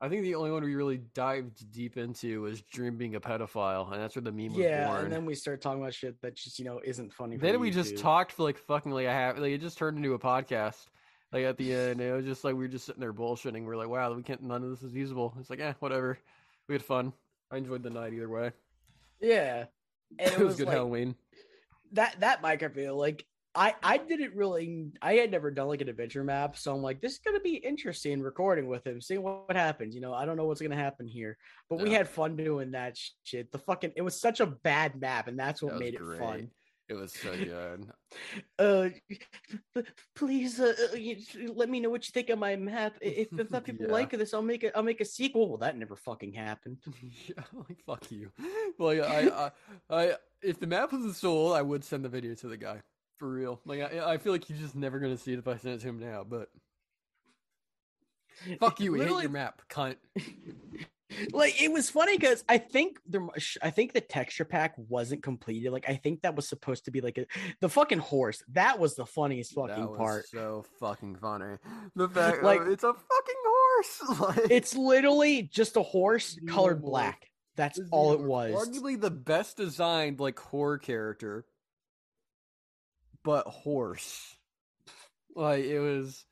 I 0.00 0.08
think 0.10 0.22
the 0.22 0.34
only 0.34 0.50
one 0.50 0.62
we 0.62 0.74
really 0.74 1.00
dived 1.14 1.70
deep 1.72 1.96
into 1.96 2.42
was 2.42 2.60
Dream 2.60 2.98
being 2.98 3.14
a 3.14 3.20
pedophile, 3.20 3.90
and 3.90 4.00
that's 4.00 4.14
where 4.14 4.22
the 4.22 4.32
meme 4.32 4.48
was 4.48 4.58
yeah, 4.58 4.88
born. 4.88 5.04
and 5.04 5.12
then 5.12 5.24
we 5.24 5.34
started 5.34 5.62
talking 5.62 5.80
about 5.80 5.94
shit 5.94 6.20
that 6.20 6.34
just 6.34 6.58
you 6.58 6.66
know 6.66 6.80
isn't 6.84 7.14
funny. 7.14 7.38
Then 7.38 7.60
we 7.60 7.70
just 7.70 7.96
talked 7.96 8.32
for 8.32 8.42
like 8.42 8.58
fucking 8.58 8.92
like 8.92 9.06
I 9.06 9.14
have 9.14 9.38
like 9.38 9.52
it 9.52 9.60
just 9.60 9.78
turned 9.78 9.96
into 9.96 10.12
a 10.12 10.18
podcast. 10.18 10.86
Like 11.32 11.44
at 11.44 11.56
the 11.56 11.72
end, 11.72 12.00
it 12.00 12.12
was 12.12 12.24
just 12.26 12.44
like 12.44 12.54
we 12.54 12.60
were 12.60 12.68
just 12.68 12.84
sitting 12.84 13.00
there 13.00 13.12
bullshitting. 13.12 13.64
We're 13.64 13.76
like, 13.76 13.88
wow, 13.88 14.12
we 14.12 14.22
can't. 14.22 14.42
None 14.42 14.62
of 14.62 14.70
this 14.70 14.82
is 14.82 14.94
usable. 14.94 15.34
It's 15.40 15.50
like, 15.50 15.58
yeah, 15.58 15.72
whatever. 15.80 16.18
We 16.68 16.74
had 16.74 16.82
fun. 16.82 17.12
I 17.50 17.56
enjoyed 17.56 17.82
the 17.82 17.90
night 17.90 18.12
either 18.12 18.28
way. 18.28 18.52
Yeah, 19.20 19.64
and 20.18 20.28
it, 20.28 20.34
it 20.34 20.38
was, 20.38 20.48
was, 20.48 20.56
good 20.56 20.66
like, 20.66 20.76
Halloween. 20.76 21.14
That 21.92 22.20
that 22.20 22.42
microphone, 22.42 22.96
like 22.96 23.24
I 23.54 23.74
I 23.82 23.96
didn't 23.96 24.34
really 24.34 24.90
I 25.00 25.14
had 25.14 25.30
never 25.30 25.50
done 25.50 25.68
like 25.68 25.80
an 25.80 25.88
adventure 25.88 26.22
map, 26.22 26.56
so 26.56 26.74
I'm 26.74 26.82
like, 26.82 27.00
this 27.00 27.12
is 27.12 27.18
gonna 27.18 27.40
be 27.40 27.56
interesting 27.56 28.20
recording 28.20 28.68
with 28.68 28.86
him, 28.86 29.00
seeing 29.00 29.22
what, 29.22 29.48
what 29.48 29.56
happens. 29.56 29.94
You 29.94 30.00
know, 30.00 30.12
I 30.12 30.26
don't 30.26 30.36
know 30.36 30.46
what's 30.46 30.60
gonna 30.60 30.76
happen 30.76 31.08
here, 31.08 31.38
but 31.70 31.78
yeah. 31.78 31.84
we 31.84 31.92
had 31.92 32.08
fun 32.08 32.36
doing 32.36 32.72
that 32.72 32.98
shit. 33.24 33.50
The 33.52 33.58
fucking 33.58 33.92
it 33.96 34.02
was 34.02 34.20
such 34.20 34.40
a 34.40 34.46
bad 34.46 35.00
map, 35.00 35.28
and 35.28 35.38
that's 35.38 35.62
what 35.62 35.72
that 35.72 35.80
made 35.80 35.96
great. 35.96 36.16
it 36.16 36.22
fun. 36.22 36.50
It 36.88 36.94
was 36.94 37.12
so 37.12 37.34
good. 37.36 37.88
uh, 38.60 38.88
please 40.14 40.60
uh, 40.60 40.72
let 41.52 41.68
me 41.68 41.80
know 41.80 41.90
what 41.90 42.06
you 42.06 42.12
think 42.12 42.30
of 42.30 42.38
my 42.38 42.54
map. 42.54 42.94
If 43.00 43.28
if 43.38 43.48
that 43.48 43.64
people 43.64 43.86
yeah. 43.86 43.92
like 43.92 44.10
this, 44.10 44.32
I'll 44.32 44.42
make 44.42 44.62
a 44.62 44.76
I'll 44.76 44.84
make 44.84 45.00
a 45.00 45.04
sequel. 45.04 45.48
Well, 45.48 45.58
that 45.58 45.76
never 45.76 45.96
fucking 45.96 46.32
happened. 46.32 46.78
yeah, 47.26 47.42
like 47.68 47.82
fuck 47.84 48.10
you. 48.10 48.30
Well, 48.78 48.94
yeah, 48.94 49.04
I, 49.90 49.96
I, 49.96 50.04
I, 50.04 50.14
if 50.42 50.60
the 50.60 50.68
map 50.68 50.92
was 50.92 51.16
sold, 51.16 51.56
I 51.56 51.62
would 51.62 51.82
send 51.82 52.04
the 52.04 52.08
video 52.08 52.34
to 52.36 52.46
the 52.46 52.56
guy. 52.56 52.82
For 53.18 53.28
real. 53.28 53.60
Like 53.64 53.80
I, 53.80 54.12
I 54.12 54.18
feel 54.18 54.32
like 54.32 54.44
he's 54.44 54.58
just 54.58 54.76
never 54.76 55.00
gonna 55.00 55.16
see 55.16 55.32
it 55.32 55.38
if 55.40 55.48
I 55.48 55.56
send 55.56 55.74
it 55.74 55.80
to 55.80 55.88
him 55.88 55.98
now, 55.98 56.24
but 56.28 56.50
fuck 58.60 58.78
you, 58.78 58.94
hit 58.94 59.08
your 59.08 59.28
map, 59.28 59.62
cunt. 59.68 59.96
Like 61.32 61.62
it 61.62 61.72
was 61.72 61.90
funny 61.90 62.16
because 62.16 62.44
I 62.48 62.58
think 62.58 62.98
the 63.08 63.28
I 63.62 63.70
think 63.70 63.92
the 63.92 64.00
texture 64.00 64.44
pack 64.44 64.74
wasn't 64.76 65.22
completed. 65.22 65.72
Like 65.72 65.88
I 65.88 65.94
think 65.94 66.22
that 66.22 66.34
was 66.34 66.48
supposed 66.48 66.86
to 66.86 66.90
be 66.90 67.00
like 67.00 67.18
a 67.18 67.26
the 67.60 67.68
fucking 67.68 67.98
horse. 67.98 68.42
That 68.52 68.78
was 68.78 68.96
the 68.96 69.06
funniest 69.06 69.54
fucking 69.54 69.96
part. 69.96 70.28
So 70.28 70.64
fucking 70.80 71.16
funny. 71.16 71.56
The 71.94 72.08
fact 72.08 72.42
like 72.42 72.62
it's 72.62 72.84
a 72.84 72.92
fucking 72.92 73.42
horse. 73.46 74.20
like, 74.20 74.50
it's 74.50 74.74
literally 74.74 75.42
just 75.42 75.76
a 75.76 75.82
horse 75.82 76.38
colored 76.48 76.82
black. 76.82 77.30
That's 77.56 77.80
all 77.90 78.12
it 78.12 78.20
was. 78.20 78.68
Arguably 78.68 79.00
the 79.00 79.10
best 79.10 79.56
designed 79.56 80.20
like 80.20 80.38
horror 80.38 80.78
character 80.78 81.46
but 83.26 83.48
horse. 83.48 84.36
Like 85.34 85.64
it 85.64 85.80
was 85.80 86.24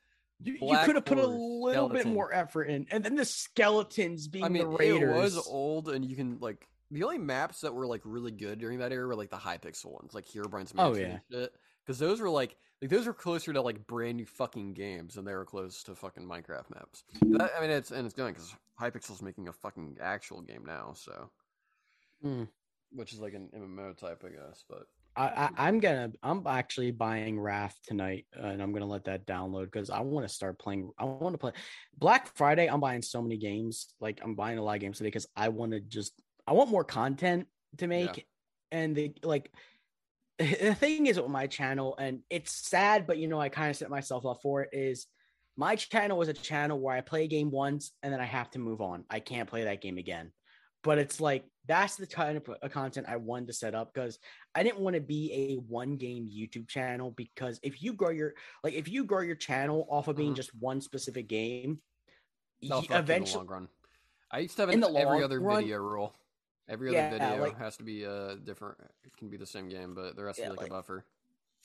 You, 0.42 0.58
you 0.60 0.78
could 0.84 0.96
have 0.96 1.04
put 1.04 1.18
a 1.18 1.26
little 1.26 1.88
skeleton. 1.88 1.96
bit 1.96 2.06
more 2.06 2.32
effort 2.32 2.64
in, 2.64 2.86
and 2.90 3.04
then 3.04 3.14
the 3.14 3.24
skeletons 3.24 4.28
being 4.28 4.44
I 4.44 4.48
mean, 4.48 4.62
the 4.62 4.68
raiders. 4.68 5.16
It 5.16 5.36
was 5.36 5.46
old, 5.46 5.88
and 5.88 6.04
you 6.04 6.16
can 6.16 6.38
like 6.40 6.68
the 6.90 7.02
only 7.04 7.18
maps 7.18 7.60
that 7.60 7.74
were 7.74 7.86
like 7.86 8.02
really 8.04 8.32
good 8.32 8.58
during 8.58 8.78
that 8.80 8.92
era 8.92 9.06
were 9.06 9.16
like 9.16 9.30
the 9.30 9.36
Hypixel 9.36 9.92
ones, 9.92 10.12
like 10.12 10.26
Herobrine's 10.32 10.74
Mansion. 10.74 11.20
Oh 11.32 11.38
yeah, 11.38 11.46
because 11.84 11.98
those 11.98 12.20
were 12.20 12.30
like 12.30 12.56
like 12.82 12.90
those 12.90 13.06
were 13.06 13.14
closer 13.14 13.52
to 13.52 13.60
like 13.62 13.86
brand 13.86 14.16
new 14.16 14.26
fucking 14.26 14.74
games 14.74 15.16
and 15.16 15.26
they 15.26 15.34
were 15.34 15.44
close 15.44 15.82
to 15.84 15.94
fucking 15.94 16.24
Minecraft 16.24 16.70
maps. 16.74 17.04
That, 17.22 17.52
I 17.56 17.60
mean, 17.60 17.70
it's 17.70 17.90
and 17.90 18.04
it's 18.04 18.14
going 18.14 18.34
because 18.34 18.54
Hypixel's 18.80 19.22
making 19.22 19.48
a 19.48 19.52
fucking 19.52 19.96
actual 20.00 20.42
game 20.42 20.64
now, 20.66 20.92
so 20.94 21.30
mm. 22.24 22.48
which 22.92 23.12
is 23.12 23.20
like 23.20 23.34
an 23.34 23.48
MMO 23.56 23.96
type, 23.96 24.22
I 24.26 24.30
guess. 24.30 24.64
But 24.68 24.86
I, 25.16 25.50
I 25.56 25.68
am 25.68 25.78
gonna 25.78 26.12
I'm 26.22 26.44
actually 26.46 26.90
buying 26.90 27.38
Raft 27.38 27.78
tonight, 27.84 28.26
uh, 28.36 28.46
and 28.46 28.62
I'm 28.62 28.72
gonna 28.72 28.86
let 28.86 29.04
that 29.04 29.26
download 29.26 29.66
because 29.66 29.90
I 29.90 30.00
want 30.00 30.26
to 30.26 30.34
start 30.34 30.58
playing. 30.58 30.90
I 30.98 31.04
want 31.04 31.34
to 31.34 31.38
play 31.38 31.52
Black 31.96 32.34
Friday. 32.36 32.66
I'm 32.66 32.80
buying 32.80 33.02
so 33.02 33.22
many 33.22 33.36
games. 33.36 33.94
Like 34.00 34.20
I'm 34.22 34.34
buying 34.34 34.58
a 34.58 34.62
lot 34.62 34.74
of 34.74 34.80
games 34.80 34.98
today 34.98 35.08
because 35.08 35.26
I 35.36 35.50
want 35.50 35.72
to 35.72 35.80
just 35.80 36.12
I 36.46 36.52
want 36.52 36.70
more 36.70 36.84
content 36.84 37.46
to 37.78 37.86
make, 37.86 38.16
yeah. 38.16 38.22
and 38.72 38.96
the 38.96 39.12
like 39.22 39.52
the 40.38 40.74
thing 40.74 41.06
is 41.06 41.20
with 41.20 41.30
my 41.30 41.46
channel, 41.46 41.94
and 41.98 42.20
it's 42.28 42.50
sad, 42.52 43.06
but 43.06 43.18
you 43.18 43.28
know, 43.28 43.40
I 43.40 43.48
kind 43.48 43.70
of 43.70 43.76
set 43.76 43.90
myself 43.90 44.26
up 44.26 44.40
for 44.42 44.62
it. 44.62 44.70
Is 44.72 45.06
my 45.56 45.76
channel 45.76 46.18
was 46.18 46.28
a 46.28 46.32
channel 46.32 46.80
where 46.80 46.96
I 46.96 47.00
play 47.00 47.24
a 47.24 47.28
game 47.28 47.50
once 47.50 47.92
and 48.02 48.12
then 48.12 48.20
I 48.20 48.24
have 48.24 48.50
to 48.50 48.58
move 48.58 48.80
on. 48.80 49.04
I 49.08 49.20
can't 49.20 49.48
play 49.48 49.64
that 49.64 49.80
game 49.80 49.98
again. 49.98 50.32
But 50.82 50.98
it's 50.98 51.20
like 51.20 51.44
that's 51.66 51.96
the 51.96 52.06
kind 52.06 52.36
of 52.36 52.72
content 52.72 53.06
I 53.08 53.16
wanted 53.16 53.46
to 53.46 53.52
set 53.52 53.74
up 53.74 53.94
because 53.94 54.18
I 54.54 54.62
didn't 54.62 54.80
want 54.80 54.94
to 54.94 55.00
be 55.00 55.32
a 55.32 55.54
one 55.68 55.96
game 55.96 56.28
YouTube 56.28 56.68
channel 56.68 57.12
because 57.12 57.58
if 57.62 57.82
you 57.82 57.92
grow 57.92 58.10
your 58.10 58.34
like 58.62 58.74
if 58.74 58.88
you 58.88 59.04
grow 59.04 59.20
your 59.20 59.36
channel 59.36 59.86
off 59.88 60.08
of 60.08 60.16
being 60.16 60.30
mm-hmm. 60.30 60.36
just 60.36 60.54
one 60.56 60.80
specific 60.80 61.28
game, 61.28 61.78
eventually, 62.60 63.38
long 63.38 63.46
run. 63.46 63.68
I 64.30 64.38
used 64.40 64.56
to 64.56 64.62
have 64.62 64.68
an 64.70 64.84
every 64.84 65.22
other 65.22 65.40
run, 65.40 65.62
video 65.62 65.78
rule. 65.78 66.14
Every 66.68 66.88
other 66.88 66.96
yeah, 66.96 67.28
video 67.28 67.44
like, 67.44 67.58
has 67.58 67.76
to 67.76 67.84
be 67.84 68.04
a 68.04 68.12
uh, 68.12 68.34
different. 68.36 68.78
It 69.04 69.16
can 69.16 69.28
be 69.28 69.36
the 69.36 69.46
same 69.46 69.68
game, 69.68 69.94
but 69.94 70.16
there 70.16 70.26
has 70.26 70.36
to 70.36 70.42
yeah, 70.42 70.48
be 70.48 70.56
like, 70.56 70.60
like 70.60 70.70
a 70.70 70.74
buffer. 70.74 71.04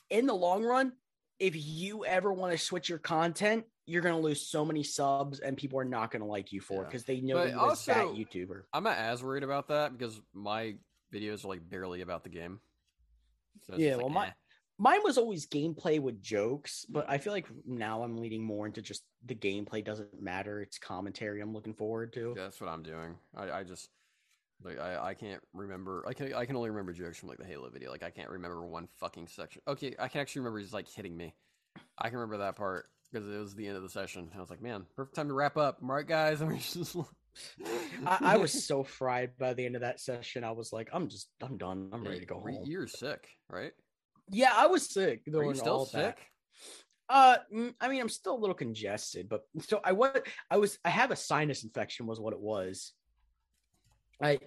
In 0.09 0.25
the 0.25 0.33
long 0.33 0.63
run, 0.63 0.93
if 1.39 1.53
you 1.55 2.05
ever 2.05 2.33
want 2.33 2.51
to 2.51 2.57
switch 2.57 2.89
your 2.89 2.99
content, 2.99 3.63
you're 3.85 4.01
gonna 4.01 4.19
lose 4.19 4.47
so 4.47 4.63
many 4.63 4.83
subs, 4.83 5.39
and 5.39 5.57
people 5.57 5.79
are 5.79 5.85
not 5.85 6.11
gonna 6.11 6.25
like 6.25 6.51
you 6.51 6.61
for 6.61 6.83
it 6.83 6.85
because 6.85 7.05
they 7.05 7.21
know 7.21 7.35
but 7.35 7.49
you're 7.49 7.59
also, 7.59 7.91
a 7.91 7.95
fat 7.95 8.05
YouTuber. 8.07 8.63
I'm 8.73 8.83
not 8.83 8.97
as 8.97 9.23
worried 9.23 9.43
about 9.43 9.69
that 9.69 9.97
because 9.97 10.19
my 10.33 10.75
videos 11.13 11.43
are 11.43 11.47
like 11.47 11.67
barely 11.67 12.01
about 12.01 12.23
the 12.23 12.29
game. 12.29 12.59
So 13.63 13.75
yeah, 13.77 13.95
well, 13.95 14.11
like, 14.11 14.29
eh. 14.29 14.33
mine 14.77 14.99
was 15.03 15.17
always 15.17 15.47
gameplay 15.47 15.99
with 15.99 16.21
jokes, 16.21 16.85
but 16.87 17.09
I 17.09 17.17
feel 17.17 17.33
like 17.33 17.47
now 17.65 18.03
I'm 18.03 18.17
leading 18.17 18.43
more 18.43 18.67
into 18.67 18.81
just 18.81 19.03
the 19.25 19.35
gameplay 19.35 19.83
doesn't 19.83 20.21
matter. 20.21 20.61
It's 20.61 20.77
commentary 20.77 21.41
I'm 21.41 21.53
looking 21.53 21.73
forward 21.73 22.13
to. 22.13 22.33
Yeah, 22.37 22.43
that's 22.43 22.61
what 22.61 22.69
I'm 22.69 22.83
doing. 22.83 23.15
I, 23.35 23.51
I 23.51 23.63
just 23.63 23.89
like 24.63 24.79
I, 24.79 25.09
I 25.09 25.13
can't 25.13 25.41
remember. 25.53 26.03
I 26.07 26.13
can 26.13 26.33
I 26.33 26.45
can 26.45 26.55
only 26.55 26.69
remember 26.69 26.93
jokes 26.93 27.17
from 27.17 27.29
like 27.29 27.37
the 27.37 27.45
Halo 27.45 27.69
video. 27.69 27.91
Like 27.91 28.03
I 28.03 28.09
can't 28.09 28.29
remember 28.29 28.65
one 28.65 28.87
fucking 28.99 29.27
section. 29.27 29.61
Okay, 29.67 29.95
I 29.99 30.07
can 30.07 30.21
actually 30.21 30.41
remember 30.41 30.59
he's 30.59 30.73
like 30.73 30.89
hitting 30.89 31.15
me. 31.15 31.33
I 31.97 32.09
can 32.09 32.17
remember 32.17 32.37
that 32.43 32.55
part 32.55 32.85
because 33.11 33.27
it 33.27 33.37
was 33.37 33.55
the 33.55 33.67
end 33.67 33.77
of 33.77 33.83
the 33.83 33.89
session. 33.89 34.29
I 34.35 34.39
was 34.39 34.49
like, 34.49 34.61
man, 34.61 34.85
perfect 34.95 35.15
time 35.15 35.27
to 35.29 35.33
wrap 35.33 35.57
up. 35.57 35.77
All 35.81 35.89
right, 35.89 36.07
guys. 36.07 36.41
We 36.43 36.57
just. 36.57 36.95
I, 38.05 38.17
I, 38.21 38.37
was 38.37 38.65
so 38.65 38.83
fried 38.83 39.37
by 39.37 39.53
the 39.53 39.65
end 39.65 39.75
of 39.75 39.81
that 39.81 39.99
session. 39.99 40.43
I 40.43 40.51
was 40.51 40.73
like, 40.73 40.89
I'm 40.91 41.07
just, 41.07 41.29
I'm 41.41 41.57
done. 41.57 41.89
I'm 41.93 42.03
ready 42.03 42.19
to 42.19 42.25
go 42.25 42.39
home. 42.39 42.63
You're 42.65 42.87
sick, 42.87 43.29
right? 43.49 43.71
Yeah, 44.29 44.51
I 44.53 44.67
was 44.67 44.89
sick. 44.89 45.21
Are 45.33 45.43
you 45.43 45.55
still 45.55 45.85
sick? 45.85 46.17
That. 46.17 47.15
Uh, 47.15 47.37
mm, 47.53 47.73
I 47.79 47.87
mean, 47.87 48.01
I'm 48.01 48.09
still 48.09 48.35
a 48.35 48.39
little 48.39 48.55
congested, 48.55 49.29
but 49.29 49.41
so 49.61 49.79
I 49.83 49.93
was, 49.93 50.19
I 50.51 50.57
was, 50.57 50.79
I 50.83 50.89
have 50.89 51.11
a 51.11 51.15
sinus 51.15 51.63
infection, 51.63 52.07
was 52.07 52.19
what 52.19 52.33
it 52.33 52.39
was. 52.39 52.93
I 54.21 54.39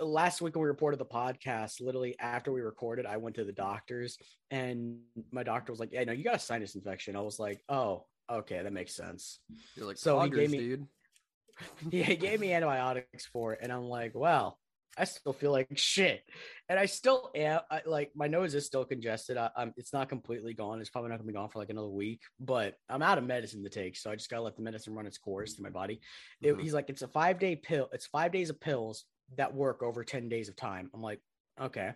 last 0.00 0.40
week 0.40 0.54
when 0.54 0.62
we 0.62 0.68
reported 0.68 0.98
the 0.98 1.06
podcast, 1.06 1.80
literally 1.80 2.16
after 2.20 2.52
we 2.52 2.60
recorded, 2.60 3.06
I 3.06 3.16
went 3.16 3.36
to 3.36 3.44
the 3.44 3.52
doctors 3.52 4.18
and 4.50 5.00
my 5.32 5.42
doctor 5.42 5.72
was 5.72 5.80
like, 5.80 5.92
"Yeah, 5.92 6.04
no, 6.04 6.12
you 6.12 6.24
got 6.24 6.36
a 6.36 6.38
sinus 6.38 6.74
infection." 6.74 7.16
I 7.16 7.20
was 7.20 7.38
like, 7.38 7.62
"Oh, 7.68 8.06
okay, 8.30 8.62
that 8.62 8.72
makes 8.72 8.94
sense." 8.94 9.40
You're 9.74 9.86
like, 9.86 9.98
so 9.98 10.20
he 10.20 10.30
gave 10.30 10.50
me, 10.50 10.58
dude. 10.58 10.86
Yeah, 11.90 12.04
he 12.04 12.14
gave 12.14 12.38
me 12.38 12.52
antibiotics 12.52 13.26
for 13.26 13.54
it, 13.54 13.60
and 13.62 13.72
I'm 13.72 13.88
like, 13.88 14.12
"Well, 14.14 14.58
I 14.98 15.04
still 15.04 15.32
feel 15.32 15.52
like 15.52 15.68
shit," 15.76 16.22
and 16.68 16.78
I 16.78 16.86
still 16.86 17.30
am. 17.34 17.60
I, 17.70 17.82
like 17.86 18.10
my 18.14 18.26
nose 18.26 18.54
is 18.54 18.66
still 18.66 18.84
congested. 18.84 19.36
I, 19.36 19.50
am 19.56 19.74
it's 19.76 19.92
not 19.92 20.08
completely 20.08 20.54
gone. 20.54 20.80
It's 20.80 20.90
probably 20.90 21.10
not 21.10 21.18
gonna 21.18 21.28
be 21.28 21.34
gone 21.34 21.48
for 21.48 21.58
like 21.58 21.70
another 21.70 21.88
week, 21.88 22.20
but 22.40 22.74
I'm 22.88 23.02
out 23.02 23.18
of 23.18 23.24
medicine 23.24 23.62
to 23.64 23.70
take, 23.70 23.96
so 23.96 24.10
I 24.10 24.16
just 24.16 24.30
gotta 24.30 24.42
let 24.42 24.56
the 24.56 24.62
medicine 24.62 24.94
run 24.94 25.06
its 25.06 25.18
course 25.18 25.54
through 25.54 25.64
my 25.64 25.70
body. 25.70 26.00
It, 26.42 26.52
mm-hmm. 26.52 26.62
He's 26.62 26.74
like, 26.74 26.90
"It's 26.90 27.02
a 27.02 27.08
five 27.08 27.38
day 27.38 27.56
pill. 27.56 27.88
It's 27.92 28.06
five 28.06 28.32
days 28.32 28.50
of 28.50 28.60
pills." 28.60 29.04
that 29.36 29.54
work 29.54 29.82
over 29.82 30.04
10 30.04 30.28
days 30.28 30.48
of 30.48 30.56
time. 30.56 30.90
I'm 30.94 31.02
like, 31.02 31.20
okay, 31.60 31.92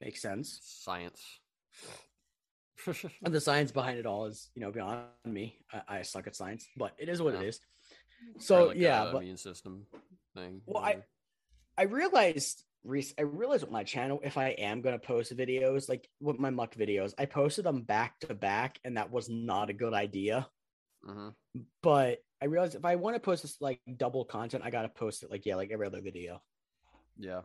makes 0.00 0.20
sense. 0.20 0.60
Science. 0.62 1.20
and 3.24 3.34
the 3.34 3.40
science 3.40 3.72
behind 3.72 3.98
it 3.98 4.06
all 4.06 4.26
is, 4.26 4.50
you 4.54 4.62
know, 4.62 4.70
beyond 4.70 5.00
me. 5.24 5.58
I, 5.72 5.98
I 5.98 6.02
suck 6.02 6.26
at 6.26 6.36
science, 6.36 6.66
but 6.76 6.92
it 6.98 7.08
is 7.08 7.22
what 7.22 7.34
yeah. 7.34 7.40
it 7.40 7.46
is. 7.46 7.60
So 8.38 8.68
like 8.68 8.78
yeah, 8.78 9.10
but, 9.12 9.18
immune 9.18 9.36
system 9.36 9.86
thing. 10.34 10.62
Well, 10.66 10.82
I 10.82 10.98
I 11.76 11.82
realized 11.82 12.64
I 13.18 13.22
realized 13.22 13.62
with 13.62 13.72
my 13.72 13.84
channel, 13.84 14.20
if 14.22 14.36
I 14.36 14.48
am 14.50 14.82
gonna 14.82 14.98
post 14.98 15.34
videos, 15.36 15.88
like 15.88 16.08
with 16.20 16.38
my 16.38 16.50
muck 16.50 16.74
videos, 16.74 17.14
I 17.18 17.24
posted 17.24 17.64
them 17.64 17.82
back 17.82 18.20
to 18.20 18.34
back, 18.34 18.78
and 18.84 18.96
that 18.96 19.10
was 19.10 19.28
not 19.28 19.70
a 19.70 19.74
good 19.74 19.94
idea. 19.94 20.46
Mm-hmm. 21.08 21.28
But 21.82 22.18
I 22.42 22.46
realized 22.46 22.74
if 22.74 22.84
I 22.84 22.96
want 22.96 23.16
to 23.16 23.20
post 23.20 23.42
this 23.42 23.60
like 23.60 23.80
double 23.96 24.24
content, 24.24 24.64
I 24.66 24.70
gotta 24.70 24.88
post 24.88 25.22
it 25.22 25.30
like 25.30 25.46
yeah, 25.46 25.56
like 25.56 25.70
every 25.72 25.86
other 25.86 26.02
video. 26.02 26.42
Yeah. 27.18 27.42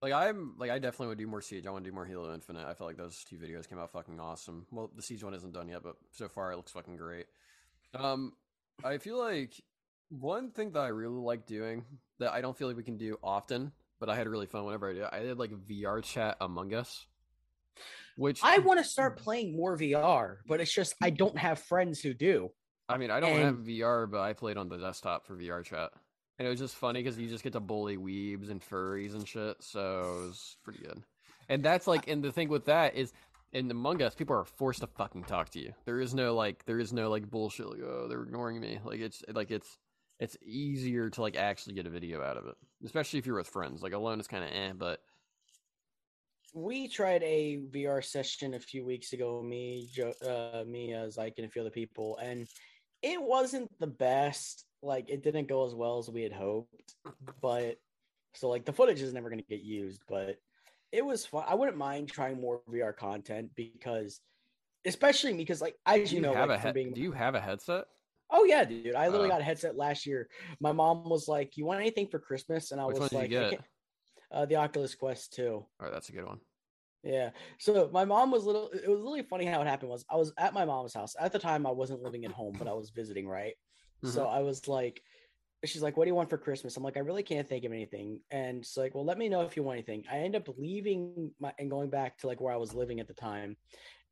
Like 0.00 0.12
I'm 0.12 0.54
like 0.58 0.70
I 0.70 0.78
definitely 0.78 1.08
would 1.08 1.18
do 1.18 1.26
more 1.26 1.40
Siege. 1.40 1.66
I 1.66 1.70
want 1.70 1.84
to 1.84 1.90
do 1.90 1.94
more 1.94 2.04
Halo 2.04 2.32
Infinite. 2.34 2.66
I 2.66 2.74
feel 2.74 2.86
like 2.86 2.96
those 2.96 3.24
two 3.24 3.36
videos 3.36 3.68
came 3.68 3.78
out 3.78 3.92
fucking 3.92 4.18
awesome. 4.20 4.66
Well, 4.70 4.90
the 4.94 5.02
Siege 5.02 5.22
one 5.24 5.34
isn't 5.34 5.52
done 5.52 5.68
yet, 5.68 5.82
but 5.82 5.96
so 6.10 6.28
far 6.28 6.52
it 6.52 6.56
looks 6.56 6.72
fucking 6.72 6.96
great. 6.96 7.26
Um, 7.94 8.32
I 8.84 8.98
feel 8.98 9.18
like 9.18 9.60
one 10.20 10.50
thing 10.50 10.72
that 10.72 10.80
I 10.80 10.88
really 10.88 11.18
like 11.18 11.46
doing 11.46 11.84
that 12.18 12.32
I 12.32 12.40
don't 12.40 12.56
feel 12.56 12.68
like 12.68 12.76
we 12.76 12.82
can 12.82 12.96
do 12.96 13.18
often, 13.22 13.72
but 13.98 14.08
I 14.08 14.16
had 14.16 14.28
really 14.28 14.46
fun 14.46 14.64
whenever 14.64 14.90
I 14.90 14.92
did. 14.92 15.04
I 15.04 15.20
did 15.20 15.38
like 15.38 15.52
VR 15.52 16.02
chat 16.02 16.36
Among 16.40 16.74
Us, 16.74 17.06
which 18.16 18.40
I 18.42 18.58
want 18.58 18.78
to 18.78 18.84
start 18.84 19.18
playing 19.18 19.56
more 19.56 19.76
VR, 19.76 20.38
but 20.46 20.60
it's 20.60 20.72
just 20.72 20.94
I 21.02 21.10
don't 21.10 21.38
have 21.38 21.58
friends 21.58 22.00
who 22.00 22.14
do. 22.14 22.50
I 22.88 22.98
mean, 22.98 23.10
I 23.10 23.20
don't 23.20 23.30
and... 23.30 23.44
have 23.44 23.56
VR, 23.56 24.10
but 24.10 24.20
I 24.20 24.32
played 24.32 24.56
on 24.56 24.68
the 24.68 24.76
desktop 24.76 25.26
for 25.26 25.36
VR 25.36 25.64
chat. 25.64 25.90
And 26.38 26.46
it 26.46 26.50
was 26.50 26.60
just 26.60 26.74
funny 26.74 27.02
because 27.02 27.18
you 27.18 27.28
just 27.28 27.44
get 27.44 27.52
to 27.52 27.60
bully 27.60 27.96
weebs 27.96 28.50
and 28.50 28.60
furries 28.60 29.14
and 29.14 29.26
shit. 29.26 29.56
So 29.60 30.00
it 30.00 30.26
was 30.26 30.56
pretty 30.64 30.80
good. 30.80 31.02
And 31.48 31.62
that's 31.62 31.86
like, 31.86 32.08
and 32.08 32.22
the 32.22 32.32
thing 32.32 32.48
with 32.48 32.64
that 32.66 32.96
is, 32.96 33.12
in 33.52 33.70
Among 33.70 34.02
Us, 34.02 34.14
people 34.14 34.34
are 34.34 34.44
forced 34.44 34.80
to 34.80 34.86
fucking 34.86 35.24
talk 35.24 35.50
to 35.50 35.60
you. 35.60 35.74
There 35.84 36.00
is 36.00 36.14
no 36.14 36.34
like, 36.34 36.64
there 36.64 36.80
is 36.80 36.92
no 36.92 37.10
like 37.10 37.30
bullshit 37.30 37.68
like, 37.68 37.80
oh, 37.80 38.06
they're 38.08 38.22
ignoring 38.22 38.60
me. 38.60 38.80
Like 38.84 39.00
it's 39.00 39.22
like 39.32 39.50
it's 39.50 39.78
it's 40.20 40.36
easier 40.42 41.10
to 41.10 41.20
like 41.20 41.36
actually 41.36 41.74
get 41.74 41.86
a 41.86 41.90
video 41.90 42.22
out 42.22 42.36
of 42.36 42.46
it, 42.46 42.54
especially 42.84 43.18
if 43.18 43.26
you're 43.26 43.36
with 43.36 43.48
friends. 43.48 43.82
Like 43.82 43.92
alone 43.92 44.20
is 44.20 44.28
kind 44.28 44.44
of 44.44 44.50
eh, 44.50 44.72
but 44.76 45.00
we 46.54 46.88
tried 46.88 47.22
a 47.22 47.60
VR 47.70 48.04
session 48.04 48.54
a 48.54 48.60
few 48.60 48.84
weeks 48.84 49.12
ago. 49.12 49.42
Me, 49.42 49.88
Joe, 49.92 50.12
uh, 50.22 50.64
me, 50.64 50.92
as 50.92 51.18
I 51.18 51.30
can 51.30 51.48
feel 51.48 51.64
the 51.64 51.70
people, 51.70 52.18
and 52.18 52.46
it 53.02 53.20
wasn't 53.20 53.70
the 53.80 53.86
best 53.86 54.64
like 54.82 55.08
it 55.08 55.22
didn't 55.22 55.48
go 55.48 55.66
as 55.66 55.74
well 55.74 55.98
as 55.98 56.10
we 56.10 56.22
had 56.22 56.32
hoped, 56.32 56.94
but 57.40 57.78
so 58.34 58.48
like 58.48 58.64
the 58.64 58.72
footage 58.72 59.00
is 59.00 59.12
never 59.12 59.28
going 59.28 59.42
to 59.42 59.48
get 59.48 59.62
used, 59.62 60.02
but 60.08 60.38
it 60.90 61.04
was 61.04 61.24
fun. 61.24 61.44
I 61.48 61.54
wouldn't 61.54 61.78
mind 61.78 62.08
trying 62.08 62.40
more 62.40 62.60
VR 62.70 62.94
content 62.94 63.50
because, 63.56 64.20
especially 64.84 65.32
because 65.34 65.60
like 65.60 65.76
as 65.86 66.12
you, 66.12 66.16
you 66.16 66.22
know, 66.22 66.34
have 66.34 66.48
like, 66.48 66.62
a 66.62 66.66
he- 66.68 66.72
being... 66.72 66.92
do 66.92 67.00
you 67.00 67.12
have 67.12 67.34
a 67.34 67.40
headset? 67.40 67.84
Oh 68.32 68.44
yeah, 68.44 68.64
dude! 68.64 68.94
I 68.94 69.06
literally 69.08 69.30
uh, 69.30 69.34
got 69.34 69.40
a 69.42 69.44
headset 69.44 69.76
last 69.76 70.06
year. 70.06 70.28
My 70.60 70.72
mom 70.72 71.08
was 71.08 71.28
like, 71.28 71.56
"You 71.56 71.66
want 71.66 71.80
anything 71.80 72.08
for 72.08 72.18
Christmas?" 72.18 72.72
And 72.72 72.80
I 72.80 72.86
was 72.86 73.12
like, 73.12 73.32
uh, 74.32 74.46
"The 74.46 74.56
Oculus 74.56 74.94
Quest 74.94 75.34
2. 75.34 75.48
All 75.52 75.68
right, 75.78 75.92
that's 75.92 76.08
a 76.08 76.12
good 76.12 76.24
one. 76.24 76.40
Yeah. 77.02 77.30
So 77.58 77.90
my 77.92 78.04
mom 78.04 78.30
was 78.30 78.44
little. 78.44 78.70
It 78.70 78.88
was 78.88 79.00
really 79.00 79.22
funny 79.22 79.44
how 79.44 79.60
it 79.60 79.66
happened. 79.66 79.90
Was 79.90 80.04
I 80.10 80.16
was 80.16 80.32
at 80.38 80.54
my 80.54 80.64
mom's 80.64 80.94
house 80.94 81.14
at 81.20 81.32
the 81.32 81.38
time. 81.38 81.66
I 81.66 81.70
wasn't 81.70 82.02
living 82.02 82.24
at 82.24 82.32
home, 82.32 82.54
but 82.58 82.68
I 82.68 82.72
was 82.72 82.90
visiting, 82.90 83.26
right? 83.26 83.54
Mm-hmm. 84.04 84.14
So 84.14 84.26
I 84.26 84.40
was 84.40 84.68
like, 84.68 85.02
she's 85.64 85.82
like, 85.82 85.96
"What 85.96 86.04
do 86.04 86.10
you 86.10 86.14
want 86.14 86.30
for 86.30 86.38
Christmas?" 86.38 86.76
I'm 86.76 86.82
like, 86.82 86.96
"I 86.96 87.00
really 87.00 87.24
can't 87.24 87.48
think 87.48 87.64
of 87.64 87.72
anything." 87.72 88.20
And 88.30 88.64
she's 88.64 88.76
like, 88.76 88.94
"Well, 88.94 89.04
let 89.04 89.18
me 89.18 89.28
know 89.28 89.42
if 89.42 89.56
you 89.56 89.64
want 89.64 89.76
anything." 89.78 90.04
I 90.10 90.18
end 90.18 90.36
up 90.36 90.48
leaving 90.56 91.32
my 91.40 91.52
and 91.58 91.70
going 91.70 91.90
back 91.90 92.18
to 92.18 92.28
like 92.28 92.40
where 92.40 92.54
I 92.54 92.58
was 92.58 92.72
living 92.72 93.00
at 93.00 93.08
the 93.08 93.14
time. 93.14 93.56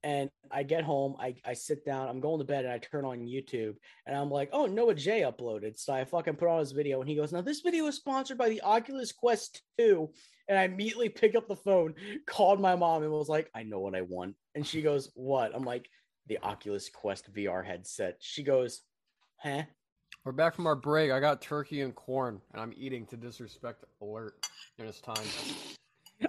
And 0.02 0.30
I 0.50 0.62
get 0.62 0.82
home, 0.82 1.16
I, 1.18 1.34
I 1.44 1.52
sit 1.52 1.84
down, 1.84 2.08
I'm 2.08 2.20
going 2.20 2.38
to 2.38 2.44
bed, 2.44 2.64
and 2.64 2.72
I 2.72 2.78
turn 2.78 3.04
on 3.04 3.26
YouTube, 3.26 3.74
and 4.06 4.16
I'm 4.16 4.30
like, 4.30 4.48
"Oh, 4.52 4.66
Noah 4.66 4.94
J 4.94 5.20
uploaded." 5.22 5.78
So 5.78 5.92
I 5.92 6.04
fucking 6.04 6.36
put 6.36 6.48
on 6.48 6.58
his 6.58 6.72
video, 6.72 7.00
and 7.00 7.08
he 7.08 7.16
goes, 7.16 7.32
"Now 7.32 7.42
this 7.42 7.60
video 7.60 7.86
is 7.86 7.96
sponsored 7.96 8.38
by 8.38 8.48
the 8.48 8.62
Oculus 8.62 9.12
Quest 9.12 9.62
2." 9.78 10.10
And 10.48 10.58
I 10.58 10.64
immediately 10.64 11.10
pick 11.10 11.34
up 11.34 11.46
the 11.48 11.56
phone, 11.56 11.94
called 12.26 12.60
my 12.60 12.74
mom, 12.76 13.02
and 13.02 13.12
was 13.12 13.28
like, 13.28 13.50
"I 13.54 13.62
know 13.62 13.80
what 13.80 13.94
I 13.94 14.02
want." 14.02 14.36
And 14.54 14.66
she 14.66 14.80
goes, 14.80 15.10
"What?" 15.14 15.54
I'm 15.54 15.64
like, 15.64 15.88
the 16.26 16.38
Oculus 16.38 16.88
Quest 16.88 17.32
VR 17.34 17.64
headset. 17.64 18.16
She 18.20 18.42
goes, 18.42 18.80
"Huh." 19.36 19.64
We're 20.24 20.32
back 20.32 20.54
from 20.54 20.66
our 20.66 20.76
break. 20.76 21.10
I 21.10 21.20
got 21.20 21.42
turkey 21.42 21.80
and 21.82 21.94
corn, 21.94 22.40
and 22.52 22.60
I'm 22.62 22.74
eating 22.76 23.06
to 23.06 23.16
disrespect 23.16 23.84
alert. 24.00 24.34
And 24.78 24.88
it's 24.88 25.00
time. 25.00 25.16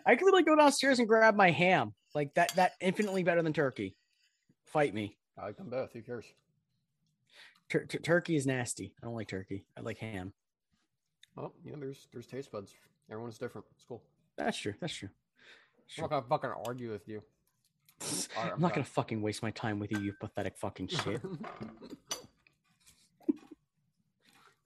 I 0.05 0.15
could 0.15 0.33
like 0.33 0.45
go 0.45 0.55
downstairs 0.55 0.99
and 0.99 1.07
grab 1.07 1.35
my 1.35 1.51
ham. 1.51 1.93
Like 2.13 2.33
that. 2.35 2.55
That 2.55 2.73
infinitely 2.81 3.23
better 3.23 3.41
than 3.41 3.53
turkey. 3.53 3.95
Fight 4.65 4.93
me. 4.93 5.17
I 5.37 5.45
like 5.45 5.57
them 5.57 5.69
both. 5.69 5.93
Who 5.93 6.01
cares? 6.01 6.25
Tur- 7.69 7.85
tur- 7.85 7.99
turkey 7.99 8.35
is 8.35 8.45
nasty. 8.45 8.93
I 9.01 9.05
don't 9.05 9.15
like 9.15 9.27
turkey. 9.27 9.65
I 9.77 9.81
like 9.81 9.97
ham. 9.97 10.33
Well, 11.35 11.53
you 11.63 11.71
know, 11.71 11.79
there's 11.79 12.07
there's 12.11 12.27
taste 12.27 12.51
buds. 12.51 12.73
Everyone's 13.09 13.37
different. 13.37 13.65
It's 13.75 13.85
cool. 13.85 14.03
That's 14.37 14.57
true. 14.57 14.73
That's 14.79 14.93
true. 14.93 15.09
I'm 15.97 16.03
not 16.03 16.09
gonna 16.09 16.23
fucking 16.23 16.51
argue 16.65 16.91
with 16.91 17.07
you. 17.07 17.21
I'm 18.37 18.59
not 18.59 18.73
gonna 18.73 18.83
fucking 18.83 19.21
waste 19.21 19.43
my 19.43 19.51
time 19.51 19.79
with 19.79 19.91
you, 19.91 19.99
you 19.99 20.13
pathetic 20.19 20.57
fucking 20.57 20.87
shit. 20.87 21.21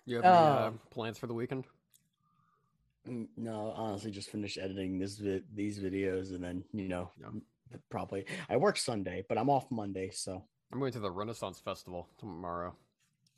you 0.06 0.16
have 0.18 0.26
any 0.26 0.34
uh, 0.34 0.72
plans 0.92 1.18
for 1.18 1.28
the 1.28 1.34
weekend? 1.34 1.66
No, 3.06 3.74
honestly, 3.76 4.12
just 4.12 4.30
finished 4.30 4.58
editing 4.58 4.98
this 4.98 5.18
vi- 5.18 5.44
these 5.54 5.80
videos, 5.80 6.34
and 6.34 6.44
then 6.44 6.64
you 6.74 6.88
know, 6.88 7.12
yeah. 7.20 7.78
probably 7.90 8.26
I 8.50 8.58
work 8.58 8.78
Sunday, 8.78 9.24
but 9.28 9.38
I'm 9.38 9.50
off 9.50 9.70
Monday, 9.70 10.10
so 10.12 10.44
I'm 10.72 10.80
going 10.80 10.92
to 10.94 11.00
the 11.00 11.12
Renaissance 11.12 11.60
Festival 11.60 12.10
tomorrow. 12.18 12.76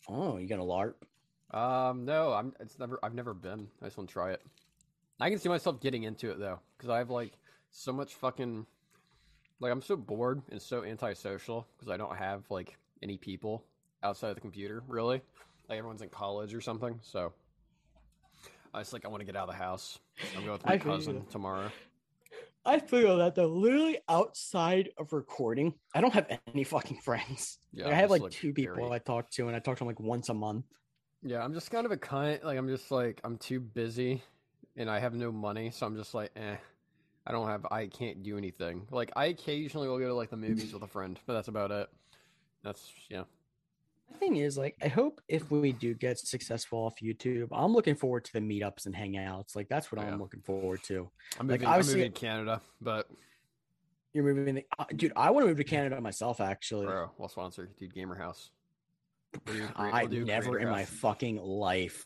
Oh, 0.08 0.38
you 0.38 0.48
gonna 0.48 0.64
LARP? 0.64 0.96
Um, 1.52 2.06
no, 2.06 2.34
I'm. 2.34 2.54
It's 2.60 2.80
never. 2.80 3.00
I've 3.04 3.14
never 3.14 3.34
been. 3.34 3.68
I 3.82 3.86
just 3.86 3.98
want 3.98 4.10
to 4.10 4.14
try 4.14 4.32
it. 4.32 4.42
I 5.20 5.30
can 5.30 5.40
see 5.40 5.50
myself 5.50 5.82
getting 5.82 6.04
into 6.04 6.30
it 6.32 6.40
though, 6.40 6.60
because 6.78 6.90
I 6.90 6.98
have 7.00 7.10
like 7.10 7.34
so 7.70 7.92
much 7.92 8.16
fucking. 8.16 8.66
Like 9.60 9.72
I'm 9.72 9.82
so 9.82 9.96
bored 9.96 10.42
and 10.52 10.62
so 10.62 10.84
antisocial 10.84 11.68
because 11.78 11.92
I 11.92 11.98
don't 11.98 12.16
have 12.16 12.44
like 12.50 12.78
any 13.02 13.18
people 13.18 13.66
outside 14.04 14.30
of 14.30 14.36
the 14.36 14.42
computer 14.42 14.84
really. 14.88 15.22
Like 15.68 15.80
everyone's 15.80 16.02
in 16.02 16.10
college 16.10 16.54
or 16.54 16.62
something, 16.62 17.00
so 17.02 17.34
I 18.74 18.82
just 18.82 18.94
like 18.94 19.06
I 19.06 19.08
want 19.08 19.22
to 19.22 19.26
get 19.26 19.36
out 19.36 19.50
of 19.50 19.56
the 19.56 19.62
house. 19.62 20.00
I'm 20.36 20.42
going 20.42 20.54
with 20.54 20.66
my 20.66 20.74
I 20.74 20.78
cousin 20.78 21.26
tomorrow. 21.30 21.72
I 22.66 22.80
feel 22.80 23.18
that 23.18 23.36
though. 23.36 23.48
Literally 23.48 24.00
outside 24.10 24.90
of 24.98 25.14
recording, 25.14 25.74
I 25.96 26.02
don't 26.02 26.14
have 26.14 26.28
any 26.54 26.64
fucking 26.64 27.00
friends. 27.00 27.60
Yeah, 27.72 27.86
like, 27.86 27.94
I 27.94 27.98
have 27.98 28.12
like, 28.12 28.22
like 28.22 28.32
two 28.32 28.54
people 28.54 28.76
very... 28.76 28.92
I 28.92 29.00
talk 29.00 29.30
to, 29.32 29.48
and 29.48 29.56
I 29.56 29.60
talk 29.60 29.78
to 29.78 29.80
them 29.80 29.88
like 29.88 30.00
once 30.00 30.30
a 30.30 30.34
month. 30.34 30.66
Yeah, 31.24 31.44
I'm 31.44 31.54
just 31.54 31.72
kind 31.72 31.86
of 31.86 31.92
a 31.92 31.98
cunt. 31.98 32.44
Like 32.44 32.58
I'm 32.58 32.68
just 32.68 32.92
like 32.92 33.22
I'm 33.24 33.38
too 33.38 33.60
busy, 33.60 34.22
and 34.76 34.90
I 34.90 35.00
have 35.00 35.14
no 35.14 35.32
money, 35.32 35.72
so 35.72 35.86
I'm 35.86 35.96
just 35.96 36.14
like, 36.14 36.32
eh. 36.36 36.56
I 37.26 37.32
don't 37.34 37.48
have. 37.48 37.66
I 37.70 37.88
can't 37.88 38.24
do 38.24 38.38
anything. 38.38 38.88
Like 38.90 39.12
I 39.16 39.26
occasionally 39.26 39.90
will 39.90 40.00
go 40.00 40.08
to 40.08 40.14
like 40.14 40.30
the 40.30 40.38
movies 40.38 40.72
with 40.74 40.82
a 40.84 40.88
friend, 40.88 41.20
but 41.26 41.34
that's 41.34 41.50
about 41.50 41.72
it. 41.72 41.90
That's 42.64 42.90
yeah. 43.10 43.24
The 44.12 44.18
thing 44.18 44.38
is, 44.38 44.58
like, 44.58 44.76
I 44.82 44.88
hope 44.88 45.22
if 45.28 45.52
we 45.52 45.74
do 45.74 45.94
get 45.94 46.18
successful 46.18 46.80
off 46.80 46.96
YouTube, 47.04 47.50
I'm 47.52 47.74
looking 47.74 47.96
forward 47.96 48.26
to 48.26 48.34
the 48.34 48.40
meetups 48.40 48.86
and 48.86 48.96
hangouts. 48.96 49.56
Like, 49.56 49.68
that's 49.70 49.92
what 49.92 50.02
oh, 50.02 50.08
I'm 50.08 50.20
looking 50.20 50.42
forward 50.42 50.82
to. 50.84 51.10
I'm 51.40 51.48
moving, 51.48 51.62
like, 51.62 51.80
I'm 51.80 51.86
moving 51.86 52.12
to 52.14 52.20
Canada, 52.20 52.62
but 52.82 53.10
you're 54.14 54.24
moving, 54.24 54.56
the, 54.56 54.66
uh, 54.80 54.86
dude. 54.96 55.14
I 55.16 55.32
want 55.32 55.44
to 55.44 55.48
move 55.48 55.58
to 55.58 55.64
Canada 55.64 56.00
myself, 56.00 56.40
actually. 56.40 56.86
Bro, 56.86 57.12
we'll 57.18 57.30
sponsor, 57.30 57.70
dude. 57.78 57.94
Gamer 57.94 58.16
House. 58.16 58.50
I 59.76 60.06
we'll 60.06 60.26
never 60.26 60.58
in 60.58 60.70
my 60.70 60.86
fucking 60.86 61.38
life, 61.38 62.06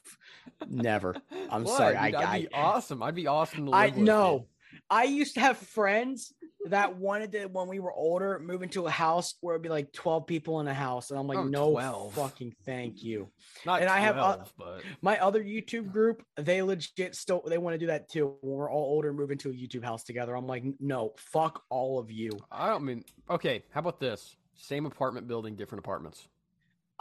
never. 0.67 1.15
I'm 1.51 1.63
what? 1.63 1.77
sorry. 1.77 1.93
Dude, 2.11 2.15
I, 2.15 2.39
would 2.39 2.49
be 2.49 2.53
awesome. 2.53 3.03
I'd 3.03 3.15
be 3.15 3.27
awesome. 3.27 3.73
I 3.73 3.91
know. 3.91 4.47
I 4.89 5.03
used 5.03 5.35
to 5.35 5.39
have 5.41 5.57
friends 5.57 6.33
that 6.65 6.97
wanted 6.97 7.31
to 7.31 7.45
when 7.47 7.67
we 7.67 7.79
were 7.79 7.91
older 7.91 8.39
move 8.39 8.61
into 8.61 8.85
a 8.85 8.89
house 8.89 9.35
where 9.41 9.55
it'd 9.55 9.63
be 9.63 9.69
like 9.69 9.91
12 9.93 10.27
people 10.27 10.59
in 10.59 10.67
a 10.67 10.73
house 10.73 11.09
and 11.09 11.19
i'm 11.19 11.27
like 11.27 11.37
oh, 11.37 11.43
no 11.43 11.71
12. 11.71 12.13
fucking 12.13 12.53
thank 12.65 13.03
you. 13.03 13.29
Not 13.65 13.81
and 13.81 13.89
12, 13.89 13.97
i 13.97 13.99
have 14.01 14.17
uh, 14.17 14.37
but... 14.57 14.81
my 15.01 15.17
other 15.19 15.43
youtube 15.43 15.91
group 15.91 16.23
they 16.37 16.61
legit 16.61 17.15
still 17.15 17.43
they 17.47 17.57
want 17.57 17.73
to 17.73 17.79
do 17.79 17.87
that 17.87 18.09
too. 18.09 18.35
When 18.41 18.57
we're 18.57 18.71
all 18.71 18.83
older 18.83 19.13
move 19.13 19.31
into 19.31 19.49
a 19.49 19.53
youtube 19.53 19.83
house 19.83 20.03
together 20.03 20.35
i'm 20.35 20.47
like 20.47 20.63
no 20.79 21.13
fuck 21.17 21.63
all 21.69 21.99
of 21.99 22.11
you. 22.11 22.31
I 22.51 22.67
don't 22.67 22.85
mean 22.85 23.03
okay 23.29 23.63
how 23.71 23.79
about 23.79 23.99
this? 23.99 24.35
Same 24.55 24.85
apartment 24.85 25.27
building 25.27 25.55
different 25.55 25.83
apartments 25.83 26.27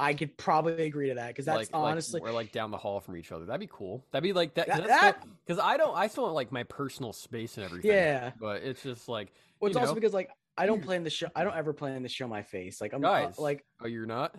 I 0.01 0.15
could 0.15 0.37
probably 0.37 0.85
agree 0.85 1.09
to 1.09 1.15
that 1.17 1.29
because 1.29 1.45
that's 1.45 1.59
like, 1.59 1.69
honestly 1.73 2.21
like 2.21 2.29
we're 2.29 2.35
like 2.35 2.53
down 2.53 2.71
the 2.71 2.79
hall 2.79 3.01
from 3.01 3.17
each 3.17 3.33
other. 3.33 3.45
That'd 3.45 3.61
be 3.61 3.69
cool. 3.71 4.05
That'd 4.11 4.23
be 4.23 4.33
like 4.33 4.55
that. 4.55 4.67
That 4.67 5.27
because 5.47 5.63
I 5.63 5.77
don't. 5.77 5.95
I 5.97 6.07
still 6.09 6.25
want 6.25 6.35
like 6.35 6.51
my 6.51 6.63
personal 6.65 7.13
space 7.13 7.57
and 7.57 7.65
everything. 7.65 7.91
Yeah, 7.91 8.33
but 8.41 8.63
it's 8.63 8.83
just 8.83 9.09
like. 9.09 9.33
Well, 9.61 9.69
it's 9.69 9.77
also 9.77 9.95
because 9.95 10.15
like 10.15 10.31
I 10.57 10.67
don't 10.67 10.83
plan 10.83 11.05
the 11.05 11.11
show. 11.11 11.29
I 11.37 11.45
don't 11.45 11.57
ever 11.57 11.73
plan 11.73 12.03
to 12.03 12.09
show 12.09 12.27
my 12.27 12.43
face. 12.43 12.81
Like 12.81 12.95
I'm 12.95 13.05
uh, 13.05 13.09
Guys, 13.09 13.39
uh, 13.39 13.43
like. 13.43 13.65
Oh, 13.83 13.87
you're 13.87 14.07
not. 14.07 14.35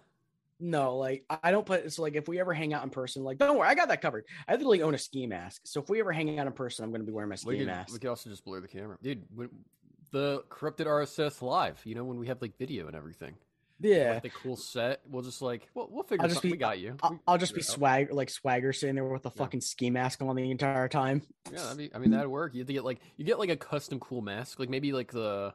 No, 0.60 0.98
like 0.98 1.26
I 1.30 1.52
don't 1.52 1.66
play. 1.66 1.88
So 1.90 2.02
like 2.02 2.16
if 2.16 2.28
we 2.28 2.40
ever 2.40 2.54
hang 2.54 2.74
out 2.74 2.84
in 2.84 2.90
person, 2.90 3.24
like 3.24 3.38
don't 3.38 3.58
worry, 3.58 3.68
I 3.68 3.76
got 3.76 3.88
that 3.90 4.02
covered. 4.02 4.26
I 4.48 4.54
literally 4.54 4.82
own 4.82 4.94
a 4.94 4.98
ski 4.98 5.26
mask, 5.28 5.62
so 5.66 5.82
if 5.82 5.90
we 5.90 6.00
ever 6.00 6.12
hang 6.12 6.38
out 6.40 6.48
in 6.48 6.54
person, 6.54 6.84
I'm 6.84 6.92
going 6.92 7.02
to 7.02 7.08
be 7.08 7.14
wearing 7.14 7.30
my 7.30 7.36
ski 7.36 7.50
we 7.50 7.58
could, 7.60 7.68
mask. 7.68 7.94
We 7.94 8.00
could 8.00 8.10
also 8.10 8.30
just 8.30 8.46
blur 8.46 8.62
the 8.62 8.68
camera, 8.68 8.98
dude. 9.02 9.24
When, 9.34 9.50
the 10.12 10.44
corrupted 10.50 10.88
RSS 10.88 11.42
live, 11.42 11.80
you 11.86 11.96
know, 11.96 12.04
when 12.04 12.20
we 12.20 12.28
have 12.28 12.42
like 12.42 12.58
video 12.58 12.88
and 12.88 12.96
everything. 12.96 13.36
Yeah, 13.82 14.14
like 14.14 14.24
the 14.24 14.30
cool 14.30 14.56
set. 14.56 15.02
We'll 15.10 15.24
just 15.24 15.42
like 15.42 15.68
we'll, 15.74 15.88
we'll 15.90 16.04
figure. 16.04 16.24
I'll 16.24 16.30
just 16.30 16.42
be, 16.42 16.52
we 16.52 16.58
got 16.58 16.80
you. 16.80 16.96
I'll, 17.02 17.20
I'll 17.28 17.38
just 17.38 17.56
be 17.56 17.62
swag 17.62 18.12
like 18.12 18.30
swagger 18.30 18.74
sitting 18.74 18.96
there 18.96 19.06
with 19.06 19.26
a 19.26 19.30
yeah. 19.30 19.44
fucking 19.44 19.62
ski 19.62 19.90
mask 19.90 20.22
on 20.22 20.36
the 20.36 20.52
entire 20.52 20.88
time. 20.88 21.24
Yeah, 21.52 21.68
I 21.70 21.74
mean, 21.74 21.90
I 21.96 21.98
mean 21.98 22.12
that'd 22.12 22.28
work. 22.28 22.54
You 22.54 22.60
have 22.60 22.68
to 22.68 22.74
get 22.74 22.86
like 22.86 23.00
you 23.18 23.26
get 23.26 23.40
like 23.40 23.50
a 23.50 23.58
custom 23.58 24.00
cool 24.00 24.22
mask, 24.22 24.60
like 24.60 24.70
maybe 24.70 24.94
like 24.94 25.12
the 25.12 25.54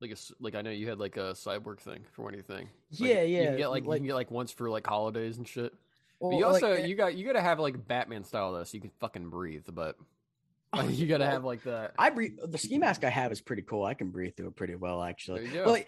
like 0.00 0.10
a 0.10 0.16
like 0.40 0.54
I 0.54 0.62
know 0.62 0.70
you 0.70 0.88
had 0.88 0.98
like 0.98 1.16
a 1.16 1.32
cyborg 1.32 1.80
thing 1.80 2.04
for 2.12 2.28
anything. 2.28 2.68
Like, 2.98 3.00
yeah, 3.10 3.22
yeah. 3.22 3.40
You 3.40 3.46
can 3.48 3.56
get 3.56 3.70
like, 3.70 3.84
like, 3.84 3.96
you 3.96 4.00
can 4.00 4.06
get 4.08 4.14
like 4.14 4.30
once 4.30 4.52
for 4.52 4.68
like 4.70 4.86
holidays 4.86 5.38
and 5.38 5.46
shit. 5.46 5.72
Well, 6.20 6.32
but 6.32 6.38
you 6.38 6.46
also 6.46 6.70
like, 6.70 6.80
eh 6.80 6.86
you 6.86 6.94
got 6.94 7.14
you 7.14 7.24
got 7.24 7.34
to 7.34 7.40
have 7.40 7.60
like 7.60 7.86
Batman 7.86 8.24
style 8.24 8.52
though, 8.52 8.64
so 8.64 8.74
you 8.74 8.80
can 8.80 8.90
fucking 9.00 9.30
breathe. 9.30 9.66
But 9.72 9.96
like, 10.74 10.90
you 10.98 11.06
got 11.06 11.18
to 11.18 11.26
have 11.26 11.44
like 11.44 11.64
that. 11.64 11.94
I 11.98 12.10
breathe. 12.10 12.38
The 12.44 12.58
ski 12.58 12.78
mask 12.78 13.04
I 13.04 13.10
have 13.10 13.32
is 13.32 13.40
pretty 13.40 13.62
cool. 13.62 13.84
I 13.84 13.94
can 13.94 14.10
breathe 14.10 14.36
through 14.36 14.48
it 14.48 14.56
pretty 14.56 14.74
well, 14.74 15.02
actually. 15.02 15.48
Well, 15.54 15.78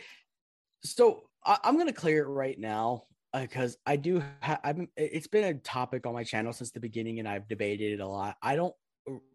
so 0.83 1.25
I, 1.47 1.59
am 1.64 1.78
gonna 1.78 1.92
clear 1.92 2.24
it 2.24 2.28
right 2.28 2.59
now 2.59 3.05
because 3.32 3.74
uh, 3.86 3.90
I 3.90 3.97
do. 3.97 4.22
Ha- 4.42 4.61
I've 4.62 4.86
it's 4.97 5.28
been 5.28 5.44
a 5.44 5.55
topic 5.55 6.07
on 6.07 6.14
my 6.14 6.24
channel 6.24 6.53
since 6.53 6.72
the 6.72 6.80
beginning, 6.80 7.18
and 7.18 7.28
I've 7.28 7.49
debated 7.49 7.92
it 7.92 8.01
a 8.01 8.07
lot. 8.07 8.36
I 8.42 8.57
don't. 8.57 8.74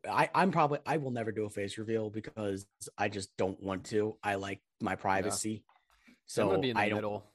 I, 0.08 0.30
I'm 0.36 0.52
probably 0.52 0.80
I 0.86 0.98
will 0.98 1.12
never 1.12 1.32
do 1.32 1.46
a 1.46 1.50
face 1.50 1.78
reveal 1.78 2.10
because 2.10 2.66
I 2.98 3.08
just 3.08 3.36
don't 3.38 3.62
want 3.62 3.86
to. 3.86 4.18
I 4.22 4.36
like 4.36 4.62
my 4.82 4.96
privacy, 4.96 5.64
yeah. 6.08 6.14
so 6.26 6.52
I 6.76 6.90
don't. 6.90 6.96
Middle. 6.96 7.26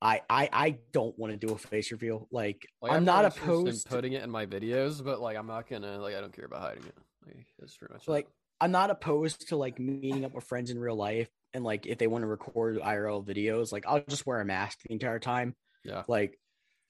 I, 0.00 0.20
I 0.28 0.48
I 0.52 0.78
don't 0.92 1.16
want 1.16 1.32
to 1.32 1.46
do 1.46 1.54
a 1.54 1.58
face 1.58 1.92
reveal. 1.92 2.28
Like, 2.32 2.66
like 2.82 2.90
I'm, 2.90 2.98
I'm, 2.98 3.04
not 3.04 3.24
opposed 3.24 3.84
to 3.84 3.88
putting 3.88 4.14
it 4.14 4.22
in 4.24 4.30
my 4.30 4.46
videos, 4.46 5.02
but 5.02 5.20
like 5.20 5.36
I'm 5.36 5.46
not 5.46 5.68
gonna 5.68 5.98
like 5.98 6.14
I 6.14 6.20
don't 6.20 6.34
care 6.34 6.44
about 6.44 6.60
hiding 6.60 6.84
it. 6.84 6.94
Like 7.24 7.46
that's 7.58 7.76
pretty 7.76 7.94
much 7.94 8.08
like 8.08 8.26
I'm 8.60 8.72
not 8.72 8.90
opposed 8.90 9.48
to 9.48 9.56
like 9.56 9.78
meeting 9.78 10.24
up 10.24 10.34
with 10.34 10.44
friends 10.44 10.70
in 10.70 10.78
real 10.78 10.96
life 10.96 11.28
and 11.54 11.64
like 11.64 11.86
if 11.86 11.98
they 11.98 12.06
want 12.06 12.22
to 12.22 12.26
record 12.26 12.78
IRL 12.78 13.24
videos, 13.24 13.72
like 13.72 13.84
I'll 13.86 14.04
just 14.08 14.26
wear 14.26 14.40
a 14.40 14.44
mask 14.44 14.78
the 14.84 14.92
entire 14.92 15.18
time. 15.18 15.54
Yeah. 15.84 16.02
Like 16.08 16.38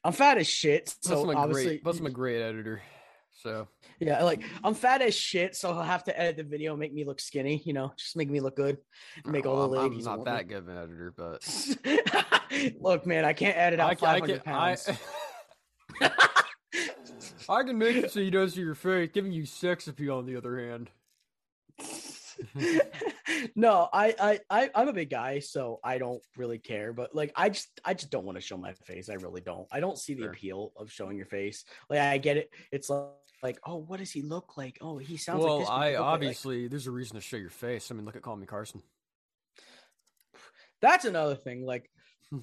I'm 0.04 0.12
fat 0.12 0.38
as 0.38 0.48
shit. 0.48 0.94
So 1.00 1.24
plus 1.24 1.36
obviously 1.36 1.64
great, 1.66 1.82
plus 1.84 2.00
I'm 2.00 2.06
a 2.06 2.10
great 2.10 2.42
editor. 2.42 2.82
So 3.42 3.66
yeah, 3.98 4.22
like 4.22 4.42
I'm 4.62 4.74
fat 4.74 5.02
as 5.02 5.14
shit, 5.14 5.56
so 5.56 5.70
I'll 5.70 5.82
have 5.82 6.04
to 6.04 6.18
edit 6.18 6.36
the 6.36 6.44
video, 6.44 6.76
make 6.76 6.92
me 6.92 7.04
look 7.04 7.20
skinny, 7.20 7.62
you 7.64 7.72
know, 7.72 7.92
just 7.96 8.16
make 8.16 8.30
me 8.30 8.40
look 8.40 8.56
good, 8.56 8.78
make 9.24 9.46
all 9.46 9.56
oh, 9.56 9.68
the 9.68 9.80
ladies. 9.80 10.06
I'm 10.06 10.18
not 10.18 10.26
that 10.26 10.46
me. 10.46 10.54
good 10.54 10.58
of 10.58 10.68
an 10.68 10.76
editor, 10.76 11.14
but 11.16 12.74
look, 12.80 13.06
man, 13.06 13.24
I 13.24 13.32
can't 13.32 13.56
edit 13.56 13.80
out 13.80 13.90
I, 13.90 13.94
500 13.94 14.22
I 14.22 14.34
can, 14.34 14.44
pounds. 14.44 14.88
I... 16.02 16.10
I 17.48 17.62
can 17.64 17.78
make 17.78 17.96
it 17.96 18.12
so 18.12 18.20
you 18.20 18.30
don't 18.30 18.48
see 18.48 18.60
your 18.60 18.74
face, 18.74 19.10
giving 19.12 19.32
you 19.32 19.44
sex 19.44 19.88
appeal. 19.88 20.18
On 20.18 20.26
the 20.26 20.36
other 20.36 20.58
hand, 20.58 20.90
no, 23.56 23.88
I, 23.92 24.14
I, 24.20 24.40
I, 24.50 24.70
I'm 24.74 24.88
a 24.88 24.92
big 24.92 25.10
guy, 25.10 25.38
so 25.38 25.80
I 25.82 25.98
don't 25.98 26.22
really 26.36 26.58
care. 26.58 26.92
But 26.92 27.14
like, 27.14 27.32
I 27.36 27.48
just, 27.48 27.80
I 27.84 27.94
just 27.94 28.10
don't 28.10 28.24
want 28.24 28.36
to 28.36 28.42
show 28.42 28.56
my 28.56 28.72
face. 28.72 29.08
I 29.08 29.14
really 29.14 29.40
don't. 29.40 29.66
I 29.70 29.80
don't 29.80 29.98
see 29.98 30.14
the 30.14 30.22
sure. 30.22 30.30
appeal 30.30 30.72
of 30.76 30.90
showing 30.90 31.16
your 31.16 31.26
face. 31.26 31.64
Like, 31.88 32.00
I 32.00 32.18
get 32.18 32.36
it. 32.36 32.50
It's 32.70 32.90
like, 32.90 33.08
like, 33.42 33.58
oh, 33.66 33.76
what 33.76 33.98
does 33.98 34.10
he 34.10 34.22
look 34.22 34.56
like? 34.56 34.78
Oh, 34.80 34.98
he 34.98 35.16
sounds 35.16 35.40
like 35.40 35.48
well, 35.48 35.58
like 35.60 35.68
I 35.68 35.96
obviously 35.96 36.62
like... 36.62 36.70
there's 36.70 36.86
a 36.86 36.92
reason 36.92 37.16
to 37.16 37.20
show 37.20 37.36
your 37.36 37.50
face. 37.50 37.90
I 37.90 37.94
mean, 37.94 38.04
look 38.04 38.16
at 38.16 38.22
Call 38.22 38.36
Me 38.36 38.46
Carson. 38.46 38.82
That's 40.80 41.04
another 41.04 41.34
thing. 41.34 41.64
Like, 41.64 41.90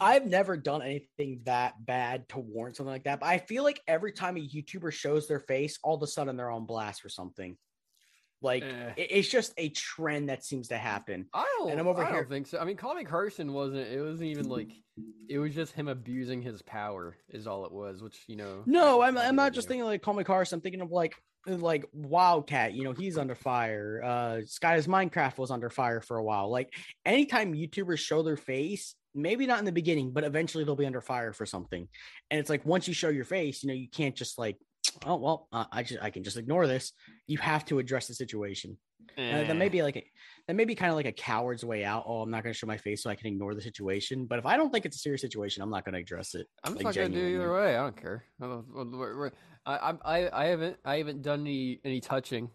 I've 0.00 0.26
never 0.26 0.56
done 0.56 0.82
anything 0.82 1.40
that 1.44 1.84
bad 1.84 2.28
to 2.30 2.38
warrant 2.38 2.76
something 2.76 2.92
like 2.92 3.04
that. 3.04 3.20
But 3.20 3.26
I 3.26 3.38
feel 3.38 3.64
like 3.64 3.80
every 3.88 4.12
time 4.12 4.36
a 4.36 4.40
YouTuber 4.40 4.92
shows 4.92 5.26
their 5.26 5.40
face, 5.40 5.78
all 5.82 5.96
of 5.96 6.02
a 6.02 6.06
sudden 6.06 6.36
they're 6.36 6.50
on 6.50 6.66
blast 6.66 7.00
for 7.00 7.08
something. 7.08 7.56
Like 8.40 8.62
eh. 8.62 8.92
it's 8.96 9.28
just 9.28 9.52
a 9.56 9.68
trend 9.70 10.28
that 10.28 10.44
seems 10.44 10.68
to 10.68 10.78
happen. 10.78 11.26
I 11.34 11.46
don't. 11.58 11.70
And 11.70 11.80
I'm 11.80 11.88
over 11.88 12.02
I 12.02 12.06
here. 12.06 12.20
don't 12.20 12.28
think 12.28 12.46
so. 12.46 12.58
I 12.58 12.64
mean, 12.64 12.78
Me 12.96 13.04
Carson 13.04 13.52
wasn't. 13.52 13.88
It 13.88 14.00
wasn't 14.00 14.28
even 14.28 14.48
like. 14.48 14.70
It 15.28 15.38
was 15.38 15.54
just 15.54 15.72
him 15.72 15.88
abusing 15.88 16.42
his 16.42 16.62
power. 16.62 17.16
Is 17.30 17.46
all 17.46 17.66
it 17.66 17.72
was. 17.72 18.02
Which 18.02 18.24
you 18.28 18.36
know. 18.36 18.62
No, 18.66 19.02
I'm. 19.02 19.18
I'm 19.18 19.36
not 19.36 19.52
just 19.52 19.68
thinking 19.68 19.84
like 19.84 20.02
Call 20.02 20.14
Me 20.14 20.24
Carson. 20.24 20.56
I'm 20.58 20.60
thinking 20.60 20.80
of 20.80 20.92
like 20.92 21.14
like 21.46 21.86
Wildcat, 21.92 22.74
you 22.74 22.84
know, 22.84 22.92
he's 22.92 23.16
under 23.16 23.34
fire. 23.34 24.02
Uh 24.04 24.42
SkyDoesMinecraft 24.44 25.38
was 25.38 25.50
under 25.50 25.70
fire 25.70 26.00
for 26.00 26.18
a 26.18 26.24
while. 26.24 26.50
Like 26.50 26.74
anytime 27.06 27.54
YouTubers 27.54 27.98
show 27.98 28.22
their 28.22 28.36
face, 28.36 28.94
maybe 29.14 29.46
not 29.46 29.58
in 29.58 29.64
the 29.64 29.72
beginning, 29.72 30.12
but 30.12 30.24
eventually 30.24 30.64
they'll 30.64 30.76
be 30.76 30.86
under 30.86 31.00
fire 31.00 31.32
for 31.32 31.46
something. 31.46 31.88
And 32.30 32.40
it's 32.40 32.50
like 32.50 32.64
once 32.64 32.86
you 32.88 32.94
show 32.94 33.08
your 33.08 33.24
face, 33.24 33.62
you 33.62 33.68
know, 33.68 33.74
you 33.74 33.88
can't 33.88 34.14
just 34.14 34.38
like, 34.38 34.56
oh 35.06 35.16
well, 35.16 35.48
uh, 35.52 35.64
I 35.72 35.82
just 35.82 36.02
I 36.02 36.10
can 36.10 36.24
just 36.24 36.36
ignore 36.36 36.66
this. 36.66 36.92
You 37.26 37.38
have 37.38 37.64
to 37.66 37.78
address 37.78 38.08
the 38.08 38.14
situation. 38.14 38.76
Eh. 39.16 39.44
That 39.44 39.56
may 39.56 39.68
be 39.68 39.82
like 39.82 39.96
a, 39.96 40.04
that 40.46 40.54
may 40.54 40.64
be 40.64 40.74
kind 40.74 40.90
of 40.90 40.96
like 40.96 41.06
a 41.06 41.12
coward's 41.12 41.64
way 41.64 41.84
out. 41.84 42.04
Oh, 42.06 42.22
I'm 42.22 42.30
not 42.30 42.42
going 42.42 42.52
to 42.52 42.58
show 42.58 42.66
my 42.66 42.76
face 42.76 43.02
so 43.02 43.10
I 43.10 43.14
can 43.14 43.26
ignore 43.26 43.54
the 43.54 43.62
situation. 43.62 44.26
But 44.26 44.38
if 44.38 44.46
I 44.46 44.56
don't 44.56 44.70
think 44.70 44.86
it's 44.86 44.96
a 44.96 45.00
serious 45.00 45.20
situation, 45.20 45.62
I'm 45.62 45.70
not 45.70 45.84
going 45.84 45.94
to 45.94 46.00
address 46.00 46.34
it. 46.34 46.46
I'm 46.62 46.74
like, 46.74 46.84
not 46.84 46.94
going 46.94 47.12
to 47.12 47.18
do 47.18 47.26
either 47.26 47.52
way. 47.52 47.76
I 47.76 47.82
don't 47.82 47.96
care. 47.96 48.24
I, 49.66 49.94
I, 50.04 50.30
I 50.32 50.44
haven't 50.46 50.76
I 50.84 50.96
haven't 50.96 51.22
done 51.22 51.40
any 51.40 51.80
any 51.84 52.00
touching 52.00 52.50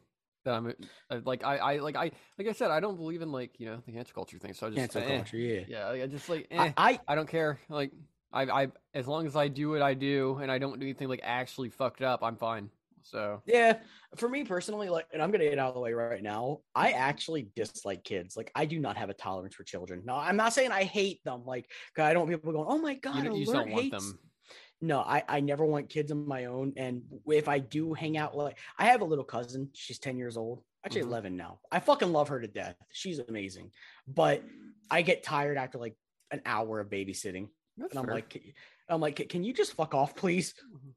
that 0.45 0.53
I'm 0.55 0.73
uh, 1.09 1.19
like 1.25 1.43
I, 1.43 1.57
I 1.57 1.77
like 1.77 1.95
I 1.95 2.11
like 2.37 2.47
I 2.47 2.51
said 2.53 2.71
I 2.71 2.79
don't 2.79 2.97
believe 2.97 3.21
in 3.21 3.31
like 3.31 3.51
you 3.59 3.65
know 3.65 3.81
the 3.85 3.91
cancel 3.91 4.13
culture 4.13 4.37
thing 4.39 4.53
so 4.53 4.67
I 4.67 4.69
just 4.71 4.79
cancel 4.79 5.01
eh, 5.01 5.17
culture 5.17 5.37
yeah 5.37 5.61
yeah 5.67 5.89
I 5.89 6.07
just 6.07 6.27
like 6.27 6.47
eh, 6.51 6.57
I, 6.59 6.73
I, 6.75 6.99
I 7.07 7.15
don't 7.15 7.29
care 7.29 7.59
like 7.69 7.91
I 8.33 8.63
I 8.63 8.67
as 8.93 9.07
long 9.07 9.25
as 9.25 9.35
I 9.35 9.47
do 9.47 9.69
what 9.69 9.81
I 9.81 9.93
do 9.93 10.39
and 10.41 10.51
I 10.51 10.57
don't 10.57 10.79
do 10.79 10.85
anything 10.85 11.07
like 11.07 11.21
actually 11.23 11.69
fucked 11.69 12.01
up 12.01 12.23
I'm 12.23 12.35
fine 12.35 12.69
so 13.03 13.41
yeah, 13.45 13.79
for 14.15 14.29
me 14.29 14.43
personally, 14.43 14.89
like, 14.89 15.05
and 15.13 15.21
I'm 15.21 15.31
gonna 15.31 15.49
get 15.49 15.59
out 15.59 15.69
of 15.69 15.75
the 15.75 15.81
way 15.81 15.93
right 15.93 16.23
now. 16.23 16.59
I 16.73 16.91
actually 16.91 17.49
dislike 17.55 18.03
kids. 18.03 18.35
Like, 18.35 18.51
I 18.55 18.65
do 18.65 18.79
not 18.79 18.97
have 18.97 19.09
a 19.09 19.13
tolerance 19.13 19.55
for 19.55 19.63
children. 19.63 20.01
No, 20.05 20.15
I'm 20.15 20.37
not 20.37 20.53
saying 20.53 20.71
I 20.71 20.83
hate 20.83 21.23
them. 21.23 21.43
Like, 21.45 21.69
I 21.97 22.13
don't 22.13 22.27
want 22.27 22.31
people 22.31 22.53
going, 22.53 22.65
"Oh 22.67 22.79
my 22.79 22.95
god, 22.95 23.25
you, 23.25 23.35
you 23.35 23.45
don't 23.45 23.69
hates. 23.69 23.91
want 23.91 23.91
them." 23.91 24.19
No, 24.81 24.99
I 24.99 25.23
I 25.27 25.39
never 25.41 25.65
want 25.65 25.89
kids 25.89 26.11
of 26.11 26.17
my 26.17 26.45
own. 26.45 26.73
And 26.77 27.03
if 27.27 27.47
I 27.47 27.59
do 27.59 27.93
hang 27.93 28.17
out, 28.17 28.35
like, 28.35 28.57
I 28.77 28.85
have 28.85 29.01
a 29.01 29.05
little 29.05 29.25
cousin. 29.25 29.69
She's 29.73 29.99
ten 29.99 30.17
years 30.17 30.37
old. 30.37 30.61
Actually, 30.85 31.01
mm-hmm. 31.01 31.11
eleven 31.11 31.37
now. 31.37 31.59
I 31.71 31.79
fucking 31.79 32.11
love 32.11 32.29
her 32.29 32.39
to 32.39 32.47
death. 32.47 32.75
She's 32.91 33.19
amazing. 33.19 33.71
But 34.07 34.43
I 34.89 35.01
get 35.01 35.23
tired 35.23 35.57
after 35.57 35.77
like 35.77 35.95
an 36.31 36.41
hour 36.45 36.79
of 36.79 36.89
babysitting, 36.89 37.49
That's 37.77 37.91
and 37.91 37.99
I'm 37.99 38.05
fair. 38.05 38.15
like, 38.15 38.55
I'm 38.89 39.01
like, 39.01 39.29
can 39.29 39.43
you 39.43 39.53
just 39.53 39.73
fuck 39.73 39.93
off, 39.93 40.15
please? 40.15 40.53
Mm-hmm. 40.53 40.89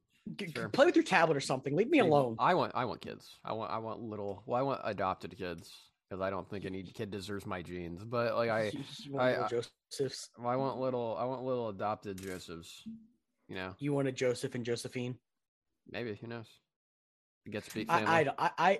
Sure. 0.53 0.69
Play 0.69 0.85
with 0.85 0.95
your 0.95 1.05
tablet 1.05 1.37
or 1.37 1.41
something. 1.41 1.75
Leave 1.75 1.89
me 1.89 1.99
alone. 1.99 2.35
I 2.37 2.53
want 2.53 2.73
I 2.75 2.83
want 2.85 2.99
kids. 2.99 3.39
I 3.45 3.53
want 3.53 3.71
I 3.71 3.77
want 3.77 4.01
little. 4.01 4.43
Well, 4.45 4.59
I 4.59 4.61
want 4.61 4.81
adopted 4.83 5.37
kids 5.37 5.71
because 6.09 6.21
I 6.21 6.29
don't 6.29 6.49
think 6.49 6.65
any 6.65 6.83
kid 6.83 7.11
deserves 7.11 7.45
my 7.45 7.61
genes. 7.61 8.03
But 8.03 8.35
like 8.35 8.49
I, 8.49 8.71
I, 9.17 9.35
I 9.35 9.47
Josephs. 9.47 10.29
I 10.37 10.55
want 10.55 10.79
little. 10.79 11.15
I 11.17 11.25
want 11.25 11.43
little 11.43 11.69
adopted 11.69 12.21
Josephs. 12.21 12.83
You 13.47 13.55
know. 13.55 13.75
You 13.79 13.93
want 13.93 14.09
a 14.09 14.11
Joseph 14.11 14.55
and 14.55 14.65
Josephine? 14.65 15.15
Maybe 15.89 16.17
who 16.19 16.27
knows? 16.27 16.47
Get 17.49 17.65
speak. 17.65 17.89
I, 17.89 18.03
I 18.03 18.33
I 18.37 18.51
I 18.57 18.79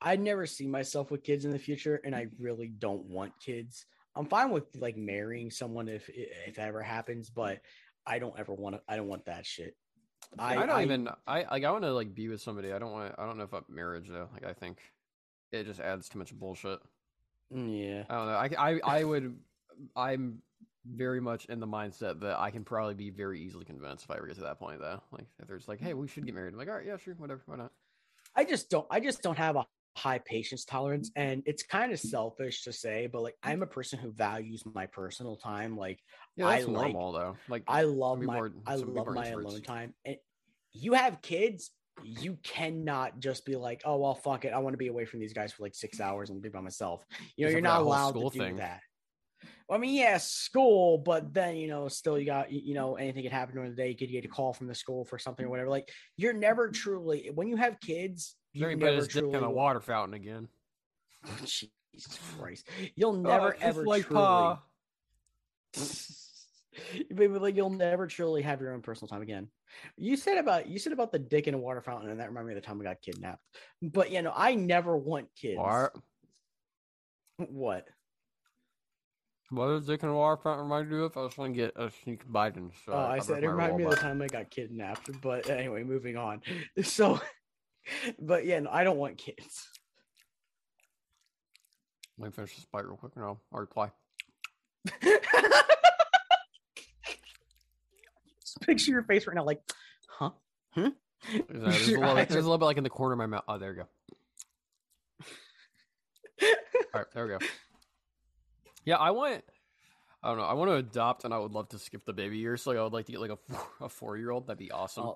I 0.00 0.16
never 0.16 0.46
see 0.46 0.66
myself 0.66 1.10
with 1.10 1.22
kids 1.22 1.44
in 1.44 1.52
the 1.52 1.58
future, 1.58 2.00
and 2.04 2.14
I 2.14 2.26
really 2.38 2.68
don't 2.68 3.04
want 3.04 3.32
kids. 3.40 3.86
I'm 4.18 4.26
fine 4.26 4.50
with 4.50 4.64
like 4.76 4.96
marrying 4.96 5.50
someone 5.50 5.88
if 5.88 6.08
if 6.08 6.56
that 6.56 6.68
ever 6.68 6.82
happens, 6.82 7.30
but 7.30 7.60
I 8.04 8.18
don't 8.18 8.36
ever 8.36 8.52
want 8.52 8.74
to. 8.74 8.82
I 8.88 8.96
don't 8.96 9.06
want 9.06 9.26
that 9.26 9.46
shit. 9.46 9.76
I, 10.36 10.56
I 10.56 10.66
don't 10.66 10.70
I, 10.70 10.82
even 10.82 11.08
I 11.26 11.46
like 11.50 11.64
I 11.64 11.70
want 11.70 11.84
to 11.84 11.92
like 11.92 12.14
be 12.14 12.28
with 12.28 12.40
somebody. 12.40 12.72
I 12.72 12.80
don't 12.80 12.90
want 12.90 13.14
I 13.16 13.24
don't 13.24 13.38
know 13.38 13.48
if 13.50 13.68
marriage 13.68 14.08
though. 14.08 14.28
Like 14.32 14.44
I 14.44 14.52
think 14.52 14.78
it 15.52 15.64
just 15.64 15.78
adds 15.78 16.08
too 16.08 16.18
much 16.18 16.34
bullshit. 16.34 16.80
Mm, 17.54 17.78
yeah. 17.78 18.04
I 18.10 18.14
don't 18.14 18.26
know. 18.26 18.58
I 18.58 18.72
I 18.72 18.80
I 18.98 19.04
would 19.04 19.38
I'm 19.94 20.42
very 20.84 21.20
much 21.20 21.44
in 21.44 21.60
the 21.60 21.66
mindset 21.66 22.20
that 22.20 22.40
I 22.40 22.50
can 22.50 22.64
probably 22.64 22.94
be 22.94 23.10
very 23.10 23.40
easily 23.40 23.64
convinced 23.64 24.04
if 24.04 24.10
I 24.10 24.16
ever 24.16 24.26
get 24.26 24.36
to 24.36 24.42
that 24.42 24.58
point 24.58 24.80
though. 24.80 25.00
Like 25.12 25.28
if 25.40 25.46
there's 25.46 25.68
like, 25.68 25.80
hey, 25.80 25.94
we 25.94 26.08
should 26.08 26.26
get 26.26 26.34
married. 26.34 26.52
I'm 26.52 26.58
like, 26.58 26.68
all 26.68 26.74
right, 26.74 26.86
yeah, 26.86 26.96
sure, 26.96 27.14
whatever, 27.14 27.42
why 27.46 27.56
not? 27.56 27.70
I 28.34 28.44
just 28.44 28.68
don't 28.68 28.86
I 28.90 28.98
just 28.98 29.22
don't 29.22 29.38
have 29.38 29.54
a 29.54 29.64
high 29.98 30.18
patience 30.18 30.64
tolerance 30.64 31.10
and 31.16 31.42
it's 31.44 31.62
kind 31.62 31.92
of 31.92 31.98
selfish 31.98 32.62
to 32.62 32.72
say 32.72 33.08
but 33.10 33.22
like 33.22 33.34
i'm 33.42 33.62
a 33.62 33.66
person 33.66 33.98
who 33.98 34.12
values 34.12 34.62
my 34.74 34.86
personal 34.86 35.36
time 35.36 35.76
like 35.76 35.98
yeah, 36.36 36.46
I 36.46 36.62
normal 36.62 37.12
though 37.12 37.36
like 37.48 37.64
i 37.66 37.82
love 37.82 38.22
my 38.22 38.48
i 38.66 38.76
love 38.76 39.08
my 39.14 39.28
alone 39.28 39.60
time 39.62 39.94
and 40.04 40.16
you 40.72 40.92
have 40.92 41.20
kids 41.20 41.72
you 42.04 42.38
cannot 42.44 43.18
just 43.18 43.44
be 43.44 43.56
like 43.56 43.82
oh 43.84 43.96
well 43.96 44.14
fuck 44.14 44.44
it 44.44 44.52
i 44.52 44.58
want 44.58 44.72
to 44.72 44.78
be 44.78 44.86
away 44.86 45.04
from 45.04 45.18
these 45.18 45.32
guys 45.32 45.52
for 45.52 45.64
like 45.64 45.74
six 45.74 46.00
hours 46.00 46.30
and 46.30 46.40
be 46.40 46.48
by 46.48 46.60
myself. 46.60 47.04
You 47.36 47.46
know 47.46 47.50
you're 47.50 47.60
not 47.60 47.80
allowed 47.80 48.12
to 48.12 48.30
do 48.30 48.38
thing. 48.38 48.56
that 48.56 48.80
I 49.70 49.76
mean, 49.76 49.94
yeah, 49.94 50.16
school, 50.16 50.98
but 50.98 51.34
then 51.34 51.56
you 51.56 51.68
know, 51.68 51.88
still 51.88 52.18
you 52.18 52.24
got 52.24 52.50
you 52.50 52.74
know 52.74 52.96
anything 52.96 53.22
could 53.22 53.32
happen 53.32 53.54
during 53.54 53.70
the 53.70 53.76
day. 53.76 53.90
You 53.90 53.96
could 53.96 54.10
get 54.10 54.24
a 54.24 54.28
call 54.28 54.54
from 54.54 54.66
the 54.66 54.74
school 54.74 55.04
for 55.04 55.18
something 55.18 55.44
or 55.44 55.50
whatever. 55.50 55.68
Like 55.68 55.90
you're 56.16 56.32
never 56.32 56.70
truly 56.70 57.30
when 57.34 57.48
you 57.48 57.56
have 57.56 57.78
kids, 57.80 58.36
you're 58.52 58.74
never 58.74 59.06
dick 59.06 59.24
in 59.24 59.34
a 59.34 59.50
water 59.50 59.80
fountain 59.80 60.14
again. 60.14 60.48
Jesus 61.44 62.18
Christ! 62.38 62.66
You'll 62.94 63.16
oh, 63.16 63.20
never 63.20 63.54
oh, 63.54 63.58
ever 63.60 63.84
like 63.84 64.06
truly. 64.06 64.22
Uh, 64.22 64.56
like 67.40 67.56
you'll 67.56 67.70
never 67.70 68.06
truly 68.06 68.40
have 68.42 68.60
your 68.60 68.72
own 68.72 68.80
personal 68.80 69.08
time 69.08 69.22
again. 69.22 69.48
You 69.96 70.16
said 70.16 70.38
about 70.38 70.66
you 70.66 70.78
said 70.78 70.94
about 70.94 71.12
the 71.12 71.18
dick 71.18 71.46
in 71.46 71.52
a 71.52 71.58
water 71.58 71.82
fountain, 71.82 72.10
and 72.10 72.20
that 72.20 72.28
reminded 72.28 72.48
me 72.48 72.54
of 72.56 72.62
the 72.62 72.66
time 72.66 72.80
I 72.80 72.84
got 72.84 73.02
kidnapped. 73.02 73.42
But 73.82 74.10
you 74.10 74.22
know, 74.22 74.32
I 74.34 74.54
never 74.54 74.96
want 74.96 75.28
kids. 75.36 75.58
What? 75.58 75.92
What? 77.36 77.88
What 79.50 79.68
does 79.68 79.86
dick 79.86 80.02
in 80.02 80.10
a 80.10 80.14
water 80.14 80.36
fountain 80.42 80.64
remind 80.64 80.90
you 80.90 81.04
of? 81.04 81.16
I 81.16 81.22
was 81.22 81.34
trying 81.34 81.54
to 81.54 81.56
get 81.56 81.72
a 81.76 81.90
sneak 82.02 82.26
Biden. 82.30 82.70
So 82.84 82.92
oh, 82.92 82.98
I, 82.98 83.14
I 83.14 83.18
said 83.20 83.42
it 83.42 83.48
reminded 83.48 83.78
me 83.78 83.84
of 83.84 83.90
the 83.90 83.96
time 83.96 84.20
I 84.20 84.26
got 84.26 84.50
kidnapped. 84.50 85.10
But 85.22 85.48
anyway, 85.48 85.82
moving 85.84 86.16
on. 86.16 86.42
So 86.82 87.20
but 88.20 88.44
yeah, 88.44 88.60
no, 88.60 88.70
I 88.70 88.84
don't 88.84 88.98
want 88.98 89.18
kids. 89.18 89.68
Let 92.18 92.26
me 92.26 92.32
finish 92.32 92.56
this 92.56 92.66
bite 92.66 92.86
real 92.86 92.96
quick 92.96 93.12
and 93.16 93.24
I'll, 93.24 93.40
I'll 93.52 93.60
reply. 93.60 93.90
Just 98.40 98.60
picture 98.60 98.90
your 98.90 99.02
face 99.04 99.26
right 99.26 99.36
now, 99.36 99.44
like, 99.44 99.60
huh? 100.08 100.30
Hmm? 100.72 100.88
There's, 101.48 101.88
a 101.88 101.98
little, 101.98 102.14
there's 102.14 102.30
a 102.30 102.36
little 102.36 102.58
bit 102.58 102.64
like 102.64 102.76
in 102.76 102.84
the 102.84 102.90
corner 102.90 103.12
of 103.12 103.18
my 103.18 103.26
mouth. 103.26 103.44
Oh, 103.48 103.58
there 103.58 103.70
we 103.70 103.76
go. 103.76 103.86
All 106.94 107.00
right, 107.00 107.06
there 107.12 107.24
we 107.26 107.30
go. 107.30 107.38
Yeah, 108.88 108.96
I 108.96 109.10
want. 109.10 109.44
I 110.22 110.28
don't 110.28 110.38
know. 110.38 110.44
I 110.44 110.54
want 110.54 110.70
to 110.70 110.76
adopt, 110.76 111.24
and 111.24 111.34
I 111.34 111.38
would 111.38 111.52
love 111.52 111.68
to 111.68 111.78
skip 111.78 112.06
the 112.06 112.14
baby 112.14 112.38
years. 112.38 112.62
So 112.62 112.70
like, 112.70 112.78
I 112.78 112.82
would 112.82 112.94
like 112.94 113.04
to 113.04 113.12
get 113.12 113.20
like 113.20 113.32
a 113.32 113.84
a 113.84 113.88
four 113.90 114.16
year 114.16 114.30
old. 114.30 114.46
That'd 114.46 114.58
be 114.58 114.70
awesome. 114.70 115.12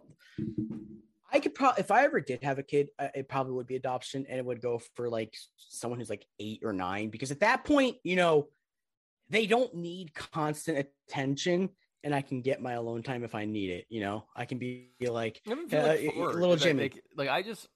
I 1.33 1.41
could 1.41 1.55
probably, 1.55 1.81
if 1.81 1.91
I 1.91 2.05
ever 2.05 2.21
did 2.21 2.45
have 2.45 2.59
a 2.59 2.63
kid, 2.63 2.91
it 2.99 3.31
probably 3.31 3.55
would 3.55 3.67
be 3.67 3.77
adoption, 3.77 4.27
and 4.29 4.39
it 4.39 4.45
would 4.45 4.61
go 4.61 4.79
for 4.95 5.09
like 5.09 5.35
someone 5.57 5.99
who's 5.99 6.11
like 6.11 6.27
eight 6.39 6.61
or 6.63 6.75
nine, 6.75 7.09
because 7.09 7.31
at 7.31 7.41
that 7.41 7.65
point, 7.65 7.97
you 8.05 8.15
know, 8.15 8.49
they 9.31 9.47
don't 9.47 9.75
need 9.75 10.13
constant 10.13 10.87
attention, 11.09 11.71
and 12.05 12.15
I 12.15 12.21
can 12.21 12.43
get 12.43 12.61
my 12.61 12.73
alone 12.73 13.03
time 13.03 13.25
if 13.25 13.35
I 13.35 13.47
need 13.47 13.71
it. 13.71 13.87
You 13.89 14.03
know, 14.03 14.27
I 14.37 14.45
can 14.45 14.59
be 14.59 14.91
like, 15.01 15.41
uh, 15.49 15.55
like 15.73 16.15
little 16.15 16.57
Jimmy. 16.57 16.83
Like, 16.83 17.03
like 17.17 17.29
I 17.31 17.41
just, 17.41 17.67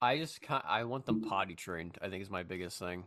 I 0.00 0.16
just, 0.16 0.40
I 0.48 0.84
want 0.84 1.04
them 1.04 1.20
potty 1.20 1.54
trained. 1.54 1.98
I 2.00 2.08
think 2.08 2.22
is 2.22 2.30
my 2.30 2.44
biggest 2.44 2.78
thing. 2.78 3.04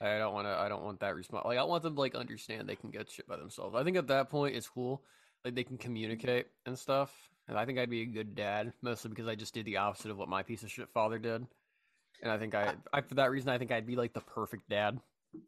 I 0.00 0.18
don't 0.18 0.32
want 0.32 0.46
to. 0.46 0.52
I 0.52 0.68
don't 0.68 0.82
want 0.82 1.00
that 1.00 1.14
response. 1.14 1.44
Like 1.44 1.58
I 1.58 1.64
want 1.64 1.82
them 1.82 1.94
to 1.94 2.00
like 2.00 2.14
understand 2.14 2.68
they 2.68 2.76
can 2.76 2.90
get 2.90 3.10
shit 3.10 3.28
by 3.28 3.36
themselves. 3.36 3.74
I 3.74 3.84
think 3.84 3.96
at 3.96 4.08
that 4.08 4.30
point 4.30 4.56
it's 4.56 4.68
cool. 4.68 5.02
Like 5.44 5.54
they 5.54 5.64
can 5.64 5.78
communicate 5.78 6.46
and 6.66 6.78
stuff 6.78 7.12
and 7.50 7.58
I 7.58 7.66
think 7.66 7.78
I'd 7.78 7.90
be 7.90 8.02
a 8.02 8.06
good 8.06 8.36
dad, 8.36 8.72
mostly 8.80 9.10
because 9.10 9.26
I 9.26 9.34
just 9.34 9.52
did 9.52 9.66
the 9.66 9.78
opposite 9.78 10.12
of 10.12 10.16
what 10.16 10.28
my 10.28 10.44
piece 10.44 10.62
of 10.62 10.70
shit 10.70 10.88
father 10.94 11.18
did. 11.18 11.44
And 12.22 12.30
I 12.30 12.38
think 12.38 12.54
I, 12.54 12.74
I 12.92 13.00
for 13.00 13.16
that 13.16 13.32
reason, 13.32 13.48
I 13.48 13.58
think 13.58 13.72
I'd 13.72 13.88
be 13.88 13.96
like 13.96 14.12
the 14.12 14.20
perfect 14.20 14.68
dad. 14.68 15.00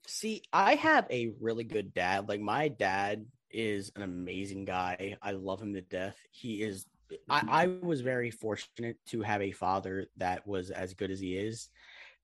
See, 0.09 0.43
I 0.53 0.75
have 0.75 1.07
a 1.11 1.33
really 1.41 1.63
good 1.63 1.95
dad. 1.95 2.29
Like 2.29 2.41
my 2.41 2.67
dad 2.67 3.27
is 3.53 3.93
an 3.95 4.03
amazing 4.03 4.65
guy. 4.65 5.17
I 5.23 5.31
love 5.31 5.63
him 5.63 5.75
to 5.75 5.81
death. 5.81 6.17
He 6.33 6.63
is. 6.63 6.87
I, 7.29 7.45
I 7.49 7.67
was 7.87 8.01
very 8.01 8.33
fortunate 8.33 8.97
to 9.09 9.23
have 9.23 9.41
a 9.41 9.53
father 9.53 10.07
that 10.17 10.45
was 10.45 10.71
as 10.71 10.95
good 10.95 11.13
as 11.13 11.21
he 11.21 11.37
is. 11.37 11.69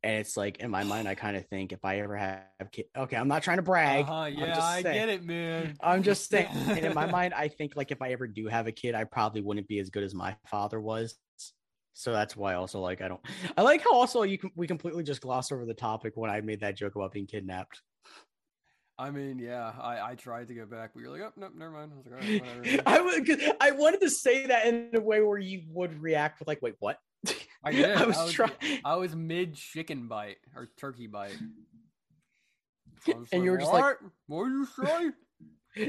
And 0.03 0.15
it's 0.15 0.37
like 0.37 0.59
in 0.59 0.71
my 0.71 0.85
mind, 0.85 1.09
I 1.09 1.15
kind 1.15 1.37
of 1.37 1.47
think 1.47 1.73
if 1.73 1.85
I 1.85 1.99
ever 1.99 2.17
have 2.17 2.71
kids, 2.71 2.89
okay, 2.97 3.17
I'm 3.17 3.27
not 3.27 3.43
trying 3.43 3.57
to 3.57 3.63
brag. 3.63 4.05
Uh-huh, 4.05 4.27
yeah, 4.27 4.63
I 4.63 4.83
get 4.83 5.09
it, 5.09 5.25
man. 5.25 5.77
I'm 5.81 6.03
just 6.03 6.31
saying. 6.31 6.49
and 6.69 6.79
in 6.79 6.95
my 6.95 7.07
mind, 7.07 7.35
I 7.35 7.49
think 7.49 7.75
like 7.75 7.91
if 7.91 8.01
I 8.01 8.11
ever 8.11 8.29
do 8.29 8.47
have 8.47 8.69
a 8.69 8.73
kid, 8.73 8.95
I 8.95 9.05
probably 9.05 9.41
wouldn't 9.41 9.67
be 9.67 9.81
as 9.81 9.91
good 9.91 10.05
as 10.05 10.15
my 10.15 10.37
father 10.47 10.81
was. 10.81 11.17
So 11.95 12.13
that's 12.13 12.37
why 12.37 12.55
also 12.55 12.81
like 12.81 13.03
I 13.03 13.09
don't. 13.09 13.21
I 13.57 13.63
like 13.63 13.83
how 13.83 13.93
also 13.93 14.23
you 14.23 14.39
can 14.39 14.53
we 14.55 14.69
completely 14.69 15.03
just 15.03 15.21
glossed 15.21 15.51
over 15.51 15.67
the 15.67 15.75
topic 15.75 16.13
when 16.17 16.31
I 16.31 16.41
made 16.43 16.61
that 16.61 16.77
joke 16.77 16.95
about 16.95 17.11
being 17.11 17.27
kidnapped. 17.27 17.83
I 19.01 19.11
mean, 19.11 19.39
yeah, 19.39 19.73
I, 19.81 20.11
I 20.11 20.15
tried 20.17 20.49
to 20.49 20.55
go 20.55 20.67
back, 20.67 20.91
but 20.93 21.01
you're 21.01 21.11
like, 21.11 21.21
oh, 21.21 21.33
no, 21.37 21.49
never 21.57 21.71
mind. 21.71 21.93
I 21.93 21.97
was 21.97 22.07
like, 22.07 22.21
all 22.21 22.29
right, 22.29 22.59
whatever. 22.67 22.83
I, 22.87 23.01
would, 23.01 23.55
I 23.61 23.71
wanted 23.71 24.01
to 24.01 24.11
say 24.11 24.47
that 24.47 24.67
in 24.67 24.91
a 24.93 25.01
way 25.01 25.23
where 25.23 25.39
you 25.39 25.63
would 25.69 26.03
react 26.03 26.41
with 26.41 26.49
like, 26.49 26.61
wait, 26.63 26.75
what? 26.81 26.99
I 27.65 27.73
did. 27.73 27.91
I 27.97 28.05
was, 28.05 28.19
I 28.19 28.25
was 28.25 28.33
trying. 28.33 28.53
I 28.85 28.97
was 28.97 29.15
mid 29.15 29.55
chicken 29.55 30.09
bite 30.09 30.39
or 30.55 30.69
turkey 30.79 31.07
bite. 31.07 31.37
and 33.07 33.27
like, 33.33 33.43
you 33.43 33.51
were 33.51 33.59
just 33.59 33.73
like, 33.73 33.97
"What 34.27 34.43
are 34.43 34.49
you 34.49 34.67
say?" 34.67 35.11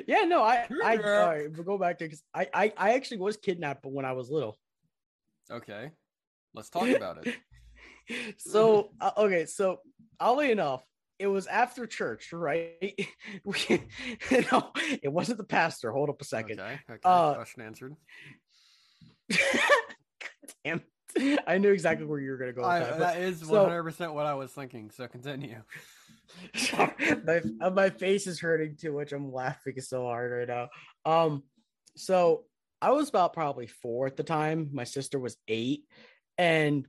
yeah, 0.07 0.25
no, 0.25 0.43
I, 0.43 0.67
I, 0.83 0.95
right, 0.97 1.51
we'll 1.51 1.63
go 1.63 1.77
back 1.77 1.97
to 1.99 2.05
because 2.05 2.21
I, 2.33 2.47
I, 2.53 2.73
I 2.77 2.93
actually 2.93 3.17
was 3.17 3.37
kidnapped, 3.37 3.85
when 3.85 4.05
I 4.05 4.11
was 4.11 4.29
little. 4.29 4.57
Okay, 5.49 5.91
let's 6.53 6.69
talk 6.69 6.87
about 6.87 7.25
it. 7.25 7.35
so 8.37 8.91
uh, 9.01 9.11
okay, 9.17 9.45
so 9.45 9.79
oddly 10.19 10.51
enough, 10.51 10.83
it 11.17 11.27
was 11.27 11.47
after 11.47 11.87
church, 11.87 12.31
right? 12.31 12.95
we, 13.43 13.83
no, 14.51 14.71
it 15.01 15.11
wasn't 15.11 15.37
the 15.37 15.43
pastor. 15.43 15.91
Hold 15.91 16.09
up 16.09 16.21
a 16.21 16.25
second. 16.25 16.59
Okay, 16.59 16.79
okay. 16.89 16.99
Uh, 17.03 17.33
question 17.33 17.63
answered. 17.63 17.95
damn. 20.63 20.81
I 21.47 21.57
knew 21.57 21.71
exactly 21.71 22.05
where 22.05 22.19
you 22.19 22.31
were 22.31 22.37
going 22.37 22.53
to 22.53 22.59
go. 22.59 22.65
I, 22.65 22.79
that, 22.79 22.99
that 22.99 23.17
is 23.17 23.45
one 23.45 23.69
hundred 23.69 23.83
percent 23.83 24.13
what 24.13 24.25
I 24.25 24.33
was 24.35 24.51
thinking. 24.51 24.91
So 24.91 25.07
continue. 25.07 25.61
my, 27.25 27.41
my 27.69 27.89
face 27.89 28.27
is 28.27 28.39
hurting 28.39 28.77
too 28.79 28.93
much. 28.93 29.11
I'm 29.11 29.31
laughing 29.31 29.79
so 29.81 30.03
hard 30.03 30.31
right 30.31 30.47
now. 30.47 30.69
Um, 31.11 31.43
so 31.95 32.43
I 32.81 32.91
was 32.91 33.09
about 33.09 33.33
probably 33.33 33.67
four 33.67 34.07
at 34.07 34.17
the 34.17 34.23
time. 34.23 34.69
My 34.71 34.83
sister 34.83 35.19
was 35.19 35.37
eight, 35.47 35.83
and 36.37 36.87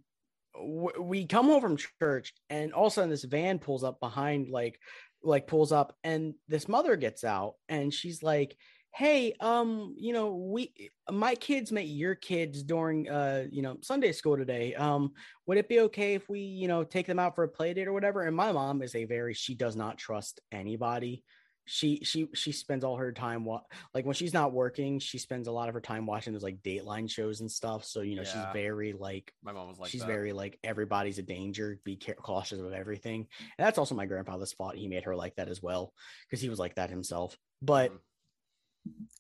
w- 0.55 1.01
we 1.01 1.27
come 1.27 1.47
home 1.47 1.61
from 1.61 1.79
church, 1.99 2.35
and 2.49 2.73
all 2.73 2.87
of 2.87 2.93
a 2.93 2.95
sudden 2.95 3.11
this 3.11 3.25
van 3.25 3.59
pulls 3.59 3.83
up 3.83 3.99
behind, 4.01 4.51
like, 4.51 4.79
like 5.23 5.47
pulls 5.47 5.73
up, 5.73 5.97
and 6.05 6.35
this 6.49 6.69
mother 6.69 6.97
gets 6.97 7.25
out, 7.25 7.55
and 7.69 7.93
she's 7.93 8.23
like, 8.23 8.57
hey 8.93 9.33
um 9.41 9.95
you 9.97 10.13
know 10.13 10.35
we 10.35 10.73
my 11.11 11.35
kids 11.37 11.71
met 11.71 11.87
your 11.87 12.17
kids 12.17 12.65
during 12.65 13.09
uh 13.09 13.45
you 13.51 13.63
know 13.63 13.77
sunday 13.81 14.11
school 14.11 14.37
today 14.37 14.75
um 14.75 15.13
would 15.51 15.59
it 15.59 15.69
be 15.69 15.81
okay 15.81 16.15
if 16.15 16.29
we 16.29 16.39
you 16.39 16.69
know 16.69 16.85
take 16.85 17.09
them 17.09 17.19
out 17.19 17.35
for 17.35 17.43
a 17.43 17.49
play 17.49 17.75
date 17.75 17.89
or 17.89 17.93
whatever? 17.93 18.23
And 18.23 18.37
my 18.37 18.53
mom 18.53 18.83
is 18.83 18.95
a 18.95 19.05
very 19.05 19.35
she 19.35 19.57
does 19.57 19.75
not 19.75 19.99
trust 19.99 20.41
anybody. 20.53 21.25
She 21.65 22.05
she 22.05 22.29
she 22.35 22.53
spends 22.53 22.85
all 22.85 22.97
her 22.97 23.11
time 23.11 23.45
wa- 23.45 23.63
like 23.93 24.05
when 24.05 24.15
she's 24.15 24.33
not 24.33 24.53
working 24.53 25.01
she 25.01 25.19
spends 25.19 25.49
a 25.49 25.53
lot 25.53 25.69
of 25.69 25.75
her 25.75 25.81
time 25.81 26.07
watching 26.07 26.33
those 26.33 26.45
like 26.45 26.63
dateline 26.63 27.11
shows 27.11 27.41
and 27.41 27.51
stuff. 27.51 27.85
So 27.85 28.01
you 28.01 28.15
know 28.15 28.23
yeah. 28.23 28.29
she's 28.29 28.45
very 28.53 28.93
like 28.93 29.33
my 29.43 29.51
mom 29.51 29.67
was 29.67 29.81
like 29.81 29.91
she's 29.91 30.03
that. 30.03 30.07
very 30.07 30.33
like 30.33 30.57
everybody's 30.63 31.19
a 31.19 31.23
danger 31.23 31.81
be 31.85 31.97
cautious 31.97 32.61
of 32.61 32.73
everything. 32.73 33.27
And 33.59 33.67
that's 33.67 33.79
also 33.79 33.97
my 33.97 34.07
grandfather's 34.07 34.53
fault 34.53 34.77
he 34.77 34.87
made 34.87 35.03
her 35.03 35.17
like 35.17 35.35
that 35.35 35.49
as 35.49 35.61
well 35.61 35.93
because 36.29 36.41
he 36.41 36.49
was 36.49 36.61
like 36.61 36.77
that 36.77 36.91
himself. 36.91 37.37
But 37.61 37.89
mm-hmm 37.89 37.97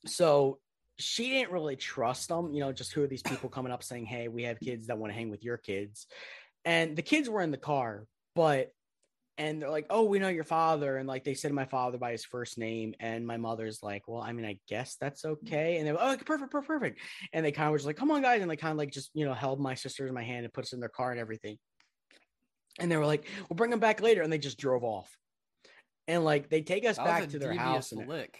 so 0.07 0.59
she 0.99 1.31
didn't 1.31 1.53
really 1.53 1.77
trust 1.77 2.28
them, 2.28 2.53
you 2.53 2.61
know, 2.61 2.73
just 2.73 2.93
who 2.93 3.03
are 3.03 3.07
these 3.07 3.23
people 3.23 3.49
coming 3.49 3.73
up 3.73 3.82
saying, 3.82 4.07
Hey, 4.07 4.28
we 4.28 4.45
have 4.45 4.61
kids 4.61 4.87
that 4.87 4.99
want 4.99 5.12
to 5.12 5.16
hang 5.16 5.31
with 5.31 5.43
your 5.43 5.57
kids. 5.57 6.07
And 6.65 6.97
the 6.97 7.03
kids 7.03 7.28
were 7.28 7.41
in 7.41 7.51
the 7.51 7.57
car, 7.57 8.07
but 8.35 8.70
and 9.39 9.61
they're 9.61 9.70
like, 9.70 9.87
Oh, 9.89 10.05
we 10.05 10.19
know 10.19 10.28
your 10.28 10.45
father. 10.45 10.99
And 10.99 11.09
like 11.09 11.24
they 11.24 11.32
said 11.32 11.53
my 11.53 11.65
father 11.65 11.97
by 11.97 12.12
his 12.12 12.24
first 12.24 12.59
name. 12.59 12.95
And 13.01 13.27
my 13.27 13.39
mother's 13.39 13.82
like, 13.82 14.07
Well, 14.07 14.20
I 14.20 14.32
mean, 14.32 14.45
I 14.45 14.59
guess 14.69 14.97
that's 15.01 15.24
okay. 15.24 15.78
And 15.78 15.87
they're 15.87 15.95
like, 15.95 16.20
Oh, 16.20 16.24
perfect, 16.24 16.53
perfect, 16.53 16.69
perfect. 16.69 17.01
And 17.32 17.45
they 17.45 17.53
kind 17.53 17.66
of 17.66 17.73
were 17.73 17.78
just 17.78 17.87
like, 17.87 17.97
Come 17.97 18.11
on, 18.11 18.23
guys. 18.23 18.43
And 18.43 18.51
they 18.51 18.57
kind 18.57 18.73
of 18.73 18.78
like 18.78 18.93
just, 18.93 19.11
you 19.15 19.24
know, 19.24 19.35
held 19.35 19.59
my 19.59 19.74
sister 19.74 20.07
in 20.07 20.15
my 20.15 20.23
hand 20.23 20.45
and 20.45 20.53
put 20.53 20.65
us 20.65 20.73
in 20.74 20.81
their 20.81 20.91
car 20.91 21.11
and 21.11 21.20
everything. 21.20 21.57
And 22.78 22.93
they 22.93 22.99
were 22.99 23.07
like, 23.07 23.27
We'll 23.49 23.57
bring 23.57 23.70
them 23.70 23.81
back 23.81 24.03
later. 24.03 24.20
And 24.20 24.31
they 24.31 24.39
just 24.39 24.59
drove 24.59 24.85
off. 24.85 25.11
And 26.07 26.24
like 26.24 26.51
they 26.51 26.61
take 26.61 26.85
us 26.85 26.97
that 26.97 27.07
back 27.07 27.28
to 27.31 27.39
their 27.39 27.55
house. 27.55 27.93
Lick. 27.93 28.39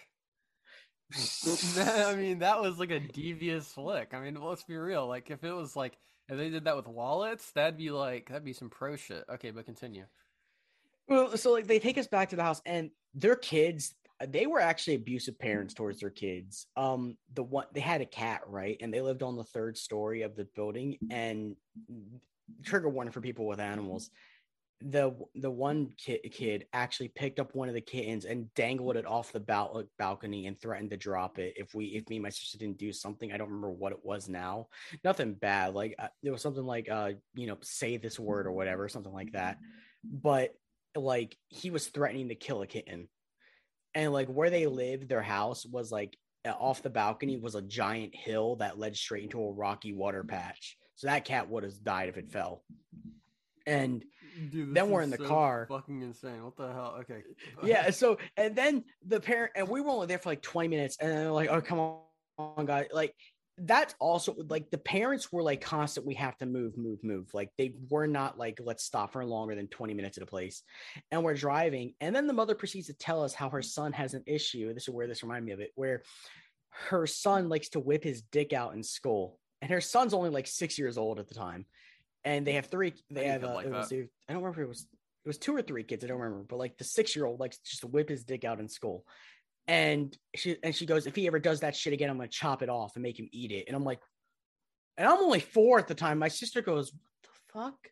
I 1.15 2.15
mean, 2.15 2.39
that 2.41 2.61
was 2.61 2.79
like 2.79 2.91
a 2.91 3.01
devious 3.01 3.73
flick. 3.73 4.15
I 4.15 4.21
mean, 4.21 4.41
let's 4.41 4.63
be 4.63 4.77
real. 4.77 5.07
Like, 5.07 5.31
if 5.31 5.43
it 5.45 5.53
was 5.53 5.75
like 5.75 5.99
if 6.29 6.37
they 6.37 6.51
did 6.51 6.65
that 6.65 6.77
with 6.77 6.87
wallets, 6.87 7.51
that'd 7.53 7.77
be 7.77 7.91
like 7.91 8.29
that'd 8.29 8.45
be 8.45 8.53
some 8.53 8.71
pro 8.71 8.97
shit. 8.97 9.25
Okay, 9.29 9.51
but 9.51 9.67
continue. 9.67 10.05
Well, 11.09 11.37
so 11.37 11.53
like 11.53 11.67
they 11.67 11.81
take 11.81 11.99
us 11.99 12.07
back 12.07 12.31
to 12.31 12.37
the 12.37 12.43
house, 12.45 12.63
and 12.65 12.91
their 13.15 13.35
kids, 13.35 13.95
they 14.27 14.47
were 14.47 14.61
actually 14.61 14.95
abusive 14.95 15.39
parents 15.39 15.75
towards 15.75 16.01
their 16.01 16.11
kids. 16.11 16.67
Um, 16.77 17.17
the 17.35 17.43
one 17.43 17.67
they 17.75 17.81
had 17.81 18.01
a 18.01 18.07
cat, 18.07 18.43
right, 18.47 18.77
and 18.81 18.95
they 18.95 19.01
lived 19.01 19.25
on 19.25 19.37
the 19.37 19.45
third 19.45 19.77
story 19.77 20.23
of 20.23 20.37
the 20.37 20.45
building, 20.55 20.99
and 21.11 21.57
trigger 22.65 22.89
warning 22.89 23.13
for 23.13 23.21
people 23.21 23.47
with 23.47 23.61
animals 23.61 24.11
the 24.83 25.15
the 25.35 25.51
one 25.51 25.93
kid, 25.99 26.21
kid 26.33 26.67
actually 26.73 27.09
picked 27.09 27.39
up 27.39 27.55
one 27.55 27.69
of 27.69 27.75
the 27.75 27.81
kittens 27.81 28.25
and 28.25 28.53
dangled 28.55 28.97
it 28.97 29.07
off 29.07 29.33
the 29.33 29.41
bal- 29.41 29.85
balcony 29.99 30.47
and 30.47 30.59
threatened 30.59 30.91
to 30.91 30.97
drop 30.97 31.39
it 31.39 31.55
if 31.57 31.75
we 31.75 31.87
if 31.87 32.09
me 32.09 32.17
and 32.17 32.23
my 32.23 32.31
sister 32.31 32.57
didn't 32.57 32.79
do 32.79 32.93
something. 32.93 33.31
I 33.31 33.37
don't 33.37 33.49
remember 33.49 33.71
what 33.71 33.93
it 33.93 33.99
was 34.03 34.29
now. 34.29 34.69
Nothing 35.05 35.35
bad 35.35 35.75
like 35.75 35.97
uh, 35.99 36.09
it 36.23 36.31
was 36.31 36.41
something 36.41 36.65
like 36.65 36.91
uh 36.91 37.11
you 37.35 37.47
know 37.47 37.59
say 37.61 37.99
this 37.99 38.19
word 38.19 38.47
or 38.47 38.53
whatever 38.53 38.89
something 38.89 39.13
like 39.13 39.33
that. 39.33 39.59
But 40.03 40.55
like 40.97 41.37
he 41.49 41.71
was 41.71 41.89
threatening 41.89 42.29
to 42.29 42.35
kill 42.35 42.63
a 42.63 42.67
kitten. 42.67 43.09
And 43.95 44.13
like 44.13 44.29
where 44.29 44.51
they 44.51 44.67
lived 44.67 45.09
their 45.09 45.23
house 45.23 45.67
was 45.67 45.93
like 45.93 46.17
off 46.47 46.83
the 46.83 46.89
balcony 46.89 47.37
was 47.37 47.55
a 47.55 47.63
giant 47.63 48.15
hill 48.15 48.57
that 48.57 48.79
led 48.79 48.97
straight 48.97 49.25
into 49.25 49.43
a 49.43 49.53
rocky 49.53 49.93
water 49.93 50.25
patch. 50.25 50.79
So 50.95 51.07
that 51.07 51.27
cat 51.27 51.51
would 51.51 51.65
have 51.65 51.83
died 51.83 52.09
if 52.09 52.17
it 52.17 52.33
fell. 52.33 52.63
And 53.67 54.05
Dude, 54.51 54.75
then 54.75 54.91
we're 54.91 55.03
in 55.03 55.11
the 55.11 55.17
so 55.17 55.27
car. 55.27 55.67
Fucking 55.69 56.03
insane. 56.03 56.45
What 56.45 56.57
the 56.57 56.73
hell? 56.73 56.97
Okay. 57.01 57.23
yeah. 57.65 57.91
So 57.91 58.19
and 58.37 58.55
then 58.55 58.85
the 59.07 59.21
parent 59.21 59.53
and 59.57 59.69
we 59.69 59.81
were 59.81 59.91
only 59.91 60.07
there 60.07 60.19
for 60.19 60.31
like 60.31 60.43
20 60.43 60.69
minutes, 60.69 60.97
and 61.01 61.11
they're 61.11 61.31
like, 61.31 61.51
"Oh, 61.51 61.61
come 61.61 61.99
on, 62.39 62.67
guys!" 62.67 62.87
Like 62.93 63.15
that's 63.63 63.95
also 63.99 64.35
like 64.49 64.71
the 64.71 64.79
parents 64.79 65.31
were 65.31 65.43
like 65.43 65.61
constant. 65.61 66.07
We 66.07 66.15
have 66.15 66.37
to 66.39 66.47
move, 66.47 66.79
move, 66.79 67.03
move. 67.03 67.29
Like 67.35 67.51
they 67.59 67.75
were 67.91 68.07
not 68.07 68.39
like, 68.39 68.59
"Let's 68.63 68.85
stop 68.85 69.13
for 69.13 69.25
longer 69.25 69.55
than 69.55 69.69
20 69.69 69.95
minutes 69.95 70.17
at 70.17 70.23
a 70.23 70.27
place." 70.27 70.63
And 71.11 71.23
we're 71.23 71.35
driving, 71.35 71.95
and 72.01 72.15
then 72.15 72.27
the 72.27 72.33
mother 72.33 72.55
proceeds 72.55 72.87
to 72.87 72.95
tell 72.95 73.23
us 73.23 73.35
how 73.35 73.51
her 73.51 73.63
son 73.63 73.93
has 73.93 74.15
an 74.15 74.25
issue. 74.27 74.73
This 74.73 74.85
is 74.89 74.95
where 74.95 75.07
this 75.07 75.23
reminded 75.23 75.47
me 75.47 75.53
of 75.53 75.61
it, 75.61 75.73
where 75.75 76.03
her 76.89 77.07
son 77.07 77.49
likes 77.49 77.69
to 77.71 77.81
whip 77.81 78.05
his 78.05 78.23
dick 78.23 78.53
out 78.53 78.75
in 78.75 78.83
school, 78.83 79.39
and 79.61 79.71
her 79.71 79.81
son's 79.81 80.15
only 80.15 80.31
like 80.31 80.47
six 80.47 80.79
years 80.79 80.97
old 80.97 81.19
at 81.19 81.29
the 81.29 81.35
time 81.35 81.67
and 82.25 82.47
they 82.47 82.53
have 82.53 82.67
three. 82.67 82.95
They 83.11 83.27
have. 83.27 83.45
Uh, 83.45 83.55
like 83.55 83.67
it 83.67 83.73
was, 83.73 83.93
I 83.93 83.97
don't 84.29 84.43
remember 84.43 84.63
if 84.63 84.67
it 84.67 84.69
was. 84.69 84.87
It 85.25 85.29
was 85.29 85.39
two 85.39 85.55
or 85.55 85.63
three 85.63 85.85
kids. 85.85 86.05
I 86.05 86.09
don't 86.09 86.19
remember, 86.19 86.45
but 86.49 86.59
like 86.59 86.79
the 86.79 86.85
six 86.85 87.15
year 87.15 87.27
old 87.27 87.41
likes 87.41 87.59
just 87.59 87.85
whip 87.85 88.09
his 88.09 88.25
dick 88.25 88.45
out 88.45 88.61
in 88.61 88.69
school, 88.69 89.05
and 89.69 90.17
she 90.35 90.57
and 90.63 90.75
she 90.75 90.87
goes, 90.87 91.07
if 91.07 91.15
he 91.15 91.27
ever 91.27 91.39
does 91.39 91.61
that 91.61 91.77
shit 91.77 91.93
again, 91.93 92.11
I'm 92.11 92.17
gonna 92.17 92.29
chop 92.29 92.63
it 92.63 92.69
off 92.69 92.97
and 92.97 93.03
make 93.03 93.19
him 93.19 93.29
eat 93.33 93.53
it. 93.53 93.65
And 93.67 93.77
I'm 93.77 93.85
like, 93.85 94.01
and 94.97 95.07
I'm 95.07 95.19
only 95.19 95.41
four 95.41 95.79
at 95.79 95.89
the 95.89 95.95
time. 95.95 96.19
My 96.19 96.29
sister 96.29 96.63
goes, 96.63 96.93
what 96.93 97.23
the 97.23 97.61
fuck? 97.61 97.89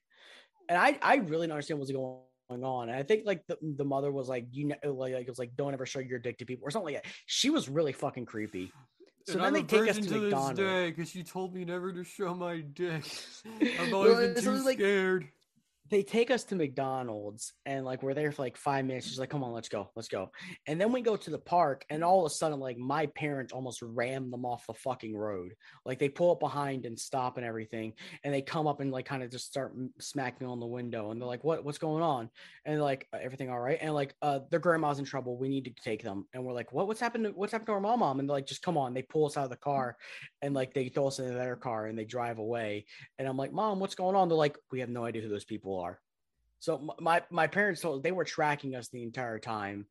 And 0.69 0.79
I 0.79 0.99
I 1.03 1.17
really 1.17 1.47
don't 1.47 1.55
understand 1.55 1.81
what's 1.81 1.93
going 1.93 2.19
on. 2.51 2.89
And 2.89 2.97
I 2.97 3.03
think 3.03 3.25
like 3.27 3.47
the, 3.47 3.59
the 3.63 3.85
mother 3.85 4.11
was 4.11 4.29
like, 4.29 4.47
you 4.51 4.69
know, 4.69 4.77
like, 4.85 5.13
like 5.13 5.23
it 5.23 5.29
was 5.29 5.39
like, 5.39 5.55
don't 5.55 5.75
ever 5.75 5.87
show 5.87 6.01
your 6.01 6.19
dick 6.19 6.39
to 6.39 6.47
people 6.47 6.67
or 6.67 6.71
something 6.71 6.95
like 6.95 7.03
that. 7.03 7.13
She 7.27 7.51
was 7.51 7.69
really 7.69 7.93
fucking 7.93 8.27
creepy. 8.27 8.73
So 9.29 9.35
and 9.35 9.43
then 9.43 9.47
I'm 9.49 9.53
they 9.53 9.63
take 9.81 9.91
us 9.91 9.99
to, 9.99 10.09
to 10.09 10.21
McDonald's 10.21 10.59
because 10.91 11.15
you 11.15 11.23
told 11.23 11.55
me 11.55 11.63
never 11.67 11.93
to 11.93 12.03
show 12.03 12.35
my 12.35 12.61
dick. 12.61 13.05
I've 13.79 13.93
always 13.93 14.17
well, 14.17 14.35
been 14.35 14.43
too 14.43 14.65
like, 14.65 14.79
scared 14.79 15.29
they 15.91 16.03
take 16.03 16.31
us 16.31 16.45
to 16.45 16.57
McDonald's 16.57 17.53
and 17.67 17.85
like 17.85 18.03
we're 18.03 18.15
there 18.15 18.33
for 18.33 18.43
like 18.43 18.57
five 18.57 18.85
minutes. 18.85 19.07
She's 19.07 19.19
like, 19.19 19.31
come 19.31 19.45
on, 19.45 19.53
let's 19.53 19.69
go, 19.69 19.91
let's 19.95 20.09
go. 20.09 20.31
And 20.67 20.81
then 20.81 20.93
we 20.93 21.03
go 21.03 21.17
to 21.17 21.31
the 21.31 21.39
park, 21.39 21.85
and 21.91 22.03
all 22.03 22.25
of 22.25 22.31
a 22.31 22.35
sudden, 22.35 22.59
like 22.61 22.79
my 22.79 23.07
parents 23.07 23.53
almost 23.53 23.83
ram 23.83 24.31
them 24.31 24.45
off 24.47 24.67
the 24.67 24.75
fucking 24.75 25.17
road. 25.17 25.55
Like 25.85 25.99
they 25.99 26.09
pull 26.09 26.33
up 26.33 26.41
behind 26.41 26.87
and 26.87 26.99
stop 26.99 27.37
and 27.37 27.47
everything, 27.47 27.93
and 28.25 28.33
they 28.33 28.43
come 28.43 28.67
up 28.67 28.81
and 28.81 28.91
like 28.91 29.07
kind 29.07 29.23
of 29.23 29.31
just 29.31 29.47
start 29.47 29.75
smacking 30.01 30.47
on 30.47 30.61
the 30.61 30.67
window, 30.67 31.11
and 31.11 31.21
they're 31.21 31.29
like, 31.29 31.45
what, 31.45 31.65
what's 31.65 31.79
going 31.79 32.03
on? 32.03 32.31
And 32.65 32.81
like 32.81 33.07
everything 33.13 33.51
all 33.51 33.61
right? 33.61 33.79
And 33.81 33.95
like 33.95 34.15
uh 34.23 34.41
their 34.51 34.61
grandma's 34.61 34.99
in 34.99 35.05
trouble. 35.05 35.37
We 35.37 35.49
need 35.49 35.65
to 35.65 35.83
take 35.83 36.03
them. 36.03 36.27
And 36.33 36.45
we're 36.45 36.55
like, 36.55 36.73
what, 36.73 36.87
what's 36.87 37.01
happened? 37.01 37.25
To, 37.25 37.31
what's 37.31 37.53
happened 37.53 37.67
to 37.67 37.73
our 37.73 37.81
mom? 37.81 37.99
Mom? 37.99 38.21
And 38.21 38.29
they're 38.29 38.37
like, 38.37 38.47
just 38.47 38.63
come 38.63 38.79
on. 38.79 38.95
They 38.95 39.03
pull 39.03 39.27
us 39.27 39.37
out 39.37 39.45
of 39.45 39.51
the 39.51 39.57
car, 39.57 39.97
and 40.43 40.55
like 40.55 40.75
they 40.75 40.89
throw 40.89 41.09
us 41.09 41.19
into 41.19 41.35
their 41.35 41.57
car 41.57 41.87
and 41.87 41.99
they 41.99 42.05
drive 42.05 42.39
away. 42.39 42.87
And 43.19 43.27
I'm 43.27 43.37
like, 43.37 43.53
mom, 43.53 43.81
what's 43.81 43.95
going 43.95 44.15
on? 44.15 44.29
They're 44.29 44.37
like, 44.37 44.57
we 44.71 44.81
have 44.81 44.89
no 44.89 45.05
idea 45.05 45.23
who 45.23 45.29
those 45.29 45.45
people 45.45 45.78
are. 45.81 46.01
So 46.61 46.95
my 47.01 47.23
my 47.31 47.47
parents 47.47 47.81
told 47.81 48.03
they 48.03 48.13
were 48.13 48.25
tracking 48.25 48.75
us 48.75 48.89
the 48.89 49.03
entire 49.03 49.39
time 49.39 49.87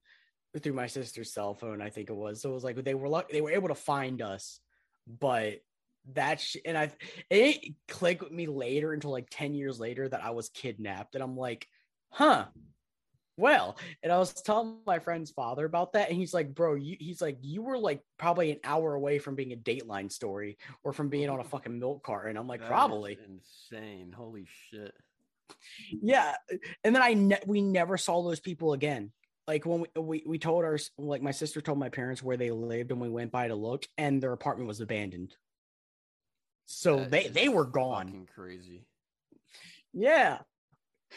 through 0.59 0.73
my 0.73 0.87
sister's 0.87 1.33
cell 1.33 1.53
phone. 1.53 1.81
I 1.81 1.89
think 1.89 2.09
it 2.09 2.15
was. 2.15 2.41
So 2.41 2.49
it 2.49 2.53
was 2.53 2.63
like 2.63 2.83
they 2.83 2.93
were 2.93 3.23
they 3.31 3.41
were 3.41 3.51
able 3.51 3.69
to 3.69 3.75
find 3.75 4.21
us, 4.21 4.59
but 5.07 5.61
that 6.13 6.39
sh- 6.39 6.57
and 6.65 6.77
I 6.77 6.91
it 7.29 7.75
clicked 7.87 8.23
with 8.23 8.31
me 8.31 8.47
later 8.47 8.93
until 8.93 9.11
like 9.11 9.27
ten 9.29 9.53
years 9.53 9.79
later 9.79 10.07
that 10.07 10.23
I 10.23 10.31
was 10.31 10.49
kidnapped, 10.49 11.15
and 11.15 11.23
I'm 11.23 11.37
like, 11.37 11.67
huh. 12.09 12.45
Well, 13.39 13.77
and 14.01 14.11
I 14.11 14.17
was 14.17 14.33
telling 14.33 14.77
my 14.87 14.97
friend's 14.97 15.29
father 15.29 15.63
about 15.63 15.93
that, 15.93 16.09
and 16.09 16.17
he's 16.17 16.33
like, 16.33 16.55
"Bro, 16.55 16.75
you, 16.75 16.97
he's 16.99 17.21
like, 17.21 17.37
you 17.41 17.61
were 17.61 17.77
like 17.77 18.01
probably 18.17 18.49
an 18.49 18.59
hour 18.63 18.95
away 18.95 19.19
from 19.19 19.35
being 19.35 19.53
a 19.53 19.55
Dateline 19.55 20.11
story 20.11 20.57
or 20.83 20.91
from 20.91 21.09
being 21.09 21.29
on 21.29 21.39
a 21.39 21.43
fucking 21.53 21.77
milk 21.77 22.03
cart." 22.03 22.29
And 22.29 22.37
I'm 22.39 22.47
like, 22.47 22.61
that 22.61 22.67
"Probably." 22.67 23.19
insane! 23.29 24.11
Holy 24.11 24.47
shit! 24.71 24.91
Yeah 26.01 26.35
and 26.83 26.95
then 26.95 27.01
i 27.01 27.13
ne- 27.13 27.39
we 27.45 27.61
never 27.61 27.97
saw 27.97 28.21
those 28.23 28.39
people 28.39 28.73
again. 28.73 29.11
Like 29.47 29.65
when 29.65 29.85
we, 29.95 30.01
we 30.01 30.23
we 30.27 30.39
told 30.39 30.65
our 30.65 30.77
like 30.97 31.21
my 31.21 31.31
sister 31.31 31.61
told 31.61 31.79
my 31.79 31.89
parents 31.89 32.21
where 32.21 32.37
they 32.37 32.51
lived 32.51 32.91
and 32.91 32.99
we 32.99 33.09
went 33.09 33.31
by 33.31 33.47
to 33.47 33.55
look 33.55 33.85
and 33.97 34.21
their 34.21 34.33
apartment 34.33 34.67
was 34.67 34.81
abandoned. 34.81 35.35
So 36.65 36.97
that 36.97 37.11
they 37.11 37.27
they 37.27 37.49
were 37.49 37.65
gone. 37.65 38.27
crazy. 38.33 38.85
Yeah. 39.93 40.39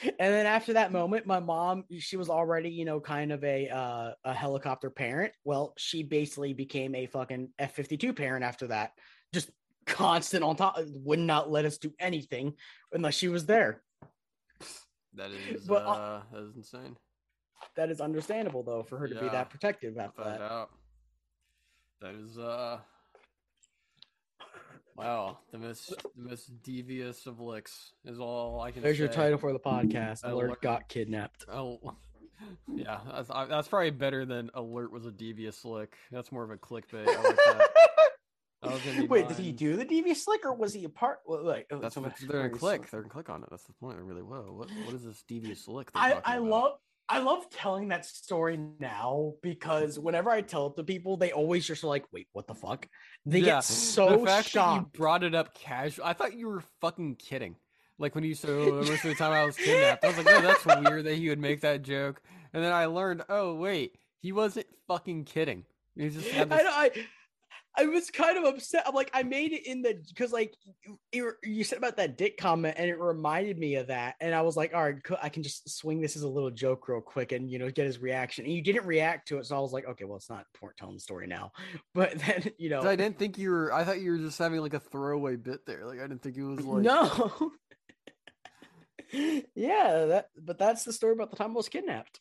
And 0.04 0.14
then 0.32 0.46
after 0.46 0.74
that 0.74 0.92
moment 0.92 1.26
my 1.26 1.40
mom 1.40 1.84
she 1.98 2.16
was 2.16 2.30
already 2.30 2.70
you 2.70 2.84
know 2.84 3.00
kind 3.00 3.32
of 3.32 3.42
a 3.42 3.68
uh, 3.68 4.12
a 4.24 4.32
helicopter 4.32 4.90
parent. 4.90 5.32
Well 5.44 5.74
she 5.76 6.04
basically 6.04 6.52
became 6.52 6.94
a 6.94 7.06
fucking 7.06 7.48
f-52 7.58 8.14
parent 8.14 8.44
after 8.44 8.68
that. 8.68 8.92
Just 9.34 9.50
constant 9.86 10.44
on 10.44 10.54
top 10.54 10.78
would 10.86 11.18
not 11.18 11.50
let 11.50 11.64
us 11.64 11.78
do 11.78 11.92
anything 11.98 12.54
unless 12.92 13.14
she 13.14 13.26
was 13.26 13.44
there 13.46 13.82
That 15.14 15.30
is, 15.30 15.66
but, 15.66 15.84
uh, 15.84 15.90
uh, 15.90 16.22
that 16.32 16.42
is 16.42 16.56
insane. 16.56 16.96
That 17.76 17.90
is 17.90 18.00
understandable 18.00 18.62
though 18.62 18.82
for 18.82 18.98
her 18.98 19.08
to 19.08 19.14
yeah, 19.14 19.20
be 19.20 19.28
that 19.28 19.50
protective 19.50 19.98
after 19.98 20.24
that. 20.24 20.40
Out. 20.40 20.70
That 22.00 22.14
is 22.14 22.38
uh 22.38 22.78
Wow, 24.96 25.38
the 25.50 25.58
most 25.58 25.94
the 26.14 26.28
most 26.28 26.62
devious 26.62 27.26
of 27.26 27.40
licks 27.40 27.92
is 28.04 28.20
all 28.20 28.60
I 28.60 28.70
can. 28.70 28.82
There's 28.82 28.96
say. 28.96 29.04
your 29.04 29.08
title 29.08 29.38
for 29.38 29.52
the 29.52 29.58
podcast. 29.58 30.24
Alert, 30.24 30.46
Alert 30.46 30.62
got 30.62 30.88
kidnapped. 30.88 31.46
Oh, 31.50 31.94
yeah, 32.74 33.00
that's, 33.10 33.28
that's, 33.28 33.68
probably 33.68 33.90
better 33.90 34.26
than 34.26 34.50
Alert 34.52 34.92
was 34.92 35.06
a 35.06 35.10
devious 35.10 35.64
lick. 35.64 35.96
That's 36.10 36.30
more 36.30 36.44
of 36.44 36.50
a 36.50 36.56
clickbait. 36.56 37.06
Wait, 39.08 39.28
did 39.28 39.36
he 39.36 39.52
do 39.52 39.76
the 39.76 39.84
devious 39.84 40.26
lick, 40.26 40.44
or 40.44 40.54
was 40.54 40.74
he 40.74 40.84
a 40.84 40.88
part? 40.88 41.18
Well, 41.26 41.44
like, 41.44 41.66
oh, 41.70 41.78
that's 41.78 41.96
what 41.96 42.12
they're 42.20 42.48
gonna 42.48 42.58
click. 42.58 42.90
They're 42.90 43.00
gonna 43.00 43.12
click 43.12 43.30
on 43.30 43.42
it. 43.42 43.48
That's 43.50 43.64
the 43.64 43.72
point. 43.74 43.96
They're 43.96 44.04
really 44.04 44.22
whoa. 44.22 44.52
What 44.52 44.68
what 44.84 44.94
is 44.94 45.04
this 45.04 45.22
devious 45.26 45.68
lick? 45.68 45.90
I 45.94 46.20
I 46.24 46.36
about? 46.36 46.42
love 46.44 46.72
I 47.08 47.18
love 47.18 47.50
telling 47.50 47.88
that 47.88 48.06
story 48.06 48.58
now 48.78 49.34
because 49.42 49.98
whenever 49.98 50.30
I 50.30 50.42
tell 50.42 50.68
it 50.68 50.76
to 50.76 50.84
people, 50.84 51.16
they 51.16 51.32
always 51.32 51.66
just 51.66 51.82
are 51.82 51.88
like, 51.88 52.04
"Wait, 52.12 52.28
what 52.32 52.46
the 52.46 52.54
fuck?" 52.54 52.88
They 53.26 53.40
yeah. 53.40 53.56
get 53.56 53.64
so 53.64 54.18
the 54.18 54.26
fact 54.26 54.48
shocked. 54.48 54.92
That 54.92 54.98
you 54.98 55.02
brought 55.02 55.24
it 55.24 55.34
up 55.34 55.54
casual. 55.54 56.04
I 56.04 56.12
thought 56.12 56.34
you 56.34 56.48
were 56.48 56.62
fucking 56.80 57.16
kidding. 57.16 57.56
Like 57.98 58.14
when 58.14 58.24
you 58.24 58.34
said 58.34 58.50
oh, 58.50 58.76
most 58.76 59.04
of 59.04 59.10
the 59.10 59.14
time 59.14 59.32
I 59.32 59.44
was 59.44 59.56
kidnapped, 59.56 60.04
I 60.04 60.08
was 60.08 60.16
like, 60.18 60.26
"No, 60.26 60.40
that's 60.40 60.64
weird 60.80 61.04
that 61.04 61.16
he 61.16 61.28
would 61.28 61.40
make 61.40 61.62
that 61.62 61.82
joke." 61.82 62.22
And 62.52 62.64
then 62.64 62.72
I 62.72 62.86
learned, 62.86 63.22
oh 63.28 63.54
wait, 63.54 63.96
he 64.20 64.32
wasn't 64.32 64.66
fucking 64.86 65.24
kidding. 65.24 65.64
He 65.96 66.08
just 66.10 66.28
had 66.28 66.50
this- 66.50 66.62
I, 66.66 66.84
I 66.84 66.90
I 67.76 67.86
was 67.86 68.10
kind 68.10 68.36
of 68.36 68.44
upset. 68.44 68.82
I'm 68.86 68.94
like, 68.94 69.10
I 69.14 69.22
made 69.22 69.52
it 69.52 69.66
in 69.66 69.82
the 69.82 70.02
because 70.08 70.32
like 70.32 70.54
you, 71.12 71.32
you 71.44 71.62
said 71.62 71.78
about 71.78 71.96
that 71.98 72.18
dick 72.18 72.36
comment, 72.36 72.74
and 72.76 72.90
it 72.90 72.98
reminded 72.98 73.58
me 73.58 73.76
of 73.76 73.86
that. 73.88 74.16
And 74.20 74.34
I 74.34 74.42
was 74.42 74.56
like, 74.56 74.74
all 74.74 74.82
right, 74.82 74.96
I 75.22 75.28
can 75.28 75.42
just 75.42 75.78
swing 75.78 76.00
this 76.00 76.16
as 76.16 76.22
a 76.22 76.28
little 76.28 76.50
joke 76.50 76.88
real 76.88 77.00
quick, 77.00 77.32
and 77.32 77.48
you 77.50 77.58
know, 77.58 77.70
get 77.70 77.86
his 77.86 78.00
reaction. 78.00 78.44
And 78.44 78.52
you 78.52 78.62
didn't 78.62 78.86
react 78.86 79.28
to 79.28 79.38
it, 79.38 79.46
so 79.46 79.56
I 79.56 79.60
was 79.60 79.72
like, 79.72 79.86
okay, 79.86 80.04
well, 80.04 80.16
it's 80.16 80.28
not 80.28 80.44
important 80.54 80.78
telling 80.78 80.96
the 80.96 81.00
story 81.00 81.26
now. 81.26 81.52
But 81.94 82.18
then 82.20 82.50
you 82.58 82.70
know, 82.70 82.82
I 82.82 82.96
didn't 82.96 83.18
think 83.18 83.36
you 83.36 83.50
were. 83.50 83.72
I 83.72 83.84
thought 83.84 84.00
you 84.00 84.12
were 84.12 84.18
just 84.18 84.38
having 84.38 84.60
like 84.60 84.74
a 84.74 84.80
throwaway 84.80 85.36
bit 85.36 85.66
there. 85.66 85.86
Like 85.86 85.98
I 85.98 86.02
didn't 86.02 86.22
think 86.22 86.36
it 86.36 86.42
was 86.42 86.60
like 86.64 86.82
no. 86.82 87.52
yeah, 89.54 90.06
that. 90.06 90.28
But 90.40 90.58
that's 90.58 90.84
the 90.84 90.92
story 90.92 91.12
about 91.12 91.30
the 91.30 91.36
time 91.36 91.50
I 91.50 91.54
was 91.54 91.68
kidnapped. 91.68 92.20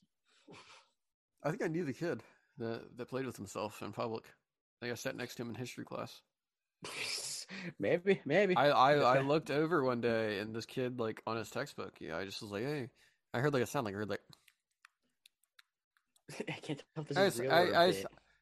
I 1.44 1.50
think 1.50 1.64
I 1.64 1.68
knew 1.68 1.86
the 1.86 1.94
kid 1.94 2.22
that 2.58 2.98
that 2.98 3.10
played 3.10 3.26
with 3.26 3.38
himself 3.38 3.82
in 3.82 3.92
public. 3.92 4.24
I 4.80 4.86
think 4.86 4.92
I 4.94 4.96
sat 4.96 5.16
next 5.18 5.36
to 5.36 5.42
him 5.42 5.50
in 5.50 5.56
history 5.56 5.84
class. 5.84 6.22
maybe, 7.80 8.22
maybe. 8.26 8.56
I, 8.56 8.70
I, 8.70 8.94
I 8.94 9.20
looked 9.28 9.52
over 9.52 9.84
one 9.84 10.00
day 10.00 10.40
and 10.40 10.56
this 10.56 10.66
kid 10.66 11.00
like 11.00 11.22
on 11.28 11.36
his 11.36 11.50
textbook. 11.50 11.96
Yeah, 12.00 12.18
I 12.18 12.24
just 12.24 12.42
was 12.42 12.52
like, 12.52 12.64
hey, 12.64 12.90
I 13.34 13.40
heard 13.40 13.54
like 13.54 13.64
a 13.64 13.66
sound 13.66 13.86
like 13.86 13.96
I 13.96 13.98
heard 13.98 14.10
like. 14.10 14.22
I 16.48 16.54
can't 16.62 16.82
tell 16.96 17.04
if 17.04 17.10
this 17.10 17.18
I, 17.18 17.26
is 17.26 17.40
real. 17.40 17.52
I, 17.52 17.88
I, 17.88 17.88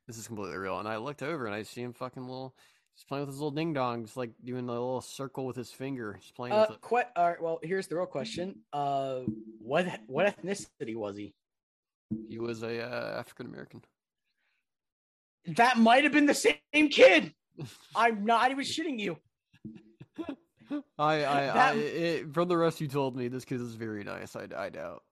this 0.08 0.18
is 0.18 0.28
completely 0.28 0.58
real. 0.58 0.80
And 0.80 0.88
I 0.88 0.98
looked 0.98 1.24
over 1.24 1.48
and 1.48 1.56
I 1.56 1.64
see 1.64 1.82
him 1.82 1.94
fucking 1.94 2.24
little. 2.24 2.54
He's 2.94 3.04
playing 3.04 3.26
with 3.26 3.30
his 3.30 3.40
little 3.40 3.52
ding 3.52 3.74
dongs, 3.74 4.16
like 4.16 4.32
doing 4.44 4.68
a 4.68 4.72
little 4.72 5.02
circle 5.02 5.46
with 5.46 5.56
his 5.56 5.72
finger. 5.72 6.18
He's 6.20 6.32
playing 6.32 6.54
uh, 6.54 6.66
with 6.68 6.78
it. 6.78 6.82
Quite, 6.82 7.06
all 7.16 7.30
right. 7.30 7.42
Well, 7.42 7.60
here's 7.62 7.88
the 7.88 7.96
real 7.96 8.08
question. 8.08 8.60
Uh, 8.74 9.20
what 9.60 9.88
what 10.08 10.26
ethnicity 10.26 10.96
was 10.96 11.16
he? 11.16 11.34
He 12.30 12.40
was 12.40 12.64
a 12.64 12.82
uh, 12.82 13.20
African 13.20 13.48
American 13.48 13.82
that 15.56 15.78
might 15.78 16.04
have 16.04 16.14
been 16.14 16.26
the 16.26 16.34
same 16.34 16.90
kid. 16.90 17.34
I'm 17.96 18.26
not 18.26 18.52
even 18.52 18.64
shitting 18.64 19.00
you. 19.00 19.18
I, 21.00 21.14
I, 21.16 21.42
that... 21.46 21.76
I 21.76 21.78
it, 21.78 22.34
from 22.34 22.50
the 22.50 22.58
rest 22.58 22.82
you 22.82 22.88
told 22.88 23.16
me, 23.16 23.30
this 23.30 23.46
kid 23.46 23.62
is 23.62 23.76
very 23.76 24.04
nice. 24.04 24.36
I, 24.36 24.48
I 24.56 24.70
doubt. 24.70 25.04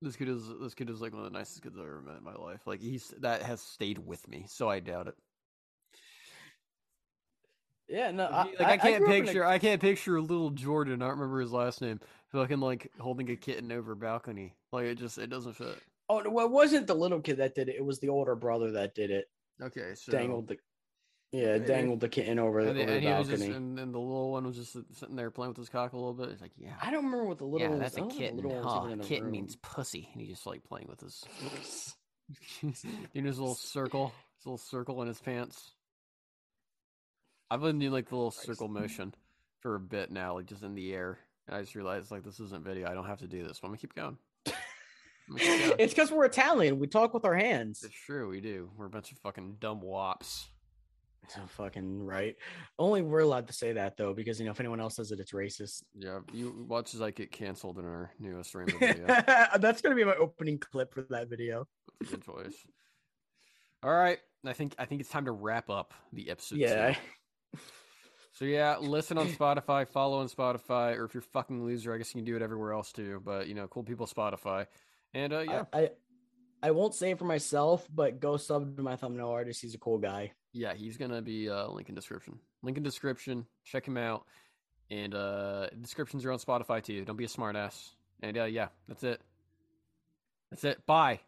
This 0.00 0.16
kid 0.16 0.28
is 0.28 0.44
this 0.60 0.74
kid 0.74 0.90
is 0.90 1.00
like 1.00 1.12
one 1.12 1.24
of 1.24 1.32
the 1.32 1.36
nicest 1.36 1.62
kids 1.62 1.76
I've 1.76 1.84
ever 1.84 2.00
met 2.00 2.18
in 2.18 2.24
my 2.24 2.34
life. 2.34 2.60
Like 2.66 2.80
he's 2.80 3.12
that 3.18 3.42
has 3.42 3.60
stayed 3.60 3.98
with 3.98 4.26
me, 4.28 4.44
so 4.48 4.70
I 4.70 4.78
doubt 4.78 5.08
it. 5.08 5.14
Yeah, 7.88 8.12
no, 8.12 8.26
I, 8.26 8.44
like 8.44 8.60
I, 8.60 8.76
can't 8.76 9.04
I 9.04 9.06
picture 9.06 9.42
a... 9.42 9.48
I 9.48 9.58
can't 9.58 9.80
picture 9.80 10.20
little 10.20 10.50
Jordan. 10.50 11.02
I 11.02 11.06
don't 11.06 11.18
remember 11.18 11.40
his 11.40 11.52
last 11.52 11.80
name. 11.80 11.98
Fucking 12.32 12.60
like 12.60 12.92
holding 13.00 13.28
a 13.30 13.36
kitten 13.36 13.72
over 13.72 13.92
a 13.92 13.96
balcony. 13.96 14.54
Like 14.72 14.84
it 14.84 14.98
just 14.98 15.18
it 15.18 15.30
doesn't 15.30 15.54
fit. 15.54 15.78
Oh, 16.08 16.22
well, 16.30 16.46
it 16.46 16.52
wasn't 16.52 16.86
the 16.86 16.94
little 16.94 17.20
kid 17.20 17.38
that 17.38 17.54
did 17.54 17.68
it. 17.68 17.76
It 17.76 17.84
was 17.84 17.98
the 17.98 18.08
older 18.08 18.36
brother 18.36 18.70
that 18.72 18.94
did 18.94 19.10
it. 19.10 19.28
Okay, 19.60 19.94
so 19.94 20.12
dangled 20.12 20.48
the 20.48 20.58
yeah, 21.30 21.58
dangled 21.58 22.00
the 22.00 22.08
kitten 22.08 22.38
over, 22.38 22.60
and, 22.60 22.70
over 22.70 22.80
and 22.80 22.88
the 22.88 23.06
balcony. 23.06 23.36
Just, 23.36 23.42
and, 23.50 23.78
and, 23.78 23.94
the 23.94 23.98
little 23.98 24.32
one 24.32 24.46
was 24.46 24.56
just 24.56 24.76
sitting 24.98 25.14
there 25.14 25.30
playing 25.30 25.50
with 25.50 25.58
his 25.58 25.68
cock 25.68 25.92
a 25.92 25.96
little 25.96 26.14
bit. 26.14 26.30
He's 26.30 26.40
like, 26.40 26.52
"Yeah." 26.56 26.74
I 26.80 26.90
don't 26.90 27.04
remember 27.04 27.26
what 27.26 27.38
the 27.38 27.44
little. 27.44 27.70
Yeah, 27.70 27.76
that's 27.76 27.98
a 27.98 28.06
kitten. 28.06 28.48
Huh? 28.48 28.96
Kitten 29.02 29.30
means 29.30 29.56
pussy, 29.56 30.08
and 30.12 30.22
he 30.22 30.28
just 30.28 30.46
like 30.46 30.64
playing 30.64 30.86
with 30.88 31.00
his. 31.00 31.24
in 33.14 33.24
his 33.24 33.38
little 33.38 33.54
circle, 33.54 34.12
his 34.38 34.46
little 34.46 34.58
circle 34.58 35.02
in 35.02 35.08
his 35.08 35.20
pants. 35.20 35.72
I've 37.50 37.60
been 37.60 37.78
doing 37.78 37.92
like 37.92 38.08
the 38.08 38.16
little 38.16 38.30
circle 38.30 38.68
motion 38.68 39.14
for 39.60 39.74
a 39.74 39.80
bit 39.80 40.10
now, 40.10 40.34
like 40.34 40.46
just 40.46 40.62
in 40.62 40.74
the 40.74 40.94
air. 40.94 41.18
And 41.46 41.56
I 41.56 41.60
just 41.60 41.74
realized 41.74 42.10
like 42.10 42.22
this 42.22 42.40
isn't 42.40 42.64
video. 42.64 42.90
I 42.90 42.94
don't 42.94 43.06
have 43.06 43.20
to 43.20 43.26
do 43.26 43.46
this. 43.46 43.58
But 43.60 43.68
I'm 43.68 43.72
gonna 43.72 43.78
keep 43.78 43.94
going. 43.94 44.18
It's 45.36 45.94
because 45.94 46.10
we're 46.10 46.24
Italian. 46.24 46.78
We 46.78 46.86
talk 46.86 47.14
with 47.14 47.24
our 47.24 47.34
hands. 47.34 47.82
It's 47.84 47.94
true, 47.94 48.28
we 48.30 48.40
do. 48.40 48.70
We're 48.76 48.86
a 48.86 48.90
bunch 48.90 49.12
of 49.12 49.18
fucking 49.18 49.56
dumb 49.60 49.80
wops. 49.80 50.48
So 51.28 51.40
fucking 51.56 52.04
right. 52.04 52.36
Only 52.78 53.02
we're 53.02 53.20
allowed 53.20 53.48
to 53.48 53.52
say 53.52 53.72
that 53.74 53.98
though, 53.98 54.14
because 54.14 54.38
you 54.38 54.46
know 54.46 54.52
if 54.52 54.60
anyone 54.60 54.80
else 54.80 54.96
says 54.96 55.10
it, 55.10 55.20
it's 55.20 55.32
racist. 55.32 55.82
Yeah, 55.94 56.20
you 56.32 56.64
watch 56.66 56.94
as 56.94 57.02
I 57.02 57.10
get 57.10 57.30
canceled 57.30 57.78
in 57.78 57.84
our 57.84 58.10
newest 58.18 58.54
Rainbow 58.54 58.78
video. 58.78 59.06
That's 59.58 59.82
gonna 59.82 59.94
be 59.94 60.04
my 60.04 60.14
opening 60.14 60.58
clip 60.58 60.94
for 60.94 61.02
that 61.10 61.28
video. 61.28 61.66
Good 62.10 62.24
choice. 62.24 62.54
All 63.82 63.92
right, 63.92 64.18
I 64.46 64.54
think 64.54 64.74
I 64.78 64.86
think 64.86 65.02
it's 65.02 65.10
time 65.10 65.26
to 65.26 65.32
wrap 65.32 65.68
up 65.68 65.92
the 66.12 66.30
episode. 66.30 66.58
Yeah. 66.58 66.94
So 68.32 68.44
yeah, 68.44 68.76
listen 68.78 69.18
on 69.18 69.26
Spotify, 69.30 69.88
follow 69.88 70.20
on 70.20 70.28
Spotify, 70.28 70.96
or 70.96 71.06
if 71.06 71.12
you're 71.12 71.22
fucking 71.22 71.64
loser, 71.64 71.92
I 71.92 71.98
guess 71.98 72.14
you 72.14 72.20
can 72.20 72.24
do 72.24 72.36
it 72.36 72.42
everywhere 72.42 72.72
else 72.72 72.92
too. 72.92 73.20
But 73.24 73.48
you 73.48 73.54
know, 73.54 73.66
cool 73.66 73.82
people 73.82 74.06
Spotify. 74.06 74.66
And 75.14 75.32
uh, 75.32 75.40
yeah, 75.40 75.64
I, 75.72 75.78
I, 75.80 75.90
I 76.62 76.70
won't 76.72 76.94
say 76.94 77.10
it 77.10 77.18
for 77.18 77.24
myself, 77.24 77.86
but 77.94 78.20
go 78.20 78.36
sub 78.36 78.76
to 78.76 78.82
my 78.82 78.96
thumbnail 78.96 79.28
artist. 79.28 79.62
He's 79.62 79.74
a 79.74 79.78
cool 79.78 79.98
guy. 79.98 80.32
Yeah, 80.52 80.74
he's 80.74 80.96
gonna 80.96 81.22
be 81.22 81.48
uh, 81.48 81.68
link 81.68 81.88
in 81.88 81.94
description. 81.94 82.38
Link 82.62 82.76
in 82.76 82.82
description. 82.82 83.46
Check 83.64 83.86
him 83.86 83.96
out. 83.96 84.24
And 84.90 85.14
uh, 85.14 85.68
descriptions 85.80 86.24
are 86.24 86.32
on 86.32 86.38
Spotify 86.38 86.82
too. 86.82 87.04
Don't 87.04 87.16
be 87.16 87.24
a 87.24 87.28
smartass. 87.28 87.90
And 88.22 88.36
uh, 88.38 88.44
yeah, 88.44 88.68
that's 88.88 89.04
it. 89.04 89.20
That's 90.50 90.64
it. 90.64 90.84
Bye. 90.86 91.20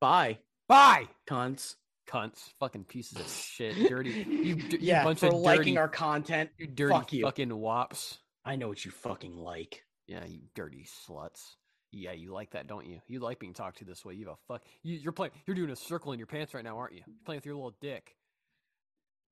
Bye. 0.00 0.38
Bye. 0.68 1.06
Cunts. 1.28 1.76
Cunts. 2.08 2.50
Fucking 2.58 2.84
pieces 2.84 3.18
of 3.20 3.28
shit. 3.28 3.76
Dirty. 3.88 4.10
You, 4.10 4.56
you 4.56 4.64
yeah, 4.80 5.04
bunch 5.04 5.20
for 5.20 5.26
of 5.26 5.34
liking 5.34 5.74
dirty, 5.74 5.78
our 5.78 5.88
content. 5.88 6.50
You 6.58 6.66
dirty 6.66 6.92
Fuck 6.92 7.12
you. 7.12 7.24
fucking 7.24 7.56
wops. 7.56 8.18
I 8.44 8.56
know 8.56 8.68
what 8.68 8.84
you 8.84 8.90
fucking 8.90 9.36
like. 9.36 9.84
Yeah, 10.06 10.24
you 10.26 10.40
dirty 10.54 10.86
sluts. 11.08 11.54
Yeah, 11.92 12.12
you 12.12 12.32
like 12.32 12.50
that, 12.50 12.66
don't 12.68 12.86
you? 12.86 13.00
You 13.08 13.20
like 13.20 13.38
being 13.38 13.54
talked 13.54 13.78
to 13.78 13.84
this 13.84 14.04
way. 14.04 14.14
You 14.14 14.26
have 14.26 14.34
a 14.34 14.52
fuck. 14.52 14.62
You, 14.82 15.08
are 15.08 15.12
playing. 15.12 15.32
You're 15.46 15.56
doing 15.56 15.70
a 15.70 15.76
circle 15.76 16.12
in 16.12 16.18
your 16.18 16.26
pants 16.26 16.54
right 16.54 16.62
now, 16.62 16.78
aren't 16.78 16.94
you? 16.94 17.02
You're 17.06 17.16
playing 17.24 17.38
with 17.38 17.46
your 17.46 17.56
little 17.56 17.74
dick. 17.80 18.14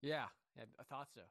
Yeah, 0.03 0.25
I 0.59 0.83
thought 0.89 1.09
so. 1.15 1.23